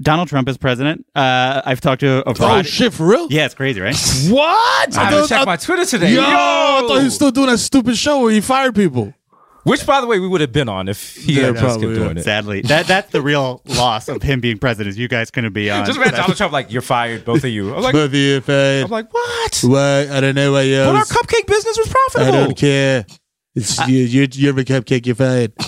Donald 0.00 0.28
Trump 0.28 0.48
is 0.48 0.56
president. 0.56 1.04
Uh, 1.14 1.60
I've 1.64 1.80
talked 1.80 2.00
to 2.00 2.20
a 2.20 2.30
Oh 2.30 2.32
variety- 2.32 2.68
shit, 2.70 2.92
for 2.94 3.06
real? 3.06 3.26
Yeah, 3.30 3.44
it's 3.44 3.54
crazy, 3.54 3.80
right? 3.80 3.96
What? 4.28 4.96
I 4.96 5.04
haven't 5.04 5.20
thought- 5.20 5.28
checked 5.28 5.46
my 5.46 5.56
Twitter 5.56 5.84
today. 5.84 6.14
Yo, 6.14 6.22
I 6.22 6.84
thought 6.86 6.98
he 6.98 7.04
was 7.04 7.14
still 7.14 7.30
doing 7.30 7.48
that 7.48 7.58
stupid 7.58 7.96
show 7.98 8.20
where 8.22 8.32
he 8.32 8.40
fired 8.40 8.74
people. 8.74 9.12
Which, 9.64 9.84
by 9.86 10.00
the 10.00 10.06
way, 10.06 10.18
we 10.18 10.26
would 10.26 10.40
have 10.40 10.52
been 10.52 10.68
on 10.68 10.88
if 10.88 11.16
he 11.16 11.34
Yeah, 11.34 11.46
had 11.46 11.54
just 11.56 11.64
probably, 11.64 11.86
kept 11.88 11.98
yeah. 11.98 12.04
doing 12.04 12.16
it. 12.18 12.22
Sadly, 12.24 12.60
that 12.62 12.86
that's 12.86 13.10
the 13.12 13.20
real 13.20 13.60
loss 13.66 14.08
of 14.08 14.22
him 14.22 14.40
being 14.40 14.56
president. 14.58 14.88
is 14.94 14.98
You 14.98 15.06
guys 15.08 15.30
going 15.30 15.44
to 15.44 15.50
be 15.50 15.70
on. 15.70 15.84
Just 15.84 15.98
imagine 15.98 16.14
Donald 16.16 16.36
Trump 16.36 16.52
like, 16.52 16.72
you're 16.72 16.80
fired, 16.82 17.24
both 17.24 17.44
of 17.44 17.50
you. 17.50 17.74
I'm 17.74 17.82
like, 17.82 17.92
But 17.92 18.10
the 18.10 18.40
fired. 18.40 18.84
I'm 18.84 18.90
like, 18.90 19.12
what? 19.12 19.60
What? 19.64 19.80
I 20.10 20.20
don't 20.20 20.34
know 20.34 20.52
what 20.52 20.64
But 20.64 20.88
our 20.88 20.96
else. 20.96 21.12
cupcake 21.12 21.46
business 21.46 21.76
was 21.78 21.88
profitable. 21.88 22.26
I 22.28 22.30
don't 22.46 22.56
care. 22.56 23.04
It's 23.54 23.86
you, 23.88 23.98
you, 23.98 24.28
you're 24.32 24.58
a 24.58 24.64
cupcake. 24.64 25.06
You're 25.06 25.14
fired. 25.16 25.52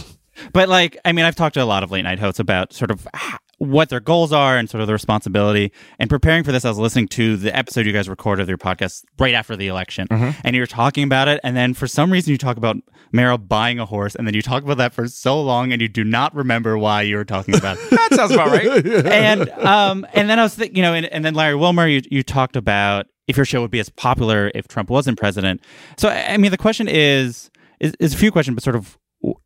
But 0.53 0.69
like, 0.69 0.97
I 1.05 1.13
mean, 1.13 1.25
I've 1.25 1.37
talked 1.37 1.55
to 1.55 1.63
a 1.63 1.65
lot 1.65 1.85
of 1.85 1.93
late 1.93 2.03
night 2.03 2.19
hosts 2.19 2.41
about 2.41 2.73
sort 2.73 2.91
of 2.91 3.07
h- 3.15 3.35
what 3.63 3.91
their 3.91 4.01
goals 4.01 4.33
are 4.33 4.57
and 4.57 4.69
sort 4.69 4.81
of 4.81 4.89
the 4.89 4.93
responsibility. 4.93 5.73
And 6.01 6.11
preparing 6.11 6.43
for 6.43 6.51
this, 6.51 6.65
I 6.65 6.69
was 6.69 6.79
listening 6.79 7.07
to 7.09 7.37
the 7.37 7.57
episode 7.57 7.87
you 7.87 7.93
guys 7.93 8.09
recorded 8.09 8.43
of 8.43 8.49
your 8.49 8.59
podcast 8.59 9.05
right 9.21 9.35
after 9.35 9.55
the 9.55 9.69
election, 9.69 10.09
and 10.11 10.57
you 10.57 10.63
were 10.63 10.67
talking 10.67 11.05
about 11.05 11.29
it. 11.29 11.41
And 11.45 11.57
then 11.57 11.73
for 11.73 11.87
some 11.87 12.11
reason, 12.11 12.33
you 12.33 12.39
talk 12.39 12.57
about 12.57 12.77
Mero 13.13 13.39
buying 13.39 13.79
a 13.79 13.87
horse, 13.87 14.17
and 14.17 14.27
then 14.27 14.35
you 14.35 14.43
talk 14.43 14.65
about 14.65 14.79
that 14.79 14.93
for 14.93 15.07
so 15.07 15.41
long, 15.41 15.73
and 15.73 15.81
you 15.81 15.89
do 15.89 16.03
not 16.03 16.35
remember 16.35 16.77
why 16.77 17.03
you 17.03 17.17
were 17.17 17.25
talking 17.25 17.55
about 17.55 17.79
it. 17.79 17.91
that 17.91 18.09
sounds 18.15 18.33
about 18.33 18.49
right. 18.49 18.87
and 19.07 19.49
um, 19.51 20.07
and 20.13 20.29
then 20.29 20.41
I 20.41 20.43
was, 20.43 20.57
th- 20.57 20.75
you 20.75 20.83
know, 20.83 20.95
and, 20.95 21.07
and 21.07 21.25
then 21.25 21.35
Larry 21.35 21.55
Wilmore, 21.55 21.87
you 21.87 22.03
you 22.11 22.25
talked 22.25 22.57
about 22.57 23.07
if 23.29 23.37
your 23.37 23.47
show 23.47 23.61
would 23.61 23.71
be 23.71 23.81
as 23.81 23.89
popular 23.91 24.51
if 24.55 24.67
Trump 24.67 24.91
wasn't 24.91 25.19
president. 25.19 25.61
So 25.97 26.09
I 26.09 26.33
I 26.33 26.37
mean, 26.37 26.51
the 26.51 26.59
question 26.59 26.89
is 26.89 27.51
is, 27.79 27.95
is 28.01 28.13
a 28.13 28.17
few 28.17 28.33
questions, 28.33 28.57
but 28.57 28.65
sort 28.65 28.77
of 28.77 28.99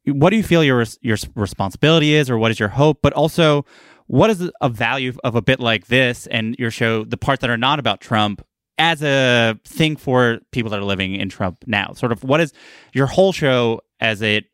what 0.07 0.31
do 0.31 0.37
you 0.37 0.43
feel 0.43 0.65
your 0.65 0.85
your 1.03 1.19
responsibility 1.35 2.15
is, 2.15 2.31
or 2.31 2.39
what 2.39 2.51
is 2.51 2.59
your 2.59 2.71
hope, 2.71 3.01
but 3.03 3.13
also 3.13 3.67
what 4.07 4.31
is 4.31 4.51
a 4.61 4.69
value 4.69 5.13
of 5.25 5.35
a 5.35 5.43
bit 5.43 5.61
like 5.61 5.87
this 5.87 6.27
and 6.27 6.57
your 6.59 6.71
show, 6.71 7.05
the 7.05 7.17
parts 7.17 7.41
that 7.41 7.51
are 7.51 7.57
not 7.57 7.79
about 7.79 8.01
Trump. 8.01 8.45
As 8.79 9.03
a 9.03 9.59
thing 9.65 9.97
for 9.97 10.41
people 10.53 10.71
that 10.71 10.79
are 10.79 10.85
living 10.85 11.15
in 11.15 11.31
Trump 11.31 11.65
now, 11.67 11.95
sort 11.95 12.13
of 12.13 12.23
what 12.23 12.43
is 12.43 12.53
your 12.93 13.07
whole 13.07 13.33
show 13.33 13.81
as 14.01 14.21
it 14.21 14.45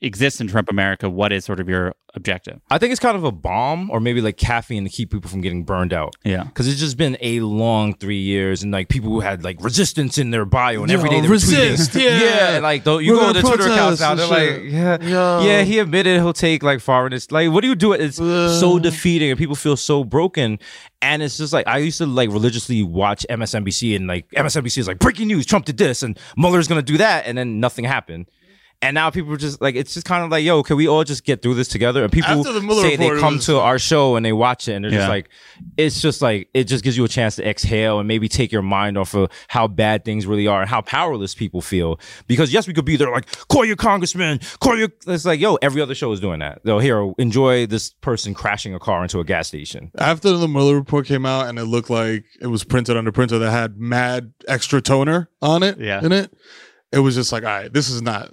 exists 0.00 0.40
in 0.40 0.48
Trump 0.48 0.70
America? 0.70 1.08
What 1.10 1.32
is 1.32 1.44
sort 1.44 1.60
of 1.60 1.68
your 1.68 1.94
objective? 2.14 2.60
I 2.70 2.78
think 2.78 2.90
it's 2.92 3.00
kind 3.00 3.16
of 3.16 3.24
a 3.24 3.32
balm 3.32 3.90
or 3.90 4.00
maybe 4.00 4.20
like 4.20 4.36
caffeine 4.36 4.84
to 4.84 4.90
keep 4.90 5.10
people 5.12 5.30
from 5.30 5.40
getting 5.40 5.64
burned 5.64 5.92
out. 5.92 6.16
Yeah. 6.24 6.44
Because 6.44 6.66
it's 6.68 6.80
just 6.80 6.96
been 6.96 7.16
a 7.20 7.40
long 7.40 7.94
three 7.94 8.18
years 8.18 8.62
and 8.62 8.72
like 8.72 8.88
people 8.88 9.10
who 9.10 9.20
had 9.20 9.44
like 9.44 9.62
resistance 9.62 10.18
in 10.18 10.30
their 10.30 10.44
bio 10.44 10.82
and 10.82 10.90
Yo, 10.90 10.98
every 10.98 11.10
day 11.10 11.20
they 11.20 11.28
were 11.28 11.34
resist, 11.34 11.92
tweeting. 11.92 12.20
yeah. 12.20 12.54
and 12.54 12.62
like 12.62 12.84
though 12.84 12.98
you 12.98 13.12
We're 13.12 13.20
go 13.20 13.32
to 13.32 13.32
the 13.34 13.40
Twitter 13.42 13.64
accounts 13.64 14.00
protest 14.00 14.00
now, 14.00 14.14
they're 14.14 14.26
shit. 14.26 14.62
like, 14.64 14.72
yeah, 14.72 15.08
Yo. 15.08 15.44
yeah, 15.46 15.62
he 15.62 15.78
admitted 15.78 16.16
he'll 16.16 16.32
take 16.32 16.62
like 16.62 16.80
foreigners. 16.80 17.30
Like, 17.30 17.50
what 17.50 17.60
do 17.60 17.68
you 17.68 17.74
do? 17.74 17.92
It's 17.92 18.16
so 18.16 18.78
defeating 18.78 19.30
and 19.30 19.38
people 19.38 19.54
feel 19.56 19.76
so 19.76 20.04
broken. 20.04 20.58
And 21.02 21.22
it's 21.22 21.38
just 21.38 21.52
like 21.52 21.66
I 21.66 21.78
used 21.78 21.98
to 21.98 22.06
like 22.06 22.30
religiously 22.30 22.82
watch 22.82 23.24
MSNBC 23.30 23.96
and 23.96 24.06
like 24.06 24.28
MSNBC 24.30 24.78
is 24.78 24.88
like 24.88 24.98
breaking 24.98 25.28
news, 25.28 25.46
Trump 25.46 25.64
did 25.64 25.78
this 25.78 26.02
and 26.02 26.18
Mueller's 26.36 26.68
gonna 26.68 26.82
do 26.82 26.98
that, 26.98 27.26
and 27.26 27.38
then 27.38 27.60
nothing 27.60 27.84
happened. 27.84 28.26
And 28.82 28.94
now 28.94 29.10
people 29.10 29.30
are 29.34 29.36
just 29.36 29.60
like, 29.60 29.74
it's 29.74 29.92
just 29.92 30.06
kind 30.06 30.24
of 30.24 30.30
like, 30.30 30.42
yo, 30.42 30.62
can 30.62 30.76
we 30.76 30.88
all 30.88 31.04
just 31.04 31.24
get 31.26 31.42
through 31.42 31.52
this 31.54 31.68
together? 31.68 32.02
And 32.02 32.10
people 32.10 32.30
After 32.30 32.50
the 32.52 32.62
Mueller 32.62 32.80
say 32.82 32.96
they 32.96 33.04
report, 33.10 33.18
it 33.18 33.20
come 33.20 33.34
was- 33.34 33.44
to 33.46 33.58
our 33.58 33.78
show 33.78 34.16
and 34.16 34.24
they 34.24 34.32
watch 34.32 34.68
it 34.68 34.72
and 34.72 34.84
they're 34.86 34.90
Yeah. 34.92 34.98
just 35.00 35.08
like, 35.10 35.28
it's 35.76 36.00
just 36.00 36.22
like, 36.22 36.48
it 36.54 36.64
just 36.64 36.82
gives 36.82 36.96
you 36.96 37.04
a 37.04 37.08
chance 37.08 37.36
to 37.36 37.46
exhale 37.46 37.98
and 37.98 38.08
maybe 38.08 38.26
take 38.26 38.50
your 38.50 38.62
mind 38.62 38.96
off 38.96 39.12
of 39.12 39.28
how 39.48 39.68
bad 39.68 40.06
things 40.06 40.26
really 40.26 40.46
are 40.46 40.62
and 40.62 40.70
how 40.70 40.80
powerless 40.80 41.34
people 41.34 41.60
feel. 41.60 42.00
Because 42.26 42.54
yes, 42.54 42.66
we 42.66 42.72
could 42.72 42.86
be 42.86 42.96
there 42.96 43.10
like, 43.10 43.26
call 43.48 43.66
your 43.66 43.76
congressman, 43.76 44.40
call 44.60 44.78
your, 44.78 44.88
it's 45.06 45.26
like, 45.26 45.40
yo, 45.40 45.56
every 45.56 45.82
other 45.82 45.94
show 45.94 46.10
is 46.12 46.20
doing 46.20 46.38
that. 46.40 46.62
They'll 46.64 46.78
here, 46.78 47.12
enjoy 47.18 47.66
this 47.66 47.90
person 47.90 48.32
crashing 48.32 48.74
a 48.74 48.78
car 48.78 49.02
into 49.02 49.20
a 49.20 49.24
gas 49.24 49.48
station. 49.48 49.90
After 49.98 50.32
the 50.38 50.48
Mueller 50.48 50.74
report 50.76 51.04
came 51.06 51.26
out 51.26 51.48
and 51.48 51.58
it 51.58 51.66
looked 51.66 51.90
like 51.90 52.24
it 52.40 52.46
was 52.46 52.64
printed 52.64 52.96
on 52.96 53.06
a 53.06 53.12
printer 53.12 53.38
that 53.40 53.50
had 53.50 53.76
mad 53.78 54.32
extra 54.48 54.80
toner 54.80 55.28
on 55.42 55.62
it, 55.62 55.78
Yeah. 55.78 56.02
in 56.02 56.12
it, 56.12 56.32
it 56.92 57.00
was 57.00 57.14
just 57.14 57.30
like, 57.30 57.42
all 57.44 57.50
right, 57.50 57.70
this 57.72 57.90
is 57.90 58.00
not. 58.00 58.32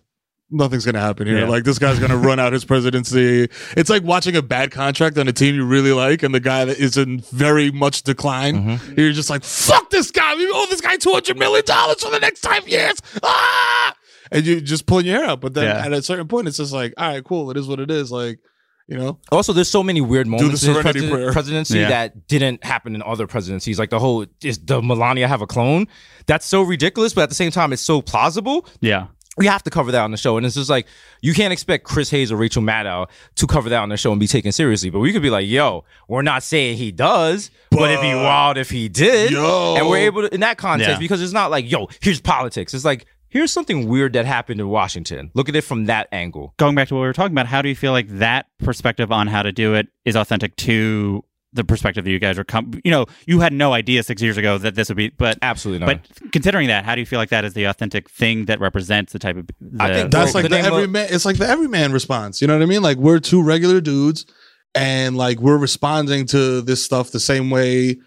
Nothing's 0.49 0.85
gonna 0.85 1.01
happen 1.01 1.27
here. 1.27 1.39
Yeah. 1.39 1.47
Like 1.49 1.65
this 1.65 1.77
guy's 1.77 1.99
gonna 1.99 2.15
run 2.17 2.39
out 2.39 2.53
his 2.53 2.63
presidency. 2.63 3.49
It's 3.75 3.89
like 3.89 4.03
watching 4.03 4.35
a 4.37 4.41
bad 4.41 4.71
contract 4.71 5.17
on 5.17 5.27
a 5.27 5.33
team 5.33 5.55
you 5.55 5.65
really 5.65 5.91
like, 5.91 6.23
and 6.23 6.33
the 6.33 6.39
guy 6.39 6.63
that 6.65 6.77
is 6.79 6.95
in 6.95 7.19
very 7.33 7.69
much 7.69 8.03
decline. 8.03 8.55
Mm-hmm. 8.55 8.99
You're 8.99 9.11
just 9.11 9.29
like, 9.29 9.43
fuck 9.43 9.89
this 9.89 10.09
guy. 10.11 10.35
We 10.35 10.49
owe 10.49 10.65
this 10.69 10.79
guy 10.79 10.95
two 10.95 11.11
hundred 11.11 11.37
million 11.37 11.65
dollars 11.65 12.01
for 12.01 12.11
the 12.11 12.19
next 12.19 12.45
five 12.45 12.65
years. 12.67 12.93
Ah! 13.23 13.93
And 14.31 14.45
you 14.45 14.61
just 14.61 14.85
pulling 14.85 15.05
your 15.05 15.19
hair 15.19 15.29
out. 15.31 15.41
But 15.41 15.53
then 15.53 15.65
Yeah. 15.65 15.85
at 15.85 15.91
a 15.93 16.01
certain 16.01 16.27
point, 16.29 16.47
it's 16.47 16.57
just 16.57 16.71
like, 16.73 16.93
all 16.97 17.09
right, 17.09 17.23
cool. 17.23 17.51
It 17.51 17.57
is 17.57 17.67
what 17.67 17.79
it 17.81 17.91
is. 17.91 18.09
Like, 18.11 18.39
you 18.87 18.97
know. 18.97 19.19
Also, 19.33 19.51
there's 19.51 19.69
so 19.69 19.83
many 19.83 19.99
weird 19.99 20.27
moments 20.27 20.63
in 20.63 20.73
his 20.73 20.81
president- 20.81 21.33
presidency 21.33 21.79
Yeah. 21.79 21.89
that 21.89 22.27
didn't 22.29 22.63
happen 22.63 22.95
in 22.95 23.03
other 23.03 23.27
presidencies. 23.27 23.77
Like 23.79 23.89
the 23.89 23.99
whole 23.99 24.25
is 24.41 24.59
the 24.59 24.81
Melania 24.81 25.27
have 25.27 25.41
a 25.41 25.47
clone? 25.47 25.87
That's 26.25 26.45
so 26.45 26.61
ridiculous, 26.61 27.13
but 27.13 27.23
at 27.23 27.29
the 27.29 27.35
same 27.35 27.51
time, 27.51 27.73
it's 27.73 27.81
so 27.81 28.01
plausible. 28.01 28.65
Yeah. 28.79 29.07
We 29.37 29.45
have 29.45 29.61
to 29.63 29.69
cover 29.69 29.91
that 29.91 30.01
on 30.01 30.11
the 30.11 30.17
show, 30.17 30.37
and 30.37 30.45
it's 30.45 30.55
just 30.55 30.69
like 30.69 30.87
you 31.21 31.33
can't 31.33 31.53
expect 31.53 31.83
Chris 31.83 32.09
Hayes 32.09 32.31
or 32.31 32.37
Rachel 32.37 32.61
Maddow 32.63 33.07
to 33.35 33.47
cover 33.47 33.69
that 33.69 33.77
on 33.79 33.89
the 33.89 33.97
show 33.97 34.11
and 34.11 34.19
be 34.19 34.27
taken 34.27 34.51
seriously. 34.51 34.89
But 34.89 34.99
we 34.99 35.13
could 35.13 35.21
be 35.21 35.29
like, 35.29 35.47
"Yo, 35.47 35.83
we're 36.07 36.23
not 36.23 36.41
saying 36.43 36.77
he 36.77 36.91
does, 36.91 37.51
but, 37.69 37.89
it'd 37.91 38.01
be 38.01 38.13
wild 38.13 38.57
if 38.57 38.69
he 38.69 38.89
did." 38.89 39.31
Yo. 39.31 39.75
and 39.77 39.87
we're 39.87 39.97
able 40.05 40.23
to 40.23 40.33
in 40.33 40.39
that 40.41 40.57
context 40.57 40.93
Yeah. 40.93 40.99
because 40.99 41.21
it's 41.21 41.33
not 41.33 41.51
like, 41.51 41.69
"Yo, 41.69 41.87
here's 42.01 42.19
politics." 42.19 42.73
It's 42.73 42.85
like 42.85 43.05
here's 43.29 43.51
something 43.51 43.87
weird 43.87 44.13
that 44.13 44.25
happened 44.25 44.59
in 44.59 44.67
Washington. 44.69 45.29
Look 45.35 45.49
at 45.49 45.55
it 45.55 45.61
from 45.61 45.85
that 45.85 46.07
angle. 46.11 46.53
Going 46.57 46.75
back 46.75 46.87
to 46.87 46.95
what 46.95 47.01
we 47.01 47.07
were 47.07 47.13
talking 47.13 47.33
about, 47.33 47.45
how 47.45 47.61
do 47.61 47.69
you 47.69 47.75
feel 47.75 47.91
like 47.91 48.07
that 48.19 48.47
perspective 48.59 49.11
on 49.11 49.27
how 49.27 49.43
to 49.43 49.51
do 49.51 49.73
it 49.75 49.87
is 50.05 50.15
authentic 50.15 50.55
to 50.57 51.23
the 51.57 51.65
perspective 51.65 52.05
that 52.05 52.11
you 52.11 52.19
guys 52.19 52.39
are 52.39 52.45
com- 52.45 52.71
you 52.85 52.91
know 52.91 53.05
you 53.25 53.41
had 53.41 53.51
no 53.51 53.73
idea 53.73 54.01
six 54.01 54.21
years 54.21 54.37
ago 54.37 54.57
that 54.57 54.75
this 54.75 54.87
would 54.87 54.95
be 54.95 55.09
but 55.09 55.37
absolutely 55.41 55.85
not 55.85 56.01
but 56.01 56.31
considering 56.31 56.67
that 56.69 56.85
how 56.85 56.95
do 56.95 57.01
you 57.01 57.05
feel 57.05 57.19
like 57.19 57.29
that 57.29 57.43
is 57.43 57.53
the 57.53 57.65
authentic 57.65 58.09
thing 58.09 58.45
that 58.45 58.59
represents 58.61 59.11
the 59.11 59.19
type 59.19 59.35
of 59.35 59.47
the, 59.59 60.07
that's 60.09 60.33
like 60.33 60.47
the, 60.49 60.57
everyman. 60.57 61.07
It's 61.09 61.25
like 61.25 61.37
the 61.37 61.47
everyman 61.47 61.91
response. 61.91 62.41
You 62.41 62.47
know 62.47 62.55
what 62.55 62.63
I 62.63 62.67
mean? 62.67 62.81
Like 62.81 62.97
we're 62.97 63.19
two 63.19 63.43
regular 63.43 63.81
dudes, 63.81 64.25
and 64.73 65.17
like 65.17 65.39
we're 65.39 65.57
responding 65.57 66.25
to 66.27 66.61
this 66.61 66.85
stuff 66.85 67.11
the 67.11 67.19
same 67.19 67.49
way 67.49 67.97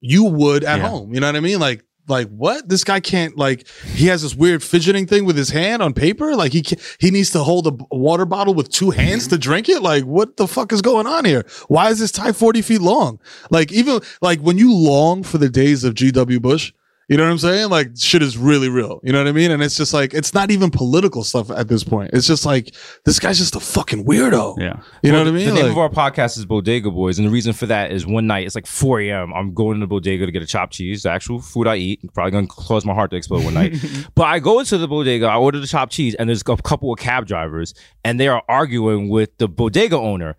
you 0.00 0.24
would 0.24 0.64
at 0.64 0.78
Yeah. 0.80 0.88
home. 0.88 1.14
You 1.14 1.20
know 1.20 1.28
what 1.28 1.36
I 1.36 1.40
mean? 1.40 1.60
Like 1.60 1.84
like 2.08 2.28
what? 2.28 2.68
This 2.68 2.84
guy 2.84 3.00
can't 3.00 3.36
like 3.36 3.66
he 3.94 4.06
has 4.06 4.22
this 4.22 4.34
weird 4.34 4.62
fidgeting 4.62 5.06
thing 5.06 5.24
with 5.24 5.36
his 5.36 5.50
hand 5.50 5.82
on 5.82 5.94
paper. 5.94 6.34
Like 6.34 6.52
he 6.52 6.64
he 6.98 7.10
needs 7.10 7.30
to 7.30 7.42
hold 7.42 7.66
a 7.66 7.94
water 7.94 8.24
bottle 8.24 8.54
with 8.54 8.68
two 8.70 8.90
hands 8.90 9.28
to 9.28 9.38
drink 9.38 9.68
it. 9.68 9.82
Like 9.82 10.04
what 10.04 10.36
the 10.36 10.48
fuck 10.48 10.72
is 10.72 10.82
going 10.82 11.06
on 11.06 11.24
here? 11.24 11.44
Why 11.68 11.90
is 11.90 12.00
this 12.00 12.12
tie 12.12 12.32
forty 12.32 12.62
feet 12.62 12.80
long? 12.80 13.20
Like 13.50 13.72
even 13.72 14.00
like 14.20 14.40
when 14.40 14.58
you 14.58 14.74
long 14.74 15.22
for 15.22 15.38
the 15.38 15.48
days 15.48 15.84
of 15.84 15.94
G.W. 15.94 16.40
Bush. 16.40 16.72
You 17.12 17.18
know 17.18 17.24
what 17.24 17.30
I'm 17.32 17.38
saying? 17.38 17.68
Like 17.68 17.90
shit 17.96 18.22
is 18.22 18.38
really 18.38 18.70
real. 18.70 18.98
You 19.04 19.12
know 19.12 19.18
what 19.18 19.28
I 19.28 19.32
mean? 19.32 19.50
And 19.50 19.62
it's 19.62 19.76
just 19.76 19.92
like 19.92 20.14
it's 20.14 20.32
not 20.32 20.50
even 20.50 20.70
political 20.70 21.22
stuff 21.24 21.50
at 21.50 21.68
this 21.68 21.84
point. 21.84 22.10
It's 22.14 22.26
just 22.26 22.46
like 22.46 22.74
this 23.04 23.18
guy's 23.18 23.36
just 23.36 23.54
a 23.54 23.60
fucking 23.60 24.06
weirdo. 24.06 24.58
Yeah. 24.58 24.80
You 25.02 25.12
know 25.12 25.18
Well, 25.18 25.26
what 25.26 25.34
I 25.34 25.36
mean? 25.36 25.46
The 25.48 25.52
name 25.54 25.62
Like- 25.64 25.72
of 25.72 25.78
our 25.78 25.90
podcast 25.90 26.38
is 26.38 26.46
Bodega 26.46 26.90
Boys, 26.90 27.18
and 27.18 27.28
the 27.28 27.30
reason 27.30 27.52
for 27.52 27.66
that 27.66 27.92
is 27.92 28.06
one 28.06 28.26
night 28.26 28.46
it's 28.46 28.54
like 28.54 28.66
4 28.66 29.00
a.m. 29.02 29.34
I'm 29.34 29.52
going 29.52 29.74
to 29.78 29.80
the 29.80 29.86
bodega 29.86 30.24
to 30.24 30.32
get 30.32 30.42
a 30.42 30.46
chopped 30.46 30.72
cheese, 30.72 31.02
the 31.02 31.10
actual 31.10 31.38
food 31.42 31.66
I 31.66 31.76
eat. 31.76 32.00
Probably 32.14 32.30
gonna 32.30 32.46
cause 32.46 32.86
my 32.86 32.94
heart 32.94 33.10
to 33.10 33.16
explode 33.18 33.44
one 33.44 33.52
night. 33.52 33.74
but 34.14 34.24
I 34.24 34.38
go 34.38 34.58
into 34.60 34.78
the 34.78 34.88
bodega, 34.88 35.26
I 35.26 35.36
order 35.36 35.60
the 35.60 35.66
chopped 35.66 35.92
cheese, 35.92 36.14
and 36.14 36.30
there's 36.30 36.40
a 36.40 36.56
couple 36.56 36.90
of 36.90 36.98
cab 36.98 37.26
drivers, 37.26 37.74
and 38.04 38.18
they 38.18 38.28
are 38.28 38.42
arguing 38.48 39.10
with 39.10 39.36
the 39.36 39.48
bodega 39.48 39.98
owner. 39.98 40.36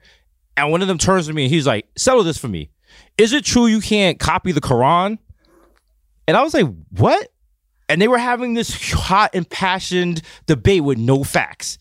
And 0.58 0.72
one 0.72 0.82
of 0.82 0.88
them 0.88 0.98
turns 0.98 1.28
to 1.28 1.34
me 1.34 1.44
and 1.44 1.54
he's 1.54 1.68
like, 1.68 1.86
"Settle 1.96 2.24
this 2.24 2.40
for 2.40 2.48
me. 2.48 2.72
Is 3.18 3.32
it 3.32 3.46
true 3.46 3.68
you 3.68 3.80
can't 3.80 4.18
copy 4.20 4.52
the 4.52 4.62
Quran?" 4.62 5.20
And 6.28 6.38
I 6.38 6.44
was 6.44 6.54
like, 6.54 6.68
"What?" 6.92 7.30
And 7.90 8.02
they 8.02 8.08
were 8.08 8.18
having 8.18 8.54
this 8.54 8.92
hot, 8.92 9.36
impassioned 9.36 10.22
debate 10.46 10.84
with 10.84 10.98
no 10.98 11.24
facts. 11.24 11.78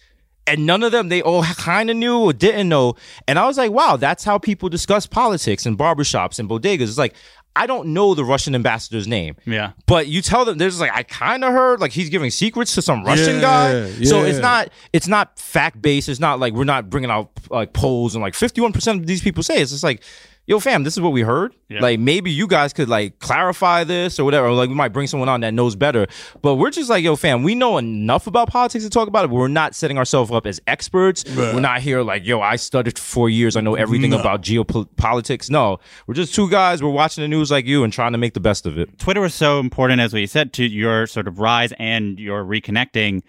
And 0.47 0.67
none 0.67 0.83
of 0.83 0.91
them, 0.91 1.09
they 1.09 1.23
all 1.23 1.45
kind 1.45 1.89
of 1.89 1.97
knew 1.97 2.19
or 2.19 2.33
didn't 2.33 2.69
know. 2.69 2.97
And 3.29 3.39
I 3.39 3.47
was 3.47 3.57
like, 3.57 3.71
wow, 3.71 3.97
that's 3.97 4.25
how 4.25 4.39
people 4.39 4.69
discuss 4.69 5.07
politics 5.07 5.67
in 5.67 5.77
barbershops 5.77 6.41
and 6.41 6.49
bodegas. 6.49 6.83
It's 6.83 6.99
like, 6.99 7.15
I 7.55 7.69
don't 7.69 7.89
know 7.89 8.15
the 8.15 8.25
Russian 8.25 8.57
ambassador's 8.57 9.07
name. 9.07 9.37
Yeah. 9.47 9.73
But 9.87 10.09
you 10.09 10.21
tell 10.21 10.45
them, 10.45 10.59
there's 10.59 10.81
like, 10.81 10.91
I 10.93 11.05
kind 11.05 11.45
of 11.45 11.53
heard 11.53 11.81
like 11.81 11.93
he's 11.93 12.11
giving 12.11 12.31
secrets 12.33 12.75
to 12.75 12.83
some 12.83 13.05
Russian 13.05 13.37
Yeah, 13.37 13.41
guy. 13.89 14.05
So 14.05 14.25
it's 14.25 14.41
not, 14.41 14.71
it's 14.93 15.07
not 15.07 15.39
fact 15.39 15.81
based. 15.81 16.09
It's 16.09 16.19
not 16.19 16.41
like 16.41 16.55
we're 16.55 16.65
not 16.65 16.91
bringing 16.91 17.11
out 17.11 17.31
like 17.49 17.73
polls 17.73 18.17
and 18.17 18.23
like 18.23 18.35
51% 18.35 18.99
of 18.99 19.07
these 19.07 19.23
people 19.23 19.45
say 19.45 19.63
it's 19.63 19.71
just 19.71 19.85
like, 19.85 20.03
yo, 20.47 20.59
fam, 20.59 20.83
this 20.85 20.95
is 20.95 21.01
what 21.01 21.13
we 21.13 21.23
heard. 21.23 21.55
Like 21.81 21.99
maybe 21.99 22.31
you 22.31 22.47
guys 22.47 22.75
could 22.75 22.91
like 22.91 23.19
clarify 23.19 23.85
this 23.85 24.21
or 24.21 24.25
whatever. 24.25 24.49
Or, 24.49 24.53
like 24.53 24.69
we 24.69 24.75
might 24.75 24.93
bring 24.93 25.07
someone 25.07 25.31
on 25.31 25.41
that 25.41 25.55
knows 25.55 25.75
better. 25.75 26.07
But 26.43 26.57
we're 26.57 26.71
just 26.71 26.91
like, 26.91 27.03
yo, 27.03 27.17
fam, 27.17 27.43
we 27.43 27.55
know 27.55 27.79
enough 27.79 28.27
about 28.27 28.49
politics 28.49 28.85
to 28.85 28.91
talk 28.91 29.09
about 29.09 29.25
it. 29.25 29.29
But 29.29 29.37
we're 29.37 29.49
not 29.49 29.75
setting 29.75 29.97
ourselves 29.97 30.31
up 30.31 30.47
as 30.47 30.61
experts. 30.67 31.25
We're 31.35 31.61
not 31.61 31.81
here 31.81 32.03
like, 32.03 32.27
yo, 32.27 32.43
I 32.43 32.57
studied 32.57 32.99
for 32.99 33.05
four 33.05 33.31
years. 33.31 33.57
I 33.57 33.63
know 33.63 33.75
everything 33.75 34.11
No. 34.11 34.21
about 34.21 34.43
geopolitics. 34.43 35.49
No, 35.49 35.79
we're 36.07 36.15
just 36.15 36.35
two 36.35 36.51
guys. 36.51 36.83
We're 36.83 36.91
watching 36.91 37.23
the 37.23 37.29
news 37.29 37.51
like 37.51 37.65
you 37.65 37.85
and 37.85 37.93
trying 37.93 38.13
to 38.13 38.19
make 38.19 38.35
the 38.35 38.41
best 38.41 38.67
of 38.67 38.77
it. 38.79 38.99
Twitter 38.99 39.21
was 39.23 39.35
so 39.35 39.61
important, 39.61 40.01
as 40.03 40.13
we 40.13 40.27
said, 40.27 40.53
to 40.55 40.65
your 40.65 41.07
sort 41.07 41.27
of 41.27 41.39
rise 41.39 41.73
and 41.79 42.19
your 42.19 42.45
reconnecting. 42.45 43.23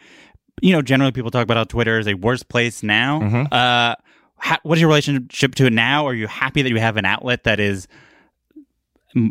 You 0.61 0.73
know, 0.73 0.81
generally 0.81 1.11
people 1.13 1.31
talk 1.31 1.43
about 1.43 1.57
how 1.57 1.63
Twitter 1.63 1.97
is 1.97 2.07
a 2.07 2.13
worse 2.13 2.43
place 2.43 2.83
now. 2.83 3.19
Mm-hmm. 3.21 3.53
Uh, 3.53 3.95
ha- 4.43 4.59
what 4.63 4.77
is 4.77 4.81
your 4.81 4.89
relationship 4.89 5.55
to 5.55 5.65
it 5.65 5.73
now? 5.73 6.05
Are 6.05 6.13
you 6.13 6.27
happy 6.27 6.61
that 6.61 6.69
you 6.69 6.79
have 6.79 6.97
an 6.97 7.05
outlet 7.05 7.45
that 7.45 7.59
is 7.59 7.87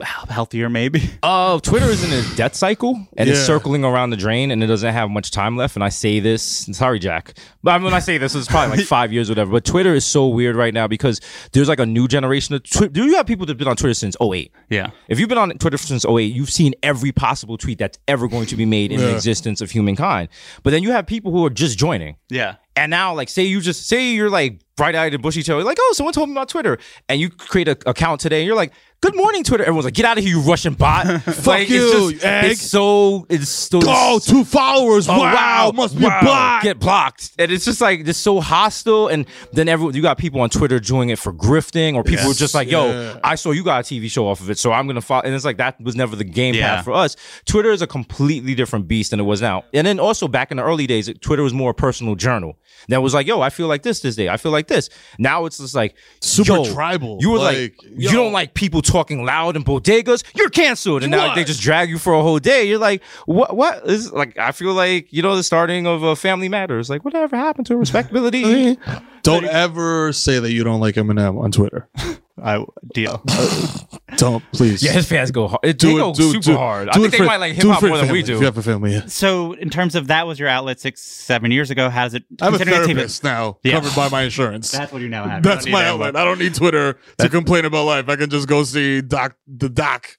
healthier, 0.03 0.69
maybe? 0.71 1.11
Oh, 1.23 1.59
Twitter 1.63 1.87
is 1.87 2.05
in 2.05 2.13
a 2.13 2.37
death 2.37 2.55
cycle 2.55 3.07
and 3.17 3.29
it's 3.29 3.45
circling 3.45 3.85
around 3.85 4.11
the 4.11 4.17
drain 4.17 4.51
and 4.51 4.63
it 4.63 4.69
doesn't 4.69 4.93
have 4.93 5.11
much 5.11 5.31
time 5.31 5.57
left. 5.57 5.75
And 5.77 5.85
I 5.85 5.89
say 5.89 6.21
this, 6.21 6.43
sorry, 6.73 6.99
Jack, 6.99 7.35
but 7.63 7.83
when 7.83 7.93
I 7.93 7.99
say 7.99 8.17
this, 8.17 8.35
it's 8.35 8.47
probably 8.49 8.79
like 8.79 8.87
five 8.87 9.13
years 9.13 9.29
or 9.29 9.33
whatever. 9.33 9.51
But 9.53 9.65
Twitter 9.65 9.95
is 9.95 10.07
so 10.07 10.29
weird 10.29 10.57
right 10.57 10.73
now 10.73 10.87
because 10.87 11.21
there's 11.53 11.69
like 11.69 11.81
a 11.81 11.87
new 11.87 12.07
generation 12.09 12.55
of 12.55 12.63
Twitter. 12.63 12.93
Do 12.93 13.05
you 13.05 13.17
have 13.17 13.27
people 13.27 13.45
that've 13.45 13.59
been 13.59 13.69
on 13.69 13.77
Twitter 13.77 13.95
since 13.95 14.17
08? 14.23 14.53
Yeah. 14.71 14.91
If 15.09 15.19
you've 15.19 15.29
been 15.29 15.39
on 15.39 15.51
Twitter 15.59 15.77
since 15.77 16.05
08, 16.07 16.23
you've 16.33 16.51
seen 16.51 16.75
every 16.83 17.13
possible 17.13 17.59
tweet 17.59 17.79
that's 17.79 17.99
ever 18.09 18.29
going 18.29 18.47
to 18.47 18.57
be 18.57 18.65
made 18.65 18.93
in 18.93 19.01
the 19.01 19.13
existence 19.13 19.61
of 19.61 19.71
humankind. 19.73 20.29
But 20.63 20.71
then 20.71 20.83
you 20.83 20.93
have 20.93 21.07
people 21.07 21.33
who 21.33 21.45
are 21.45 21.51
just 21.51 21.77
joining. 21.77 22.17
Yeah. 22.31 22.57
And 22.75 22.91
now, 22.91 23.15
like, 23.15 23.29
say 23.29 23.43
you 23.45 23.61
just 23.61 23.87
say 23.87 24.13
you're 24.13 24.31
like 24.31 24.61
bright 24.77 24.95
eyed 24.95 25.13
and 25.13 25.23
bushy 25.23 25.43
tailed, 25.43 25.63
like, 25.65 25.77
oh, 25.79 25.93
someone 25.95 26.15
told 26.15 26.29
me 26.29 26.35
about 26.35 26.49
Twitter, 26.49 26.79
and 27.09 27.21
you 27.21 27.29
create 27.29 27.69
an 27.69 27.77
account 27.85 28.21
today, 28.21 28.41
and 28.41 28.47
you're 28.47 28.57
like, 28.57 28.73
good 29.03 29.15
morning, 29.15 29.45
Twitter. 29.45 29.63
Everyone's 29.63 29.85
like, 29.85 29.93
get 29.93 30.07
out 30.07 30.17
of 30.17 30.25
here, 30.25 30.35
you 30.39 30.41
Russian 30.41 30.73
bot. 30.73 31.07
Fuck 31.23 31.69
you, 31.69 32.09
It's, 32.09 32.25
egg. 32.25 32.53
it's 32.53 32.63
so 32.63 33.27
it's 33.29 33.51
so 33.51 33.81
Oh, 33.85 34.19
two 34.25 34.43
followers. 34.45 35.07
Oh, 35.11 35.19
wow, 35.19 35.71
must 35.75 35.99
be 35.99 36.07
a 36.07 36.09
bot. 36.09 36.63
Get 36.63 36.79
blocked, 36.81 37.33
and 37.39 37.53
it's 37.53 37.67
just 37.67 37.83
like 37.83 38.09
it's 38.09 38.19
so 38.19 38.41
hostile. 38.41 39.09
And 39.09 39.27
then 39.53 39.69
everyone, 39.69 39.95
you 39.95 40.01
got 40.01 40.17
people 40.17 40.41
on 40.41 40.49
Twitter 40.49 40.81
doing 40.81 41.11
it 41.11 41.19
for 41.19 41.33
grifting, 41.35 41.95
or 41.95 42.03
people 42.03 42.29
Yes. 42.29 42.39
just 42.39 42.55
like, 42.55 42.71
"Yo, 42.71 42.87
Yeah. 42.91 43.19
I 43.23 43.35
saw 43.35 43.51
you 43.51 43.63
got 43.65 43.81
a 43.81 43.95
TV 43.95 44.09
show 44.11 44.27
off 44.27 44.41
of 44.41 44.49
it, 44.49 44.59
so 44.59 44.73
I'm 44.73 44.87
gonna 44.87 45.03
follow." 45.03 45.23
And 45.25 45.35
it's 45.35 45.45
like 45.45 45.59
that 45.59 45.79
was 45.83 45.95
never 45.95 46.17
the 46.17 46.25
game 46.25 46.55
Yeah. 46.55 46.77
path 46.77 46.85
for 46.87 46.93
us. 46.95 47.17
Twitter 47.45 47.71
is 47.71 47.83
a 47.83 47.87
completely 47.87 48.55
different 48.55 48.89
beast 48.89 49.11
than 49.11 49.21
it 49.21 49.25
was 49.25 49.43
now. 49.43 49.65
And 49.75 49.87
then 49.87 50.01
also 50.01 50.27
back 50.29 50.51
in 50.51 50.57
the 50.57 50.63
early 50.65 50.87
days, 50.87 51.11
Twitter 51.21 51.43
was 51.43 51.53
more 51.53 51.73
a 51.73 51.75
personal 51.75 52.15
journal. 52.15 52.57
That 52.89 53.03
was 53.03 53.15
like, 53.15 53.27
"Yo, 53.27 53.41
I 53.41 53.51
feel 53.51 53.69
like 53.69 53.83
this 53.83 54.01
this 54.01 54.17
day. 54.17 54.29
I 54.29 54.37
feel 54.37 54.53
like 54.53 54.69
this." 54.69 54.89
Now 55.19 55.47
it's 55.47 55.59
just 55.59 55.75
like 55.75 55.95
Super 56.21 56.57
yo, 56.57 56.65
tribal. 56.65 57.19
You 57.21 57.31
were 57.31 57.39
like, 57.39 57.75
Like, 57.83 57.93
you 57.97 58.11
don't 58.11 58.33
like 58.33 58.55
people 58.55 58.83
talking 58.83 59.25
loud 59.25 59.57
in 59.57 59.65
bodegas. 59.65 60.25
You're 60.35 60.51
canceled, 60.51 61.03
and 61.03 61.11
now 61.11 61.35
they 61.35 61.45
just 61.45 61.61
drag 61.61 61.89
you 61.89 61.99
for 61.99 62.13
a 62.15 62.23
whole 62.23 62.39
day. 62.39 62.65
You're 62.65 62.79
like, 62.79 63.03
what? 63.27 63.57
What 63.57 63.87
is 63.87 64.13
like? 64.13 64.39
I 64.39 64.53
feel 64.53 64.75
like 64.75 65.13
you 65.13 65.23
know 65.23 65.37
the 65.37 65.43
starting 65.43 65.87
of 65.87 66.03
a 66.03 66.17
Family 66.17 66.49
Matters. 66.49 66.91
Like, 66.91 67.05
whatever 67.05 67.37
happened 67.37 67.67
to 67.67 67.77
respectability? 67.77 68.79
Don't 69.23 69.45
ever 69.45 70.13
say 70.13 70.39
that 70.39 70.53
you 70.53 70.65
don't 70.65 70.81
like 70.81 70.97
Eminem 70.97 71.41
on 71.41 71.53
Twitter. 71.53 71.89
I 72.43 72.65
deal. 72.95 73.23
Uh, 73.29 73.77
don't 74.17 74.43
please. 74.53 74.83
yeah, 74.83 74.93
his 74.93 75.07
fans 75.07 75.31
go 75.31 75.49
hard. 75.49 75.61
They 75.63 75.73
Do 75.75 75.91
it, 75.97 76.01
go 76.01 76.13
do 76.15 76.31
super 76.33 76.41
do 76.45 76.53
it. 76.53 76.57
hard. 76.57 76.89
I 76.89 76.93
think 76.95 77.13
they 77.13 77.19
for- 77.19 77.25
might 77.25 77.37
like 77.37 77.57
do 77.57 77.69
hip 77.69 77.75
hop 77.75 77.83
more 77.83 77.91
your 77.91 77.99
than 78.07 78.13
we 78.13 78.23
do. 78.23 78.35
if 78.35 78.41
you 78.41 78.47
have 78.47 78.57
a 78.59 78.63
family, 78.63 78.93
yeah. 78.95 79.07
So, 79.07 79.53
in 79.53 79.71
terms 79.71 79.95
of 79.95 80.07
that 80.09 80.27
was 80.27 80.39
your 80.41 80.49
outlet 80.49 80.81
six, 80.81 81.03
seven 81.03 81.51
years 81.53 81.71
ago. 81.71 81.89
How 81.91 82.05
does 82.05 82.15
it? 82.15 82.25
I 82.41 82.47
have 82.47 82.55
a 82.55 82.57
considering 82.59 82.81
it's 82.81 82.89
even- 82.89 82.97
therapist 82.97 83.25
now 83.25 83.59
Yeah. 83.63 83.73
covered 83.75 83.95
by 83.95 84.09
my 84.09 84.23
insurance. 84.23 84.73
That's 84.73 84.91
what 84.93 85.03
you 85.03 85.09
now 85.09 85.25
have. 85.29 85.43
That's 85.43 85.67
my 85.69 85.83
that 85.83 85.89
outlet. 85.91 86.17
I 86.17 86.25
don't 86.25 86.39
need 86.39 86.55
Twitter 86.55 86.99
to 87.19 87.29
complain 87.29 87.65
about 87.67 87.85
life. 87.85 88.09
I 88.09 88.17
can 88.17 88.29
just 88.31 88.49
go 88.49 88.65
see 88.65 89.03
doc 89.03 89.37
the 89.47 89.69
doc. 89.69 90.17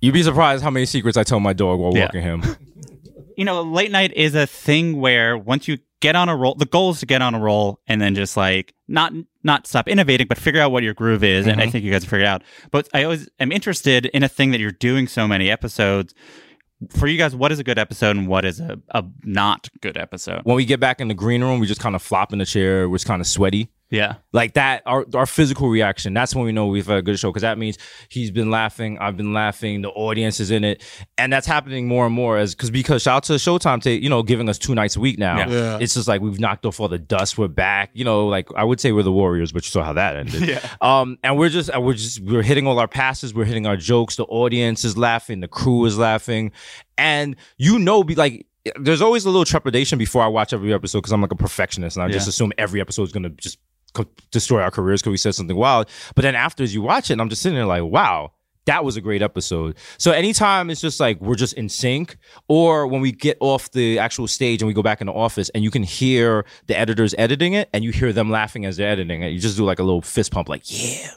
You'd 0.00 0.14
be 0.14 0.22
surprised 0.24 0.62
how 0.64 0.70
many 0.70 0.84
secrets 0.84 1.16
I 1.16 1.22
tell 1.22 1.38
my 1.40 1.52
dog 1.52 1.78
while 1.78 1.94
Yeah. 1.96 2.06
walking 2.06 2.22
him. 2.22 2.42
you 3.36 3.44
know, 3.44 3.62
late 3.62 3.92
night 3.92 4.12
is 4.14 4.34
a 4.34 4.46
thing 4.48 5.00
where 5.00 5.38
once 5.38 5.68
you 5.68 5.78
get 6.02 6.14
on 6.16 6.28
a 6.28 6.36
roll, 6.36 6.54
the 6.54 6.66
goal 6.66 6.90
is 6.90 7.00
to 7.00 7.06
get 7.06 7.22
on 7.22 7.34
a 7.34 7.40
roll 7.40 7.80
and 7.86 7.98
then 8.02 8.14
just 8.14 8.36
like 8.36 8.74
not 8.88 9.14
not 9.42 9.66
stop 9.66 9.88
innovating, 9.88 10.26
but 10.28 10.36
figure 10.36 10.60
out 10.60 10.70
what 10.70 10.82
your 10.82 10.92
groove 10.92 11.24
is. 11.24 11.46
And 11.46 11.60
I 11.62 11.66
Mhm. 11.66 11.72
think 11.72 11.84
you 11.86 11.90
guys 11.90 12.04
figured 12.04 12.24
out. 12.26 12.42
But 12.70 12.88
I 12.92 13.04
always 13.04 13.28
am 13.40 13.50
interested 13.50 14.06
in 14.06 14.22
a 14.22 14.28
thing 14.28 14.50
that 14.50 14.60
you're 14.60 14.70
doing 14.70 15.06
so 15.08 15.26
many 15.26 15.50
episodes. 15.50 16.12
For 16.90 17.06
you 17.06 17.16
guys, 17.16 17.34
what 17.34 17.52
is 17.52 17.58
a 17.60 17.64
good 17.64 17.78
episode 17.78 18.16
and 18.16 18.26
what 18.28 18.44
is 18.44 18.58
a, 18.60 18.78
a 18.90 19.04
not 19.24 19.68
good 19.80 19.96
episode? 19.96 20.40
when 20.44 20.56
we 20.56 20.64
get 20.64 20.80
back 20.80 21.00
in 21.00 21.08
the 21.08 21.14
green 21.14 21.42
room, 21.42 21.60
we 21.60 21.66
just 21.66 21.80
kind 21.80 21.94
of 21.94 22.02
flop 22.02 22.32
in 22.32 22.38
the 22.40 22.44
chair. 22.46 22.88
We're 22.88 22.96
just 22.96 23.06
kind 23.06 23.20
of 23.20 23.26
sweaty. 23.26 23.68
Yeah. 23.92 24.14
Like 24.32 24.54
that, 24.54 24.82
our 24.86 25.04
our 25.14 25.26
physical 25.26 25.68
reaction. 25.68 26.14
That's 26.14 26.34
when 26.34 26.46
we 26.46 26.52
know 26.52 26.66
we've 26.66 26.86
had 26.86 26.96
a 26.96 27.02
good 27.02 27.18
show 27.18 27.28
because 27.28 27.42
that 27.42 27.58
means 27.58 27.76
he's 28.08 28.30
been 28.30 28.50
laughing, 28.50 28.96
I've 28.98 29.18
been 29.18 29.34
laughing, 29.34 29.82
the 29.82 29.90
audience 29.90 30.40
is 30.40 30.50
in 30.50 30.64
it, 30.64 30.82
and 31.18 31.30
that's 31.30 31.46
happening 31.46 31.86
more 31.86 32.06
and 32.06 32.14
more 32.14 32.38
as 32.38 32.54
because 32.54 32.70
because 32.70 33.02
shout 33.02 33.16
out 33.16 33.22
to 33.24 33.34
Showtime 33.34 33.82
to 33.82 33.90
you 33.90 34.08
know 34.08 34.22
giving 34.22 34.48
us 34.48 34.58
two 34.58 34.74
nights 34.74 34.96
a 34.96 35.00
week 35.00 35.18
now. 35.18 35.36
Yeah. 35.36 35.48
Yeah. 35.50 35.78
It's 35.78 35.92
just 35.92 36.08
like 36.08 36.22
we've 36.22 36.40
knocked 36.40 36.64
off 36.64 36.80
all 36.80 36.88
the 36.88 36.98
dust. 36.98 37.36
We're 37.36 37.48
back. 37.48 37.90
You 37.92 38.06
know, 38.06 38.26
like 38.28 38.48
I 38.56 38.64
would 38.64 38.80
say 38.80 38.92
we're 38.92 39.02
the 39.02 39.12
Warriors, 39.12 39.52
but 39.52 39.62
you 39.62 39.70
saw 39.70 39.84
how 39.84 39.92
that 39.92 40.16
ended. 40.16 40.42
Yeah. 40.52 40.66
Um, 40.80 41.18
and 41.22 41.38
we're 41.38 41.50
just 41.50 41.70
we're 41.78 41.92
just 41.92 42.20
we're 42.20 42.42
hitting 42.42 42.66
all 42.66 42.78
our 42.78 42.88
passes. 42.88 43.34
We're 43.34 43.44
hitting 43.44 43.66
our 43.66 43.76
jokes. 43.76 44.16
The 44.16 44.24
audience 44.24 44.84
is 44.86 44.96
laughing. 44.96 45.40
The 45.40 45.48
crew 45.48 45.84
is 45.84 45.98
laughing, 45.98 46.52
and 46.96 47.36
you 47.58 47.78
know, 47.78 48.02
be 48.02 48.14
like. 48.14 48.46
There's 48.78 49.02
always 49.02 49.24
a 49.24 49.28
little 49.28 49.44
trepidation 49.44 49.98
before 49.98 50.22
I 50.22 50.28
watch 50.28 50.52
every 50.52 50.72
episode 50.72 50.98
because 50.98 51.12
I'm 51.12 51.20
like 51.20 51.32
a 51.32 51.36
perfectionist 51.36 51.96
and 51.96 52.04
I 52.04 52.08
just 52.08 52.28
assume 52.28 52.52
every 52.56 52.80
episode 52.80 53.02
is 53.02 53.10
gonna 53.10 53.30
just 53.30 53.58
destroy 54.30 54.62
our 54.62 54.70
careers 54.70 55.02
because 55.02 55.10
we 55.10 55.16
said 55.16 55.34
something 55.34 55.56
wild. 55.56 55.88
But 56.14 56.22
then 56.22 56.34
after 56.34 56.64
you 56.64 56.82
watch 56.82 57.10
it, 57.10 57.14
and 57.14 57.20
I'm 57.20 57.28
just 57.28 57.42
sitting 57.42 57.56
there 57.56 57.66
like, 57.66 57.82
wow, 57.82 58.32
that 58.66 58.84
was 58.84 58.96
a 58.96 59.00
great 59.00 59.22
episode. 59.22 59.76
So 59.98 60.12
anytime 60.12 60.70
it's 60.70 60.80
just 60.80 61.00
like 61.00 61.20
we're 61.20 61.34
just 61.34 61.54
in 61.54 61.68
sync, 61.68 62.16
or 62.48 62.86
when 62.86 63.00
we 63.00 63.12
get 63.12 63.36
off 63.40 63.70
the 63.72 63.98
actual 63.98 64.28
stage 64.28 64.62
and 64.62 64.68
we 64.68 64.74
go 64.74 64.82
back 64.82 65.00
in 65.00 65.06
the 65.08 65.12
office 65.12 65.48
and 65.50 65.64
you 65.64 65.70
can 65.70 65.82
hear 65.82 66.44
the 66.66 66.78
editors 66.78 67.14
editing 67.18 67.54
it 67.54 67.68
and 67.72 67.84
you 67.84 67.90
hear 67.90 68.12
them 68.12 68.30
laughing 68.30 68.64
as 68.64 68.76
they're 68.76 68.90
editing 68.90 69.22
it, 69.22 69.28
you 69.28 69.40
just 69.40 69.56
do 69.56 69.64
like 69.64 69.78
a 69.78 69.82
little 69.82 70.02
fist 70.02 70.32
pump, 70.32 70.48
like, 70.48 70.62
yeah. 70.64 71.10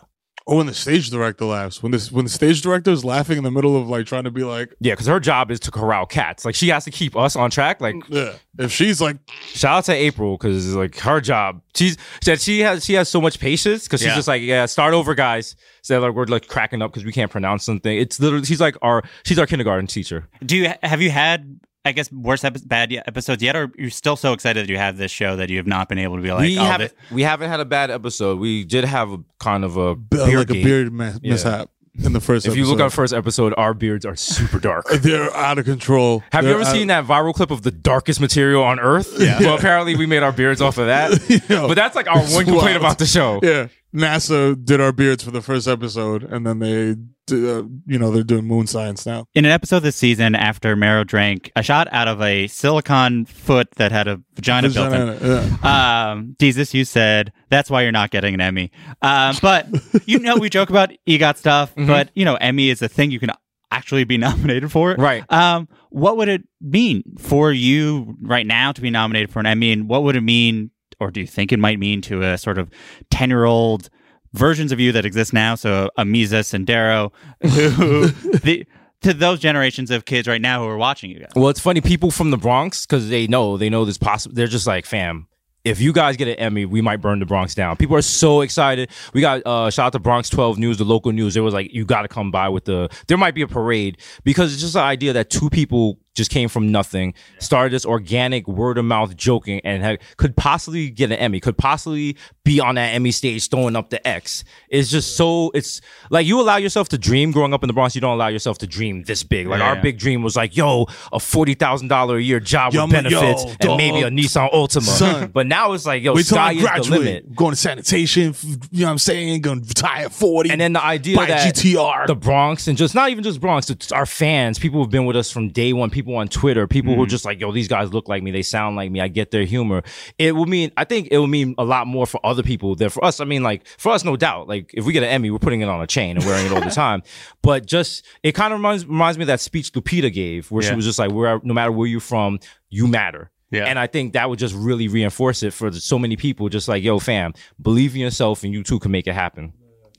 Oh, 0.48 0.54
or 0.54 0.58
when 0.58 0.68
the 0.68 0.74
stage 0.76 1.10
director 1.10 1.46
laughs. 1.46 1.82
When 1.82 1.92
this 1.92 2.12
when 2.12 2.26
the 2.26 2.30
stage 2.30 2.62
director 2.62 2.92
is 2.92 3.04
laughing 3.04 3.38
in 3.40 3.44
the 3.44 3.50
middle 3.50 3.76
of 3.76 3.90
like 3.90 4.06
trying 4.06 4.26
to 4.26 4.32
be 4.32 4.44
like 4.44 4.74
Yeah, 4.80 4.94
because 4.94 5.08
her 5.08 5.20
job 5.20 5.50
is 5.50 5.60
to 5.62 5.72
corral 5.72 6.06
cats. 6.06 6.46
Like 6.46 6.54
she 6.54 6.68
has 6.70 6.84
to 6.86 6.92
keep 6.92 7.16
us 7.16 7.36
on 7.36 7.50
track. 7.50 7.82
Like 7.82 7.96
Yeah. 8.10 8.34
If 8.60 8.72
she's 8.72 9.02
like 9.02 9.18
shout 9.48 9.78
out 9.80 9.86
to 9.86 9.94
April 9.94 10.38
because 10.38 10.76
like 10.76 10.98
her 11.00 11.20
job, 11.20 11.62
she's 11.76 11.98
said 12.24 12.40
she 12.40 12.60
has 12.60 12.86
she 12.86 12.94
has 12.94 13.10
so 13.10 13.20
much 13.20 13.40
patience 13.40 13.86
because 13.86 14.02
she's 14.02 14.10
Yeah. 14.10 14.16
just 14.16 14.28
like 14.28 14.44
yeah, 14.44 14.66
start 14.68 14.94
over, 14.94 15.16
guys. 15.16 15.56
So 15.82 16.00
like 16.00 16.14
we're 16.14 16.26
like 16.26 16.48
cracking 16.48 16.82
up 16.84 16.92
because 16.92 17.06
we 17.06 17.12
can't 17.12 17.32
pronounce 17.32 17.64
something. 17.64 17.98
It's 17.98 18.20
literally 18.20 18.46
she's 18.46 18.62
like 18.62 18.76
our 18.84 19.02
she's 19.24 19.40
our 19.40 19.48
kindergarten 19.48 19.88
teacher. 19.88 20.28
Do 20.46 20.56
you 20.58 20.72
have 20.84 21.02
you 21.02 21.10
had 21.10 21.60
I 21.86 21.92
guess 21.92 22.12
worse 22.12 22.44
epi- 22.44 22.62
bad 22.66 22.92
episodes 23.06 23.44
yet, 23.44 23.56
or 23.56 23.72
you're 23.78 23.90
still 23.92 24.16
so 24.16 24.34
excited 24.34 24.66
that 24.68 24.72
you 24.72 24.78
have 24.78 24.98
this 24.98 25.12
show 25.12 25.36
that 25.36 25.50
you 25.50 25.58
have 25.58 25.68
not 25.68 25.88
been 25.88 26.00
able 26.00 26.16
to 26.16 26.22
be 26.24 26.32
like, 26.32 26.42
we 26.42 26.58
oh, 26.58 26.64
haven't 26.64 26.92
this- 27.00 27.12
we 27.12 27.22
haven't 27.22 27.50
had 27.50 27.60
a 27.60 27.66
bad 27.66 27.92
episode. 27.92 28.40
We 28.40 28.64
did 28.66 28.84
have 28.86 29.12
a 29.12 29.18
kind 29.40 29.64
of 29.64 29.78
a 29.78 29.96
Be- 29.96 30.18
beard 30.18 30.50
like 30.50 30.58
a 30.58 30.64
beard 30.64 30.92
mi- 30.92 31.06
Yeah. 31.22 31.34
mishap 31.34 31.70
in 32.04 32.12
the 32.12 32.20
first 32.20 32.46
If 32.46 32.58
you 32.58 32.64
look 32.66 32.74
episode. 32.80 32.84
on 32.84 32.90
first 32.90 33.14
episode, 33.14 33.54
our 33.56 33.74
beards 33.74 34.06
are 34.06 34.16
super 34.16 34.60
dark. 34.60 34.86
Uh, 34.92 34.98
they're 34.98 35.34
out 35.36 35.58
of 35.60 35.66
control. 35.66 36.24
Have 36.32 36.44
you 36.44 36.50
They're 36.50 36.60
ever 36.60 36.68
out- 36.70 36.74
seen 36.76 36.88
that 36.88 37.06
viral 37.06 37.34
clip 37.34 37.52
of 37.52 37.62
the 37.62 37.72
darkest 37.72 38.20
material 38.20 38.64
on 38.64 38.80
earth? 38.80 39.14
Yeah. 39.18 39.40
Well, 39.40 39.56
apparently 39.56 39.96
we 39.96 40.06
made 40.06 40.24
our 40.24 40.32
beards 40.34 40.62
off 40.62 40.78
of 40.78 40.88
that. 40.88 41.12
but 41.48 41.76
that's 41.76 41.96
like 41.96 42.08
our 42.08 42.22
It's 42.24 42.34
one 42.34 42.46
complaint 42.46 42.66
wild. 42.72 42.78
about 42.78 42.98
the 43.00 43.06
show. 43.06 43.40
Yeah, 43.44 43.68
NASA 43.96 44.62
did 44.66 44.82
our 44.82 44.92
beards 44.92 45.24
for 45.24 45.32
the 45.32 45.42
first 45.42 45.68
episode, 45.68 46.24
and 46.24 46.46
then 46.46 46.60
they, 46.60 46.96
d- 46.96 47.02
uh, 47.32 47.64
you 47.86 47.98
know, 48.00 48.12
they're 48.12 48.24
doing 48.24 48.46
moon 48.46 48.68
science 48.68 49.06
now. 49.06 49.28
in 49.34 49.46
an 49.46 49.52
episode 49.52 49.80
this 49.80 49.96
season 49.96 50.36
after 50.36 50.76
Mero 50.76 51.04
drank 51.04 51.52
a 51.56 51.64
shot 51.64 51.88
out 51.92 52.08
of 52.08 52.22
a 52.22 52.48
silicon 52.48 53.26
foot 53.26 53.70
that 53.78 53.92
had 53.92 54.08
a 54.08 54.22
vagina, 54.36 54.70
built 54.70 54.94
in. 54.94 55.14
Vagina, 55.20 55.60
Um, 55.68 56.36
Desus, 56.40 56.74
you 56.74 56.86
said 56.86 57.32
that's 57.50 57.70
why 57.70 57.82
you're 57.84 57.92
not 57.92 58.12
getting 58.12 58.34
an 58.34 58.42
Emmy. 58.42 58.72
Um, 59.02 59.36
but 59.42 59.68
you 60.06 60.20
know, 60.20 60.38
we 60.38 60.50
joke 60.50 60.70
about 60.70 60.92
EGOT 61.08 61.38
stuff, 61.38 61.72
Mm-hmm. 61.76 61.88
but 61.88 62.10
you 62.16 62.26
know, 62.26 62.36
Emmy 62.36 62.70
is 62.70 62.82
a 62.82 62.88
thing 62.88 63.12
you 63.12 63.20
can 63.20 63.32
actually 63.72 64.04
be 64.04 64.18
nominated 64.28 64.72
for. 64.72 64.96
Right. 64.96 65.24
Um, 65.32 65.68
what 65.90 66.18
would 66.18 66.28
it 66.30 66.44
mean 66.62 67.04
for 67.18 67.52
you 67.52 68.16
right 68.22 68.46
now 68.46 68.72
to 68.72 68.82
be 68.82 68.90
nominated 68.90 69.32
for 69.32 69.40
an 69.40 69.46
Emmy, 69.46 69.72
and 69.72 69.90
what 69.90 70.04
would 70.04 70.16
it 70.16 70.22
mean, 70.22 70.72
or 71.00 71.12
do 71.12 71.20
you 71.22 71.28
think 71.28 71.52
it 71.52 71.60
might 71.60 71.80
mean 71.80 72.02
to 72.04 72.22
a 72.22 72.38
sort 72.38 72.58
of 72.58 72.70
ten 73.10 73.30
year 73.30 73.46
old 73.46 73.90
versions 74.36 74.72
of 74.72 74.80
you 74.80 74.92
that 74.92 75.06
exist 75.06 75.34
now? 75.34 75.56
So 75.56 75.90
Amisa 75.98 76.42
Sendero, 76.44 77.12
who 77.42 78.08
the 78.40 78.66
to 79.02 79.14
those 79.14 79.40
generations 79.40 79.92
of 79.92 80.06
kids 80.06 80.28
right 80.28 80.42
now 80.42 80.64
who 80.64 80.68
are 80.68 80.78
watching 80.78 81.12
you 81.12 81.20
guys. 81.20 81.32
Well, 81.36 81.50
it's 81.50 81.60
funny. 81.60 81.82
People 81.82 82.12
from 82.12 82.32
the 82.32 82.38
Bronx, 82.38 82.86
because 82.86 83.10
they 83.10 83.28
know 83.28 83.58
they 83.58 83.70
know 83.70 83.86
this 83.86 83.98
possible. 83.98 84.36
They're 84.36 84.48
just 84.48 84.68
like, 84.68 84.86
fam. 84.86 85.28
If 85.64 85.82
you 85.82 85.94
guys 85.94 86.16
get 86.16 86.28
an 86.28 86.36
Emmy, 86.36 86.66
we 86.66 86.80
might 86.82 86.98
burn 86.98 87.18
the 87.18 87.26
Bronx 87.26 87.56
down. 87.56 87.76
People 87.76 87.96
are 87.96 88.04
so 88.04 88.42
excited. 88.42 88.92
We 89.14 89.22
got 89.22 89.42
uh, 89.48 89.72
shout 89.72 89.88
out 89.88 89.94
to 89.94 90.00
Bronx 90.00 90.30
12 90.30 90.60
News, 90.60 90.78
the 90.78 90.86
local 90.86 91.12
news. 91.12 91.34
They 91.34 91.42
was 91.42 91.56
like, 91.56 91.74
you 91.74 91.86
got 91.86 92.04
to 92.04 92.08
come 92.08 92.30
by 92.30 92.50
with 92.50 92.66
the. 92.66 92.90
There 93.08 93.18
might 93.18 93.34
be 93.34 93.42
a 93.42 93.48
parade 93.48 93.98
because 94.24 94.54
it's 94.54 94.62
just 94.62 94.74
the 94.74 94.82
idea 94.82 95.14
that 95.14 95.32
two 95.32 95.50
people 95.50 95.98
just 96.16 96.32
came 96.32 96.50
from 96.50 96.72
nothing, 96.72 97.14
started 97.40 97.72
this 97.74 97.86
organic 97.86 98.48
word 98.48 98.78
of 98.78 98.86
mouth 98.86 99.16
joking, 99.16 99.62
and 99.64 99.84
had, 99.84 100.00
could 100.18 100.36
possibly 100.36 100.90
get 100.90 101.12
an 101.12 101.18
Emmy, 101.18 101.40
could 101.40 101.58
possibly 101.58 102.18
be 102.44 102.60
on 102.60 102.76
that 102.76 102.94
Emmy 102.94 103.12
stage 103.12 103.50
throwing 103.50 103.76
up 103.76 103.90
the 103.90 104.06
X. 104.08 104.44
It's 104.70 104.90
just 104.90 105.16
so. 105.18 105.52
It's 105.54 105.82
like 106.10 106.26
you 106.26 106.40
allow 106.42 106.58
yourself 106.58 106.90
to 106.90 106.98
dream 106.98 107.32
growing 107.32 107.54
up 107.54 107.64
in 107.64 107.68
the 107.68 107.74
Bronx. 107.74 107.94
You 107.96 108.02
don't 108.02 108.14
allow 108.14 108.28
yourself 108.30 108.58
to 108.60 108.68
dream 108.68 109.04
this 109.04 109.24
big. 109.24 109.48
Like 109.48 109.60
Yeah, 109.60 109.68
our 109.70 109.76
yeah. 109.76 109.82
big 109.82 110.00
dream 110.00 110.24
was 110.24 110.36
like, 110.36 110.56
yo, 110.56 110.88
a 111.12 111.20
forty 111.20 111.54
thousand 111.54 111.90
dollar 111.90 112.18
a 112.18 112.22
year 112.22 112.40
job 112.40 112.74
Yo, 112.74 112.86
with 112.86 112.96
I'm 112.96 113.06
yo, 113.06 113.20
benefits 113.22 113.44
and 113.44 113.60
dog, 113.60 113.78
maybe 113.78 114.02
a 114.02 114.10
Nissan 114.10 114.52
Altima. 114.52 114.82
son. 114.84 115.32
But 115.36 115.48
now 115.48 115.74
it's 115.74 115.86
like, 115.86 116.02
yo, 116.02 116.14
Wait 116.14 116.26
sky 116.26 116.54
is 116.54 116.64
the 116.88 116.98
limit. 116.98 117.36
Going 117.36 117.52
to 117.52 117.56
sanitation, 117.58 118.34
you 118.72 118.82
know 118.82 118.86
what 118.88 118.92
I'm 118.92 118.98
saying? 119.00 119.42
Going 119.42 119.62
to 119.62 119.68
retire 119.68 120.06
at 120.06 120.14
40. 120.14 120.50
And 120.52 120.62
then 120.62 120.74
the 120.74 120.84
idea 120.84 121.18
that 121.18 121.54
GTR. 121.56 122.08
the 122.08 122.16
Bronx 122.16 122.68
and 122.68 122.78
just 122.78 122.96
not 122.96 123.10
even 123.10 123.24
just 123.24 123.42
Bronx, 123.42 123.70
it's 123.70 123.92
our 123.92 124.06
fans, 124.06 124.60
people 124.60 124.80
who've 124.80 124.90
been 124.90 125.06
with 125.06 125.16
us 125.18 125.32
from 125.32 125.50
day 125.50 125.74
one, 125.74 125.90
people 125.90 126.05
on 126.08 126.28
Twitter, 126.28 126.68
people 126.68 126.92
Mm-hmm. 126.92 127.00
who 127.00 127.04
are 127.04 127.08
just 127.08 127.26
like, 127.26 127.40
yo, 127.40 127.52
these 127.52 127.68
guys 127.68 127.92
look 127.94 128.08
like 128.08 128.22
me, 128.22 128.32
they 128.32 128.42
sound 128.44 128.76
like 128.76 128.92
me, 128.92 129.02
I 129.02 129.08
get 129.08 129.32
their 129.32 129.44
humor. 129.46 129.82
It 130.20 130.34
will 130.36 130.46
mean, 130.46 130.72
I 130.78 130.84
think 130.84 131.08
it 131.12 131.18
will 131.18 131.28
mean 131.28 131.56
a 131.58 131.64
lot 131.66 131.88
more 131.88 132.06
for 132.06 132.24
other 132.26 132.44
people 132.44 132.76
than 132.76 132.90
for 132.90 133.04
us. 133.04 133.20
I 133.20 133.26
mean, 133.26 133.42
like 133.44 133.68
for 133.78 133.92
us, 133.92 134.04
no 134.04 134.16
doubt. 134.16 134.48
Like 134.48 134.72
if 134.74 134.86
we 134.86 134.94
get 134.94 135.04
an 135.04 135.10
Emmy, 135.10 135.32
we're 135.32 135.40
putting 135.40 135.62
it 135.62 135.68
on 135.70 135.82
a 135.82 135.88
chain 135.88 136.18
and 136.18 136.26
wearing 136.26 136.46
it 136.46 136.52
all 136.52 136.62
the 136.62 136.70
time. 136.70 137.02
But 137.42 137.66
just 137.66 138.06
it 138.24 138.34
kind 138.34 138.54
of 138.54 138.60
reminds 138.60 138.86
reminds 138.86 139.18
me 139.18 139.24
of 139.24 139.28
that 139.28 139.40
speech 139.40 139.72
Lupita 139.72 140.14
gave, 140.14 140.52
where 140.52 140.62
she 140.62 140.76
was 140.76 140.86
just 140.86 141.00
like, 141.00 141.12
"Where 141.12 141.40
no 141.44 141.54
matter 141.54 141.72
where 141.72 141.88
you're 141.88 142.00
from, 142.00 142.40
you 142.70 142.88
matter." 142.88 143.32
Yeah. 143.52 143.66
And 143.66 143.80
I 143.80 143.88
think 143.88 144.14
that 144.14 144.30
would 144.30 144.40
just 144.40 144.54
really 144.56 144.88
reinforce 144.88 145.42
it 145.44 145.54
for 145.54 145.72
so 145.72 145.98
many 145.98 146.16
people. 146.18 146.50
Just 146.50 146.68
like, 146.68 146.84
yo, 146.84 147.00
fam, 147.00 147.34
believe 147.62 147.94
in 147.96 148.02
yourself, 148.02 148.44
and 148.44 148.52
you 148.52 148.64
too 148.64 148.80
can 148.80 148.92
make 148.92 149.08
it 149.08 149.14
happen. 149.14 149.54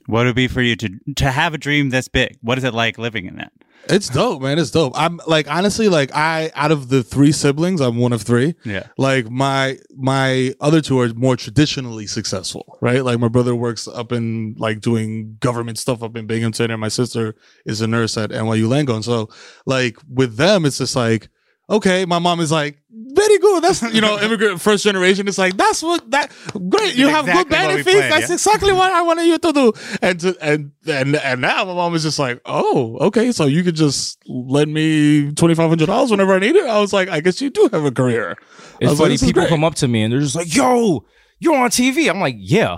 What 0.07 0.21
would 0.21 0.27
it 0.29 0.35
be 0.35 0.47
for 0.47 0.61
you 0.61 0.75
to 0.77 0.89
to 1.15 1.31
have 1.31 1.53
a 1.53 1.57
dream 1.57 1.89
this 1.89 2.07
big? 2.07 2.37
What 2.41 2.57
is 2.57 2.63
it 2.63 2.73
like 2.73 2.97
living 2.97 3.25
in 3.25 3.35
that? 3.35 3.51
It's 3.89 4.09
dope, 4.09 4.41
man. 4.41 4.59
It's 4.59 4.71
dope. 4.71 4.93
I'm 4.95 5.19
like 5.27 5.49
honestly, 5.49 5.89
like 5.89 6.11
I 6.13 6.51
out 6.55 6.71
of 6.71 6.89
the 6.89 7.03
three 7.03 7.31
siblings, 7.31 7.79
I'm 7.79 7.97
one 7.97 8.13
of 8.13 8.21
three. 8.21 8.55
Yeah. 8.65 8.87
Like 8.97 9.29
my 9.29 9.77
my 9.95 10.53
other 10.59 10.81
two 10.81 10.99
are 10.99 11.13
more 11.13 11.35
traditionally 11.37 12.07
successful, 12.07 12.77
right? 12.81 13.03
Like 13.03 13.19
my 13.19 13.27
brother 13.27 13.55
works 13.55 13.87
up 13.87 14.11
in 14.11 14.55
like 14.57 14.81
doing 14.81 15.37
government 15.39 15.77
stuff 15.77 16.03
up 16.03 16.15
in 16.17 16.25
Binghamton, 16.25 16.71
and 16.71 16.81
my 16.81 16.89
sister 16.89 17.35
is 17.65 17.81
a 17.81 17.87
nurse 17.87 18.17
at 18.17 18.31
NYU 18.31 18.67
Langone. 18.67 19.03
So 19.03 19.29
like 19.65 19.97
with 20.09 20.37
them, 20.37 20.65
it's 20.65 20.79
just 20.79 20.95
like 20.95 21.29
okay. 21.69 22.05
My 22.05 22.19
mom 22.19 22.39
is 22.39 22.51
like 22.51 22.77
very 22.89 23.37
good. 23.39 23.63
That's 23.63 23.81
you 23.81 24.01
know 24.01 24.19
immigrant 24.21 24.61
first 24.61 24.83
generation. 24.83 25.27
It's 25.27 25.37
like 25.37 25.57
that's 25.57 25.81
what 25.81 26.09
that 26.11 26.31
great. 26.69 26.95
You 26.95 27.07
have 27.07 27.25
good 27.25 27.47
Exactly 27.47 27.57
we 27.57 27.67
benefits. 27.67 27.91
planned, 27.95 28.11
that's 28.11 28.29
yeah. 28.29 28.33
exactly 28.35 28.73
what 28.73 28.91
I 28.91 29.01
wanted 29.01 29.25
you 29.25 29.37
to 29.37 29.53
do. 29.53 29.73
And 30.01 30.19
to, 30.19 30.37
and 30.41 30.71
and 30.87 31.15
and 31.15 31.41
now 31.41 31.65
my 31.65 31.73
mom 31.73 31.95
is 31.95 32.03
just 32.03 32.19
like, 32.19 32.41
oh, 32.45 32.97
okay, 33.07 33.31
so 33.31 33.45
you 33.45 33.63
could 33.63 33.75
just 33.75 34.19
lend 34.27 34.73
me 34.73 35.31
twenty 35.33 35.55
five 35.55 35.69
hundred 35.69 35.87
dollars 35.87 36.11
whenever 36.11 36.33
I 36.33 36.39
need 36.39 36.55
it. 36.55 36.65
I 36.65 36.79
was 36.79 36.93
like, 36.93 37.09
I 37.09 37.21
guess 37.21 37.41
you 37.41 37.49
do 37.49 37.69
have 37.71 37.85
a 37.85 37.91
career. 37.91 38.37
It's 38.79 38.89
was 38.91 38.99
like, 38.99 39.19
funny. 39.19 39.31
people 39.31 39.47
come 39.47 39.63
up 39.63 39.75
to 39.75 39.87
me 39.87 40.03
and 40.03 40.13
they're 40.13 40.19
just 40.19 40.35
like, 40.35 40.53
"Yo, 40.53 41.05
you're 41.39 41.55
on 41.55 41.69
TV." 41.69 42.09
I'm 42.09 42.19
like, 42.19 42.35
"Yeah." 42.37 42.77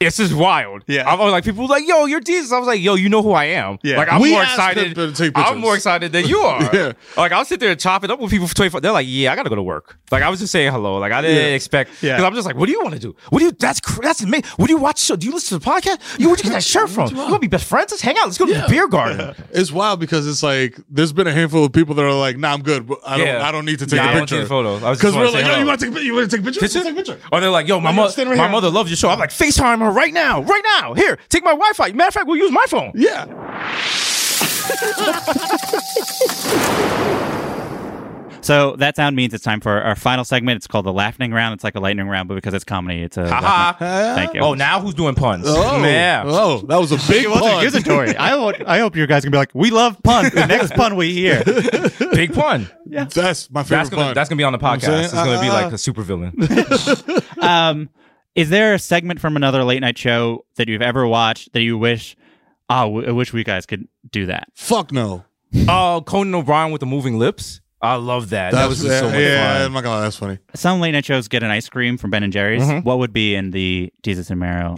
It's 0.00 0.18
is 0.18 0.34
wild. 0.34 0.82
Yeah. 0.86 1.08
I 1.08 1.14
was 1.14 1.30
like, 1.32 1.44
people 1.44 1.62
were 1.62 1.68
like, 1.68 1.86
"Yo, 1.86 2.04
you're 2.06 2.20
Desus." 2.20 2.52
I 2.52 2.58
was 2.58 2.66
like, 2.66 2.80
"Yo, 2.80 2.94
you 2.96 3.08
know 3.08 3.22
who 3.22 3.30
I 3.30 3.44
am." 3.46 3.78
Yeah. 3.82 3.96
Like, 3.96 4.12
I'm 4.12 4.20
We 4.20 4.32
more 4.32 4.42
excited. 4.42 4.98
I'm 5.36 5.58
more 5.58 5.74
excited 5.76 6.12
than 6.12 6.26
you 6.26 6.38
are. 6.40 6.68
Yeah. 6.74 6.92
Like, 7.16 7.32
I'll 7.32 7.44
sit 7.44 7.60
there 7.60 7.70
and 7.70 7.80
chop 7.80 8.02
it 8.04 8.10
up 8.10 8.18
with 8.20 8.30
people 8.30 8.46
for 8.48 8.54
24. 8.54 8.80
They're 8.80 8.92
like, 8.92 9.06
"Yeah, 9.08 9.32
I 9.32 9.36
gotta 9.36 9.48
go 9.48 9.54
to 9.54 9.62
work." 9.62 9.96
Like, 10.10 10.22
I 10.22 10.28
was 10.28 10.40
just 10.40 10.52
saying 10.52 10.72
hello. 10.72 10.98
Like, 10.98 11.12
I 11.12 11.22
didn't 11.22 11.36
Yeah. 11.36 11.54
expect. 11.54 12.02
Yeah. 12.02 12.14
Because 12.16 12.24
I'm 12.24 12.34
just 12.34 12.44
like, 12.46 12.56
"What 12.56 12.66
do 12.66 12.72
you 12.72 12.80
want 12.82 12.94
to 12.94 13.00
do? 13.00 13.14
What 13.30 13.38
do 13.38 13.46
you? 13.46 13.52
That's 13.52 13.80
that's 14.02 14.20
amazing. 14.22 14.44
What 14.56 14.66
do 14.66 14.72
you 14.72 14.78
watch? 14.78 14.98
Show? 15.00 15.16
Do 15.16 15.26
you 15.26 15.32
listen 15.32 15.58
to 15.58 15.64
the 15.64 15.70
podcast? 15.70 16.18
You 16.18 16.26
where'd 16.28 16.40
you 16.40 16.44
get 16.44 16.52
that 16.54 16.64
shirt 16.64 16.90
from? 16.90 17.08
You 17.10 17.16
want 17.16 17.32
to 17.34 17.38
be 17.38 17.46
best 17.46 17.64
friends? 17.66 17.92
Let's 17.92 18.02
hang 18.02 18.18
out. 18.18 18.26
Let's 18.26 18.36
go 18.36 18.46
to 18.46 18.52
the 18.52 18.66
beer 18.68 18.88
garden." 18.88 19.34
It's 19.52 19.70
wild 19.72 20.00
because 20.00 20.26
it's 20.26 20.42
like 20.42 20.76
there's 20.90 21.12
been 21.12 21.28
a 21.28 21.32
handful 21.32 21.64
of 21.64 21.72
people 21.72 21.94
that 21.94 22.04
are 22.04 22.12
like, 22.12 22.36
"Nah, 22.36 22.52
I'm 22.52 22.62
good. 22.62 22.86
but 22.88 22.98
I 23.06 23.16
don't. 23.16 23.26
Yeah. 23.26 23.46
I 23.48 23.52
don't 23.52 23.64
need 23.64 23.78
to 23.78 23.86
take 23.86 23.98
Yeah, 24.00 24.08
I 24.10 24.12
a 24.14 24.20
picture." 24.20 24.44
photos. 24.46 24.82
I 24.82 24.90
was 24.90 24.98
just 24.98 25.14
Because 25.14 25.32
we're 25.32 25.40
like, 25.40 25.46
"Yo, 25.50 25.60
you 25.60 25.66
want 25.66 25.78
to 25.80 25.86
take 25.86 25.92
a 25.92 25.94
picture? 25.94 26.06
You 26.06 26.14
want 26.14 26.30
to 26.30 26.36
take 26.36 26.40
a 26.44 26.50
picture? 26.50 26.68
Take 26.68 26.92
a 26.92 26.94
picture." 26.94 27.18
Or 27.32 27.40
they're 27.40 27.50
like, 27.50 27.68
yo, 27.68 27.78
my, 27.80 27.90
Like, 27.90 27.96
mo- 27.96 28.08
stand 28.08 28.28
my 28.36 28.48
mother 28.48 28.70
loves 28.70 28.90
your 28.90 28.96
show. 28.96 29.08
I'm 29.08 29.18
like, 29.18 29.30
FaceTime 29.30 29.83
her 29.84 29.92
right 29.92 30.12
now, 30.12 30.42
right 30.42 30.62
now. 30.80 30.94
Here, 30.94 31.18
take 31.28 31.44
my 31.44 31.50
Wi-Fi. 31.52 31.92
Matter 31.92 32.08
of 32.08 32.14
fact, 32.14 32.26
we'll 32.26 32.36
use 32.38 32.50
my 32.52 32.64
phone. 32.68 32.92
Yeah. 32.94 33.24
So 38.40 38.76
that 38.76 38.94
sound 38.94 39.16
means 39.16 39.32
it's 39.32 39.42
time 39.42 39.60
for 39.62 39.80
our 39.80 39.96
final 39.96 40.22
segment. 40.22 40.56
It's 40.56 40.66
called 40.66 40.84
the 40.84 40.92
laughing 40.92 41.32
round. 41.32 41.54
It's 41.54 41.64
like 41.64 41.76
a 41.76 41.80
lightning 41.80 42.06
round, 42.08 42.28
but 42.28 42.34
because 42.34 42.52
it's 42.52 42.62
comedy, 42.64 43.00
it's 43.02 43.16
a 43.16 43.26
Ha 43.26 43.40
ha! 43.40 43.76
Thank 44.14 44.34
you. 44.34 44.40
Oh, 44.42 44.52
now 44.52 44.80
who's 44.82 44.92
doing 44.92 45.14
puns? 45.14 45.46
Oh, 45.48 45.82
yeah. 45.82 46.24
oh, 46.26 46.58
that 46.68 46.76
was 46.76 46.92
a 46.92 46.96
big 47.10 47.24
it 47.24 47.30
was 47.30 47.40
pun. 47.40 47.56
accusatory. 47.56 48.14
I 48.18 48.28
hope, 48.32 48.56
I 48.66 48.80
hope 48.80 48.96
you 48.96 49.06
guys 49.06 49.22
can 49.22 49.32
be 49.32 49.38
like, 49.38 49.48
we 49.54 49.70
love 49.70 49.96
puns. 50.02 50.30
The 50.32 50.44
next 50.46 50.74
pun 50.74 50.94
we 50.96 51.14
hear. 51.14 51.42
Big 52.12 52.34
pun. 52.34 52.68
Yeah, 52.84 53.04
That's 53.04 53.50
my 53.50 53.62
favorite 53.62 53.78
That's 53.78 53.88
gonna, 53.88 54.02
pun. 54.08 54.14
that's 54.14 54.28
gonna 54.28 54.36
be 54.36 54.44
on 54.44 54.52
the 54.52 54.58
You 54.58 54.62
know 54.62 54.68
what 54.68 54.84
I'm 54.84 54.90
podcast. 54.90 54.92
saying? 54.92 55.04
It's 55.04 55.14
gonna 55.14 55.40
be 55.40 55.48
Uh, 55.48 55.52
like 55.54 55.72
a 55.72 55.78
super 55.78 56.02
villain. 56.02 56.34
Um, 57.40 57.88
Is 58.34 58.50
there 58.50 58.74
a 58.74 58.78
segment 58.78 59.20
from 59.20 59.36
another 59.36 59.62
late 59.62 59.80
night 59.80 59.96
show 59.96 60.44
that 60.56 60.68
you've 60.68 60.82
ever 60.82 61.06
watched 61.06 61.52
that 61.52 61.62
you 61.62 61.78
wish? 61.78 62.16
Oh, 62.68 63.02
I 63.02 63.12
wish 63.12 63.32
we 63.32 63.44
guys 63.44 63.64
could 63.66 63.86
do 64.10 64.26
that. 64.26 64.48
Fuck 64.54 64.90
no. 64.90 65.24
Oh, 65.68 66.02
Conan 66.04 66.34
O'Brien 66.34 66.72
with 66.72 66.80
the 66.80 66.86
moving 66.86 67.16
lips. 67.18 67.60
I 67.80 67.96
love 67.96 68.30
that. 68.30 68.52
That, 68.52 68.66
was 68.66 68.80
just 68.80 68.98
so 68.98 69.10
much 69.10 69.18
yeah, 69.18 69.52
fun. 69.58 69.62
I'm 69.66 69.72
not 69.74 69.82
gonna 69.82 69.96
lie, 69.96 70.02
that's 70.02 70.16
funny. 70.16 70.38
Some 70.54 70.80
late 70.80 70.92
night 70.92 71.04
shows 71.04 71.28
get 71.28 71.42
an 71.42 71.50
ice 71.50 71.68
cream 71.68 71.98
from 71.98 72.10
Ben 72.10 72.22
and 72.22 72.32
Jerry's. 72.32 72.62
Mhm. 72.62 72.82
What 72.82 72.98
would 72.98 73.12
be 73.12 73.34
in 73.34 73.50
the 73.50 73.92
Desus 74.02 74.30
and 74.30 74.40
Mero? 74.40 74.74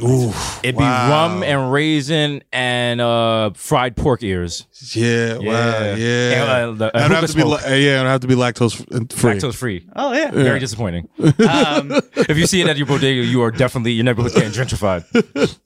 It'd 0.65 0.77
be 0.77 0.83
rum 0.83 1.45
and 1.45 1.71
raisin 1.73 2.43
and 2.53 3.01
uh, 3.01 3.51
fried 3.55 3.97
pork 3.97 4.25
ears. 4.25 4.67
Yeah, 4.93 5.37
wow, 5.37 5.95
yeah. 5.95 6.31
And, 6.33 6.51
uh, 6.51 6.73
the- 6.73 6.97
uh, 6.97 7.05
I'd 7.05 7.11
have 7.13 7.27
to 7.27 7.35
be 7.37 7.43
smoke. 7.43 7.63
la- 7.63 7.73
yeah, 7.75 8.01
I'd 8.03 8.07
have 8.07 8.21
to 8.23 8.27
be 8.27 8.35
lactose 8.35 8.75
free. 9.13 9.35
Lactose 9.35 9.55
free. 9.55 9.87
Oh 9.95 10.13
yeah, 10.13 10.33
Very 10.33 10.59
disappointing. 10.59 11.09
Um, 11.49 11.93
if 12.17 12.37
you 12.37 12.47
see 12.47 12.61
it 12.61 12.67
at 12.69 12.77
your 12.77 12.87
bodega, 12.87 13.23
you 13.23 13.41
are 13.43 13.51
definitely 13.53 13.93
your 13.93 14.05
neighborhood's 14.05 14.35
getting 14.35 14.51
gentrified. 14.51 15.05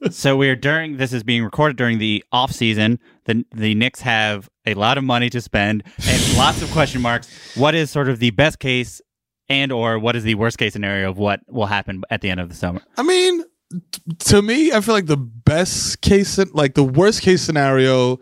so 0.12 0.36
we're 0.36 0.56
during 0.56 0.98
this 0.98 1.12
is 1.12 1.22
being 1.22 1.42
recorded 1.42 1.76
during 1.76 1.98
the 1.98 2.22
off 2.32 2.52
season. 2.52 2.98
The 3.24 3.44
the 3.54 3.74
Knicks 3.74 4.00
have 4.00 4.48
a 4.66 4.74
lot 4.74 4.98
of 4.98 5.04
money 5.04 5.30
to 5.30 5.40
spend 5.40 5.84
and 6.06 6.36
lots 6.38 6.62
of 6.62 6.70
question 6.70 7.00
marks. 7.00 7.56
What 7.56 7.74
is 7.74 7.90
sort 7.90 8.08
of 8.08 8.18
the 8.18 8.30
best 8.30 8.58
case 8.58 9.00
and 9.48 9.72
or 9.72 9.98
what 9.98 10.16
is 10.16 10.22
the 10.24 10.34
worst 10.36 10.58
case 10.58 10.72
scenario 10.72 11.10
of 11.10 11.18
what 11.18 11.40
will 11.48 11.66
happen 11.66 12.02
at 12.10 12.20
the 12.20 12.30
end 12.30 12.40
of 12.40 12.48
the 12.48 12.54
summer? 12.54 12.80
I 12.96 13.02
mean, 13.02 13.42
t- 13.92 14.00
to 14.18 14.42
me, 14.42 14.72
I 14.72 14.80
feel 14.80 14.94
like 14.94 15.06
the 15.06 15.16
best 15.16 16.00
case, 16.00 16.38
like 16.52 16.74
the 16.74 16.84
worst 16.84 17.22
case 17.22 17.42
scenario, 17.42 18.20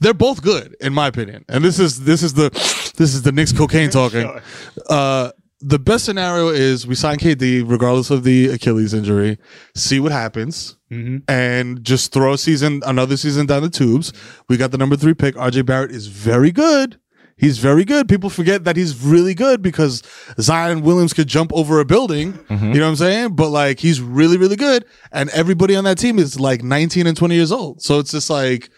they're 0.00 0.14
both 0.14 0.42
good 0.42 0.76
in 0.80 0.92
my 0.92 1.06
opinion. 1.06 1.44
And 1.48 1.64
this 1.64 1.78
is 1.78 2.04
this 2.04 2.22
is 2.22 2.34
the 2.34 2.50
this 2.96 3.14
is 3.14 3.22
the 3.22 3.32
Knicks 3.32 3.52
cocaine 3.52 3.90
talking. 3.90 4.40
Uh, 4.88 5.30
the 5.60 5.78
best 5.78 6.04
scenario 6.04 6.48
is 6.48 6.86
we 6.86 6.94
sign 6.94 7.18
KD 7.18 7.68
regardless 7.68 8.10
of 8.10 8.24
the 8.24 8.48
Achilles 8.48 8.94
injury, 8.94 9.38
see 9.74 9.98
what 9.98 10.12
happens, 10.12 10.76
mm-hmm. 10.90 11.18
and 11.28 11.82
just 11.82 12.12
throw 12.12 12.34
a 12.34 12.38
season, 12.38 12.82
another 12.86 13.16
season 13.16 13.46
down 13.46 13.62
the 13.62 13.70
tubes. 13.70 14.12
We 14.48 14.56
got 14.56 14.70
the 14.70 14.78
number 14.78 14.96
three 14.96 15.14
pick. 15.14 15.34
RJ 15.34 15.66
Barrett 15.66 15.90
is 15.90 16.06
very 16.06 16.52
good. 16.52 17.00
He's 17.36 17.58
very 17.58 17.84
good. 17.84 18.08
People 18.08 18.30
forget 18.30 18.64
that 18.64 18.76
he's 18.76 19.00
really 19.00 19.32
good 19.32 19.62
because 19.62 20.02
Zion 20.40 20.82
Williams 20.82 21.12
could 21.12 21.28
jump 21.28 21.52
over 21.54 21.78
a 21.78 21.84
building. 21.84 22.32
Mm-hmm. 22.32 22.72
You 22.72 22.74
know 22.74 22.86
what 22.86 22.90
I'm 22.90 22.96
saying? 22.96 23.36
But 23.36 23.50
like 23.50 23.78
he's 23.78 24.00
really, 24.00 24.36
really 24.36 24.56
good. 24.56 24.84
And 25.12 25.30
everybody 25.30 25.76
on 25.76 25.84
that 25.84 25.98
team 25.98 26.18
is 26.18 26.38
like 26.40 26.64
19 26.64 27.06
and 27.06 27.16
20 27.16 27.34
years 27.34 27.52
old. 27.52 27.80
So 27.80 28.00
it's 28.00 28.10
just 28.10 28.28
like 28.28 28.70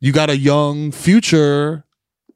you 0.00 0.12
got 0.12 0.28
a 0.28 0.36
young 0.36 0.90
future 0.90 1.84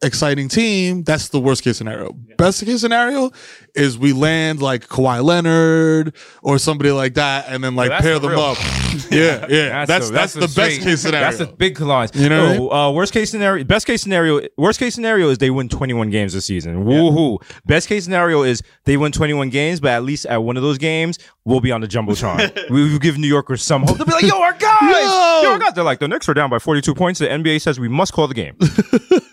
exciting 0.02 0.48
team. 0.48 1.02
That's 1.02 1.28
the 1.28 1.40
worst 1.40 1.62
case 1.62 1.78
scenario. 1.78 2.12
Best 2.36 2.64
case 2.64 2.80
scenario 2.80 3.30
is 3.74 3.98
we 3.98 4.12
land 4.12 4.62
like 4.62 4.88
Kawhi 4.88 5.22
Leonard 5.22 6.14
or 6.42 6.58
somebody 6.58 6.90
like 6.90 7.14
that 7.14 7.46
and 7.48 7.62
then 7.62 7.74
like 7.74 7.90
that's 7.90 8.02
pair 8.02 8.18
the 8.18 8.28
them 8.28 8.30
real- 8.30 8.40
up. 8.40 8.58
yeah, 9.10 9.46
yeah. 9.48 9.84
That's 9.84 10.10
that's, 10.10 10.32
the, 10.32 10.40
best 10.40 10.80
case 10.80 11.02
scenario. 11.02 11.26
That's 11.26 11.38
the 11.38 11.46
big 11.46 11.76
collage. 11.76 12.18
You 12.18 12.28
know 12.28 12.46
I 12.46 12.56
No, 12.56 12.70
uh, 12.70 12.92
worst 12.92 13.12
case 13.12 13.30
scenario. 13.30 13.64
Best 13.64 13.86
case 13.86 14.02
scenario. 14.02 14.40
Worst 14.56 14.78
case 14.78 14.94
scenario 14.94 15.28
is 15.28 15.38
they 15.38 15.50
win 15.50 15.68
21 15.68 16.10
games 16.10 16.32
this 16.32 16.46
season. 16.46 16.84
Woohoo! 16.84 17.38
Best 17.66 17.88
case 17.88 18.04
scenario 18.04 18.42
is 18.42 18.62
they 18.84 18.96
win 18.96 19.12
21 19.12 19.50
games, 19.50 19.80
but 19.80 19.90
at 19.90 20.04
least 20.04 20.26
at 20.26 20.42
one 20.42 20.56
of 20.56 20.62
those 20.62 20.78
games 20.78 21.18
we'll 21.44 21.60
be 21.60 21.70
on 21.70 21.80
the 21.80 21.88
jumbotron. 21.88 22.68
we 22.70 22.90
will 22.90 22.98
give 22.98 23.18
New 23.18 23.28
Yorkers 23.28 23.62
some 23.62 23.82
hope. 23.82 23.98
They'll 23.98 24.06
be 24.06 24.12
like, 24.12 24.24
"Yo, 24.24 24.40
our 24.40 24.52
guys! 24.54 25.42
Yo, 25.42 25.50
our 25.52 25.58
guys!" 25.58 25.74
They're 25.74 25.84
like, 25.84 25.98
"The 25.98 26.08
Knicks 26.08 26.28
are 26.28 26.34
down 26.34 26.50
by 26.50 26.58
42 26.58 26.94
points. 26.94 27.20
The 27.20 27.26
NBA 27.26 27.60
says 27.60 27.78
we 27.78 27.88
must 27.88 28.12
call 28.12 28.26
the 28.26 28.34
game." 28.34 28.56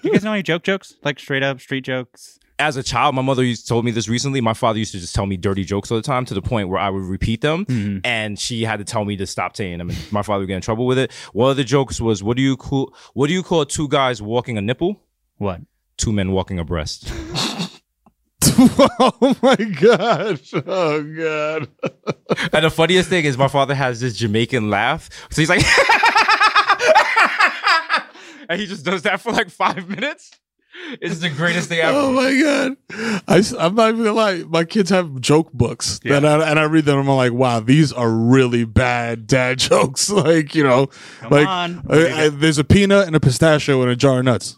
You 0.05 0.13
guys 0.13 0.23
know 0.23 0.33
any 0.33 0.43
joke 0.43 0.63
jokes? 0.63 0.95
Like 1.03 1.19
straight 1.19 1.43
up 1.43 1.59
street 1.61 1.81
jokes? 1.85 2.39
As 2.57 2.77
a 2.77 2.83
child, 2.83 3.15
my 3.15 3.21
mother 3.21 3.43
used 3.43 3.67
told 3.67 3.83
me 3.83 3.91
this 3.91 4.07
recently. 4.07 4.39
My 4.39 4.53
father 4.53 4.79
used 4.79 4.93
to 4.93 4.99
just 4.99 5.13
tell 5.13 5.25
me 5.25 5.35
dirty 5.35 5.65
jokes 5.65 5.91
all 5.91 5.97
the 5.97 6.01
time 6.01 6.23
to 6.25 6.33
the 6.33 6.41
point 6.41 6.69
where 6.69 6.79
I 6.79 6.89
would 6.89 7.03
repeat 7.03 7.41
them, 7.41 7.65
Mm-hmm. 7.65 7.97
and 8.05 8.39
she 8.39 8.63
had 8.63 8.77
to 8.79 8.85
tell 8.85 9.03
me 9.03 9.17
to 9.17 9.27
stop 9.27 9.57
saying 9.57 9.79
them. 9.79 9.89
And 9.89 10.11
my 10.13 10.21
father 10.21 10.39
would 10.39 10.47
get 10.47 10.55
in 10.55 10.61
trouble 10.61 10.85
with 10.85 10.97
it. 10.97 11.11
One 11.33 11.51
of 11.51 11.57
the 11.57 11.65
jokes 11.65 11.99
was, 11.99 12.23
"What 12.23 12.37
do 12.37 12.43
you 12.43 12.55
call 12.55 12.95
What 13.13 13.27
do 13.27 13.33
you 13.33 13.43
call 13.43 13.65
two 13.65 13.89
guys 13.89 14.21
walking 14.21 14.57
a 14.57 14.61
nipple? 14.61 15.01
What? 15.37 15.59
Two 15.97 16.13
men 16.13 16.31
walking 16.31 16.57
a 16.57 16.63
breast." 16.63 17.11
oh 18.57 19.37
my 19.41 19.55
gosh. 19.55 20.53
Oh 20.53 21.03
god. 21.03 21.67
and 22.53 22.63
the 22.65 22.69
funniest 22.71 23.09
thing 23.09 23.25
is, 23.25 23.37
my 23.37 23.47
father 23.49 23.75
has 23.75 23.99
this 23.99 24.15
Jamaican 24.15 24.69
laugh, 24.69 25.09
so 25.29 25.41
he's 25.41 25.49
like, 25.49 25.61
and 28.49 28.59
he 28.59 28.67
just 28.67 28.85
does 28.85 29.03
that 29.03 29.21
for 29.21 29.31
like 29.31 29.49
five 29.49 29.87
minutes. 29.89 30.31
It's 31.01 31.19
the 31.19 31.29
greatest 31.29 31.69
thing 31.69 31.79
oh 31.83 31.87
ever. 31.87 31.97
Oh 31.97 32.11
my 32.11 32.41
god! 32.41 33.23
I, 33.27 33.65
am 33.65 33.75
not 33.75 33.89
even 33.89 34.03
gonna 34.03 34.13
lie. 34.13 34.43
My 34.47 34.65
kids 34.65 34.89
have 34.89 35.19
joke 35.21 35.51
books, 35.53 35.99
and, 36.03 36.27
I, 36.27 36.49
and 36.49 36.59
I 36.59 36.63
read 36.63 36.85
them. 36.85 36.99
and 36.99 37.09
I'm 37.09 37.15
like, 37.15 37.31
wow, 37.31 37.59
these 37.61 37.93
are 37.93 38.09
really 38.09 38.65
bad 38.65 39.25
dad 39.27 39.59
jokes. 39.59 40.09
like 40.09 40.53
you 40.53 40.63
know, 40.63 40.89
like 41.29 41.47
on. 41.47 41.85
I- 41.89 42.25
I- 42.25 42.29
there's 42.29 42.57
a 42.57 42.63
peanut 42.63 43.07
and 43.07 43.15
a 43.15 43.19
pistachio 43.19 43.81
in 43.83 43.89
a 43.89 43.95
jar 43.95 44.19
of 44.19 44.25
nuts. 44.25 44.57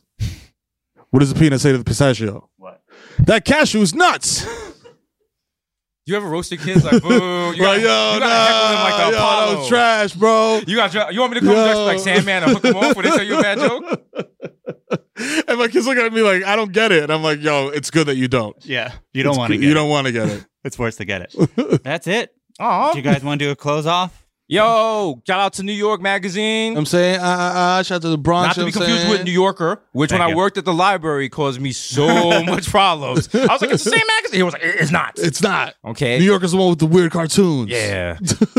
What 1.12 1.20
does 1.20 1.34
the 1.34 1.40
peanut 1.40 1.62
say 1.62 1.72
to 1.72 1.78
the 1.78 1.84
pistachio? 1.84 2.50
What? 2.58 2.82
That 3.20 3.46
cashew 3.46 3.82
is 3.82 3.94
nuts. 3.96 4.46
You 6.08 6.16
ever 6.16 6.28
roast 6.30 6.52
your 6.52 6.60
kids 6.62 6.86
like, 6.86 7.02
boo? 7.04 7.10
You 7.10 7.50
Like, 7.50 7.58
gotta, 7.58 7.82
yo, 7.82 8.14
you 8.14 8.20
gotta 8.22 8.34
heckle 8.34 8.68
them 8.70 8.84
like 8.84 8.98
nah, 8.98 9.06
the 9.06 9.12
yo, 9.12 9.18
Apollo. 9.18 9.52
that 9.52 9.58
was 9.60 9.68
trash, 9.68 10.14
bro. 10.14 10.62
You 10.66 10.76
got 10.78 11.14
you 11.14 11.20
want 11.20 11.34
me 11.34 11.40
to 11.42 11.46
come 11.46 11.56
Yo. 11.56 11.64
dressed 11.66 11.80
like 11.82 12.00
Sandman 12.00 12.44
and 12.44 12.52
hook 12.54 12.62
them 12.62 12.76
off 12.78 12.96
when 12.96 13.04
they 13.06 13.12
tell 13.12 13.24
you 13.24 13.38
a 13.38 13.42
bad 13.42 13.58
joke? 13.60 14.04
And 15.48 15.58
my 15.58 15.68
kids 15.68 15.88
look 15.88 15.98
at 15.98 16.14
me 16.14 16.22
like, 16.22 16.44
I 16.44 16.56
don't 16.56 16.72
get 16.72 16.92
it. 16.92 17.02
And 17.04 17.12
I'm 17.12 17.24
like, 17.24 17.42
yo, 17.42 17.70
it's 17.70 17.90
good 17.90 18.08
that 18.08 18.16
you 18.18 18.28
don't. 18.28 18.56
Yeah, 18.64 18.94
you 19.14 19.24
don't 19.24 19.36
want 19.36 19.52
to 19.52 19.58
good- 19.58 19.62
get 19.62 19.66
You 19.66 19.72
it. 19.72 19.76
don't 19.76 19.90
want 19.90 20.06
to 20.08 20.14
get 20.14 20.30
it. 20.30 20.46
It's 20.64 20.78
worse 20.78 20.96
to 20.98 21.06
get 21.06 21.24
it. 21.34 21.84
That's 21.84 22.06
it. 22.08 22.34
Aw. 22.60 22.92
Do 22.92 22.98
you 23.00 23.04
guys 23.04 23.24
want 23.24 23.40
to 23.40 23.46
do 23.46 23.52
a 23.52 23.56
close 23.56 23.86
off? 23.88 24.27
Yo, 24.50 25.22
shout 25.28 25.40
out 25.42 25.54
to 25.54 25.64
New 25.64 25.74
York 25.74 26.00
Magazine. 26.00 26.78
I'm 26.78 26.86
saying, 26.86 27.20
uh, 27.20 27.24
uh, 27.24 27.28
uh, 27.28 27.84
shout 27.84 27.98
out 27.98 28.02
to 28.04 28.10
the 28.10 28.18
Bronx. 28.18 28.56
Not 28.56 28.62
to 28.64 28.66
be 28.66 28.72
know 28.72 28.80
what 28.80 28.90
I'm 28.90 28.96
confused 28.96 29.10
with? 29.10 29.26
New 29.26 29.32
Yorker, 29.34 29.84
which 29.92 30.12
Thank 30.12 30.22
when 30.22 30.32
I 30.32 30.36
worked 30.36 30.58
at 30.58 30.64
the 30.64 30.74
library 30.74 31.28
caused 31.28 31.60
me 31.60 31.74
so 31.74 32.08
much 32.46 32.70
problems. 32.70 33.28
I 33.36 33.40
was 33.40 33.62
like, 33.62 33.72
it's 33.72 33.84
the 33.84 33.90
same 33.92 34.08
magazine. 34.08 34.38
He 34.38 34.44
was 34.44 34.54
like, 34.54 34.64
it's 34.64 34.92
not. 34.92 35.20
It's 35.20 35.42
not. 35.42 35.76
Okay. 35.84 36.18
New 36.20 36.24
Yorker's 36.24 36.52
the 36.52 36.58
one 36.58 36.70
with 36.70 36.80
the 36.80 36.86
weird 36.86 37.12
cartoons. 37.12 37.70
Yeah. 37.70 38.18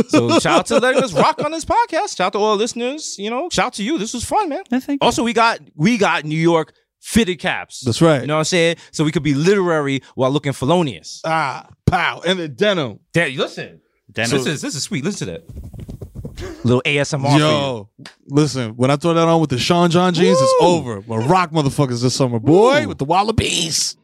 so 0.09 0.29
shout 0.41 0.47
out 0.61 0.67
to 0.67 0.79
letting 0.79 1.03
us 1.03 1.15
rock 1.15 1.43
on 1.43 1.53
this 1.53 1.65
podcast. 1.65 2.19
Shout 2.19 2.27
out 2.27 2.33
to 2.35 2.39
all 2.39 2.51
our 2.51 2.57
listeners. 2.57 3.17
You 3.19 3.31
know, 3.31 3.49
shout 3.51 3.69
out 3.69 3.73
to 3.75 3.83
you. 3.83 3.97
This 3.97 4.13
was 4.13 4.27
fun, 4.27 4.51
man. 4.51 4.65
Thank 4.65 5.03
Also, 5.03 5.25
we 5.25 5.33
got 5.33 5.61
we 5.75 5.97
got 5.97 6.27
New 6.27 6.37
York 6.39 6.75
fitted 7.01 7.39
caps. 7.39 7.81
That's 7.81 8.03
right. 8.03 8.21
You 8.21 8.27
know 8.27 8.35
what 8.35 8.41
I'm 8.41 8.45
saying? 8.45 8.77
So 8.91 9.05
we 9.05 9.13
could 9.13 9.23
be 9.23 9.33
literary 9.33 10.03
while 10.17 10.31
looking 10.31 10.53
felonious. 10.53 11.23
Ah, 11.25 11.67
pow. 11.87 12.21
And 12.27 12.39
the 12.39 12.49
denim. 12.49 13.01
Damn, 13.15 13.35
listen. 13.37 13.81
Denim. 14.19 14.37
This 14.37 14.47
is 14.47 14.63
this 14.63 14.75
is 14.75 14.83
sweet. 14.83 15.05
Listen 15.05 15.29
to 15.29 15.33
that. 15.35 16.65
Little 16.65 16.83
ASMR. 16.83 17.39
Yo, 17.39 17.89
listen, 18.27 18.77
when 18.77 18.91
I 18.91 18.97
throw 18.97 19.15
that 19.15 19.29
on 19.29 19.41
with 19.41 19.51
the 19.51 19.59
Sean 19.59 19.91
John 19.91 20.13
jeans, 20.13 20.39
it's 20.41 20.55
over. 20.61 21.01
We'll 21.01 21.27
rock 21.27 21.51
motherfuckers 21.53 22.03
this 22.03 22.15
summer, 22.15 22.39
boy, 22.39 22.87
with 22.87 22.99
the 22.99 23.05
Wallabies. 23.05 23.97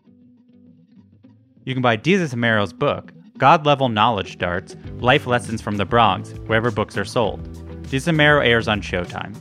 You 1.64 1.74
can 1.74 1.82
buy 1.82 1.96
Desus 1.96 2.34
& 2.34 2.36
Mero's 2.36 2.72
book, 2.72 3.12
God 3.38 3.66
Level 3.66 3.88
Knowledge 3.88 4.38
Darts 4.38 4.76
Life 4.98 5.26
Lessons 5.26 5.62
from 5.62 5.78
the 5.78 5.84
Bronx, 5.84 6.30
wherever 6.46 6.70
books 6.70 6.96
are 6.96 7.04
sold. 7.04 7.40
Jesus 7.88 8.12
Amero 8.12 8.44
airs 8.44 8.68
on 8.68 8.80
Showtime. 8.80 9.34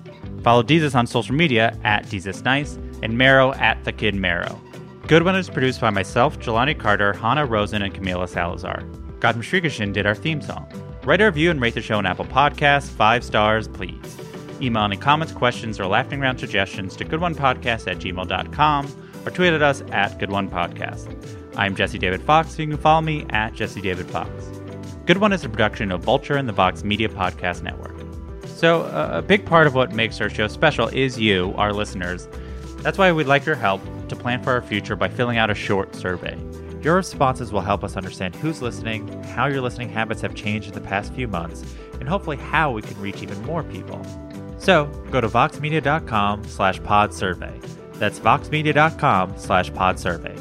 Follow 0.43 0.63
Desus 0.63 0.95
on 0.95 1.05
social 1.05 1.35
media 1.35 1.77
at 1.83 2.05
Desus 2.05 2.43
Nice 2.43 2.77
and 3.01 3.17
Mero 3.17 3.53
at 3.53 3.83
The 3.83 3.91
Kid 3.91 4.15
Mero. 4.15 4.61
Good 5.07 5.23
One 5.23 5.35
is 5.35 5.49
produced 5.49 5.81
by 5.81 5.89
myself, 5.89 6.39
Jelani 6.39 6.77
Carter, 6.77 7.13
Hannah 7.13 7.45
Rosen, 7.45 7.81
and 7.81 7.93
Camila 7.93 8.27
Salazar. 8.29 8.83
Gautam 9.23 9.41
Shrikishan 9.41 9.93
did 9.93 10.05
our 10.05 10.15
theme 10.15 10.41
song. 10.41 10.67
Write 11.05 11.21
a 11.21 11.25
review 11.27 11.49
and 11.49 11.61
rate 11.61 11.75
the 11.75 11.81
show 11.81 11.97
on 11.97 12.05
Apple 12.05 12.25
Podcasts, 12.25 12.89
five 12.89 13.23
stars, 13.23 13.69
please. 13.69 14.17
Email 14.61 14.83
any 14.83 14.97
comments, 14.97 15.31
questions, 15.31 15.79
or 15.79 15.87
laughing 15.87 16.19
round 16.19 16.41
suggestions 16.41 16.93
to 16.97 17.05
goodonepodcast 17.05 17.89
at 17.89 17.99
gmail.com 17.99 19.11
or 19.25 19.31
tweet 19.31 19.53
at 19.53 19.61
us 19.61 19.81
at 19.93 20.19
goodonepodcast. 20.19 21.55
I'm 21.55 21.73
Jesse 21.73 21.97
David 21.97 22.21
Fox, 22.21 22.59
you 22.59 22.67
can 22.67 22.75
follow 22.75 22.99
me 22.99 23.25
at 23.29 23.53
Jesse 23.53 23.79
David 23.79 24.07
Fox. 24.07 24.29
Good 25.05 25.19
One 25.19 25.31
is 25.31 25.45
a 25.45 25.49
production 25.49 25.93
of 25.93 26.03
Vulture 26.03 26.35
and 26.35 26.49
the 26.49 26.53
Vox 26.53 26.83
Media 26.83 27.07
Podcast 27.07 27.61
Network. 27.61 27.95
So, 28.45 28.81
uh, 28.81 29.11
a 29.13 29.21
big 29.21 29.45
part 29.45 29.67
of 29.67 29.73
what 29.73 29.93
makes 29.93 30.19
our 30.19 30.29
show 30.29 30.49
special 30.49 30.89
is 30.89 31.17
you, 31.17 31.53
our 31.55 31.71
listeners. 31.71 32.27
That's 32.79 32.97
why 32.97 33.09
we'd 33.13 33.27
like 33.27 33.45
your 33.45 33.55
help 33.55 33.81
to 34.09 34.17
plan 34.17 34.43
for 34.43 34.51
our 34.51 34.61
future 34.61 34.97
by 34.97 35.07
filling 35.07 35.37
out 35.37 35.49
a 35.49 35.55
short 35.55 35.95
survey. 35.95 36.37
Your 36.83 36.95
responses 36.95 37.53
will 37.53 37.61
help 37.61 37.83
us 37.83 37.95
understand 37.95 38.35
who's 38.35 38.61
listening, 38.61 39.07
how 39.23 39.45
your 39.45 39.61
listening 39.61 39.87
habits 39.87 40.21
have 40.21 40.35
changed 40.35 40.67
in 40.67 40.73
the 40.73 40.81
past 40.81 41.13
few 41.13 41.29
months, 41.29 41.63
and 41.99 42.09
hopefully 42.09 42.35
how 42.35 42.71
we 42.71 42.81
can 42.81 42.99
reach 42.99 43.23
even 43.23 43.41
more 43.43 43.63
people. 43.63 44.05
So, 44.57 44.85
go 45.09 45.21
to 45.21 45.29
voxmedia.com 45.29 46.43
slash 46.43 46.83
pod 46.83 47.13
survey. 47.13 47.57
That's 47.93 48.19
voxmedia.com 48.19 49.37
slash 49.37 49.73
pod 49.73 49.97
survey. 49.97 50.35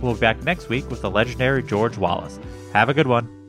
We'll 0.00 0.14
be 0.14 0.20
back 0.20 0.42
next 0.42 0.68
week 0.68 0.90
with 0.90 1.00
the 1.00 1.10
legendary 1.10 1.62
George 1.62 1.96
Wallace. 1.96 2.40
Have 2.72 2.88
a 2.88 2.94
good 2.94 3.06
one. 3.06 3.43